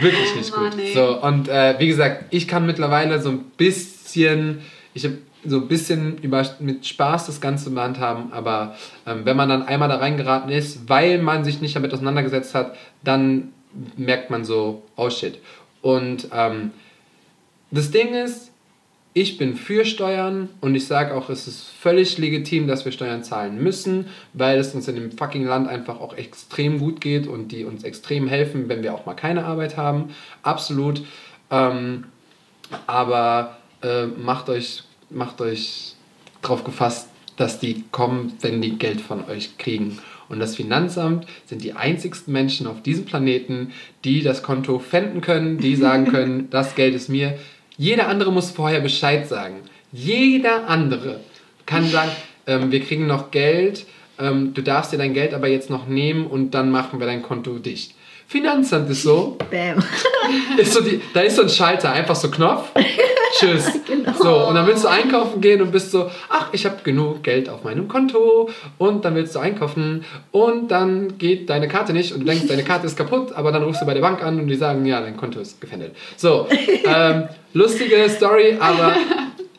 Wirklich 0.00 0.34
nicht 0.36 0.52
Oh 0.54 0.60
Mann, 0.60 0.70
gut. 0.72 0.80
ey. 0.80 0.92
So, 0.92 1.22
und 1.22 1.48
äh, 1.48 1.76
wie 1.78 1.86
gesagt, 1.86 2.24
ich 2.30 2.48
kann 2.48 2.66
mittlerweile 2.66 3.22
so 3.22 3.30
ein 3.30 3.44
bisschen, 3.56 4.60
ich 4.94 5.04
habe 5.04 5.18
so 5.48 5.58
ein 5.58 5.68
bisschen 5.68 6.18
über, 6.18 6.44
mit 6.60 6.86
Spaß 6.86 7.26
das 7.26 7.40
Ganze 7.40 7.74
handhaben, 7.80 8.32
aber 8.32 8.76
ähm, 9.06 9.24
wenn 9.24 9.36
man 9.36 9.48
dann 9.48 9.62
einmal 9.62 9.88
da 9.88 9.96
reingeraten 9.96 10.50
ist, 10.50 10.88
weil 10.88 11.18
man 11.20 11.44
sich 11.44 11.60
nicht 11.60 11.76
damit 11.76 11.92
auseinandergesetzt 11.92 12.54
hat, 12.54 12.76
dann 13.04 13.52
merkt 13.96 14.30
man 14.30 14.44
so, 14.44 14.82
oh 14.96 15.10
shit. 15.10 15.38
Und 15.82 16.28
ähm, 16.32 16.70
das 17.70 17.90
Ding 17.90 18.14
ist, 18.14 18.52
ich 19.12 19.38
bin 19.38 19.56
für 19.56 19.86
Steuern 19.86 20.50
und 20.60 20.74
ich 20.74 20.86
sage 20.86 21.14
auch, 21.14 21.30
es 21.30 21.48
ist 21.48 21.68
völlig 21.68 22.18
legitim, 22.18 22.66
dass 22.66 22.84
wir 22.84 22.92
Steuern 22.92 23.24
zahlen 23.24 23.62
müssen, 23.62 24.08
weil 24.34 24.58
es 24.58 24.74
uns 24.74 24.88
in 24.88 24.94
dem 24.94 25.10
fucking 25.10 25.46
Land 25.46 25.68
einfach 25.68 26.00
auch 26.00 26.14
extrem 26.14 26.78
gut 26.78 27.00
geht 27.00 27.26
und 27.26 27.50
die 27.50 27.64
uns 27.64 27.82
extrem 27.82 28.28
helfen, 28.28 28.68
wenn 28.68 28.82
wir 28.82 28.92
auch 28.92 29.06
mal 29.06 29.14
keine 29.14 29.46
Arbeit 29.46 29.78
haben. 29.78 30.10
Absolut. 30.42 31.02
Ähm, 31.50 32.04
aber 32.86 33.56
äh, 33.82 34.04
macht 34.04 34.50
euch, 34.50 34.82
macht 35.10 35.40
euch 35.40 35.94
drauf 36.42 36.64
gefasst, 36.64 37.08
dass 37.36 37.58
die 37.58 37.84
kommen, 37.90 38.32
wenn 38.40 38.62
die 38.62 38.78
Geld 38.78 39.00
von 39.00 39.24
euch 39.28 39.58
kriegen. 39.58 39.98
Und 40.28 40.40
das 40.40 40.56
Finanzamt 40.56 41.26
sind 41.44 41.62
die 41.62 41.74
einzigsten 41.74 42.32
Menschen 42.32 42.66
auf 42.66 42.82
diesem 42.82 43.04
Planeten, 43.04 43.72
die 44.04 44.22
das 44.22 44.42
Konto 44.42 44.78
fänden 44.78 45.20
können, 45.20 45.58
die 45.58 45.76
sagen 45.76 46.06
können, 46.10 46.50
das 46.50 46.74
Geld 46.74 46.94
ist 46.94 47.08
mir. 47.08 47.38
Jeder 47.76 48.08
andere 48.08 48.32
muss 48.32 48.50
vorher 48.50 48.80
Bescheid 48.80 49.28
sagen. 49.28 49.56
Jeder 49.92 50.68
andere 50.68 51.20
kann 51.66 51.88
sagen, 51.88 52.10
ähm, 52.46 52.72
wir 52.72 52.80
kriegen 52.80 53.06
noch 53.06 53.30
Geld, 53.30 53.86
ähm, 54.18 54.54
du 54.54 54.62
darfst 54.62 54.92
dir 54.92 54.98
dein 54.98 55.14
Geld 55.14 55.34
aber 55.34 55.48
jetzt 55.48 55.70
noch 55.70 55.86
nehmen 55.86 56.26
und 56.26 56.52
dann 56.52 56.70
machen 56.70 57.00
wir 57.00 57.06
dein 57.06 57.22
Konto 57.22 57.58
dicht. 57.58 57.94
Finanzamt 58.26 58.90
ist 58.90 59.02
so, 59.02 59.38
Bam. 59.50 59.82
ist 60.56 60.72
so 60.72 60.80
die, 60.80 61.00
da 61.14 61.20
ist 61.20 61.36
so 61.36 61.42
ein 61.42 61.48
Schalter, 61.48 61.92
einfach 61.92 62.16
so 62.16 62.30
Knopf. 62.30 62.70
Tschüss. 63.38 63.70
So, 64.18 64.46
und 64.46 64.54
dann 64.54 64.66
willst 64.66 64.84
du 64.84 64.88
einkaufen 64.88 65.40
gehen 65.40 65.60
und 65.62 65.72
bist 65.72 65.90
so, 65.90 66.10
ach, 66.28 66.48
ich 66.52 66.64
habe 66.64 66.76
genug 66.82 67.22
Geld 67.22 67.48
auf 67.48 67.64
meinem 67.64 67.88
Konto 67.88 68.50
und 68.78 69.04
dann 69.04 69.14
willst 69.14 69.34
du 69.34 69.38
einkaufen 69.38 70.04
und 70.32 70.70
dann 70.70 71.18
geht 71.18 71.50
deine 71.50 71.68
Karte 71.68 71.92
nicht 71.92 72.12
und 72.12 72.20
du 72.20 72.26
denkst, 72.26 72.46
deine 72.46 72.64
Karte 72.64 72.86
ist 72.86 72.96
kaputt, 72.96 73.32
aber 73.32 73.52
dann 73.52 73.62
rufst 73.62 73.82
du 73.82 73.86
bei 73.86 73.94
der 73.94 74.00
Bank 74.00 74.22
an 74.22 74.38
und 74.38 74.48
die 74.48 74.56
sagen, 74.56 74.84
ja, 74.86 75.00
dein 75.00 75.16
Konto 75.16 75.40
ist 75.40 75.60
gefändelt. 75.60 75.94
So, 76.16 76.46
ähm, 76.84 77.28
lustige 77.52 78.08
Story, 78.08 78.56
aber 78.60 78.96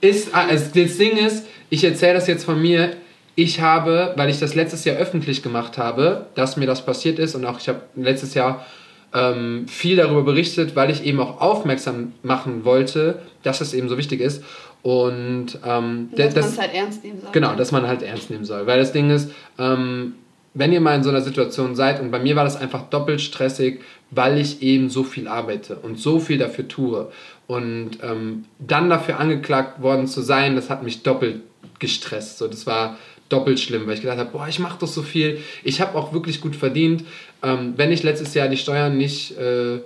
ist, 0.01 0.33
also 0.33 0.65
das 0.73 0.97
Ding 0.97 1.17
ist, 1.17 1.45
ich 1.69 1.83
erzähle 1.83 2.15
das 2.15 2.27
jetzt 2.27 2.45
von 2.45 2.61
mir, 2.61 2.93
ich 3.35 3.61
habe, 3.61 4.13
weil 4.15 4.29
ich 4.31 4.39
das 4.39 4.55
letztes 4.55 4.83
Jahr 4.83 4.97
öffentlich 4.97 5.43
gemacht 5.43 5.77
habe, 5.77 6.25
dass 6.33 6.57
mir 6.57 6.65
das 6.65 6.83
passiert 6.83 7.19
ist 7.19 7.35
und 7.35 7.45
auch 7.45 7.59
ich 7.59 7.69
habe 7.69 7.81
letztes 7.95 8.33
Jahr 8.33 8.65
ähm, 9.13 9.67
viel 9.67 9.95
darüber 9.95 10.23
berichtet, 10.23 10.75
weil 10.75 10.89
ich 10.89 11.03
eben 11.03 11.19
auch 11.19 11.41
aufmerksam 11.41 12.13
machen 12.23 12.65
wollte, 12.65 13.21
dass 13.43 13.61
es 13.61 13.73
eben 13.73 13.89
so 13.89 13.97
wichtig 13.97 14.21
ist. 14.21 14.43
Und 14.83 15.59
ähm, 15.65 16.09
Dass 16.15 16.33
das, 16.33 16.45
man 16.45 16.53
es 16.53 16.59
halt 16.59 16.73
ernst 16.73 17.03
nehmen 17.03 17.21
soll. 17.21 17.31
Genau, 17.31 17.55
dass 17.55 17.71
man 17.71 17.87
halt 17.87 18.01
ernst 18.03 18.29
nehmen 18.29 18.45
soll. 18.45 18.67
Weil 18.67 18.79
das 18.79 18.91
Ding 18.91 19.09
ist, 19.09 19.31
ähm, 19.57 20.13
wenn 20.53 20.73
ihr 20.73 20.81
mal 20.81 20.95
in 20.95 21.03
so 21.03 21.09
einer 21.09 21.21
Situation 21.21 21.75
seid, 21.75 22.01
und 22.01 22.11
bei 22.11 22.19
mir 22.19 22.35
war 22.35 22.43
das 22.43 22.55
einfach 22.55 22.89
doppelt 22.89 23.21
stressig, 23.21 23.81
weil 24.11 24.39
ich 24.39 24.61
eben 24.61 24.89
so 24.89 25.03
viel 25.03 25.27
arbeite 25.27 25.75
und 25.75 25.99
so 25.99 26.19
viel 26.19 26.37
dafür 26.37 26.67
tue. 26.67 27.11
Und 27.47 27.99
ähm, 28.03 28.45
dann 28.59 28.89
dafür 28.89 29.19
angeklagt 29.19 29.81
worden 29.81 30.07
zu 30.07 30.21
sein, 30.21 30.55
das 30.55 30.69
hat 30.69 30.83
mich 30.83 31.03
doppelt 31.03 31.41
gestresst. 31.79 32.37
So, 32.37 32.47
das 32.47 32.65
war 32.65 32.97
doppelt 33.29 33.59
schlimm, 33.59 33.87
weil 33.87 33.95
ich 33.95 34.01
gedacht 34.01 34.17
habe, 34.17 34.31
boah, 34.31 34.47
ich 34.47 34.59
mache 34.59 34.79
doch 34.79 34.87
so 34.87 35.01
viel. 35.01 35.39
Ich 35.63 35.81
habe 35.81 35.97
auch 35.97 36.13
wirklich 36.13 36.41
gut 36.41 36.55
verdient. 36.55 37.03
Ähm, 37.43 37.73
wenn 37.77 37.91
ich 37.91 38.03
letztes 38.03 38.33
Jahr 38.33 38.47
die 38.47 38.57
Steuern 38.57 38.97
nicht 38.97 39.37
äh, 39.37 39.79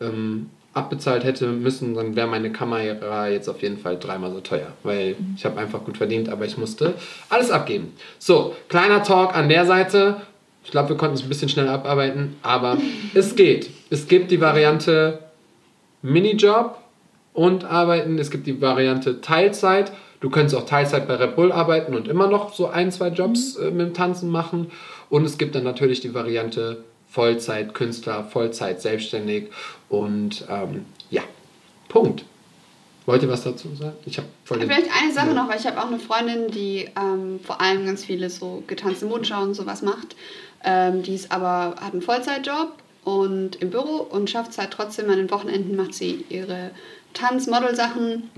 ähm, 0.00 0.50
abbezahlt 0.72 1.24
hätte 1.24 1.48
müssen, 1.48 1.94
dann 1.94 2.14
wäre 2.14 2.28
meine 2.28 2.52
Kamera 2.52 3.28
jetzt 3.28 3.48
auf 3.48 3.62
jeden 3.62 3.78
Fall 3.78 3.98
dreimal 3.98 4.30
so 4.32 4.40
teuer, 4.40 4.68
weil 4.82 5.16
ich 5.36 5.44
habe 5.44 5.58
einfach 5.58 5.84
gut 5.84 5.96
verdient, 5.96 6.28
aber 6.28 6.44
ich 6.44 6.56
musste 6.56 6.94
alles 7.28 7.50
abgeben. 7.50 7.92
So, 8.18 8.54
kleiner 8.68 9.02
Talk 9.02 9.34
an 9.34 9.48
der 9.48 9.66
Seite. 9.66 10.16
Ich 10.62 10.70
glaube, 10.70 10.90
wir 10.90 10.96
konnten 10.96 11.16
es 11.16 11.22
ein 11.22 11.28
bisschen 11.28 11.48
schnell 11.48 11.68
abarbeiten, 11.68 12.36
aber 12.42 12.78
es 13.14 13.34
geht. 13.34 13.70
Es 13.90 14.06
gibt 14.06 14.30
die 14.30 14.40
Variante 14.40 15.18
Minijob 16.02 16.78
und 17.32 17.64
arbeiten. 17.64 18.18
Es 18.18 18.30
gibt 18.30 18.46
die 18.46 18.60
Variante 18.60 19.20
Teilzeit. 19.20 19.92
Du 20.20 20.30
könntest 20.30 20.54
auch 20.54 20.66
Teilzeit 20.66 21.08
bei 21.08 21.14
Red 21.14 21.34
Bull 21.34 21.50
arbeiten 21.50 21.94
und 21.94 22.06
immer 22.06 22.28
noch 22.28 22.52
so 22.52 22.68
ein, 22.68 22.92
zwei 22.92 23.08
Jobs 23.08 23.56
äh, 23.56 23.70
mit 23.70 23.88
dem 23.88 23.94
Tanzen 23.94 24.30
machen. 24.30 24.70
Und 25.10 25.24
es 25.24 25.36
gibt 25.36 25.54
dann 25.54 25.64
natürlich 25.64 26.00
die 26.00 26.14
Variante 26.14 26.84
Vollzeit 27.08 27.74
Künstler, 27.74 28.24
Vollzeit 28.24 28.80
selbstständig 28.80 29.48
und 29.88 30.44
ähm, 30.48 30.86
ja, 31.10 31.22
Punkt. 31.88 32.24
Wollt 33.06 33.22
ihr 33.24 33.28
was 33.28 33.42
dazu 33.42 33.74
sagen? 33.74 33.96
Ich 34.06 34.18
habe 34.18 34.28
voll 34.44 34.60
Vielleicht 34.60 34.88
eine 34.96 35.12
Sache 35.12 35.28
Ja. 35.28 35.34
noch, 35.34 35.48
weil 35.48 35.58
ich 35.58 35.66
habe 35.66 35.80
auch 35.80 35.88
eine 35.88 35.98
Freundin, 35.98 36.48
die 36.52 36.88
ähm, 36.96 37.40
vor 37.42 37.60
allem 37.60 37.84
ganz 37.86 38.04
viele 38.04 38.30
so 38.30 38.62
getanzte 38.68 39.06
Modenschau 39.06 39.42
und 39.42 39.54
sowas 39.54 39.82
macht. 39.82 40.14
Ähm, 40.62 41.02
die 41.02 41.14
ist 41.14 41.32
aber, 41.32 41.74
hat 41.80 41.92
einen 41.92 42.02
Vollzeitjob 42.02 42.74
und 43.02 43.56
im 43.56 43.70
Büro 43.70 44.06
und 44.10 44.30
schafft 44.30 44.52
es 44.52 44.58
halt 44.58 44.70
trotzdem 44.70 45.10
an 45.10 45.16
den 45.16 45.30
Wochenenden 45.30 45.74
macht 45.74 45.94
sie 45.94 46.24
ihre 46.28 46.70
Tanz-Model-Sachen 47.14 48.30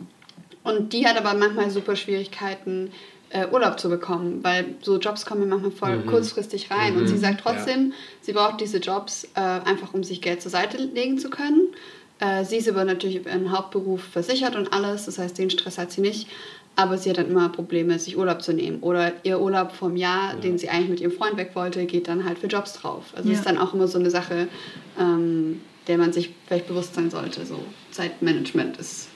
und 0.65 0.93
die 0.93 1.07
hat 1.07 1.19
aber 1.19 1.35
manchmal 1.35 1.71
super 1.71 1.97
Schwierigkeiten, 1.97 2.93
äh, 3.33 3.47
Urlaub 3.51 3.79
zu 3.81 3.89
bekommen, 3.89 4.41
weil 4.43 4.75
so 4.83 4.99
Jobs 4.99 5.25
kommen 5.27 5.49
manchmal 5.49 5.71
voll 5.71 5.99
Mhm. 5.99 6.07
kurzfristig 6.07 6.71
rein. 6.71 6.97
Und 6.97 7.07
sie 7.09 7.15
Mhm. 7.15 7.19
sagt 7.21 7.41
trotzdem, 7.41 7.93
sie 8.21 8.33
braucht 8.33 8.61
diese 8.61 8.79
Jobs 8.79 9.25
äh, 9.35 9.41
einfach, 9.41 9.95
um 9.95 10.05
sich 10.05 10.21
Geld 10.21 10.43
zur 10.43 10.51
Seite 10.51 10.77
legen 10.79 11.19
zu 11.19 11.31
können. 11.31 11.69
Äh, 12.21 12.45
sie 12.45 12.57
ist 12.59 12.69
aber 12.69 12.85
natürlich 12.85 13.17
über 13.17 13.31
ihren 13.31 13.51
Hauptberuf 13.51 14.03
versichert 14.03 14.55
und 14.57 14.73
alles, 14.73 15.07
das 15.07 15.19
heißt, 15.19 15.37
den 15.39 15.51
Stress 15.51 15.79
hat 15.79 15.91
sie 15.93 16.01
nicht. 16.03 16.29
Aber 16.75 16.97
sie 16.97 17.11
hat 17.11 17.19
dann 17.19 17.29
immer 17.29 17.51
Probleme, 17.51 17.99
sich 17.99 18.17
Urlaub 18.17 18.41
zu 18.41 18.55
nehmen. 18.55 18.79
Oder 18.81 19.13
ihr 19.25 19.39
Urlaub 19.41 19.73
vom 19.73 19.95
Jahr, 19.95 20.37
den 20.37 20.57
sie 20.57 20.71
eigentlich 20.71 20.89
mit 20.89 21.01
ihrem 21.01 21.13
Freund 21.13 21.37
weg 21.37 21.51
wollte, 21.55 21.85
geht 21.85 22.09
dann 22.09 22.25
halt 22.25 22.39
für 22.39 22.47
Jobs 22.47 22.73
drauf. 22.75 23.13
Also 23.15 23.29
Ja. 23.29 23.35
ist 23.35 23.45
dann 23.45 23.59
auch 23.59 23.75
immer 23.75 23.89
so 23.89 23.99
eine 23.99 24.09
Sache, 24.11 24.49
ähm, 24.99 25.61
der 25.87 25.99
man 25.99 26.13
sich 26.15 26.31
vielleicht 26.47 26.69
bewusst 26.69 26.95
sein 26.95 27.11
sollte. 27.11 27.45
So 27.45 27.59
Zeitmanagement 27.91 28.79
ist 28.79 29.09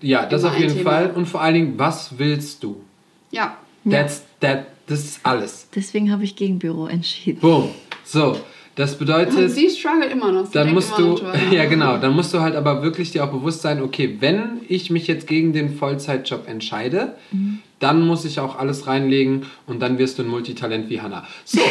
Ja, 0.00 0.26
das 0.26 0.42
immer 0.42 0.50
auf 0.52 0.58
jeden 0.58 0.74
Thema. 0.74 0.90
Fall. 0.90 1.10
Und 1.12 1.26
vor 1.26 1.40
allen 1.40 1.54
Dingen, 1.54 1.74
was 1.78 2.18
willst 2.18 2.62
du? 2.64 2.82
Ja. 3.30 3.56
That's, 3.88 4.22
that, 4.40 4.66
das 4.86 5.00
ist 5.04 5.20
alles. 5.22 5.68
Deswegen 5.74 6.10
habe 6.12 6.24
ich 6.24 6.36
gegen 6.36 6.58
Büro 6.58 6.86
entschieden. 6.86 7.40
Boom. 7.40 7.70
So, 8.04 8.38
das 8.74 8.92
Und 8.92 8.98
bedeutet... 9.00 9.50
sie 9.50 9.70
struggelt 9.70 10.12
immer 10.12 10.30
noch. 10.32 10.46
Sie 10.46 10.52
dann 10.52 10.72
musst 10.74 10.98
immer 10.98 11.16
du, 11.16 11.22
noch 11.24 11.34
ja 11.52 11.64
genau, 11.66 11.96
dann 11.98 12.14
musst 12.14 12.32
du 12.34 12.40
halt 12.40 12.54
aber 12.56 12.82
wirklich 12.82 13.10
dir 13.12 13.24
auch 13.24 13.30
bewusst 13.30 13.62
sein, 13.62 13.80
okay, 13.82 14.16
wenn 14.20 14.60
ich 14.68 14.90
mich 14.90 15.06
jetzt 15.06 15.26
gegen 15.26 15.52
den 15.52 15.74
Vollzeitjob 15.76 16.46
entscheide, 16.48 17.14
Mhm. 17.30 17.60
dann 17.80 18.06
muss 18.06 18.24
ich 18.24 18.40
auch 18.40 18.58
alles 18.58 18.86
reinlegen 18.86 19.46
und 19.66 19.80
dann 19.80 19.98
wirst 19.98 20.18
du 20.18 20.22
ein 20.22 20.28
Multitalent 20.28 20.88
wie 20.90 21.00
Hannah. 21.00 21.26
So, 21.44 21.60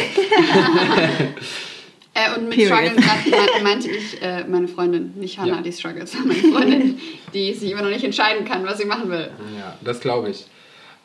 Äh, 2.14 2.36
und 2.36 2.48
mit 2.48 2.58
Period. 2.58 2.78
Struggeln 2.78 3.30
grad 3.30 3.62
meinte 3.62 3.88
ich 3.90 4.20
äh, 4.20 4.42
meine 4.48 4.66
Freundin, 4.66 5.12
nicht 5.16 5.38
Hannah, 5.38 5.56
Ja. 5.56 5.62
die 5.62 5.70
struggles, 5.72 6.10
sondern 6.12 6.28
meine 6.42 6.52
Freundin, 6.52 6.98
die 7.32 7.54
sich 7.54 7.70
immer 7.70 7.82
noch 7.82 7.90
nicht 7.90 8.02
entscheiden 8.02 8.44
kann, 8.44 8.66
was 8.66 8.78
sie 8.78 8.86
machen 8.86 9.08
will. 9.08 9.30
ja, 9.56 9.76
das 9.84 10.00
glaube 10.00 10.30
ich. 10.30 10.44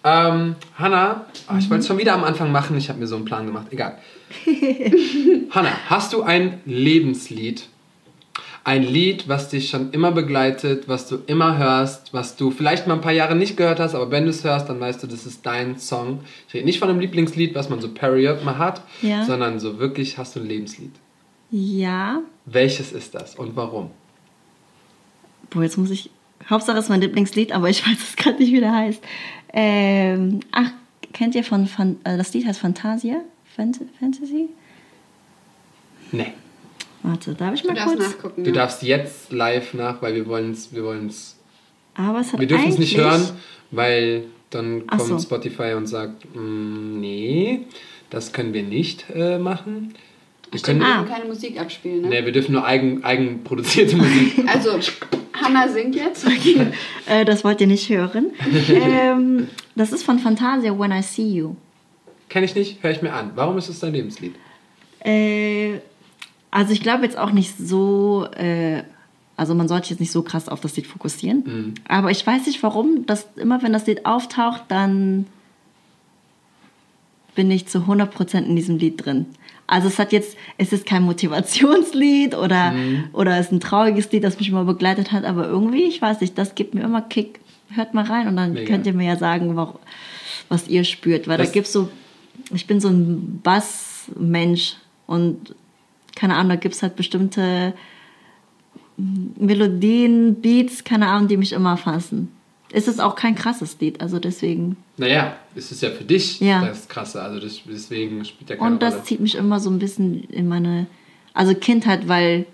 Ähm, 0.03 0.55
Hanna, 0.77 1.25
oh, 1.49 1.55
ich 1.57 1.69
wollte 1.69 1.81
es 1.81 1.87
schon 1.87 1.97
wieder 1.97 2.13
am 2.13 2.23
Anfang 2.23 2.51
machen, 2.51 2.77
ich 2.77 2.89
habe 2.89 2.99
mir 2.99 3.07
so 3.07 3.15
einen 3.15 3.25
Plan 3.25 3.45
gemacht, 3.45 3.67
egal. 3.71 3.97
Hanna, 5.51 5.71
hast 5.89 6.13
du 6.13 6.23
ein 6.23 6.59
Lebenslied? 6.65 7.67
Ein 8.65 8.83
Lied, 8.83 9.27
was 9.27 9.49
dich 9.49 9.69
schon 9.69 9.91
immer 9.91 10.13
begleitet, 10.13 10.87
was 10.87 11.07
du 11.09 11.17
immer 11.27 11.57
hörst, 11.57 12.13
was 12.13 12.37
du 12.37 12.49
vielleicht 12.49 12.87
mal 12.87 12.93
ein 12.95 13.01
paar 13.01 13.11
Jahre 13.11 13.35
nicht 13.35 13.57
gehört 13.57 13.79
hast, 13.81 13.93
aber 13.93 14.09
wenn 14.09 14.23
du 14.23 14.29
es 14.29 14.43
hörst, 14.45 14.69
dann 14.69 14.79
weißt 14.79 15.03
du, 15.03 15.07
das 15.07 15.25
ist 15.25 15.45
dein 15.45 15.77
Song. 15.79 16.21
Ich 16.47 16.53
rede 16.53 16.65
nicht 16.65 16.79
von 16.79 16.89
einem 16.89 17.01
Lieblingslied, 17.01 17.55
was 17.55 17.69
man 17.69 17.81
so 17.81 17.89
Period 17.89 18.43
mal 18.45 18.57
hat, 18.57 18.81
Ja. 19.01 19.25
sondern 19.25 19.59
so 19.59 19.79
wirklich 19.79 20.17
hast 20.17 20.35
du 20.37 20.39
ein 20.39 20.47
Lebenslied. 20.47 20.93
Ja. 21.51 22.21
Welches 22.45 22.93
ist 22.93 23.13
das 23.15 23.35
und 23.35 23.55
warum? 23.57 23.91
Boah, 25.49 25.63
jetzt 25.63 25.77
muss 25.77 25.89
ich. 25.91 26.09
Hauptsache 26.49 26.77
ist 26.77 26.89
mein 26.89 27.01
Lieblingslied, 27.01 27.51
aber 27.51 27.69
ich 27.69 27.85
weiß 27.85 27.97
es 28.01 28.15
gerade 28.15 28.37
nicht, 28.39 28.51
wie 28.53 28.59
der 28.61 28.73
heißt. 28.73 29.03
Ähm, 29.53 30.39
ach, 30.51 30.71
kennt 31.13 31.35
ihr 31.35 31.43
von, 31.43 31.67
von 31.67 31.97
äh, 32.03 32.17
das 32.17 32.33
Lied 32.33 32.45
heißt 32.47 32.59
Fantasia? 32.59 33.21
Fant 33.55 33.79
Fantasy? 33.99 34.49
Nee. 36.11 36.33
Warte, 37.03 37.35
darf 37.35 37.53
ich 37.53 37.61
Du 37.61 37.67
mal 37.67 37.75
darfst 37.75 37.95
kurz? 37.97 38.07
nachgucken. 38.09 38.43
Du 38.43 38.49
ja. 38.49 38.55
darfst 38.55 38.81
jetzt 38.83 39.31
live 39.31 39.73
nach, 39.73 40.01
weil 40.01 40.15
wir 40.15 40.25
wollen 40.27 40.51
es 40.51 40.73
wir 40.73 40.83
wollen's 40.83 41.37
Aber 41.95 42.19
es 42.21 42.33
hat 42.33 42.39
Wir 42.39 42.47
dürfen 42.47 42.69
es 42.69 42.79
nicht 42.79 42.97
hören, 42.97 43.29
weil 43.71 44.25
dann 44.49 44.83
Ach 44.87 44.97
kommt 44.97 45.09
so. 45.09 45.19
Spotify 45.19 45.73
und 45.73 45.87
sagt, 45.87 46.25
mm, 46.35 46.99
nee, 46.99 47.61
das 48.09 48.31
können 48.31 48.53
wir 48.53 48.63
nicht 48.63 49.05
äh, 49.13 49.37
machen. 49.37 49.93
Wir 50.53 50.61
können, 50.61 50.79
wir 50.79 50.87
Ah. 50.87 51.03
keine 51.03 51.25
Musik 51.25 51.59
abspielen, 51.59 52.01
ne? 52.03 52.09
nee, 52.09 52.25
wir 52.25 52.31
dürfen 52.31 52.53
nur 52.53 52.65
eigen, 52.65 53.03
eigenproduzierte 53.03 53.97
Musik. 53.97 54.43
Also, 54.47 54.79
Hannah 55.33 55.67
singt 55.67 55.95
jetzt. 55.95 56.25
Äh, 57.07 57.25
das 57.25 57.43
wollt 57.43 57.59
ihr 57.59 57.67
nicht 57.67 57.89
hören. 57.89 58.27
ähm, 58.69 59.47
das 59.75 59.91
ist 59.91 60.03
von 60.03 60.19
Fantasia 60.19 60.77
When 60.77 60.91
I 60.91 61.01
See 61.01 61.27
You. 61.27 61.55
Kenne 62.29 62.45
ich 62.45 62.55
nicht, 62.55 62.81
höre 62.83 62.91
ich 62.91 63.01
mir 63.01 63.13
an. 63.13 63.31
Warum 63.35 63.57
ist 63.57 63.67
es 63.67 63.79
dein 63.79 63.93
Lebenslied? 63.93 64.35
Äh, 64.99 65.79
also 66.51 66.71
ich 66.71 66.81
glaube 66.81 67.03
jetzt 67.03 67.17
auch 67.17 67.31
nicht 67.31 67.57
so, 67.57 68.27
äh, 68.37 68.83
also 69.35 69.55
man 69.55 69.67
sollte 69.67 69.89
jetzt 69.89 69.99
nicht 69.99 70.11
so 70.11 70.21
krass 70.21 70.47
auf 70.47 70.61
das 70.61 70.75
Lied 70.75 70.85
fokussieren. 70.87 71.73
Aber 71.87 72.11
ich 72.11 72.25
weiß 72.25 72.45
nicht 72.45 72.61
warum, 72.61 73.05
dass 73.07 73.27
immer 73.35 73.61
wenn 73.63 73.73
das 73.73 73.87
Lied 73.87 74.05
auftaucht, 74.05 74.63
dann 74.67 75.25
bin 77.35 77.49
ich 77.49 77.67
zu 77.67 77.79
100% 77.79 78.45
in 78.45 78.55
diesem 78.55 78.77
Lied 78.77 79.03
drin. 79.03 79.25
Also 79.73 79.87
es 79.87 79.97
hat 79.97 80.11
jetzt, 80.11 80.37
es 80.59 80.71
ist 80.71 80.85
kein 80.85 81.01
Motivationslied 81.01 82.35
oder, 82.35 82.75
oder 83.11 83.39
es 83.39 83.47
ist 83.47 83.51
ein 83.53 83.59
trauriges 83.59 84.11
Lied, 84.11 84.23
das 84.23 84.37
mich 84.37 84.49
immer 84.49 84.65
begleitet 84.65 85.11
hat, 85.11 85.25
aber 85.25 85.47
irgendwie, 85.47 85.81
ich 85.85 85.99
weiß 85.99 86.21
nicht, 86.21 86.37
das 86.37 86.53
gibt 86.53 86.75
mir 86.75 86.81
immer 86.81 87.01
Kick. 87.01 87.39
Hört 87.73 87.95
mal 87.95 88.05
rein 88.05 88.27
und 88.27 88.35
dann 88.35 88.53
Mega. 88.53 88.67
könnt 88.67 88.85
ihr 88.85 88.93
mir 88.93 89.07
ja 89.07 89.15
sagen, 89.15 89.57
was 90.47 90.67
ihr 90.67 90.83
spürt. 90.83 91.27
Weil 91.27 91.39
Das- 91.39 91.47
da 91.47 91.53
gibt's 91.53 91.73
so, 91.73 91.89
ich 92.53 92.67
bin 92.67 92.79
so 92.79 92.89
ein 92.89 93.39
Bassmensch 93.41 94.75
und 95.07 95.55
keine 96.15 96.35
Ahnung, 96.35 96.49
da 96.49 96.55
gibt 96.57 96.75
es 96.75 96.83
halt 96.83 96.95
bestimmte 96.95 97.73
Melodien, 98.97 100.35
Beats, 100.41 100.83
keine 100.83 101.07
Ahnung, 101.07 101.27
die 101.27 101.37
mich 101.37 101.53
immer 101.53 101.77
fassen. 101.77 102.31
Es 102.75 102.87
ist 102.87 102.99
auch 102.99 103.15
kein 103.15 103.35
krasses 103.35 103.77
Lied, 103.79 104.01
also 104.01 104.17
deswegen. 104.19 104.75
Naja, 104.97 105.35
es 105.55 105.71
ist 105.71 105.81
ja 105.83 105.91
für 105.91 106.03
dich 106.03 106.39
Ja. 106.39 106.65
das 106.65 106.87
Krasse, 106.87 107.21
also 107.21 107.39
das, 107.39 107.59
deswegen 107.69 108.25
spielt 108.25 108.49
ja 108.49 108.55
keine 108.55 108.71
Und 108.71 108.81
das 108.81 108.95
Rolle. 108.95 109.03
zieht 109.05 109.19
mich 109.19 109.35
immer 109.35 109.59
so 109.59 109.69
ein 109.69 109.77
bisschen 109.79 110.23
in 110.25 110.47
meine, 110.47 110.87
also 111.33 111.53
Kindheit, 111.53 112.07
weil 112.07 112.45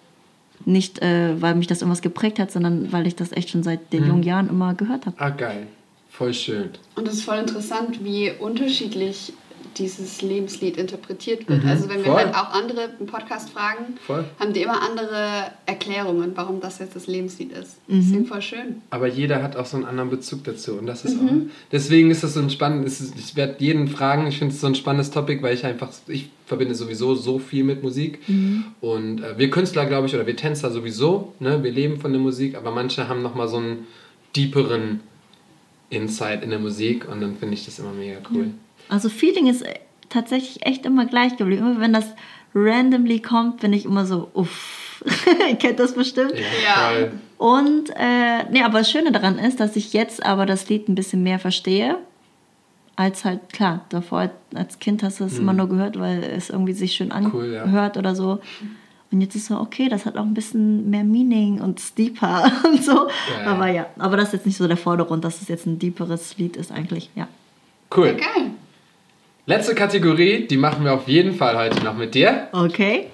nicht, 0.66 1.02
äh, 1.02 1.42
weil 1.42 1.56
mich 1.56 1.68
das 1.68 1.82
irgendwas 1.82 2.02
geprägt 2.02 2.38
hat, 2.38 2.52
sondern 2.52 2.92
weil 2.92 3.08
ich 3.08 3.16
das 3.16 3.32
echt 3.32 3.50
schon 3.50 3.64
seit 3.64 3.94
den 3.94 4.06
jungen 4.06 4.24
Jahren 4.24 4.50
immer 4.50 4.74
gehört 4.74 5.06
habe. 5.06 5.16
Ah, 5.20 5.30
geil. 5.30 5.68
Voll 6.10 6.34
schön. 6.34 6.70
Und 6.96 7.08
es 7.08 7.14
ist 7.16 7.24
voll 7.24 7.38
interessant, 7.38 8.04
wie 8.04 8.30
unterschiedlich 8.38 9.32
dieses 9.80 10.22
Lebenslied 10.22 10.78
interpretiert 10.78 11.48
wird. 11.50 11.66
also 11.66 11.90
wenn 11.90 12.00
wir 12.00 12.12
voll. 12.12 12.16
halt 12.16 12.36
auch 12.36 12.54
andere 12.54 12.90
im 13.00 13.06
Podcast 13.06 13.50
fragen, 13.50 13.98
Voll. 14.06 14.26
haben 14.40 14.54
die 14.54 14.62
immer 14.62 14.82
andere 14.82 15.52
Erklärungen, 15.66 16.34
warum 16.36 16.60
das 16.60 16.80
jetzt 16.80 16.96
das 16.96 17.08
Lebenslied 17.08 17.52
ist. 17.54 17.78
Das 17.88 18.06
ist 18.06 18.28
voll 18.28 18.42
schön. 18.42 18.82
Aber 18.90 19.08
jeder 19.08 19.42
hat 19.42 19.56
auch 19.56 19.66
so 19.66 19.78
einen 19.78 19.86
anderen 19.86 20.10
Bezug 20.10 20.44
dazu. 20.44 20.74
Und 20.74 20.86
das 20.86 21.06
ist 21.06 21.18
auch. 21.18 21.32
Deswegen 21.72 22.12
ist 22.12 22.24
das 22.24 22.34
so 22.34 22.42
ein 22.42 22.50
spannendes. 22.50 23.14
Ich 23.18 23.36
werde 23.36 23.56
jeden 23.60 23.88
fragen. 23.88 24.28
Ich 24.28 24.38
finde 24.38 24.54
es 24.54 24.62
so 24.62 24.68
ein 24.68 24.76
spannendes 24.76 25.12
Topic, 25.12 25.42
weil 25.42 25.54
ich 25.54 25.66
einfach. 25.66 25.90
Ich 26.08 26.30
verbinde 26.46 26.76
sowieso 26.76 27.16
so 27.16 27.40
viel 27.40 27.64
mit 27.64 27.84
Musik. 27.84 28.20
Und 28.82 29.24
äh, 29.24 29.38
wir 29.38 29.50
Künstler, 29.50 29.86
glaube 29.86 30.08
ich, 30.08 30.16
oder 30.16 30.28
wir 30.28 30.36
Tänzer 30.36 30.72
sowieso. 30.72 31.34
Ne? 31.40 31.64
Wir 31.64 31.72
leben 31.72 32.00
von 32.00 32.12
der 32.12 32.22
Musik. 32.22 32.56
Aber 32.56 32.72
manche 32.72 33.08
haben 33.08 33.22
nochmal 33.22 33.48
so 33.48 33.58
einen 33.58 33.88
deeperen 34.36 35.00
Insight 35.90 36.44
in 36.44 36.50
der 36.50 36.60
Musik. 36.60 37.08
Und 37.10 37.22
dann 37.22 37.36
finde 37.38 37.54
ich 37.56 37.66
das 37.66 37.80
immer 37.80 37.94
mega 37.94 38.18
cool. 38.34 38.52
Also 38.90 39.10
Feeling 39.10 39.48
ist 39.48 39.64
tatsächlich 40.10 40.66
echt 40.66 40.86
immer 40.86 41.06
gleich 41.06 41.38
geblieben. 41.38 41.66
Immer 41.66 41.80
wenn 41.80 41.94
das 41.94 42.08
randomly 42.54 43.22
kommt, 43.22 43.62
bin 43.62 43.74
ich 43.74 43.86
immer 43.86 44.06
so, 44.06 44.30
uff. 44.34 45.04
Ihr 45.50 45.56
kennt 45.60 45.80
das 45.80 45.94
bestimmt. 45.94 46.34
Ja. 46.64 47.08
Und, 47.38 47.90
äh, 47.96 48.44
nee, 48.52 48.64
aber 48.64 48.80
das 48.80 48.92
Schöne 48.92 49.14
daran 49.14 49.40
ist, 49.40 49.60
dass 49.62 49.78
ich 49.78 49.94
jetzt 49.94 50.26
aber 50.26 50.46
das 50.46 50.68
Lied 50.68 50.90
ein 50.90 50.96
bisschen 50.96 51.24
mehr 51.24 51.40
verstehe. 51.40 51.98
Als 52.98 53.24
halt, 53.24 53.54
klar, 53.54 53.86
davor 53.88 54.30
als 54.54 54.80
Kind 54.80 55.04
hast 55.04 55.22
du 55.22 55.24
es 55.24 55.40
immer 55.40 55.54
nur 55.54 55.70
gehört, 55.70 55.98
weil 55.98 56.22
es 56.22 56.50
irgendwie 56.50 56.74
sich 56.74 56.96
schön 56.96 57.16
Hm. 57.16 57.32
Cool, 57.34 57.54
ja. 57.54 57.64
anhört 57.64 57.96
oder 57.96 58.14
so. 58.14 58.40
Und 59.12 59.22
jetzt 59.22 59.36
ist 59.36 59.46
so, 59.46 59.58
okay, 59.58 59.88
das 59.88 60.06
hat 60.06 60.18
auch 60.18 60.26
ein 60.26 60.34
bisschen 60.34 60.90
mehr 60.90 61.06
Meaning 61.06 61.62
und 61.62 61.98
deeper 61.98 62.52
und 62.66 62.84
so. 62.84 63.08
Ja, 63.08 63.44
ja. 63.46 63.52
Aber 63.52 63.68
ja, 63.68 63.86
aber 63.98 64.18
das 64.18 64.28
ist 64.28 64.34
jetzt 64.34 64.46
nicht 64.48 64.58
so 64.58 64.68
der 64.68 64.76
Vordergrund, 64.76 65.24
dass 65.24 65.42
es 65.42 65.48
jetzt 65.48 65.66
ein 65.66 65.80
deeperes 65.80 66.38
Lied 66.38 66.58
ist 66.58 66.74
eigentlich, 66.74 67.10
ja. 67.16 67.28
Cool. 67.96 68.16
Geil. 68.16 68.52
Letzte 69.50 69.74
Kategorie, 69.74 70.46
die 70.46 70.58
machen 70.58 70.86
wir 70.86 70.94
auf 70.94 71.08
jeden 71.08 71.34
Fall 71.34 71.58
heute 71.58 71.84
noch 71.84 71.96
mit 71.96 72.14
dir. 72.14 72.50
Okay. 72.52 73.08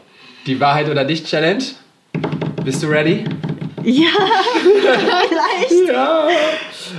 Die 0.46 0.60
Wahrheit 0.60 0.90
oder 0.90 1.06
Dicht 1.06 1.28
Challenge. 1.28 1.64
Bist 2.66 2.84
du 2.84 2.88
ready? 2.88 3.24
Ja, 3.86 4.10
vielleicht. 5.30 5.88
Ja. 5.94 6.28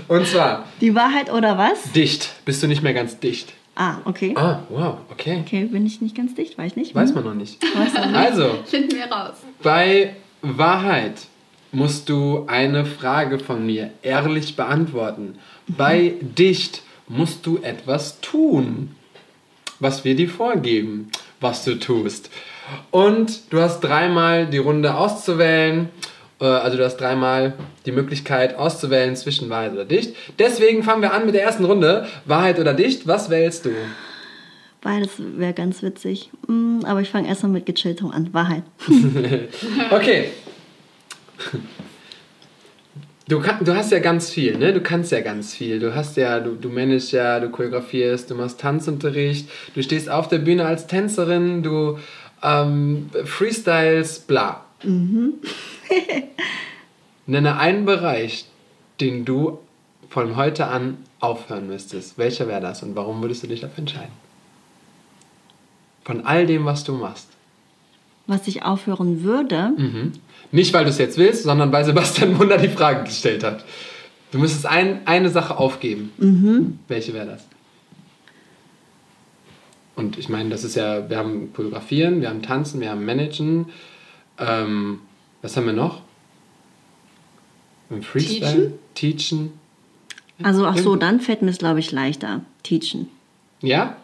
Und 0.09 0.26
zwar 0.26 0.64
Die 0.80 0.95
Wahrheit 0.95 1.30
oder 1.30 1.59
was? 1.59 1.93
dicht. 1.93 2.30
Bist 2.47 2.62
du 2.62 2.66
nicht 2.66 2.82
mehr 2.82 2.95
ganz 2.95 3.18
dicht? 3.20 3.53
Ah, 3.74 3.97
okay. 4.07 4.32
Ah, 4.39 4.61
wow, 4.70 4.97
okay. 5.11 5.43
Okay, 5.45 5.64
bin 5.64 5.84
ich 5.84 6.01
nicht 6.01 6.16
ganz 6.16 6.34
dicht, 6.34 6.57
weiß 6.57 6.76
nicht. 6.76 6.95
Weiß 6.95 7.12
man 7.14 7.24
noch 7.24 7.34
nicht. 7.34 7.62
Weiß 7.62 7.93
man 7.93 8.12
nicht. 8.12 8.18
Also, 8.18 8.61
Finden 8.64 8.97
wir 8.97 9.05
raus. 9.05 9.34
bei 9.62 10.16
Wahrheit 10.41 11.26
musst 11.72 12.09
du 12.09 12.47
eine 12.47 12.87
Frage 12.87 13.39
von 13.39 13.66
mir 13.66 13.91
ehrlich 14.01 14.57
beantworten. 14.57 15.39
Bei 15.68 16.14
dicht 16.22 16.80
musst 17.07 17.45
du 17.45 17.59
etwas 17.59 18.22
tun, 18.22 18.97
was 19.81 20.05
wir 20.05 20.14
dir 20.16 20.29
vorgeben, 20.29 21.11
was 21.41 21.64
du 21.64 21.79
tust. 21.79 22.31
Und 22.91 23.53
du 23.53 23.61
hast 23.61 23.81
dreimal 23.81 24.47
die 24.47 24.59
Runde 24.59 24.95
auszuwählen. 24.97 25.89
Äh, 26.41 26.45
Also 26.47 26.77
du 26.77 26.85
hast 26.85 26.97
dreimal 26.99 27.55
die 27.87 27.93
Möglichkeit 27.93 28.57
auszuwählen 28.57 29.14
zwischen 29.16 29.49
Wahrheit 29.51 29.72
oder 29.72 29.85
Dicht. 29.85 30.14
Deswegen 30.39 30.83
fangen 30.83 31.03
wir 31.03 31.12
an 31.12 31.27
mit 31.27 31.35
der 31.35 31.43
ersten 31.43 31.64
Runde. 31.64 32.07
Wahrheit 32.24 32.59
oder 32.59 32.74
Dicht, 32.74 33.07
was 33.07 33.31
wählst 33.31 33.64
du? 33.66 33.70
Beides 34.83 35.11
wäre 35.18 35.53
ganz 35.53 35.83
witzig. 35.83 36.31
Mm, 36.47 36.81
Aber 36.85 37.01
ich 37.01 37.09
fange 37.11 37.29
erstmal 37.29 37.53
mit 37.53 37.66
gechilltem 37.66 38.11
an. 38.11 38.33
Wahrheit. 38.33 38.62
Okay. 39.91 40.31
Du, 43.29 43.41
kann, 43.41 43.64
du 43.64 43.74
hast 43.74 43.91
ja 43.91 43.99
ganz 43.99 44.31
viel, 44.31 44.57
ne? 44.57 44.72
Du 44.72 44.81
kannst 44.81 45.11
ja 45.11 45.20
ganz 45.20 45.53
viel. 45.53 45.81
Du 45.81 45.97
hast 45.97 46.16
ja, 46.16 46.39
du, 46.39 46.55
du 46.55 46.68
managst 46.68 47.11
ja, 47.11 47.41
du 47.41 47.51
choreografierst, 47.51 48.31
du 48.31 48.37
machst 48.37 48.61
Tanzunterricht, 48.61 49.51
du 49.74 49.83
stehst 49.83 50.09
auf 50.09 50.29
der 50.29 50.39
Bühne 50.39 50.64
als 50.64 50.87
Tänzerin, 50.87 51.64
du 51.64 51.99
ähm, 52.43 53.11
freestyles, 53.24 54.20
bla. 54.20 54.64
Nenne 57.27 57.59
einen 57.59 57.85
Bereich, 57.85 58.47
den 59.01 59.24
du 59.24 59.59
von 60.09 60.37
heute 60.37 60.68
an 60.68 60.99
aufhören 61.18 61.66
müsstest. 61.66 62.18
Welcher 62.18 62.47
wäre 62.47 62.61
das 62.61 62.85
und 62.85 62.95
warum 62.95 63.22
würdest 63.22 63.43
du 63.43 63.49
dich 63.49 63.61
dafür 63.61 63.79
entscheiden? 63.79 64.12
Von 66.05 66.24
all 66.24 66.47
dem, 66.47 66.65
was 66.65 66.85
du 66.85 66.93
machst. 66.93 67.36
Was 68.27 68.47
ich 68.48 68.62
aufhören 68.65 69.23
würde, 69.23 69.73
Mhm. 69.77 70.12
Nicht, 70.53 70.73
weil 70.73 70.85
du 70.85 70.90
es 70.90 70.98
jetzt 70.98 71.19
willst, 71.19 71.43
sondern 71.43 71.73
weil 71.73 71.85
Sebastian 71.85 72.39
Wunder 72.39 72.57
die 72.57 72.69
Frage 72.69 73.05
gestellt 73.05 73.43
hat. 73.43 73.65
Du 74.31 74.39
müsstest 74.39 74.65
ein, 74.66 75.07
eine 75.07 75.28
Sache 75.28 75.59
aufgeben. 75.59 76.78
Welche 76.89 77.12
wäre 77.15 77.27
das? 77.27 77.44
Und 79.97 80.19
ich 80.19 80.28
meine, 80.28 80.51
das 80.51 80.62
ist 80.62 80.77
ja, 80.77 81.09
wir 81.09 81.16
haben 81.16 81.53
Choreografieren, 81.55 82.20
wir 82.20 82.28
haben 82.28 82.43
Tanzen, 82.43 82.81
wir 82.81 82.90
haben 82.90 83.05
Managen. 83.05 83.66
Ähm, 84.39 85.01
was 85.43 85.57
haben 85.57 85.66
wir 85.66 85.73
noch? 85.73 86.03
Haben 87.90 88.03
Freestyle. 88.03 88.73
Teachen. 88.94 89.53
also 90.43 90.66
ach 90.66 90.77
so, 90.78 90.97
dann 90.97 91.20
fällt 91.20 91.43
mir 91.43 91.51
es, 91.51 91.59
glaube 91.59 91.81
ich, 91.81 91.93
leichter. 91.93 92.43
Teachen. 92.62 93.09
Ja? 93.62 93.97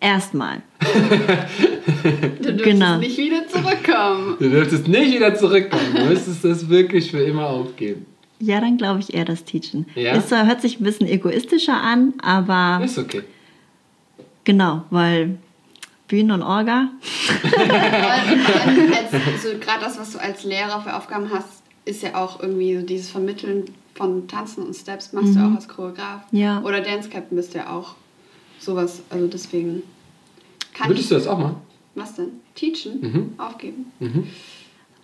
Erstmal. 0.00 0.62
Du 1.86 2.52
dürftest 2.52 2.64
Genau. 2.64 2.98
nicht 2.98 3.16
wieder 3.18 3.46
zurückkommen. 3.48 4.36
Du 4.38 4.50
dürftest 4.50 4.88
nicht 4.88 5.14
wieder 5.14 5.34
zurückkommen. 5.34 5.94
Du 5.94 6.04
müsstest 6.06 6.44
das 6.44 6.68
wirklich 6.68 7.10
für 7.10 7.22
immer 7.22 7.46
aufgeben. 7.48 8.06
Ja, 8.40 8.60
dann 8.60 8.76
glaube 8.76 9.00
ich 9.00 9.14
eher 9.14 9.24
das 9.24 9.44
Teachen. 9.44 9.86
Ja? 9.94 10.14
Es 10.16 10.30
hört 10.30 10.60
sich 10.62 10.80
ein 10.80 10.84
bisschen 10.84 11.06
egoistischer 11.06 11.80
an, 11.80 12.14
aber 12.22 12.84
Ist 12.84 12.98
okay. 12.98 13.22
genau, 14.44 14.84
weil 14.90 15.38
Bühne 16.08 16.34
und 16.34 16.42
Orga. 16.42 16.88
also, 17.42 19.58
Gerade 19.60 19.80
das, 19.84 19.98
was 19.98 20.12
du 20.12 20.20
als 20.20 20.44
Lehrer 20.44 20.80
für 20.82 20.94
Aufgaben 20.96 21.30
hast, 21.32 21.62
ist 21.84 22.02
ja 22.02 22.14
auch 22.16 22.40
irgendwie 22.40 22.76
so 22.76 22.82
dieses 22.82 23.10
Vermitteln 23.10 23.64
von 23.94 24.26
Tanzen 24.28 24.64
und 24.64 24.74
Steps 24.74 25.12
machst 25.12 25.34
du 25.34 25.40
auch 25.40 25.54
als 25.54 25.68
Choreograf. 25.68 26.22
Ja. 26.32 26.62
Oder 26.62 26.80
Dance 26.80 27.08
Captain 27.08 27.36
bist 27.36 27.54
du 27.54 27.58
ja 27.58 27.70
auch 27.70 27.94
sowas. 28.58 29.02
Also 29.10 29.26
deswegen 29.26 29.82
kann 30.74 30.88
Würdest 30.88 31.04
ich. 31.04 31.08
du 31.10 31.14
das 31.16 31.26
auch 31.26 31.38
machen? 31.38 31.56
Was 31.94 32.14
denn? 32.16 32.28
Teachen? 32.54 33.00
Mhm. 33.00 33.34
Aufgeben? 33.38 33.92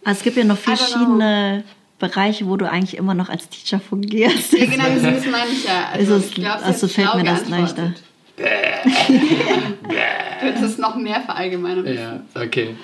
Also 0.04 0.18
es 0.18 0.22
gibt 0.22 0.36
ja 0.36 0.44
noch 0.44 0.56
verschiedene 0.58 1.64
Bereiche, 1.98 2.46
wo 2.46 2.56
du 2.56 2.70
eigentlich 2.70 2.96
immer 2.96 3.14
noch 3.14 3.28
als 3.28 3.48
Teacher 3.48 3.80
fungierst. 3.80 4.52
Ja, 4.54 4.66
genau, 4.66 4.84
das 4.84 5.02
das 5.02 5.26
meine 5.26 5.50
ich 5.50 5.64
ja. 5.64 5.88
Also, 5.92 6.16
Ist 6.16 6.22
es- 6.24 6.28
ich 6.30 6.34
glaube, 6.36 6.62
also 6.64 6.88
fällt 6.88 7.14
mir 7.16 7.24
das 7.24 7.48
leichter. 7.48 7.92
Du 8.36 8.44
hättest 10.46 10.64
es 10.64 10.78
noch 10.78 10.96
mehr 10.96 11.20
verallgemeinern 11.20 11.84
müssen. 11.84 11.98
Ja, 11.98 12.20
okay. 12.42 12.76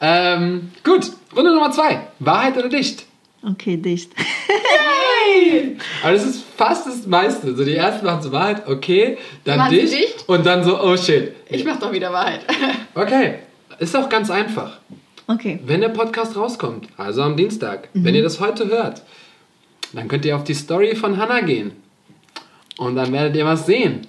Ähm, 0.00 0.70
gut, 0.84 1.10
Runde 1.36 1.52
Nummer 1.54 1.70
zwei. 1.70 2.06
Wahrheit 2.18 2.56
oder 2.56 2.68
Dicht? 2.68 3.04
Okay, 3.42 3.76
dicht. 3.76 4.12
Aber 6.02 6.12
das 6.12 6.24
ist 6.24 6.44
fast 6.56 6.86
das 6.86 7.06
meiste. 7.06 7.54
So 7.54 7.64
die 7.64 7.76
ersten 7.76 8.06
machen 8.06 8.22
so 8.22 8.32
Wahrheit, 8.32 8.66
okay, 8.68 9.18
dann 9.44 9.58
Machen 9.58 9.74
dicht, 9.74 9.92
dicht? 9.92 10.28
und 10.28 10.44
dann 10.46 10.64
so, 10.64 10.80
oh 10.80 10.96
shit. 10.96 11.34
Ich 11.48 11.64
mach 11.64 11.78
doch 11.78 11.92
wieder 11.92 12.12
Wahrheit. 12.12 12.40
Okay, 12.94 13.38
ist 13.78 13.96
auch 13.96 14.10
ganz 14.10 14.30
einfach. 14.30 14.78
Okay. 15.26 15.58
Wenn 15.64 15.80
der 15.80 15.88
Podcast 15.88 16.36
rauskommt, 16.36 16.88
also 16.98 17.22
am 17.22 17.38
Dienstag, 17.38 17.88
wenn 17.94 18.14
ihr 18.14 18.22
das 18.22 18.38
heute 18.38 18.68
hört, 18.68 19.00
dann 19.94 20.08
könnt 20.08 20.26
ihr 20.26 20.36
auf 20.36 20.44
die 20.44 20.52
Story 20.52 20.94
von 20.94 21.16
Hannah 21.16 21.40
gehen. 21.40 21.72
Und 22.76 22.96
dann 22.96 23.10
werdet 23.12 23.34
ihr 23.34 23.46
was 23.46 23.64
sehen. 23.64 24.06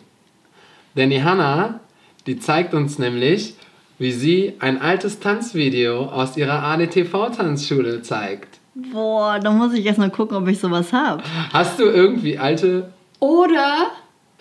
Denn 0.98 1.12
die 1.12 1.24
Hannah, 1.24 1.80
die 2.28 2.40
zeigt 2.40 2.74
uns 2.74 3.00
nämlich, 3.00 3.56
wie 4.00 4.12
sie 4.12 4.54
ein 4.60 4.82
altes 4.82 5.22
Tanzvideo 5.22 6.08
aus 6.08 6.36
ihrer 6.36 6.62
ADTV-Tanzschule 6.64 8.02
zeigt. 8.02 8.53
Boah, 8.76 9.40
da 9.40 9.52
muss 9.52 9.74
ich 9.74 9.86
erst 9.86 10.00
mal 10.00 10.10
gucken, 10.10 10.36
ob 10.38 10.48
ich 10.48 10.60
sowas 10.60 10.92
habe. 10.94 11.24
Hast 11.52 11.80
du 11.80 11.84
irgendwie 11.84 12.38
alte... 12.38 12.92
Oder 13.20 13.92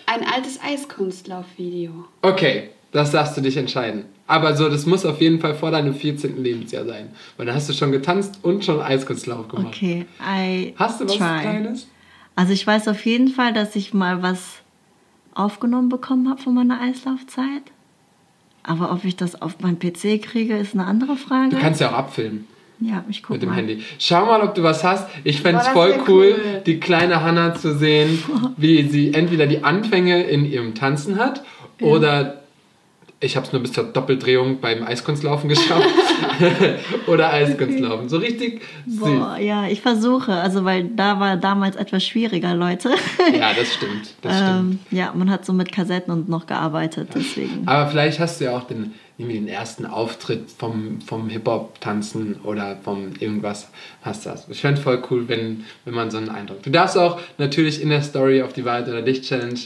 ein 0.05 0.25
altes 0.25 0.59
Eiskunstlaufvideo. 0.61 2.05
Okay, 2.21 2.69
das 2.91 3.11
darfst 3.11 3.37
du 3.37 3.41
dich 3.41 3.57
entscheiden. 3.57 4.05
Aber 4.27 4.55
so, 4.55 4.69
das 4.69 4.85
muss 4.85 5.05
auf 5.05 5.21
jeden 5.21 5.39
Fall 5.39 5.53
vor 5.53 5.71
deinem 5.71 5.93
14. 5.93 6.41
Lebensjahr 6.41 6.85
sein. 6.85 7.11
Weil 7.37 7.45
da 7.45 7.53
hast 7.53 7.69
du 7.69 7.73
schon 7.73 7.91
getanzt 7.91 8.39
und 8.41 8.65
schon 8.65 8.81
Eiskunstlauf 8.81 9.47
gemacht. 9.47 9.67
Okay, 9.67 10.05
I 10.19 10.73
Hast 10.77 10.99
du 10.99 11.05
was 11.05 11.13
try. 11.13 11.41
Kleines? 11.41 11.87
Also 12.35 12.53
ich 12.53 12.65
weiß 12.65 12.87
auf 12.87 13.05
jeden 13.05 13.27
Fall, 13.27 13.53
dass 13.53 13.75
ich 13.75 13.93
mal 13.93 14.23
was 14.23 14.61
aufgenommen 15.35 15.89
bekommen 15.89 16.29
habe 16.29 16.41
von 16.41 16.53
meiner 16.53 16.81
Eislaufzeit. 16.81 17.63
Aber 18.63 18.91
ob 18.91 19.03
ich 19.03 19.15
das 19.15 19.41
auf 19.41 19.59
meinen 19.59 19.77
PC 19.77 20.21
kriege, 20.21 20.57
ist 20.57 20.73
eine 20.73 20.85
andere 20.85 21.17
Frage. 21.17 21.55
Du 21.55 21.61
kannst 21.61 21.81
ja 21.81 21.89
auch 21.89 21.97
abfilmen. 21.97 22.47
Ja, 22.79 23.03
ich 23.09 23.23
gucke 23.23 23.33
mit 23.33 23.43
dem 23.43 23.49
mal. 23.49 23.55
Handy. 23.55 23.83
Schau 23.99 24.25
mal, 24.25 24.41
ob 24.41 24.55
du 24.55 24.63
was 24.63 24.83
hast. 24.83 25.07
Ich 25.23 25.41
fände 25.41 25.61
es 25.61 25.67
voll 25.69 25.95
cool, 26.07 26.35
cool. 26.35 26.61
die 26.65 26.79
kleine 26.79 27.21
Hannah 27.21 27.55
zu 27.55 27.75
sehen, 27.75 28.23
wie 28.57 28.87
sie 28.87 29.13
entweder 29.13 29.47
die 29.47 29.63
Anfänge 29.63 30.23
in 30.23 30.45
ihrem 30.45 30.75
Tanzen 30.75 31.17
hat 31.17 31.43
oder 31.81 32.42
ich 33.23 33.37
habe 33.37 33.45
es 33.45 33.53
nur 33.53 33.61
bis 33.61 33.71
zur 33.71 33.85
Doppeldrehung 33.85 34.59
beim 34.59 34.83
Eiskunstlaufen 34.83 35.47
geschafft 35.47 35.87
oder 37.07 37.31
Eiskunstlaufen. 37.31 38.09
So 38.09 38.17
richtig 38.17 38.61
süß. 38.85 38.99
Boah, 38.99 39.37
ja, 39.37 39.67
ich 39.67 39.81
versuche. 39.81 40.33
Also, 40.33 40.65
weil 40.65 40.89
da 40.89 41.19
war 41.19 41.37
damals 41.37 41.75
etwas 41.75 42.05
schwieriger, 42.05 42.53
Leute. 42.53 42.91
Ja, 43.33 43.53
das 43.53 43.73
stimmt. 43.73 44.13
Das 44.21 44.35
stimmt. 44.35 44.49
ähm, 44.49 44.79
ja, 44.91 45.13
man 45.15 45.29
hat 45.29 45.45
so 45.45 45.53
mit 45.53 45.71
Kassetten 45.71 46.13
und 46.13 46.29
noch 46.29 46.45
gearbeitet, 46.45 47.09
deswegen. 47.15 47.65
Aber 47.65 47.89
vielleicht 47.89 48.19
hast 48.19 48.39
du 48.39 48.45
ja 48.45 48.57
auch 48.57 48.65
den, 48.65 48.93
irgendwie 49.17 49.37
den 49.37 49.47
ersten 49.47 49.85
Auftritt 49.85 50.51
vom, 50.51 50.99
vom 51.01 51.29
Hip-Hop-Tanzen 51.29 52.35
oder 52.43 52.77
vom 52.83 53.13
irgendwas 53.19 53.69
hast 54.01 54.25
das. 54.25 54.47
Ich 54.49 54.61
fände 54.61 54.81
voll 54.81 55.01
cool, 55.09 55.27
wenn, 55.29 55.63
wenn 55.85 55.93
man 55.93 56.11
so 56.11 56.17
einen 56.17 56.29
Eindruck. 56.29 56.63
Du 56.63 56.69
darfst 56.69 56.97
auch 56.97 57.19
natürlich 57.37 57.81
in 57.81 57.89
der 57.89 58.03
Story 58.03 58.41
auf 58.41 58.53
die 58.53 58.65
Wahrheit 58.65 58.89
oder 58.89 59.01
Dich-Challenge 59.01 59.59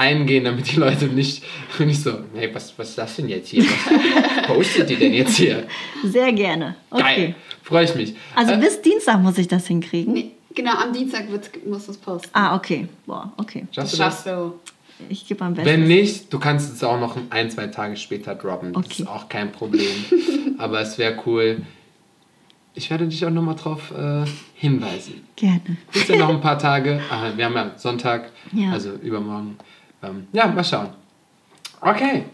eingehen, 0.00 0.44
damit 0.44 0.72
die 0.72 0.76
Leute 0.76 1.06
nicht, 1.06 1.44
nicht 1.78 2.02
so, 2.02 2.12
hey, 2.34 2.48
was, 2.52 2.72
was 2.78 2.88
ist 2.90 2.98
das 2.98 3.16
denn 3.16 3.28
jetzt 3.28 3.48
hier? 3.50 3.64
Was 3.64 4.46
postet 4.46 4.88
die 4.90 4.96
denn 4.96 5.12
jetzt 5.12 5.36
hier? 5.36 5.64
Sehr 6.04 6.32
gerne. 6.32 6.74
Okay. 6.90 7.02
Geil, 7.02 7.34
freue 7.62 7.84
ich 7.84 7.94
mich. 7.94 8.14
Also 8.34 8.52
Äh, 8.54 8.56
bis 8.58 8.80
Dienstag 8.80 9.20
muss 9.20 9.36
ich 9.38 9.46
das 9.48 9.66
hinkriegen. 9.66 10.12
Nee, 10.14 10.30
genau, 10.54 10.72
am 10.72 10.92
Dienstag 10.92 11.30
wird's, 11.30 11.50
musst 11.66 11.88
du 11.88 11.92
es 11.92 11.98
posten. 11.98 12.30
Ah, 12.32 12.56
okay. 12.56 12.88
Boah, 13.06 13.32
okay. 13.36 13.66
schaffst 13.72 13.76
Das 13.76 13.90
du 13.92 13.96
das? 13.98 14.06
schaffst 14.14 14.26
du. 14.26 14.54
Ich 15.08 15.26
gebe 15.26 15.42
mein 15.44 15.54
Bestes. 15.54 15.72
Wenn 15.72 15.86
nicht, 15.88 16.32
du 16.32 16.38
kannst 16.38 16.74
es 16.74 16.84
auch 16.84 17.00
noch 17.00 17.16
ein, 17.30 17.50
zwei 17.50 17.68
Tage 17.68 17.96
später 17.96 18.34
droppen. 18.34 18.72
Das 18.72 18.84
Okay. 18.84 19.02
ist 19.02 19.08
auch 19.08 19.28
kein 19.28 19.50
Problem. 19.52 19.88
Aber 20.58 20.80
es 20.80 20.98
wäre 20.98 21.16
cool. 21.26 21.62
Ich 22.74 22.88
werde 22.90 23.06
dich 23.08 23.24
auch 23.24 23.30
nochmal 23.30 23.56
drauf 23.56 23.92
äh, 23.96 24.24
hinweisen. 24.54 25.22
Gerne. 25.36 25.76
Ist 25.92 26.08
ja 26.08 26.16
noch 26.16 26.28
ein 26.28 26.40
paar 26.40 26.58
Tage. 26.58 27.00
Ah, 27.10 27.30
wir 27.34 27.44
haben 27.46 27.54
ja 27.54 27.72
Sonntag, 27.76 28.30
Ja. 28.52 28.72
also 28.72 28.90
übermorgen. 28.92 29.56
Ähm, 30.02 30.26
ja, 30.32 30.46
mal 30.46 30.64
schauen. 30.64 30.90
Okay. 31.80 32.24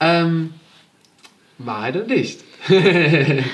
Ähm, 0.00 0.54
Wahrheit 1.58 1.96
oder 1.96 2.06
Dicht? 2.06 2.40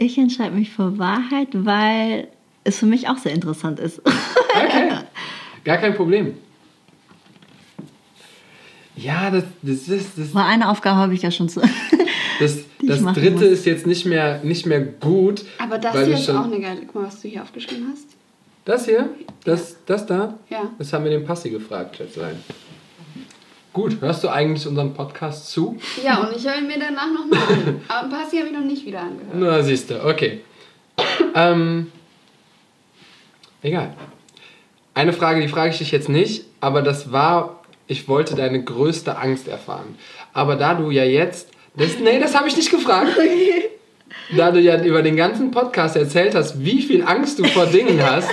Ich 0.00 0.16
entscheide 0.16 0.54
mich 0.54 0.70
für 0.70 0.96
Wahrheit, 0.98 1.48
weil 1.52 2.28
es 2.64 2.78
für 2.78 2.86
mich 2.86 3.08
auch 3.08 3.18
sehr 3.18 3.32
interessant 3.32 3.80
ist. 3.80 4.00
Okay. 4.06 4.90
Gar 5.64 5.78
kein 5.78 5.94
Problem. 5.94 6.34
Ja, 8.94 9.30
das, 9.30 9.44
das 9.62 9.88
ist. 9.88 10.16
Das, 10.16 10.34
Weil 10.34 10.44
eine 10.44 10.68
Aufgabe 10.68 10.96
habe 10.98 11.14
ich 11.14 11.22
ja 11.22 11.30
schon 11.30 11.48
zu. 11.48 11.60
das, 12.40 12.58
das 12.80 13.02
dritte 13.14 13.30
muss. 13.32 13.42
ist 13.42 13.66
jetzt 13.66 13.86
nicht 13.86 14.06
mehr, 14.06 14.40
nicht 14.44 14.66
mehr 14.66 14.80
gut. 14.80 15.44
Aber 15.58 15.78
das 15.78 15.94
hier 16.04 16.14
ist 16.14 16.26
schon- 16.26 16.36
auch 16.36 16.44
eine 16.44 16.60
geile. 16.60 16.80
Guck 16.86 16.94
mal, 16.96 17.06
was 17.06 17.20
du 17.20 17.28
hier 17.28 17.42
aufgeschrieben 17.42 17.88
hast. 17.92 18.06
Das 18.68 18.84
hier? 18.84 19.08
Das, 19.46 19.78
das 19.86 20.04
da? 20.04 20.34
Ja. 20.50 20.70
Das 20.76 20.92
haben 20.92 21.04
wir 21.04 21.10
den 21.10 21.24
Passi 21.24 21.48
gefragt, 21.48 21.96
Schätzlein. 21.96 22.38
Gut, 23.72 23.98
hörst 24.02 24.22
du 24.22 24.28
eigentlich 24.28 24.68
unseren 24.68 24.92
Podcast 24.92 25.50
zu? 25.50 25.78
Ja, 26.04 26.18
und 26.18 26.36
ich 26.36 26.46
höre 26.46 26.58
ihn 26.58 26.66
mir 26.66 26.78
danach 26.78 27.06
nochmal 27.10 27.40
an. 27.48 27.80
Aber 27.88 28.08
Passi 28.10 28.36
habe 28.36 28.48
ich 28.48 28.52
noch 28.52 28.66
nicht 28.66 28.84
wieder 28.84 29.00
angehört. 29.00 29.32
Na, 29.32 29.62
siehst 29.62 29.88
du, 29.88 30.04
okay. 30.04 30.42
ähm, 31.34 31.90
egal. 33.62 33.94
Eine 34.92 35.14
Frage, 35.14 35.40
die 35.40 35.48
frage 35.48 35.70
ich 35.70 35.78
dich 35.78 35.90
jetzt 35.90 36.10
nicht, 36.10 36.44
aber 36.60 36.82
das 36.82 37.10
war, 37.10 37.62
ich 37.86 38.06
wollte 38.06 38.34
deine 38.34 38.62
größte 38.62 39.16
Angst 39.16 39.48
erfahren. 39.48 39.96
Aber 40.34 40.56
da 40.56 40.74
du 40.74 40.90
ja 40.90 41.04
jetzt, 41.04 41.52
das, 41.74 41.98
nee, 42.00 42.18
das 42.18 42.36
habe 42.36 42.48
ich 42.48 42.56
nicht 42.56 42.70
gefragt. 42.70 43.16
Da 44.36 44.50
du 44.50 44.60
ja 44.60 44.82
über 44.82 45.02
den 45.02 45.16
ganzen 45.16 45.50
Podcast 45.50 45.96
erzählt 45.96 46.34
hast, 46.34 46.62
wie 46.64 46.82
viel 46.82 47.02
Angst 47.02 47.38
du 47.38 47.44
vor 47.44 47.66
Dingen 47.66 48.02
hast, 48.02 48.28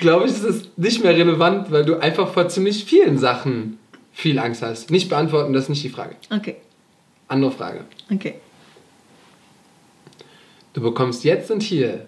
glaube 0.00 0.26
ich, 0.26 0.32
ist 0.32 0.44
es 0.44 0.68
nicht 0.76 1.02
mehr 1.02 1.16
relevant, 1.16 1.72
weil 1.72 1.84
du 1.84 1.96
einfach 2.00 2.32
vor 2.32 2.48
ziemlich 2.48 2.84
vielen 2.84 3.18
Sachen 3.18 3.78
viel 4.12 4.38
Angst 4.38 4.62
hast. 4.62 4.90
Nicht 4.90 5.08
beantworten, 5.08 5.52
das 5.52 5.64
ist 5.64 5.68
nicht 5.70 5.82
die 5.84 5.88
Frage. 5.88 6.14
Okay, 6.30 6.56
Andere 7.26 7.50
Frage. 7.50 7.84
okay. 8.12 8.34
Du 10.74 10.80
bekommst 10.82 11.24
jetzt 11.24 11.50
und 11.50 11.62
hier 11.62 12.06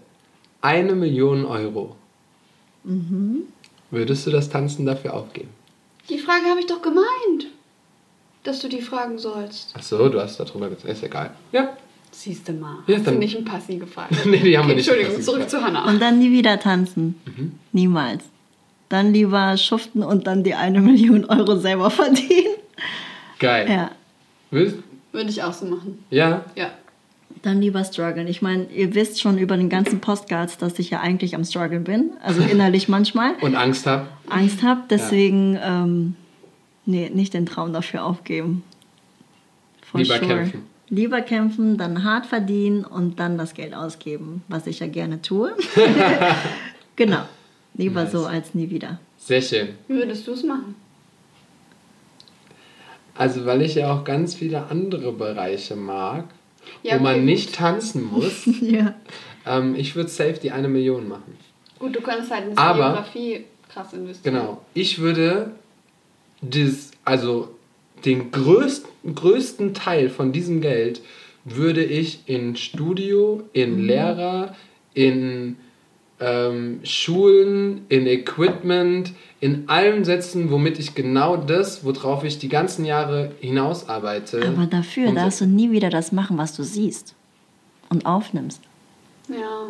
eine 0.60 0.94
Million 0.94 1.44
Euro. 1.44 1.96
Würdest 3.90 4.26
du 4.26 4.30
das 4.30 4.48
Tanzen 4.48 4.86
dafür 4.86 5.14
aufgeben? 5.14 5.48
Die 6.08 6.18
Frage 6.18 6.44
habe 6.46 6.60
ich 6.60 6.66
doch 6.66 6.80
gemeint. 6.80 7.46
Dass 8.44 8.60
du 8.60 8.68
die 8.68 8.80
fragen 8.80 9.18
sollst. 9.18 9.74
Ach 9.76 9.82
so, 9.82 10.08
du 10.08 10.20
hast 10.20 10.38
darüber 10.38 10.68
gesagt. 10.68 10.84
Ist 10.92 11.02
egal. 11.02 11.30
Ja. 11.52 11.76
Siehst 12.22 12.46
du 12.48 12.52
mal. 12.52 12.76
Ja, 12.86 12.96
hast 12.98 13.06
du 13.06 13.12
nicht 13.12 13.34
einen 13.34 13.46
Passi 13.46 13.76
gefragt? 13.76 14.12
Nee, 14.26 14.40
die 14.40 14.58
haben 14.58 14.68
wir 14.68 14.74
okay, 14.74 14.76
nicht 14.76 14.88
Entschuldigung, 14.88 15.22
zurück 15.22 15.36
gefragt. 15.38 15.50
zu 15.52 15.62
Hannah. 15.62 15.88
Und 15.88 16.02
dann 16.02 16.18
nie 16.18 16.30
wieder 16.30 16.60
tanzen. 16.60 17.14
Mhm. 17.24 17.52
Niemals. 17.72 18.24
Dann 18.90 19.14
lieber 19.14 19.56
schuften 19.56 20.02
und 20.02 20.26
dann 20.26 20.44
die 20.44 20.52
eine 20.54 20.82
Million 20.82 21.24
Euro 21.24 21.56
selber 21.56 21.88
verdienen. 22.02 22.56
Geil. 23.38 23.66
Ja. 23.70 23.90
Würdest, 24.50 24.76
Würde 25.12 25.30
ich 25.30 25.42
auch 25.42 25.54
so 25.54 25.64
machen. 25.64 26.04
ja. 26.10 26.44
Ja. 26.56 26.70
Dann 27.42 27.62
lieber 27.62 27.82
strugglen. 27.84 28.26
Ich 28.26 28.42
meine, 28.42 28.64
ihr 28.64 28.94
wisst 28.94 29.18
schon 29.18 29.38
über 29.38 29.56
den 29.56 29.70
ganzen 29.70 30.00
Postcards, 30.00 30.58
dass 30.58 30.78
ich 30.78 30.90
ja 30.90 31.00
eigentlich 31.00 31.34
am 31.34 31.44
struggeln 31.44 31.84
bin. 31.84 32.10
Also 32.22 32.42
innerlich 32.52 32.86
manchmal. 32.86 33.32
Und 33.40 33.54
Angst 33.54 33.86
hab? 33.86 34.08
Angst 34.28 34.62
habe. 34.62 34.82
Deswegen, 34.90 35.58
ähm, 35.62 36.16
nee, 36.84 37.08
nicht 37.08 37.32
den 37.32 37.46
Traum 37.46 37.72
dafür 37.72 38.04
aufgeben. 38.04 38.62
For 39.80 40.00
Lieber 40.02 40.18
kämpfen. 40.18 40.64
Lieber 40.90 41.20
kämpfen, 41.20 41.76
dann 41.78 42.02
hart 42.02 42.26
verdienen 42.26 42.84
und 42.84 43.20
dann 43.20 43.38
das 43.38 43.54
Geld 43.54 43.74
ausgeben, 43.74 44.42
was 44.48 44.66
ich 44.66 44.80
ja 44.80 44.88
gerne 44.88 45.22
tue. 45.22 45.52
genau. 46.96 47.22
Lieber 47.74 48.02
Nice. 48.02 48.12
so 48.12 48.26
als 48.26 48.54
nie 48.54 48.70
wieder. 48.70 48.98
Sehr 49.16 49.40
schön. 49.40 49.68
Wie 49.86 49.94
würdest 49.94 50.26
du 50.26 50.32
es 50.32 50.42
machen? 50.42 50.74
Also, 53.14 53.44
weil 53.46 53.62
ich 53.62 53.74
ja 53.76 53.92
auch 53.92 54.04
ganz 54.04 54.34
viele 54.34 54.66
andere 54.68 55.12
Bereiche 55.12 55.76
mag, 55.76 56.24
Ja, 56.82 56.98
wo 56.98 57.02
man 57.02 57.16
gut. 57.16 57.24
nicht 57.24 57.54
tanzen 57.54 58.04
muss, 58.04 58.46
Ja. 58.60 58.94
ähm, 59.46 59.74
ich 59.76 59.94
würde 59.94 60.08
safe 60.10 60.38
die 60.42 60.50
eine 60.52 60.68
Million 60.68 61.06
machen. 61.08 61.36
Gut, 61.78 61.94
du 61.94 62.00
könntest 62.00 62.30
halt 62.30 62.48
in 62.48 62.54
Biografie 62.54 63.44
krass 63.68 63.92
investieren. 63.92 64.34
Genau. 64.34 64.60
Ich 64.74 64.98
würde 64.98 65.52
das, 66.42 66.90
also 67.04 67.54
den 68.04 68.30
größten, 68.30 69.14
größten 69.14 69.74
Teil 69.74 70.08
von 70.10 70.32
diesem 70.32 70.60
Geld 70.60 71.00
würde 71.44 71.82
ich 71.84 72.20
in 72.26 72.56
Studio, 72.56 73.42
in 73.52 73.78
Lehrer, 73.86 74.54
in 74.94 75.56
ähm, 76.20 76.80
Schulen, 76.82 77.86
in 77.88 78.06
Equipment, 78.06 79.12
in 79.40 79.68
allem 79.70 80.04
setzen, 80.04 80.50
womit 80.50 80.78
ich 80.78 80.94
genau 80.94 81.36
das, 81.38 81.82
worauf 81.84 82.24
ich 82.24 82.38
die 82.38 82.50
ganzen 82.50 82.84
Jahre 82.84 83.32
hinaus 83.40 83.88
arbeite. 83.88 84.46
Aber 84.46 84.66
dafür 84.66 85.04
umsetze. 85.08 85.24
darfst 85.24 85.40
du 85.40 85.46
nie 85.46 85.70
wieder 85.70 85.88
das 85.88 86.12
machen, 86.12 86.36
was 86.36 86.54
du 86.54 86.62
siehst 86.62 87.14
und 87.88 88.04
aufnimmst 88.04 88.60
Ja. 89.28 89.68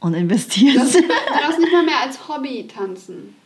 und 0.00 0.14
investierst. 0.14 0.96
Du 0.96 1.02
darfst 1.40 1.60
nicht 1.60 1.72
mal 1.72 1.84
mehr 1.84 2.00
als 2.04 2.28
Hobby 2.28 2.66
tanzen. 2.66 3.36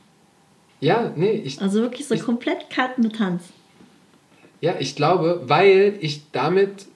Ja, 0.81 1.13
nee, 1.15 1.33
ich, 1.45 1.61
Also 1.61 1.81
wirklich 1.81 2.07
so 2.07 2.15
Ich- 2.15 2.23
komplett 2.23 2.71
cut 2.71 2.97
mit 2.99 3.17
Tanz. 3.17 3.43
Ja, 4.61 4.77
ich 4.79 4.97
glaube, 4.97 5.43
weil 5.47 5.97
ich 6.01 6.31
damit. 6.33 6.87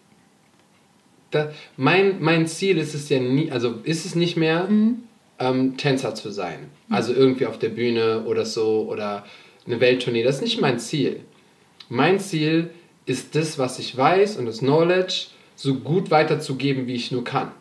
Da, 1.30 1.52
mein, 1.76 2.20
mein 2.20 2.48
Ziel 2.48 2.76
ist 2.76 2.92
es 2.94 3.08
ja 3.08 3.20
nie, 3.20 3.52
also 3.52 3.76
ist 3.84 4.04
es 4.04 4.16
nicht 4.16 4.36
mehr, 4.36 4.68
ähm, 5.38 5.76
Tänzer 5.76 6.14
zu 6.14 6.30
sein. 6.30 6.70
Also 6.88 7.12
irgendwie 7.12 7.46
auf 7.46 7.58
der 7.58 7.68
Bühne 7.68 8.24
oder 8.24 8.44
so 8.44 8.88
oder 8.88 9.24
eine 9.66 9.80
Welttournee. 9.80 10.22
Das 10.22 10.36
ist 10.36 10.42
nicht 10.42 10.60
mein 10.60 10.78
Ziel. 10.78 11.20
Mein 11.88 12.18
Ziel 12.18 12.70
ist 13.06 13.34
das, 13.34 13.58
was 13.58 13.78
ich 13.78 13.96
weiß 13.96 14.36
und 14.36 14.46
das 14.46 14.58
Knowledge 14.58 15.26
so 15.56 15.74
gut 15.74 16.10
weiterzugeben, 16.10 16.86
wie 16.86 16.94
ich 16.94 17.12
nur 17.12 17.24
kann. 17.24 17.52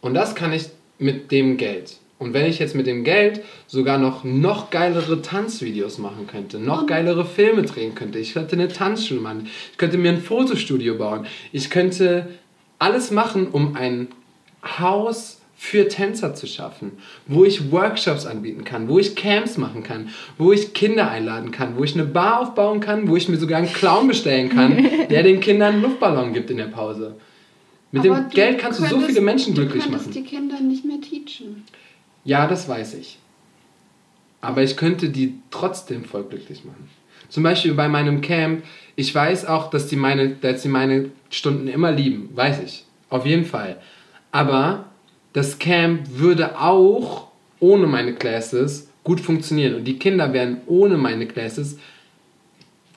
Und 0.00 0.14
das 0.14 0.34
kann 0.34 0.52
ich 0.52 0.66
mit 0.98 1.32
dem 1.32 1.56
Geld. 1.56 1.96
Und 2.18 2.32
wenn 2.32 2.46
ich 2.46 2.58
jetzt 2.58 2.74
mit 2.74 2.86
dem 2.86 3.02
Geld 3.04 3.42
sogar 3.66 3.98
noch, 3.98 4.24
noch 4.24 4.70
geilere 4.70 5.20
Tanzvideos 5.20 5.98
machen 5.98 6.26
könnte, 6.26 6.58
noch 6.58 6.86
geilere 6.86 7.24
Filme 7.24 7.62
drehen 7.62 7.94
könnte, 7.94 8.18
ich 8.18 8.34
könnte 8.34 8.54
eine 8.54 8.68
Tanzschule 8.68 9.20
machen, 9.20 9.48
ich 9.72 9.78
könnte 9.78 9.98
mir 9.98 10.10
ein 10.12 10.20
Fotostudio 10.20 10.96
bauen, 10.96 11.26
ich 11.52 11.70
könnte 11.70 12.28
alles 12.78 13.10
machen, 13.10 13.48
um 13.48 13.74
ein 13.76 14.08
Haus 14.78 15.40
für 15.56 15.88
Tänzer 15.88 16.34
zu 16.34 16.46
schaffen, 16.46 16.92
wo 17.26 17.44
ich 17.44 17.72
Workshops 17.72 18.26
anbieten 18.26 18.64
kann, 18.64 18.88
wo 18.88 18.98
ich 18.98 19.16
Camps 19.16 19.56
machen 19.56 19.82
kann, 19.82 20.10
wo 20.36 20.52
ich 20.52 20.74
Kinder 20.74 21.10
einladen 21.10 21.50
kann, 21.52 21.76
wo 21.76 21.84
ich 21.84 21.94
eine 21.94 22.04
Bar 22.04 22.40
aufbauen 22.40 22.80
kann, 22.80 23.08
wo 23.08 23.16
ich 23.16 23.28
mir 23.28 23.38
sogar 23.38 23.58
einen 23.58 23.72
Clown 23.72 24.08
bestellen 24.08 24.50
kann, 24.50 24.76
der 25.10 25.22
den 25.22 25.40
Kindern 25.40 25.74
einen 25.74 25.82
Luftballon 25.82 26.32
gibt 26.32 26.50
in 26.50 26.58
der 26.58 26.64
Pause. 26.64 27.16
Mit 27.92 28.04
Aber 28.06 28.20
dem 28.20 28.28
du 28.28 28.34
Geld 28.34 28.58
kannst 28.58 28.80
du 28.80 28.86
so 28.86 29.00
viele 29.00 29.20
Menschen 29.20 29.54
glücklich 29.54 29.84
Du 29.84 29.90
könntest 29.90 30.10
machen. 30.10 30.24
die 30.24 30.28
Kinder 30.28 30.60
nicht 30.60 30.84
mehr 30.84 31.00
teachen. 31.00 31.64
Ja, 32.24 32.46
das 32.46 32.68
weiß 32.68 32.94
ich. 32.94 33.18
Aber 34.40 34.62
ich 34.62 34.76
könnte 34.76 35.10
die 35.10 35.34
trotzdem 35.50 36.04
voll 36.04 36.24
glücklich 36.24 36.64
machen. 36.64 36.88
Zum 37.28 37.42
Beispiel 37.42 37.74
bei 37.74 37.88
meinem 37.88 38.20
Camp, 38.20 38.62
ich 38.96 39.14
weiß 39.14 39.46
auch, 39.46 39.70
dass 39.70 39.86
die 39.86 39.96
meine, 39.96 40.36
meine 40.66 41.10
Stunden 41.30 41.68
immer 41.68 41.92
lieben, 41.92 42.30
weiß 42.34 42.62
ich. 42.62 42.84
Auf 43.10 43.26
jeden 43.26 43.44
Fall. 43.44 43.76
Aber 44.32 44.86
das 45.32 45.58
Camp 45.58 46.18
würde 46.18 46.60
auch 46.60 47.28
ohne 47.60 47.86
meine 47.86 48.14
Classes 48.14 48.88
gut 49.02 49.20
funktionieren. 49.20 49.76
Und 49.76 49.84
die 49.84 49.98
Kinder 49.98 50.32
wären 50.32 50.58
ohne 50.66 50.96
meine 50.96 51.26
Classes 51.26 51.78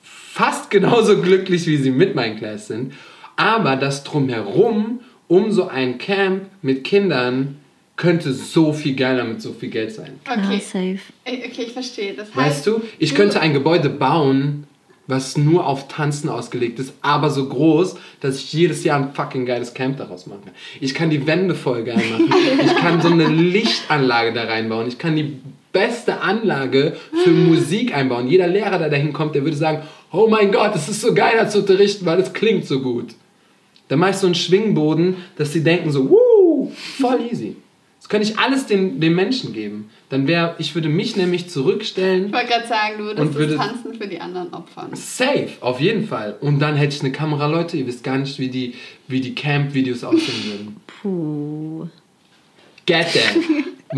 fast 0.02 0.70
genauso 0.70 1.20
glücklich, 1.20 1.66
wie 1.66 1.76
sie 1.76 1.90
mit 1.90 2.14
meinen 2.14 2.36
Classes 2.36 2.68
sind. 2.68 2.92
Aber 3.36 3.76
das 3.76 4.04
drumherum, 4.04 5.00
um 5.26 5.50
so 5.50 5.68
ein 5.68 5.98
Camp 5.98 6.46
mit 6.62 6.84
Kindern, 6.84 7.56
könnte 7.98 8.32
so 8.32 8.72
viel 8.72 8.94
geiler 8.94 9.24
mit 9.24 9.42
so 9.42 9.52
viel 9.52 9.68
Geld 9.68 9.92
sein. 9.92 10.18
Ja, 10.26 10.32
Okay, 10.36 10.60
safe. 10.60 11.00
Ey, 11.24 11.42
okay 11.46 11.64
ich 11.66 11.72
verstehe. 11.72 12.14
Das 12.14 12.28
heißt, 12.28 12.36
Weißt 12.36 12.66
du, 12.66 12.80
ich 12.98 13.14
könnte 13.14 13.40
ein 13.40 13.52
Gebäude 13.52 13.90
bauen, 13.90 14.64
was 15.08 15.36
nur 15.36 15.66
auf 15.66 15.88
Tanzen 15.88 16.28
ausgelegt 16.28 16.78
ist, 16.78 16.92
aber 17.02 17.30
so 17.30 17.48
groß, 17.48 17.96
dass 18.20 18.36
ich 18.38 18.52
jedes 18.52 18.84
Jahr 18.84 18.98
ein 18.98 19.12
fucking 19.14 19.46
geiles 19.46 19.74
Camp 19.74 19.96
daraus 19.98 20.26
machen 20.26 20.42
kann. 20.44 20.54
Ich 20.80 20.94
kann 20.94 21.10
die 21.10 21.26
Wände 21.26 21.54
voll 21.54 21.82
geil 21.84 21.96
machen. 21.96 22.32
Ich 22.64 22.76
kann 22.76 23.00
so 23.02 23.08
eine 23.08 23.26
Lichtanlage 23.26 24.32
da 24.32 24.44
reinbauen. 24.44 24.86
Ich 24.86 24.98
kann 24.98 25.16
die 25.16 25.38
beste 25.72 26.20
Anlage 26.20 26.96
für 27.24 27.30
Musik 27.30 27.94
einbauen. 27.94 28.28
Jeder 28.28 28.46
Lehrer, 28.46 28.78
der 28.78 28.90
da 28.90 28.96
hinkommt, 28.96 29.34
der 29.34 29.44
würde 29.44 29.56
sagen, 29.56 29.82
oh 30.12 30.28
mein 30.28 30.52
Gott, 30.52 30.74
es 30.76 30.88
ist 30.88 31.00
so 31.00 31.12
geil, 31.14 31.34
da 31.36 31.48
zu 31.48 31.58
unterrichten, 31.60 32.06
weil 32.06 32.20
es 32.20 32.32
klingt 32.32 32.66
so 32.66 32.80
gut. 32.80 33.14
Dann 33.88 33.98
mache 33.98 34.10
ich 34.10 34.16
so 34.16 34.26
einen 34.26 34.34
Schwingboden, 34.34 35.16
dass 35.36 35.52
sie 35.52 35.64
denken 35.64 35.90
so, 35.90 36.08
wuh, 36.10 36.70
voll 37.00 37.20
easy. 37.32 37.56
Das 38.08 38.10
könnte 38.10 38.28
ich 38.32 38.38
alles 38.38 38.64
den, 38.66 39.00
den 39.00 39.14
Menschen 39.14 39.52
geben. 39.52 39.90
Dann 40.08 40.26
wäre, 40.26 40.54
ich 40.58 40.74
würde 40.74 40.88
mich 40.88 41.16
nämlich 41.16 41.50
zurückstellen 41.50 42.28
ich 42.28 42.32
wollte 42.32 42.46
gerade 42.46 42.66
sagen, 42.66 42.94
du 42.96 43.04
würdest 43.04 43.20
Und 43.28 43.34
würde- 43.34 43.56
das 43.56 43.66
Tanzen 43.66 43.94
für 43.94 44.06
die 44.08 44.18
anderen 44.18 44.52
opfern. 44.54 44.88
Safe, 44.94 45.48
auf 45.60 45.78
jeden 45.78 46.06
Fall. 46.08 46.36
Und 46.40 46.58
dann 46.60 46.76
hätte 46.76 46.94
ich 46.96 47.02
eine 47.02 47.12
Kamera, 47.12 47.46
Leute, 47.46 47.76
ihr 47.76 47.86
wisst 47.86 48.02
gar 48.02 48.16
nicht, 48.16 48.38
wie 48.38 48.48
die, 48.48 48.74
wie 49.08 49.20
die 49.20 49.34
Camp-Videos 49.34 50.04
aussehen 50.04 50.44
würden. 50.46 50.76
Puh. 51.02 51.88
Get 52.86 53.08
that. 53.12 53.36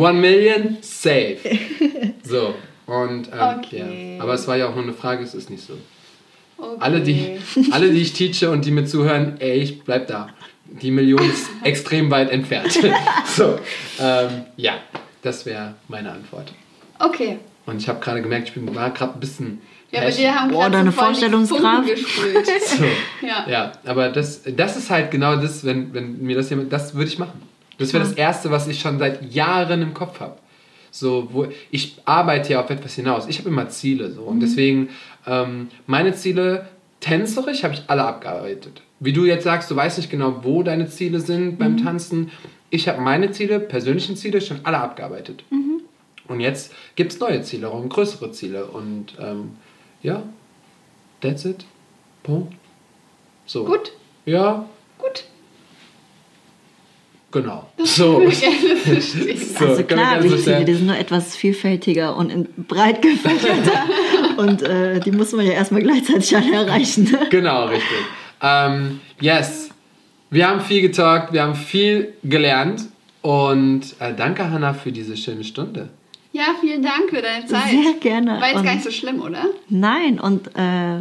One 0.00 0.18
million, 0.20 0.78
safe. 0.80 1.36
So, 2.24 2.54
und 2.86 3.28
ähm, 3.32 3.58
Okay. 3.58 4.16
ja. 4.16 4.22
Aber 4.24 4.34
es 4.34 4.48
war 4.48 4.56
ja 4.56 4.68
auch 4.68 4.74
nur 4.74 4.82
eine 4.82 4.92
Frage, 4.92 5.22
es 5.22 5.34
ist 5.34 5.48
nicht 5.50 5.64
so. 5.64 5.74
Okay. 6.58 6.76
Alle 6.80 7.00
die, 7.00 7.38
alle, 7.70 7.92
die 7.92 8.00
ich 8.00 8.12
teache 8.12 8.50
und 8.50 8.64
die 8.64 8.72
mir 8.72 8.84
zuhören, 8.86 9.36
ey, 9.38 9.60
ich 9.60 9.84
bleib 9.84 10.08
da. 10.08 10.28
Die 10.82 10.90
Million 10.90 11.20
ist 11.28 11.48
extrem 11.64 12.10
weit 12.10 12.30
entfernt. 12.30 12.72
so, 13.26 13.58
ähm, 14.00 14.44
ja, 14.56 14.74
das 15.22 15.44
wäre 15.46 15.74
meine 15.88 16.12
Antwort. 16.12 16.52
Okay. 16.98 17.38
Und 17.66 17.78
ich 17.78 17.88
habe 17.88 18.00
gerade 18.00 18.22
gemerkt, 18.22 18.48
ich 18.48 18.54
bin, 18.54 18.74
war 18.74 18.90
gerade 18.90 19.14
ein 19.14 19.20
bisschen. 19.20 19.60
Ja, 19.90 20.00
bei 20.00 20.06
passion- 20.06 20.22
dir 20.22 20.34
haben 20.34 20.50
Boah, 20.50 20.60
gerade 20.62 20.72
deine 20.78 20.92
voll 20.92 21.08
die 21.08 21.20
Vorstellungskraft. 21.20 21.88
So. 22.66 22.84
ja. 23.26 23.46
Ja, 23.48 23.72
aber 23.84 24.08
das, 24.10 24.42
das 24.44 24.76
ist 24.76 24.90
halt 24.90 25.10
genau 25.10 25.36
das, 25.36 25.64
wenn, 25.64 25.92
wenn 25.92 26.22
mir 26.22 26.36
das 26.36 26.50
jemand, 26.50 26.72
das 26.72 26.94
würde 26.94 27.08
ich 27.10 27.18
machen. 27.18 27.42
Das 27.78 27.92
wäre 27.92 28.04
das 28.04 28.12
Erste, 28.12 28.50
was 28.50 28.68
ich 28.68 28.78
schon 28.80 28.98
seit 28.98 29.32
Jahren 29.32 29.82
im 29.82 29.94
Kopf 29.94 30.20
habe. 30.20 30.36
So, 30.92 31.28
wo 31.32 31.46
ich 31.70 31.96
arbeite 32.04 32.52
ja 32.52 32.60
auf 32.60 32.68
etwas 32.70 32.94
hinaus. 32.94 33.26
Ich 33.28 33.38
habe 33.38 33.48
immer 33.48 33.68
Ziele 33.68 34.10
so 34.12 34.22
und 34.22 34.40
deswegen 34.40 34.90
ähm, 35.26 35.68
meine 35.86 36.14
Ziele 36.14 36.68
tänzerisch 37.00 37.64
habe 37.64 37.74
ich 37.74 37.82
alle 37.88 38.04
abgearbeitet. 38.04 38.82
Wie 38.98 39.12
du 39.12 39.24
jetzt 39.24 39.44
sagst, 39.44 39.70
du 39.70 39.76
weißt 39.76 39.98
nicht 39.98 40.10
genau, 40.10 40.44
wo 40.44 40.62
deine 40.62 40.88
Ziele 40.88 41.20
sind 41.20 41.58
beim 41.58 41.78
Tanzen. 41.82 42.30
Ich 42.68 42.88
habe 42.88 43.00
meine 43.00 43.30
Ziele, 43.32 43.58
persönlichen 43.58 44.16
Ziele 44.16 44.40
schon 44.40 44.60
alle 44.64 44.78
abgearbeitet. 44.78 45.42
Und 46.28 46.40
jetzt 46.40 46.72
gibt 46.94 47.12
es 47.12 47.18
neue 47.18 47.42
Ziele, 47.42 47.68
auch 47.70 47.88
größere 47.88 48.30
Ziele. 48.30 48.66
Und 48.66 49.14
ähm, 49.18 49.56
ja, 50.02 50.22
that's 51.20 51.44
it. 51.44 51.64
Punkt. 52.22 52.54
So. 53.46 53.64
Gut, 53.64 53.92
Ja, 54.26 54.68
genau. 57.30 57.66
So. 57.84 58.18
Gerne 58.28 58.76
verstehen. 58.76 59.38
So, 59.58 59.66
also 59.66 59.82
klar, 59.84 60.20
die 60.20 60.28
so 60.28 60.34
Ziele, 60.36 60.42
stellen. 60.42 60.66
die 60.66 60.74
sind 60.74 60.86
nur 60.86 60.96
etwas 60.96 61.36
vielfältiger 61.36 62.16
und 62.16 62.30
in 62.30 62.48
breit 62.68 63.02
gefächerter. 63.02 63.84
und 64.36 64.62
äh, 64.62 65.00
die 65.00 65.12
muss 65.12 65.32
man 65.32 65.46
ja 65.46 65.52
erstmal 65.52 65.82
gleichzeitig 65.82 66.36
alle 66.36 66.52
erreichen. 66.52 67.16
Genau, 67.30 67.66
richtig. 67.66 67.98
Ähm, 68.42 69.00
yes. 69.20 69.70
Wir 70.30 70.48
haben 70.48 70.60
viel 70.60 70.82
getalkt, 70.82 71.32
wir 71.32 71.42
haben 71.42 71.54
viel 71.56 72.14
gelernt. 72.22 72.82
Und 73.22 73.96
äh, 73.98 74.14
danke, 74.14 74.50
Hannah, 74.50 74.72
für 74.72 74.92
diese 74.92 75.16
schöne 75.16 75.44
Stunde. 75.44 75.88
Ja, 76.32 76.44
vielen 76.60 76.82
Dank 76.82 77.10
für 77.10 77.20
deine 77.20 77.44
Zeit. 77.46 77.70
Sehr 77.70 77.94
gerne. 78.00 78.40
War 78.40 78.48
jetzt 78.48 78.58
Und- 78.58 78.64
gar 78.64 78.74
nicht 78.74 78.84
so 78.84 78.90
schlimm, 78.90 79.20
oder? 79.20 79.46
Nein, 79.68 80.20
und 80.20 80.48
äh, 80.56 81.00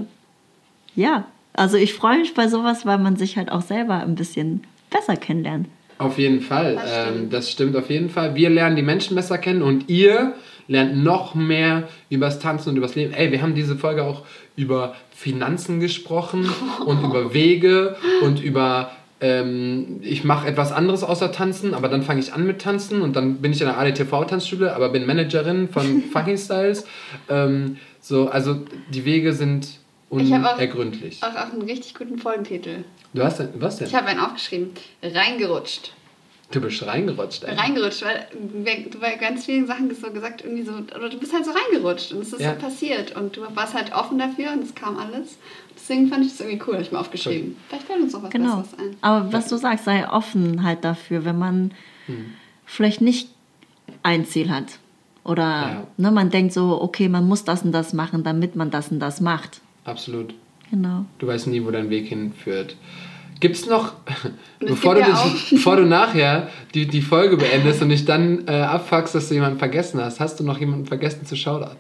ja, 0.96 1.26
also 1.54 1.78
ich 1.78 1.94
freue 1.94 2.20
mich 2.20 2.34
bei 2.34 2.48
sowas, 2.48 2.86
weil 2.86 2.98
man 2.98 3.16
sich 3.16 3.38
halt 3.38 3.52
auch 3.52 3.62
selber 3.62 4.02
ein 4.02 4.16
bisschen 4.16 4.64
besser 4.90 5.16
kennenlernt. 5.16 5.68
Auf 6.00 6.18
jeden 6.18 6.40
Fall. 6.40 6.76
Das 6.76 6.92
ähm, 6.92 7.14
stimmt. 7.14 7.34
das 7.34 7.52
stimmt 7.52 7.76
auf 7.76 7.90
jeden 7.90 8.10
Fall. 8.10 8.34
Wir 8.34 8.50
lernen 8.50 8.78
die 8.78 8.82
Menschen 8.82 9.16
besser 9.16 9.38
kennen 9.38 9.62
und 9.62 9.90
ihr 9.90 10.34
lernt 10.70 11.04
noch 11.04 11.36
mehr 11.36 11.90
übers 12.10 12.40
Tanzen 12.40 12.70
und 12.70 12.78
übers 12.78 12.96
Leben. 12.96 13.14
Ey, 13.14 13.32
wir 13.34 13.42
haben 13.42 13.54
diese 13.54 13.76
Folge 13.76 14.06
auch 14.06 14.24
über 14.56 14.96
Finanzen 15.12 15.82
gesprochen 15.82 16.50
und 16.86 17.04
über 17.04 17.34
Wege 17.34 17.98
und 18.22 18.42
über 18.42 18.92
ähm, 19.20 20.00
ich 20.02 20.24
mache 20.24 20.48
etwas 20.48 20.72
anderes 20.72 21.04
außer 21.04 21.34
Tanzen, 21.34 21.74
aber 21.74 21.90
dann 21.90 22.04
fange 22.04 22.22
ich 22.22 22.32
an 22.32 22.48
mit 22.48 22.62
Tanzen 22.62 23.02
und 23.02 23.18
dann 23.18 23.42
bin 23.42 23.52
ich 23.52 23.60
in 23.60 23.68
der 23.68 23.78
ADTV-Tanzschule, 23.78 24.74
aber 24.74 24.90
bin 24.90 25.06
Managerin 25.06 25.68
von 25.68 26.04
Fucking 26.14 26.38
Styles. 26.38 26.86
Ähm, 27.28 27.76
so, 28.00 28.30
also 28.30 28.62
die 28.94 29.04
Wege 29.04 29.34
sind 29.34 29.79
Ich 30.12 30.34
hab 30.34 30.44
auch- 30.46 30.56
unergründlich. 30.56 31.22
Auch, 31.24 31.36
auch 31.36 31.52
einen 31.54 31.62
richtig 31.62 31.94
guten 31.96 32.18
Folgentitel. 32.18 32.84
Du 33.14 33.24
hast 33.24 33.40
denn, 33.40 33.50
was 33.56 33.78
denn? 33.78 33.88
Ich 33.88 33.96
habe 33.96 34.08
einen 34.08 34.20
aufgeschrieben. 34.20 34.72
Reingerutscht. 35.04 35.94
Du 36.52 36.60
bist 36.62 36.84
reingerutscht, 36.84 37.44
ey. 37.44 37.54
Reingerutscht, 37.56 38.02
weil 38.04 38.26
du 38.90 39.00
bei 39.00 39.16
ganz 39.18 39.46
vielen 39.46 39.68
Sachen 39.68 39.94
so 39.94 40.10
gesagt, 40.12 40.44
irgendwie 40.44 40.64
so, 40.64 40.72
oder 40.98 41.08
du 41.10 41.20
bist 41.20 41.32
halt 41.32 41.46
so 41.46 41.52
reingerutscht 41.52 42.12
und 42.12 42.22
es 42.24 42.34
ist 42.34 42.42
Ja. 42.42 42.56
so 42.56 42.60
passiert 42.60 43.16
und 43.16 43.38
du 43.38 43.42
warst 43.56 43.76
halt 43.76 43.94
offen 43.94 44.18
dafür 44.18 44.54
und 44.54 44.64
es 44.64 44.74
kam 44.74 44.98
alles. 44.98 45.38
Deswegen 45.76 46.08
fand 46.08 46.26
ich 46.26 46.32
das 46.32 46.40
irgendwie 46.42 46.64
cool, 46.66 46.74
habe 46.74 46.84
ich 46.84 46.92
mir 46.92 47.00
aufgeschrieben. 47.00 47.56
Vielleicht 47.68 47.86
fällt 47.86 48.02
uns 48.02 48.14
noch 48.14 48.24
was 48.24 48.32
Genau. 48.32 48.58
Besseres 48.58 48.80
ein. 48.80 48.96
Aber 49.02 49.32
was 49.32 49.48
du 49.48 49.58
sagst, 49.58 49.86
sei 49.86 50.10
offen 50.10 50.64
halt 50.64 50.84
dafür, 50.84 51.24
wenn 51.24 51.38
man 51.38 51.72
Hm. 52.08 52.34
vielleicht 52.66 53.02
nicht 53.02 53.30
ein 54.02 54.26
Ziel 54.26 54.50
hat. 54.50 54.80
Oder 55.24 55.44
Ja. 55.44 55.88
ne, 55.98 56.10
man 56.10 56.32
denkt 56.32 56.54
so, 56.54 56.82
okay, 56.82 57.10
man 57.10 57.28
muss 57.28 57.44
das 57.44 57.62
und 57.62 57.74
das 57.74 57.94
machen, 57.94 58.24
damit 58.24 58.56
man 58.56 58.72
das 58.72 58.90
und 58.92 59.00
das 59.00 59.22
macht. 59.22 59.62
Absolut. 59.90 60.34
Genau. 60.72 61.06
Du 61.18 61.28
weißt 61.28 61.48
nie, 61.48 61.64
wo 61.66 61.72
dein 61.72 61.90
Weg 61.90 62.08
hinführt. 62.08 62.76
Gibt's 63.40 63.66
noch, 63.66 63.94
es 64.60 64.68
bevor 64.70 64.96
gibt 64.96 65.08
du, 65.08 65.12
ja 65.12 65.24
dich, 65.24 65.50
bevor 65.52 65.78
du 65.78 65.86
nachher 65.86 66.50
die, 66.74 66.86
die 66.88 67.02
Folge 67.02 67.38
beendest 67.38 67.82
und 67.82 67.90
dich 67.90 68.06
dann 68.06 68.48
äh, 68.48 68.52
abfuckst, 68.52 69.16
dass 69.16 69.30
du 69.30 69.34
jemanden 69.36 69.58
vergessen 69.58 70.02
hast, 70.02 70.20
hast 70.20 70.40
du 70.40 70.44
noch 70.44 70.60
jemanden 70.60 70.86
vergessen 70.86 71.26
zu 71.26 71.36
schaudern? 71.38 71.78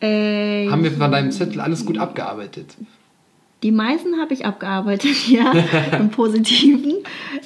Äh, 0.00 0.68
Haben 0.68 0.84
wir 0.84 0.92
von 0.92 1.10
deinem 1.10 1.32
Zettel 1.32 1.60
alles 1.60 1.86
gut 1.86 1.96
abgearbeitet? 1.98 2.76
Die 3.62 3.72
meisten 3.72 4.20
habe 4.20 4.34
ich 4.34 4.44
abgearbeitet, 4.44 5.28
ja, 5.28 5.50
im 5.98 6.10
Positiven. 6.10 6.96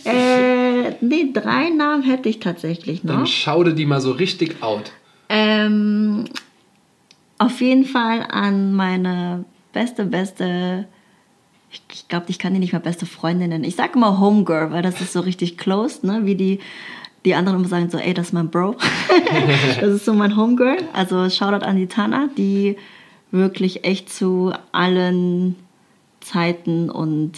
Äh, 0.05 0.91
nee, 1.01 1.31
drei 1.33 1.71
Namen 1.71 2.03
hätte 2.03 2.29
ich 2.29 2.41
tatsächlich 2.41 3.03
Dann 3.05 3.21
noch. 3.21 3.27
schaude 3.29 3.75
die 3.75 3.87
mal 3.87 4.01
so 4.01 4.11
richtig 4.11 4.61
out. 4.63 4.91
Ähm, 5.29 6.25
auf 7.39 7.61
jeden 7.61 7.85
Fall 7.85 8.27
an 8.29 8.75
meine 8.75 9.45
beste, 9.73 10.05
beste, 10.05 10.87
ich, 11.71 11.83
ich 11.93 12.09
glaube, 12.09 12.27
ich 12.29 12.39
kann 12.39 12.55
die 12.55 12.61
nicht 12.61 12.73
mal 12.73 12.79
beste 12.81 13.07
Freundin 13.07 13.51
nennen. 13.51 13.65
Ich 13.65 13.77
sage 13.77 13.93
immer 13.95 14.19
Homegirl, 14.19 14.73
weil 14.73 14.83
das 14.83 15.01
ist 15.01 15.13
so 15.13 15.21
richtig 15.21 15.59
close, 15.59 16.07
ne? 16.07 16.21
Wie 16.25 16.35
die, 16.35 16.61
die 17.25 17.35
anderen 17.35 17.59
immer 17.59 17.69
sagen 17.69 17.91
so, 17.91 17.99
ey, 17.99 18.15
das 18.15 18.29
ist 18.29 18.33
mein 18.33 18.51
Bro. 18.51 18.77
das 19.81 19.95
ist 19.95 20.05
so 20.05 20.15
mein 20.15 20.37
Homegirl. 20.37 20.79
Also 20.93 21.29
Shoutout 21.29 21.65
an 21.65 21.77
die 21.77 21.87
Tana, 21.87 22.29
die 22.37 22.77
wirklich 23.31 23.85
echt 23.85 24.13
zu 24.13 24.53
allen 24.73 25.57
Zeiten 26.21 26.91
und 26.91 27.33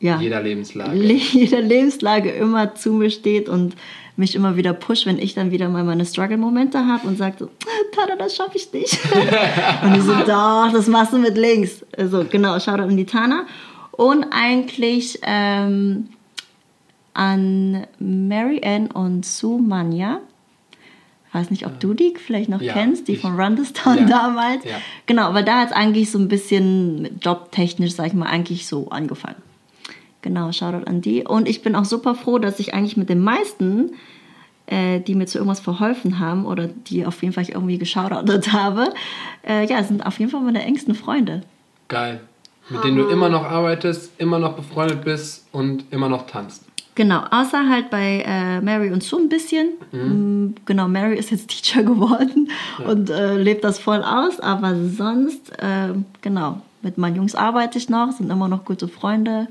ja, 0.00 0.20
Jeder 0.20 0.42
Lebenslage. 0.42 0.98
jeder 1.02 1.62
Lebenslage 1.62 2.30
immer 2.30 2.74
zu 2.74 2.92
mir 2.92 3.10
steht 3.10 3.48
und 3.48 3.74
mich 4.16 4.34
immer 4.34 4.56
wieder 4.56 4.72
pusht, 4.72 5.06
wenn 5.06 5.18
ich 5.18 5.34
dann 5.34 5.50
wieder 5.50 5.68
mal 5.68 5.82
meine 5.84 6.04
Struggle-Momente 6.06 6.86
habe 6.86 7.08
und 7.08 7.18
sagt 7.18 7.40
so, 7.40 7.48
Tada, 7.94 8.16
das 8.16 8.36
schaffe 8.36 8.56
ich 8.56 8.72
nicht. 8.72 8.98
und 9.82 9.94
ich 9.96 10.02
so, 10.02 10.12
doch, 10.26 10.70
das 10.72 10.86
machst 10.86 11.12
du 11.12 11.18
mit 11.18 11.36
links. 11.36 11.84
Also 11.96 12.24
genau, 12.30 12.58
Shoutout 12.60 12.84
an 12.84 12.96
die 12.96 13.06
Tana. 13.06 13.44
Und 13.92 14.26
eigentlich 14.30 15.18
ähm, 15.22 16.08
an 17.12 17.86
Mary 17.98 18.60
Ann 18.64 18.88
und 18.90 19.24
Sue 19.24 19.60
Mania. 19.60 20.20
Weiß 21.32 21.50
nicht, 21.50 21.66
ob 21.66 21.80
du 21.80 21.94
die 21.94 22.14
vielleicht 22.16 22.48
noch 22.48 22.60
Ja, 22.60 22.72
kennst, 22.74 23.08
die 23.08 23.12
ich- 23.14 23.20
von 23.20 23.34
Run 23.40 23.56
This 23.56 23.72
Town 23.72 23.98
Ja, 23.98 24.04
damals. 24.04 24.64
ja. 24.64 24.76
Genau, 25.06 25.22
aber 25.22 25.42
da 25.42 25.60
hat 25.60 25.68
es 25.70 25.72
eigentlich 25.74 26.10
so 26.12 26.18
ein 26.18 26.28
bisschen 26.28 27.18
jobtechnisch, 27.20 27.94
sag 27.94 28.06
ich 28.06 28.12
mal, 28.14 28.26
eigentlich 28.26 28.66
so 28.68 28.88
angefangen. 28.90 29.42
Genau, 30.24 30.52
Shoutout 30.52 30.86
an 30.86 31.02
die. 31.02 31.22
Und 31.22 31.46
ich 31.46 31.60
bin 31.60 31.76
auch 31.76 31.84
super 31.84 32.14
froh, 32.14 32.38
dass 32.38 32.58
ich 32.58 32.72
eigentlich 32.72 32.96
mit 32.96 33.10
den 33.10 33.20
meisten, 33.20 33.90
äh, 34.64 35.00
die 35.00 35.14
mir 35.14 35.26
zu 35.26 35.36
irgendwas 35.36 35.60
verholfen 35.60 36.18
haben 36.18 36.46
oder 36.46 36.66
die 36.66 37.04
auf 37.04 37.22
jeden 37.22 37.34
Fall 37.34 37.42
ich 37.42 37.52
irgendwie 37.52 37.76
geschaudert 37.76 38.50
habe, 38.54 38.94
äh, 39.46 39.66
ja, 39.66 39.84
sind 39.84 40.06
auf 40.06 40.18
jeden 40.18 40.30
Fall 40.30 40.40
meine 40.40 40.62
engsten 40.62 40.94
Freunde. 40.94 41.42
Geil. 41.88 42.22
Mit 42.70 42.82
denen 42.84 42.96
du 42.96 43.04
immer 43.08 43.28
noch 43.28 43.44
arbeitest, 43.44 44.12
immer 44.16 44.38
noch 44.38 44.54
befreundet 44.54 45.04
bist 45.04 45.46
und 45.52 45.84
immer 45.90 46.08
noch 46.08 46.26
tanzt. 46.26 46.64
Genau, 46.94 47.20
außer 47.30 47.68
halt 47.68 47.90
bei 47.90 48.24
äh, 48.26 48.62
Mary 48.62 48.90
und 48.90 49.02
Sue 49.02 49.20
ein 49.20 49.28
bisschen. 49.28 49.72
Mm, 49.92 50.54
Genau, 50.64 50.88
Mary 50.88 51.16
ist 51.18 51.32
jetzt 51.32 51.48
Teacher 51.50 51.82
geworden 51.82 52.48
und 52.88 53.10
äh, 53.10 53.36
lebt 53.36 53.62
das 53.62 53.78
voll 53.78 54.02
aus, 54.02 54.40
aber 54.40 54.74
sonst, 54.88 55.52
äh, 55.58 55.92
genau, 56.22 56.62
mit 56.80 56.96
meinen 56.96 57.16
Jungs 57.16 57.34
arbeite 57.34 57.76
ich 57.76 57.90
noch, 57.90 58.12
sind 58.12 58.30
immer 58.30 58.48
noch 58.48 58.64
gute 58.64 58.88
Freunde. 58.88 59.48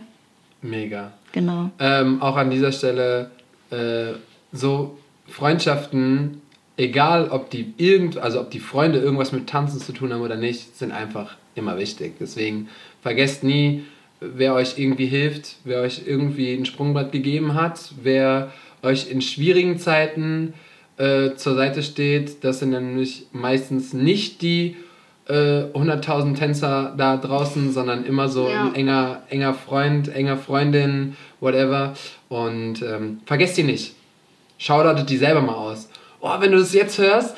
Mega. 0.64 1.14
Genau. 1.32 1.70
Ähm, 1.80 2.22
auch 2.22 2.38
an 2.38 2.50
dieser 2.50 2.72
Stelle 2.72 3.30
äh, 3.70 4.14
so 4.52 4.98
Freundschaften, 5.28 6.42
egal 6.78 7.30
ob 7.30 7.50
die 7.50 7.74
irgend, 7.78 8.18
also 8.18 8.42
ob 8.42 8.50
die 8.50 8.60
Freunde 8.60 9.00
irgendwas 9.00 9.32
mit 9.32 9.48
Tanzen 9.48 9.80
zu 9.80 9.92
tun 9.92 10.14
haben 10.14 10.22
oder 10.22 10.38
nicht, 10.38 10.78
sind 10.78 10.92
einfach 10.92 11.36
immer 11.56 11.78
wichtig. 11.78 12.14
Deswegen 12.20 12.70
vergesst 13.02 13.44
nie, 13.44 13.84
wer 14.20 14.54
euch 14.54 14.78
irgendwie 14.78 15.06
hilft, 15.06 15.58
wer 15.64 15.82
euch 15.82 16.04
irgendwie 16.06 16.54
ein 16.54 16.66
Sprungbrett 16.66 17.12
gegeben 17.12 17.54
hat, 17.54 17.94
wer 18.02 18.52
euch 18.82 19.10
in 19.10 19.22
schwierigen 19.22 19.78
Zeiten 19.78 20.54
äh, 20.98 21.36
zur 21.36 21.56
Seite 21.56 21.84
steht. 21.84 22.44
Das 22.44 22.60
sind 22.60 22.72
nämlich 22.72 23.28
meistens 23.32 23.94
nicht 23.94 24.42
die 24.42 24.78
äh, 25.28 25.64
100.000 25.74 26.36
Tänzer 26.36 26.94
da 26.98 27.18
draußen, 27.18 27.72
sondern 27.72 28.06
immer 28.06 28.28
so 28.30 28.50
Ja. 28.50 28.66
ein 28.66 28.76
enger, 28.76 29.22
enger 29.30 29.54
Freund, 29.54 30.14
enger 30.14 30.38
Freundin, 30.38 31.16
whatever. 31.40 31.94
Und 32.30 32.82
ähm, 32.82 33.22
vergesst 33.26 33.58
die 33.58 33.64
nicht. 33.64 33.96
Shoutoutet 34.58 35.10
die 35.10 35.18
selber 35.18 35.42
mal 35.42 35.56
aus. 35.56 35.90
Oh, 36.20 36.32
wenn 36.40 36.52
du 36.52 36.58
das 36.58 36.74
jetzt 36.74 36.98
hörst, 36.98 37.36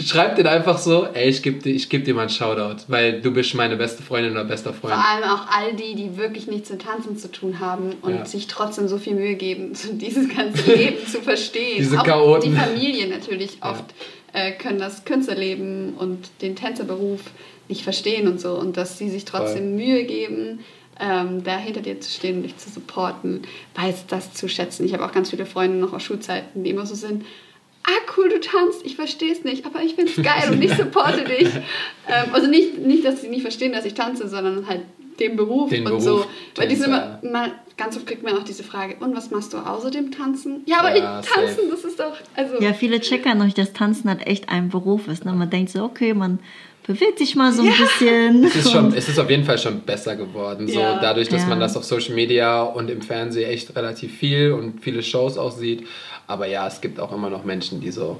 schreib 0.00 0.36
den 0.36 0.46
einfach 0.46 0.78
so, 0.78 1.06
ey, 1.06 1.28
ich 1.28 1.42
geb 1.42 1.62
dir, 1.62 1.70
ich 1.74 1.88
geb 1.88 2.04
dir 2.04 2.14
mal 2.14 2.22
einen 2.22 2.30
Shoutout, 2.30 2.84
weil 2.88 3.20
du 3.20 3.30
bist 3.30 3.54
meine 3.54 3.76
beste 3.76 4.02
Freundin 4.02 4.32
oder 4.32 4.44
bester 4.44 4.72
Freund. 4.72 4.94
Vor 4.94 5.04
allem 5.04 5.24
auch 5.24 5.46
all 5.50 5.74
die, 5.74 5.94
die 5.94 6.16
wirklich 6.16 6.46
nichts 6.46 6.70
mit 6.70 6.82
Tanzen 6.82 7.16
zu 7.16 7.30
tun 7.30 7.60
haben 7.60 7.94
und 8.02 8.14
Ja. 8.14 8.24
sich 8.24 8.46
trotzdem 8.46 8.88
so 8.88 8.98
viel 8.98 9.14
Mühe 9.14 9.34
geben, 9.36 9.72
dieses 9.92 10.28
ganze 10.34 10.72
Leben 10.74 11.06
zu 11.06 11.22
verstehen. 11.22 11.78
Diese 11.78 12.00
auch 12.00 12.04
Chaoten. 12.04 12.50
die 12.52 12.56
Familien 12.56 13.10
natürlich 13.10 13.58
oft 13.62 13.84
äh, 14.32 14.52
können 14.52 14.78
das 14.78 15.04
Künstlerleben 15.04 15.94
und 15.94 16.28
den 16.42 16.56
Tänzerberuf 16.56 17.20
nicht 17.68 17.82
verstehen 17.82 18.28
und 18.28 18.40
so 18.40 18.50
und 18.54 18.76
dass 18.76 18.98
sie 18.98 19.10
sich 19.10 19.24
trotzdem 19.24 19.74
Mühe 19.76 20.04
geben, 20.04 20.60
ähm, 21.00 21.42
da 21.44 21.56
hinter 21.58 21.80
dir 21.80 22.00
zu 22.00 22.10
stehen 22.10 22.36
und 22.36 22.42
dich 22.44 22.56
zu 22.58 22.70
supporten, 22.70 23.42
weiß 23.74 24.06
das 24.08 24.32
zu 24.34 24.48
schätzen. 24.48 24.86
Ich 24.86 24.92
habe 24.94 25.04
auch 25.04 25.12
ganz 25.12 25.30
viele 25.30 25.44
Freunde 25.46 25.76
noch 25.78 25.92
aus 25.92 26.02
Schulzeiten, 26.02 26.64
die 26.64 26.70
immer 26.70 26.86
so 26.86 26.94
sind, 26.94 27.24
ah 27.86 28.12
cool, 28.16 28.28
du 28.28 28.40
tanzt, 28.40 28.80
ich 28.84 28.96
verstehe 28.96 29.32
es 29.32 29.44
nicht, 29.44 29.64
aber 29.64 29.80
ich 29.82 29.94
finde 29.94 30.10
es 30.10 30.22
geil 30.22 30.50
und 30.50 30.62
ich 30.62 30.72
supporte 30.74 31.24
dich. 31.24 31.48
Ähm, 32.08 32.32
also 32.32 32.46
nicht, 32.46 32.78
nicht, 32.78 33.04
dass 33.04 33.20
sie 33.22 33.26
nicht 33.28 33.42
verstehen, 33.42 33.72
dass 33.72 33.84
ich 33.84 33.94
tanze, 33.94 34.28
sondern 34.28 34.68
halt 34.68 34.82
den 35.18 35.34
Beruf 35.34 35.70
Den 35.70 35.80
und 35.80 35.98
Beruf 35.98 36.02
so. 36.04 36.26
Weil 36.54 36.68
die 36.68 36.76
sind 36.76 36.92
Tänzer. 36.92 37.18
immer, 37.20 37.32
mal, 37.32 37.52
ganz 37.76 37.96
oft 37.96 38.06
kriegt 38.06 38.22
man 38.22 38.34
auch 38.38 38.44
diese 38.44 38.62
Frage, 38.62 38.94
und 39.00 39.16
was 39.16 39.32
machst 39.32 39.52
du 39.52 39.56
außer 39.56 39.90
dem 39.90 40.12
Tanzen? 40.12 40.62
Ja, 40.66 40.78
aber 40.78 40.96
Ja, 40.96 41.18
ich 41.20 41.26
tanzen, 41.28 41.56
safe. 41.56 41.68
das 41.68 41.84
ist 41.84 41.98
doch, 41.98 42.12
also... 42.36 42.60
Ja, 42.62 42.74
viele 42.74 43.00
checken 43.00 43.36
noch 43.38 43.44
nicht, 43.44 43.58
dass 43.58 43.72
Tanzen 43.72 44.08
halt 44.08 44.24
echt 44.24 44.48
ein 44.50 44.68
Beruf 44.68 45.08
ist. 45.08 45.24
Ne? 45.24 45.32
Man 45.32 45.50
denkt 45.50 45.72
so, 45.72 45.82
okay, 45.82 46.14
man 46.14 46.38
bewegt 46.86 47.18
sich 47.18 47.34
mal 47.34 47.52
so 47.52 47.62
ein 47.62 47.72
bisschen. 47.76 48.44
Es 48.44 48.54
ist, 48.54 48.70
schon, 48.70 48.94
es 48.94 49.08
ist 49.08 49.18
auf 49.18 49.28
jeden 49.28 49.42
Fall 49.42 49.58
schon 49.58 49.80
besser 49.80 50.14
geworden. 50.14 50.68
So, 50.68 50.78
Ja. 50.78 51.00
dadurch, 51.00 51.28
dass 51.28 51.42
Ja. 51.42 51.48
man 51.48 51.58
das 51.58 51.76
auf 51.76 51.82
Social 51.82 52.14
Media 52.14 52.62
und 52.62 52.88
im 52.88 53.02
Fernsehen 53.02 53.50
echt 53.50 53.74
relativ 53.74 54.16
viel 54.16 54.52
und 54.52 54.80
viele 54.80 55.02
Shows 55.02 55.36
auch 55.38 55.50
sieht. 55.50 55.84
Aber 56.26 56.46
ja, 56.46 56.66
es 56.66 56.80
gibt 56.80 56.98
auch 57.00 57.12
immer 57.12 57.30
noch 57.30 57.44
Menschen, 57.44 57.80
die 57.80 57.90
so, 57.90 58.18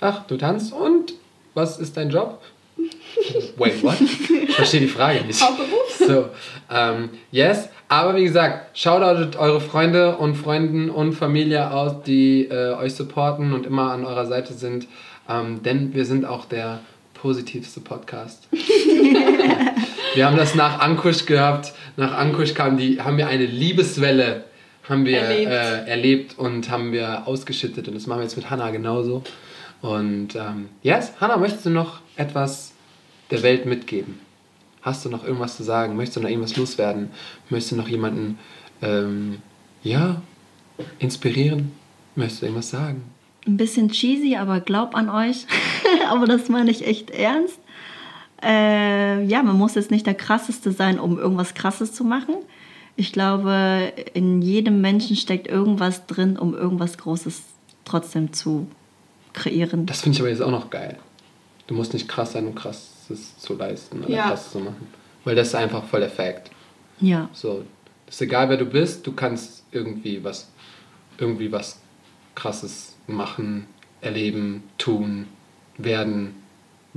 ach, 0.00 0.26
du 0.26 0.36
tanzt 0.36 0.72
und 0.72 1.14
was 1.54 1.78
ist 1.78 1.96
dein 1.96 2.10
Job? 2.10 2.40
Wait, 3.56 3.82
what? 3.82 4.00
Ich 4.00 4.54
verstehe 4.54 4.80
die 4.80 4.88
Frage 4.88 5.24
nicht. 5.24 5.40
Hauptberuf? 5.40 5.96
So, 5.98 6.28
ähm, 6.70 7.10
yes. 7.30 7.68
Aber 7.88 8.16
wie 8.16 8.24
gesagt, 8.24 8.76
shoutoutet 8.76 9.36
eure 9.36 9.60
Freunde 9.60 10.16
und 10.16 10.34
Freunden 10.34 10.90
und 10.90 11.14
Familie 11.14 11.70
aus, 11.70 12.02
die 12.04 12.44
äh, 12.44 12.74
euch 12.74 12.94
supporten 12.94 13.52
und 13.52 13.64
immer 13.64 13.92
an 13.92 14.04
eurer 14.04 14.26
Seite 14.26 14.54
sind. 14.54 14.86
Ähm, 15.28 15.62
denn 15.62 15.94
wir 15.94 16.04
sind 16.04 16.24
auch 16.24 16.44
der 16.46 16.80
positivste 17.14 17.80
Podcast. 17.80 18.48
wir 20.14 20.26
haben 20.26 20.36
das 20.36 20.54
nach 20.54 20.80
Ankusch 20.80 21.26
gehabt. 21.26 21.72
Nach 21.96 22.16
Ankusch 22.16 22.54
kam 22.54 22.76
die, 22.76 23.00
haben 23.00 23.16
wir 23.16 23.28
eine 23.28 23.46
Liebeswelle 23.46 24.44
haben 24.88 25.04
wir 25.04 25.18
Erlebt. 25.18 25.50
Äh, 25.50 25.86
erlebt 25.86 26.38
und 26.38 26.70
haben 26.70 26.92
wir 26.92 27.26
ausgeschüttet. 27.26 27.88
Und 27.88 27.94
das 27.94 28.06
machen 28.06 28.20
wir 28.20 28.24
jetzt 28.24 28.36
mit 28.36 28.50
Hannah 28.50 28.70
genauso. 28.70 29.22
Und 29.82 30.34
ähm, 30.34 30.68
yes, 30.82 31.12
Hannah, 31.20 31.36
möchtest 31.36 31.66
du 31.66 31.70
noch 31.70 32.00
etwas 32.16 32.72
der 33.30 33.42
Welt 33.42 33.66
mitgeben? 33.66 34.20
Hast 34.82 35.04
du 35.04 35.08
noch 35.08 35.24
irgendwas 35.24 35.56
zu 35.56 35.64
sagen? 35.64 35.96
Möchtest 35.96 36.16
du 36.16 36.20
noch 36.20 36.28
irgendwas 36.28 36.56
loswerden? 36.56 37.10
Möchtest 37.50 37.72
du 37.72 37.76
noch 37.76 37.88
jemanden, 37.88 38.38
ähm, 38.82 39.38
ja, 39.82 40.22
inspirieren? 40.98 41.72
Möchtest 42.14 42.42
du 42.42 42.46
irgendwas 42.46 42.70
sagen? 42.70 43.02
Ein 43.46 43.56
bisschen 43.56 43.90
cheesy, 43.90 44.36
aber 44.36 44.60
glaub 44.60 44.94
an 44.94 45.08
euch. 45.08 45.46
aber 46.10 46.26
das 46.26 46.48
meine 46.48 46.70
ich 46.70 46.86
echt 46.86 47.10
ernst. 47.10 47.58
Äh, 48.42 49.24
ja, 49.24 49.42
man 49.42 49.56
muss 49.56 49.74
jetzt 49.74 49.90
nicht 49.90 50.06
der 50.06 50.14
krasseste 50.14 50.70
sein, 50.70 51.00
um 51.00 51.18
irgendwas 51.18 51.54
Krasses 51.54 51.92
zu 51.92 52.04
machen. 52.04 52.36
Ich 52.96 53.12
glaube, 53.12 53.92
in 54.14 54.40
jedem 54.42 54.80
Menschen 54.80 55.16
steckt 55.16 55.46
irgendwas 55.46 56.06
drin, 56.06 56.38
um 56.38 56.54
irgendwas 56.54 56.96
Großes 56.96 57.42
trotzdem 57.84 58.32
zu 58.32 58.66
kreieren. 59.34 59.84
Das 59.86 60.00
finde 60.00 60.16
ich 60.16 60.20
aber 60.20 60.30
jetzt 60.30 60.40
auch 60.42 60.50
noch 60.50 60.70
geil. 60.70 60.98
Du 61.66 61.74
musst 61.74 61.92
nicht 61.92 62.08
krass 62.08 62.32
sein, 62.32 62.46
um 62.46 62.54
krasses 62.54 63.36
zu 63.38 63.54
leisten 63.54 64.00
oder 64.02 64.10
Ja. 64.10 64.28
krasses 64.28 64.52
zu 64.52 64.60
machen. 64.60 64.86
Weil 65.24 65.34
das 65.34 65.48
ist 65.48 65.54
einfach 65.54 65.84
voll 65.84 66.00
der 66.00 66.10
Fact. 66.10 66.50
Ja, 67.00 67.28
So, 67.34 67.64
ist 68.08 68.22
egal, 68.22 68.48
wer 68.48 68.56
du 68.56 68.64
bist, 68.64 69.06
du 69.06 69.12
kannst 69.12 69.64
irgendwie 69.72 70.22
was 70.24 70.48
irgendwie 71.18 71.50
was 71.52 71.80
Krasses 72.34 72.94
machen, 73.06 73.66
erleben, 74.00 74.62
tun, 74.78 75.26
werden. 75.76 76.34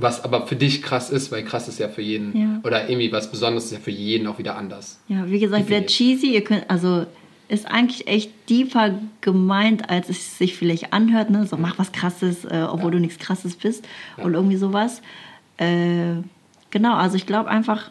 Was 0.00 0.24
aber 0.24 0.46
für 0.46 0.56
dich 0.56 0.82
krass 0.82 1.10
ist, 1.10 1.30
weil 1.32 1.44
krass 1.44 1.68
ist 1.68 1.78
ja 1.78 1.88
für 1.88 2.02
jeden. 2.02 2.36
Ja. 2.36 2.60
Oder 2.64 2.88
irgendwie 2.88 3.12
was 3.12 3.30
Besonderes 3.30 3.66
ist 3.66 3.72
ja 3.72 3.78
für 3.78 3.90
jeden 3.90 4.26
auch 4.26 4.38
wieder 4.38 4.56
anders. 4.56 4.98
Ja, 5.08 5.28
wie 5.30 5.38
gesagt, 5.40 5.68
sehr 5.68 5.86
cheesy. 5.86 6.32
Ihr 6.34 6.42
könnt, 6.44 6.68
also 6.70 7.06
ist 7.48 7.66
eigentlich 7.66 8.06
echt 8.06 8.30
deeper 8.48 8.94
gemeint, 9.20 9.90
als 9.90 10.08
es 10.08 10.38
sich 10.38 10.54
vielleicht 10.56 10.92
anhört. 10.92 11.30
Ne? 11.30 11.46
So, 11.46 11.56
mach 11.56 11.78
was 11.78 11.90
Krasses, 11.92 12.44
äh, 12.44 12.64
obwohl 12.68 12.86
Ja. 12.86 12.90
du 12.92 13.00
nichts 13.00 13.18
Krasses 13.18 13.56
bist. 13.56 13.84
Und 14.16 14.34
irgendwie 14.34 14.56
sowas. 14.56 15.02
Äh, 15.56 16.22
genau, 16.70 16.94
also 16.94 17.16
ich 17.16 17.26
glaube 17.26 17.50
einfach, 17.50 17.90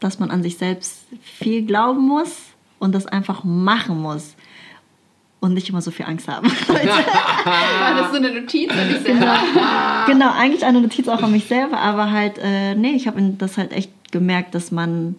dass 0.00 0.18
man 0.20 0.30
an 0.30 0.42
sich 0.42 0.56
selbst 0.58 1.06
viel 1.22 1.66
glauben 1.66 2.06
muss 2.06 2.36
und 2.78 2.94
das 2.94 3.06
einfach 3.06 3.42
machen 3.44 4.00
muss. 4.00 4.34
Und 5.44 5.52
nicht 5.52 5.68
immer 5.68 5.82
so 5.82 5.90
viel 5.90 6.06
Angst 6.06 6.26
haben. 6.26 6.50
War 6.68 7.94
das 7.98 8.10
so 8.10 8.16
eine 8.16 8.32
Notiz 8.32 8.70
an 8.70 8.88
dich 8.88 9.00
selber? 9.00 9.36
genau, 10.06 10.30
eigentlich 10.32 10.64
eine 10.64 10.80
Notiz 10.80 11.06
auch 11.06 11.22
an 11.22 11.32
mich 11.32 11.44
selber, 11.44 11.76
aber 11.76 12.10
halt, 12.12 12.38
äh, 12.42 12.74
nee, 12.74 12.92
ich 12.92 13.06
habe 13.06 13.20
das 13.36 13.58
halt 13.58 13.72
echt 13.72 13.90
gemerkt, 14.10 14.54
dass 14.54 14.72
man, 14.72 15.16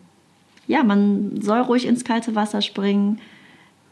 ja, 0.66 0.84
man 0.84 1.40
soll 1.44 1.60
ruhig 1.60 1.86
ins 1.86 2.04
kalte 2.04 2.34
Wasser 2.34 2.64
springen. 2.64 3.22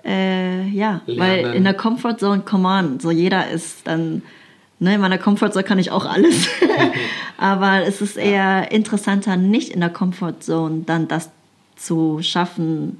Äh, 0.04 0.68
ja, 0.70 1.02
weil 1.06 1.42
Lernen. 1.42 1.54
in 1.54 1.64
der 1.66 1.76
Comfortzone, 1.76 2.42
come 2.42 2.68
on, 2.68 3.00
so 3.00 3.12
jeder 3.12 3.52
ist 3.52 3.86
dann, 3.86 4.24
ne, 4.80 4.96
in 4.96 5.02
meiner 5.02 5.20
Comfortzone 5.20 5.64
kann 5.64 5.78
ich 5.78 5.92
auch 5.92 6.08
alles. 6.08 6.48
aber 7.38 7.84
es 7.84 8.02
ist 8.02 8.18
eher 8.18 8.72
interessanter, 8.72 9.38
nicht 9.38 9.70
in 9.70 9.82
der 9.82 9.92
Comfortzone 9.92 10.82
dann 10.88 11.08
das 11.08 11.30
zu 11.76 12.24
schaffen, 12.24 13.00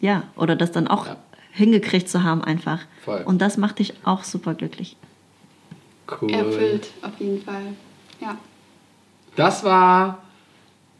ja, 0.00 0.22
oder 0.36 0.56
das 0.56 0.72
dann 0.72 0.88
auch 0.88 1.04
Ja. 1.04 1.16
Hingekriegt 1.58 2.08
zu 2.08 2.22
haben 2.22 2.42
einfach. 2.42 2.80
Voll. 3.04 3.22
Und 3.24 3.42
das 3.42 3.56
macht 3.58 3.80
dich 3.80 3.94
auch 4.04 4.24
super 4.24 4.54
glücklich. 4.54 4.96
Cool. 6.20 6.30
Erfüllt, 6.32 6.88
auf 7.02 7.12
jeden 7.18 7.42
Fall. 7.42 7.74
Ja. 8.20 8.38
Das 9.36 9.62
war 9.64 10.22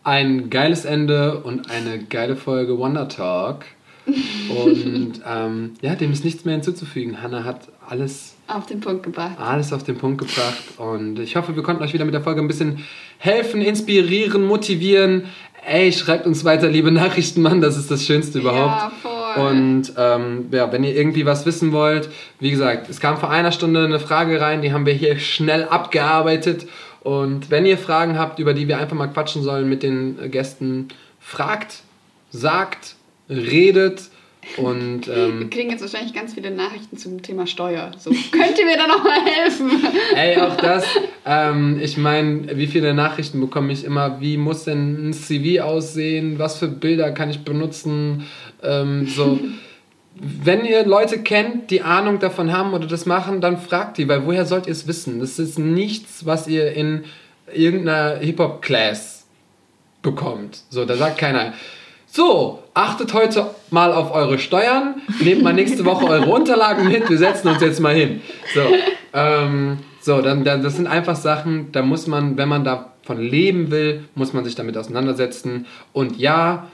ein 0.04 0.50
geiles 0.50 0.84
Ende 0.84 1.38
und 1.42 1.70
eine 1.70 1.98
geile 2.04 2.36
Folge 2.36 2.78
Wonder 2.78 3.08
Talk. 3.08 3.64
Und 4.48 5.20
ähm, 5.26 5.74
ja, 5.82 5.94
dem 5.94 6.12
ist 6.12 6.24
nichts 6.24 6.46
mehr 6.46 6.54
hinzuzufügen. 6.54 7.20
Hannah 7.22 7.44
hat 7.44 7.68
alles, 7.86 8.36
Auf 8.46 8.64
den 8.64 8.80
Punkt 8.80 9.02
gebracht. 9.02 9.38
alles 9.38 9.70
auf 9.74 9.82
den 9.82 9.98
Punkt 9.98 10.16
gebracht. 10.18 10.62
Und 10.78 11.18
ich 11.18 11.36
hoffe, 11.36 11.54
wir 11.54 11.62
konnten 11.62 11.82
euch 11.82 11.92
wieder 11.92 12.06
mit 12.06 12.14
der 12.14 12.22
Folge 12.22 12.40
ein 12.40 12.48
bisschen 12.48 12.82
helfen, 13.18 13.60
inspirieren, 13.60 14.46
motivieren. 14.46 15.24
Ey, 15.66 15.92
schreibt 15.92 16.26
uns 16.26 16.42
weiter, 16.46 16.70
liebe 16.70 16.90
Nachrichten, 16.90 17.42
Mann, 17.42 17.60
das 17.60 17.76
ist 17.76 17.90
das 17.90 18.06
Schönste 18.06 18.38
überhaupt. 18.38 18.80
Ja, 18.80 18.92
voll. 19.02 19.17
Und 19.40 19.92
ähm, 19.96 20.46
ja, 20.50 20.70
wenn 20.72 20.84
ihr 20.84 20.94
irgendwie 20.94 21.26
was 21.26 21.46
wissen 21.46 21.72
wollt, 21.72 22.08
wie 22.40 22.50
gesagt, 22.50 22.88
es 22.88 23.00
kam 23.00 23.18
vor 23.18 23.30
einer 23.30 23.52
Stunde 23.52 23.84
eine 23.84 24.00
Frage 24.00 24.40
rein, 24.40 24.62
die 24.62 24.72
haben 24.72 24.86
wir 24.86 24.94
hier 24.94 25.18
schnell 25.18 25.64
abgearbeitet. 25.64 26.66
Und 27.00 27.50
wenn 27.50 27.64
ihr 27.66 27.78
Fragen 27.78 28.18
habt, 28.18 28.38
über 28.38 28.54
die 28.54 28.68
wir 28.68 28.78
einfach 28.78 28.96
mal 28.96 29.06
quatschen 29.06 29.42
sollen 29.42 29.68
mit 29.68 29.82
den 29.82 30.30
Gästen, 30.30 30.88
fragt, 31.20 31.82
sagt, 32.30 32.96
redet 33.28 34.10
und 34.56 35.06
Wir 35.06 35.16
ähm, 35.16 35.50
kriegen 35.50 35.70
jetzt 35.70 35.82
wahrscheinlich 35.82 36.14
ganz 36.14 36.34
viele 36.34 36.50
Nachrichten 36.50 36.96
zum 36.96 37.22
Thema 37.22 37.46
Steuer. 37.46 37.90
So, 37.98 38.10
könnt 38.32 38.58
ihr 38.58 38.64
mir 38.64 38.76
da 38.76 38.86
nochmal 38.86 39.20
helfen? 39.24 39.70
ey, 40.14 40.38
auch 40.38 40.56
das, 40.56 40.84
ähm, 41.26 41.78
ich 41.82 41.96
meine, 41.96 42.56
wie 42.56 42.66
viele 42.66 42.94
Nachrichten 42.94 43.40
bekomme 43.40 43.72
ich 43.72 43.84
immer, 43.84 44.20
wie 44.20 44.36
muss 44.36 44.64
denn 44.64 45.10
ein 45.10 45.12
CV 45.12 45.62
aussehen, 45.62 46.38
was 46.38 46.58
für 46.58 46.68
Bilder 46.68 47.12
kann 47.12 47.30
ich 47.30 47.40
benutzen, 47.40 48.26
ähm, 48.62 49.06
so. 49.06 49.38
wenn 50.14 50.64
ihr 50.64 50.84
Leute 50.84 51.18
kennt, 51.22 51.70
die 51.70 51.82
Ahnung 51.82 52.18
davon 52.18 52.52
haben 52.52 52.74
oder 52.74 52.86
das 52.86 53.06
machen, 53.06 53.40
dann 53.40 53.58
fragt 53.58 53.98
die, 53.98 54.08
weil 54.08 54.26
woher 54.26 54.46
sollt 54.46 54.66
ihr 54.66 54.72
es 54.72 54.86
wissen? 54.86 55.20
Das 55.20 55.38
ist 55.38 55.58
nichts, 55.58 56.26
was 56.26 56.48
ihr 56.48 56.72
in 56.72 57.04
irgendeiner 57.52 58.18
Hip-Hop-Class 58.18 59.26
bekommt. 60.02 60.60
So, 60.70 60.84
da 60.84 60.96
sagt 60.96 61.18
keiner, 61.18 61.54
so, 62.06 62.62
achtet 62.74 63.12
heute 63.12 63.50
mal 63.70 63.92
auf 63.92 64.14
eure 64.14 64.38
Steuern, 64.38 65.02
nehmt 65.20 65.42
mal 65.42 65.52
nächste 65.52 65.84
Woche 65.84 66.06
eure 66.06 66.30
Unterlagen 66.30 66.88
mit, 66.88 67.08
wir 67.08 67.18
setzen 67.18 67.48
uns 67.48 67.60
jetzt 67.60 67.80
mal 67.80 67.94
hin. 67.94 68.22
So, 68.54 68.62
ähm, 69.12 69.78
so 70.00 70.22
dann, 70.22 70.44
dann, 70.44 70.62
das 70.62 70.76
sind 70.76 70.86
einfach 70.86 71.16
Sachen, 71.16 71.70
da 71.72 71.82
muss 71.82 72.06
man, 72.06 72.38
wenn 72.38 72.48
man 72.48 72.64
davon 72.64 73.20
leben 73.20 73.70
will, 73.70 74.04
muss 74.14 74.32
man 74.32 74.44
sich 74.44 74.54
damit 74.54 74.76
auseinandersetzen. 74.76 75.66
Und 75.92 76.18
ja, 76.18 76.68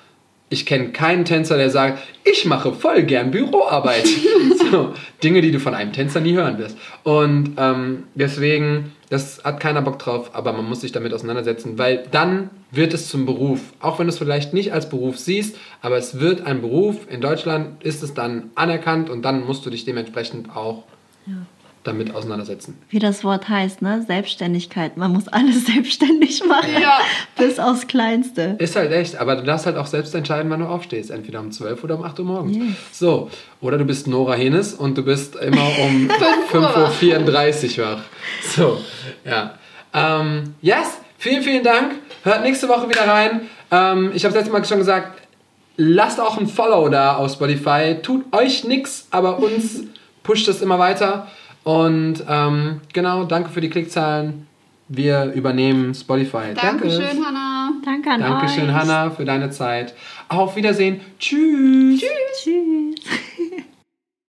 ich 0.55 0.66
kenne 0.66 0.90
keinen 0.90 1.24
Tänzer, 1.24 1.56
der 1.56 1.68
sagt, 1.68 1.98
ich 2.22 2.44
mache 2.44 2.72
voll 2.72 3.02
gern 3.02 3.32
Büroarbeit. 3.32 4.06
so, 4.70 4.94
Dinge, 5.22 5.43
die 5.43 5.51
du 5.51 5.59
von 5.59 5.74
einem 5.74 5.93
Tänzer 5.93 6.20
nie 6.20 6.35
hören 6.35 6.59
wirst. 6.59 6.78
Und 7.02 7.55
ähm, 7.59 8.05
deswegen, 8.14 8.93
das 9.10 9.43
hat 9.43 9.59
keiner 9.59 9.82
Bock 9.82 9.98
drauf, 9.98 10.31
aber 10.32 10.52
man 10.52 10.64
muss 10.64 10.81
sich 10.81 10.93
damit 10.93 11.12
auseinandersetzen, 11.12 11.76
weil 11.76 12.05
dann 12.12 12.51
wird 12.70 12.94
es 12.94 13.09
zum 13.09 13.26
Beruf. 13.26 13.60
Auch 13.81 13.98
wenn 13.98 14.06
du 14.06 14.12
es 14.12 14.18
vielleicht 14.18 14.55
nicht 14.55 14.72
als 14.72 14.89
Beruf 14.89 15.18
siehst, 15.18 15.56
aber 15.82 15.97
es 15.97 16.20
wird 16.20 16.47
ein 16.47 16.60
Beruf. 16.60 17.10
In 17.10 17.20
Deutschland 17.20 17.82
ist 17.82 18.05
es 18.05 18.14
dann 18.14 18.51
anerkannt 18.55 19.10
und 19.10 19.22
dann 19.22 19.44
musst 19.44 19.66
du 19.66 19.70
dich 19.70 19.85
dementsprechend 19.85 20.55
auch 20.55 20.85
damit 21.85 22.15
auseinandersetzen. 22.15 22.78
Wie 22.89 22.98
das 22.98 23.24
Wort 23.24 23.48
heißt, 23.48 23.82
ne? 23.82 24.02
Selbstständigkeit. 24.06 24.97
Man 24.97 25.12
muss 25.12 25.28
alles 25.28 25.66
selbstständig 25.73 26.44
machen. 26.47 26.70
Ja. 26.81 26.98
Bis 27.36 27.59
aufs 27.59 27.86
Kleinste. 27.86 28.56
Ist 28.59 28.74
halt 28.74 28.90
echt, 28.93 29.16
aber 29.16 29.36
du 29.36 29.44
darfst 29.44 29.66
halt 29.66 29.77
auch 29.77 29.86
selbst 29.86 30.15
entscheiden, 30.15 30.51
wann 30.51 30.61
du 30.61 30.66
aufstehst. 30.66 31.11
Entweder 31.11 31.40
um 31.40 31.52
12 31.52 31.85
oder 31.85 31.97
um 31.97 32.05
8 32.05 32.19
Uhr 32.20 32.24
morgens. 32.24 32.56
Yes. 32.56 32.66
So, 32.93 33.31
oder 33.61 33.78
du 33.78 33.85
bist 33.85 34.06
Nora 34.06 34.35
Henes 34.35 34.74
und 34.74 34.98
du 34.98 35.02
bist 35.02 35.36
immer 35.36 35.69
um 35.78 36.11
5 36.51 36.65
5.34 37.01 37.78
Uhr 37.78 37.85
wach. 37.85 38.02
So, 38.43 38.78
ja. 39.24 39.55
Ähm, 39.93 40.55
yes, 40.61 40.98
vielen, 41.19 41.43
vielen 41.43 41.62
Dank. 41.62 41.93
Hört 42.24 42.43
nächste 42.43 42.69
Woche 42.69 42.89
wieder 42.89 43.06
rein. 43.06 43.43
Ähm, 43.70 44.11
ich 44.15 44.24
habe 44.24 44.35
letztes 44.35 44.52
Mal 44.52 44.65
schon 44.65 44.78
gesagt, 44.78 45.20
lasst 45.77 46.20
auch 46.20 46.39
ein 46.39 46.47
Follow 46.47 46.89
da 46.89 47.16
auf 47.16 47.32
Spotify. 47.32 47.97
Tut 48.02 48.24
euch 48.32 48.65
nix, 48.65 49.06
aber 49.11 49.39
uns 49.39 49.85
pusht 50.23 50.48
es 50.48 50.62
immer 50.62 50.78
weiter. 50.78 51.28
Und 51.64 52.24
ähm, 52.28 52.80
genau, 52.92 53.24
danke 53.24 53.50
für 53.50 53.60
die 53.60 53.70
Klickzahlen. 53.70 54.46
Wir 54.88 55.32
übernehmen 55.32 55.94
Spotify. 55.94 56.52
Danke. 56.54 56.88
Dankeschön, 56.88 57.24
Hannah. 57.24 57.72
Danke 57.82 58.10
an 58.10 58.20
Dankeschön, 58.20 58.68
euch. 58.68 58.74
Hannah, 58.74 59.10
für 59.10 59.24
deine 59.24 59.50
Zeit. 59.50 59.94
Auf 60.28 60.56
Wiedersehen. 60.56 61.00
Tschüss. 61.18 62.00
Tschüss. 62.00 62.42
Tschüss. 62.42 63.30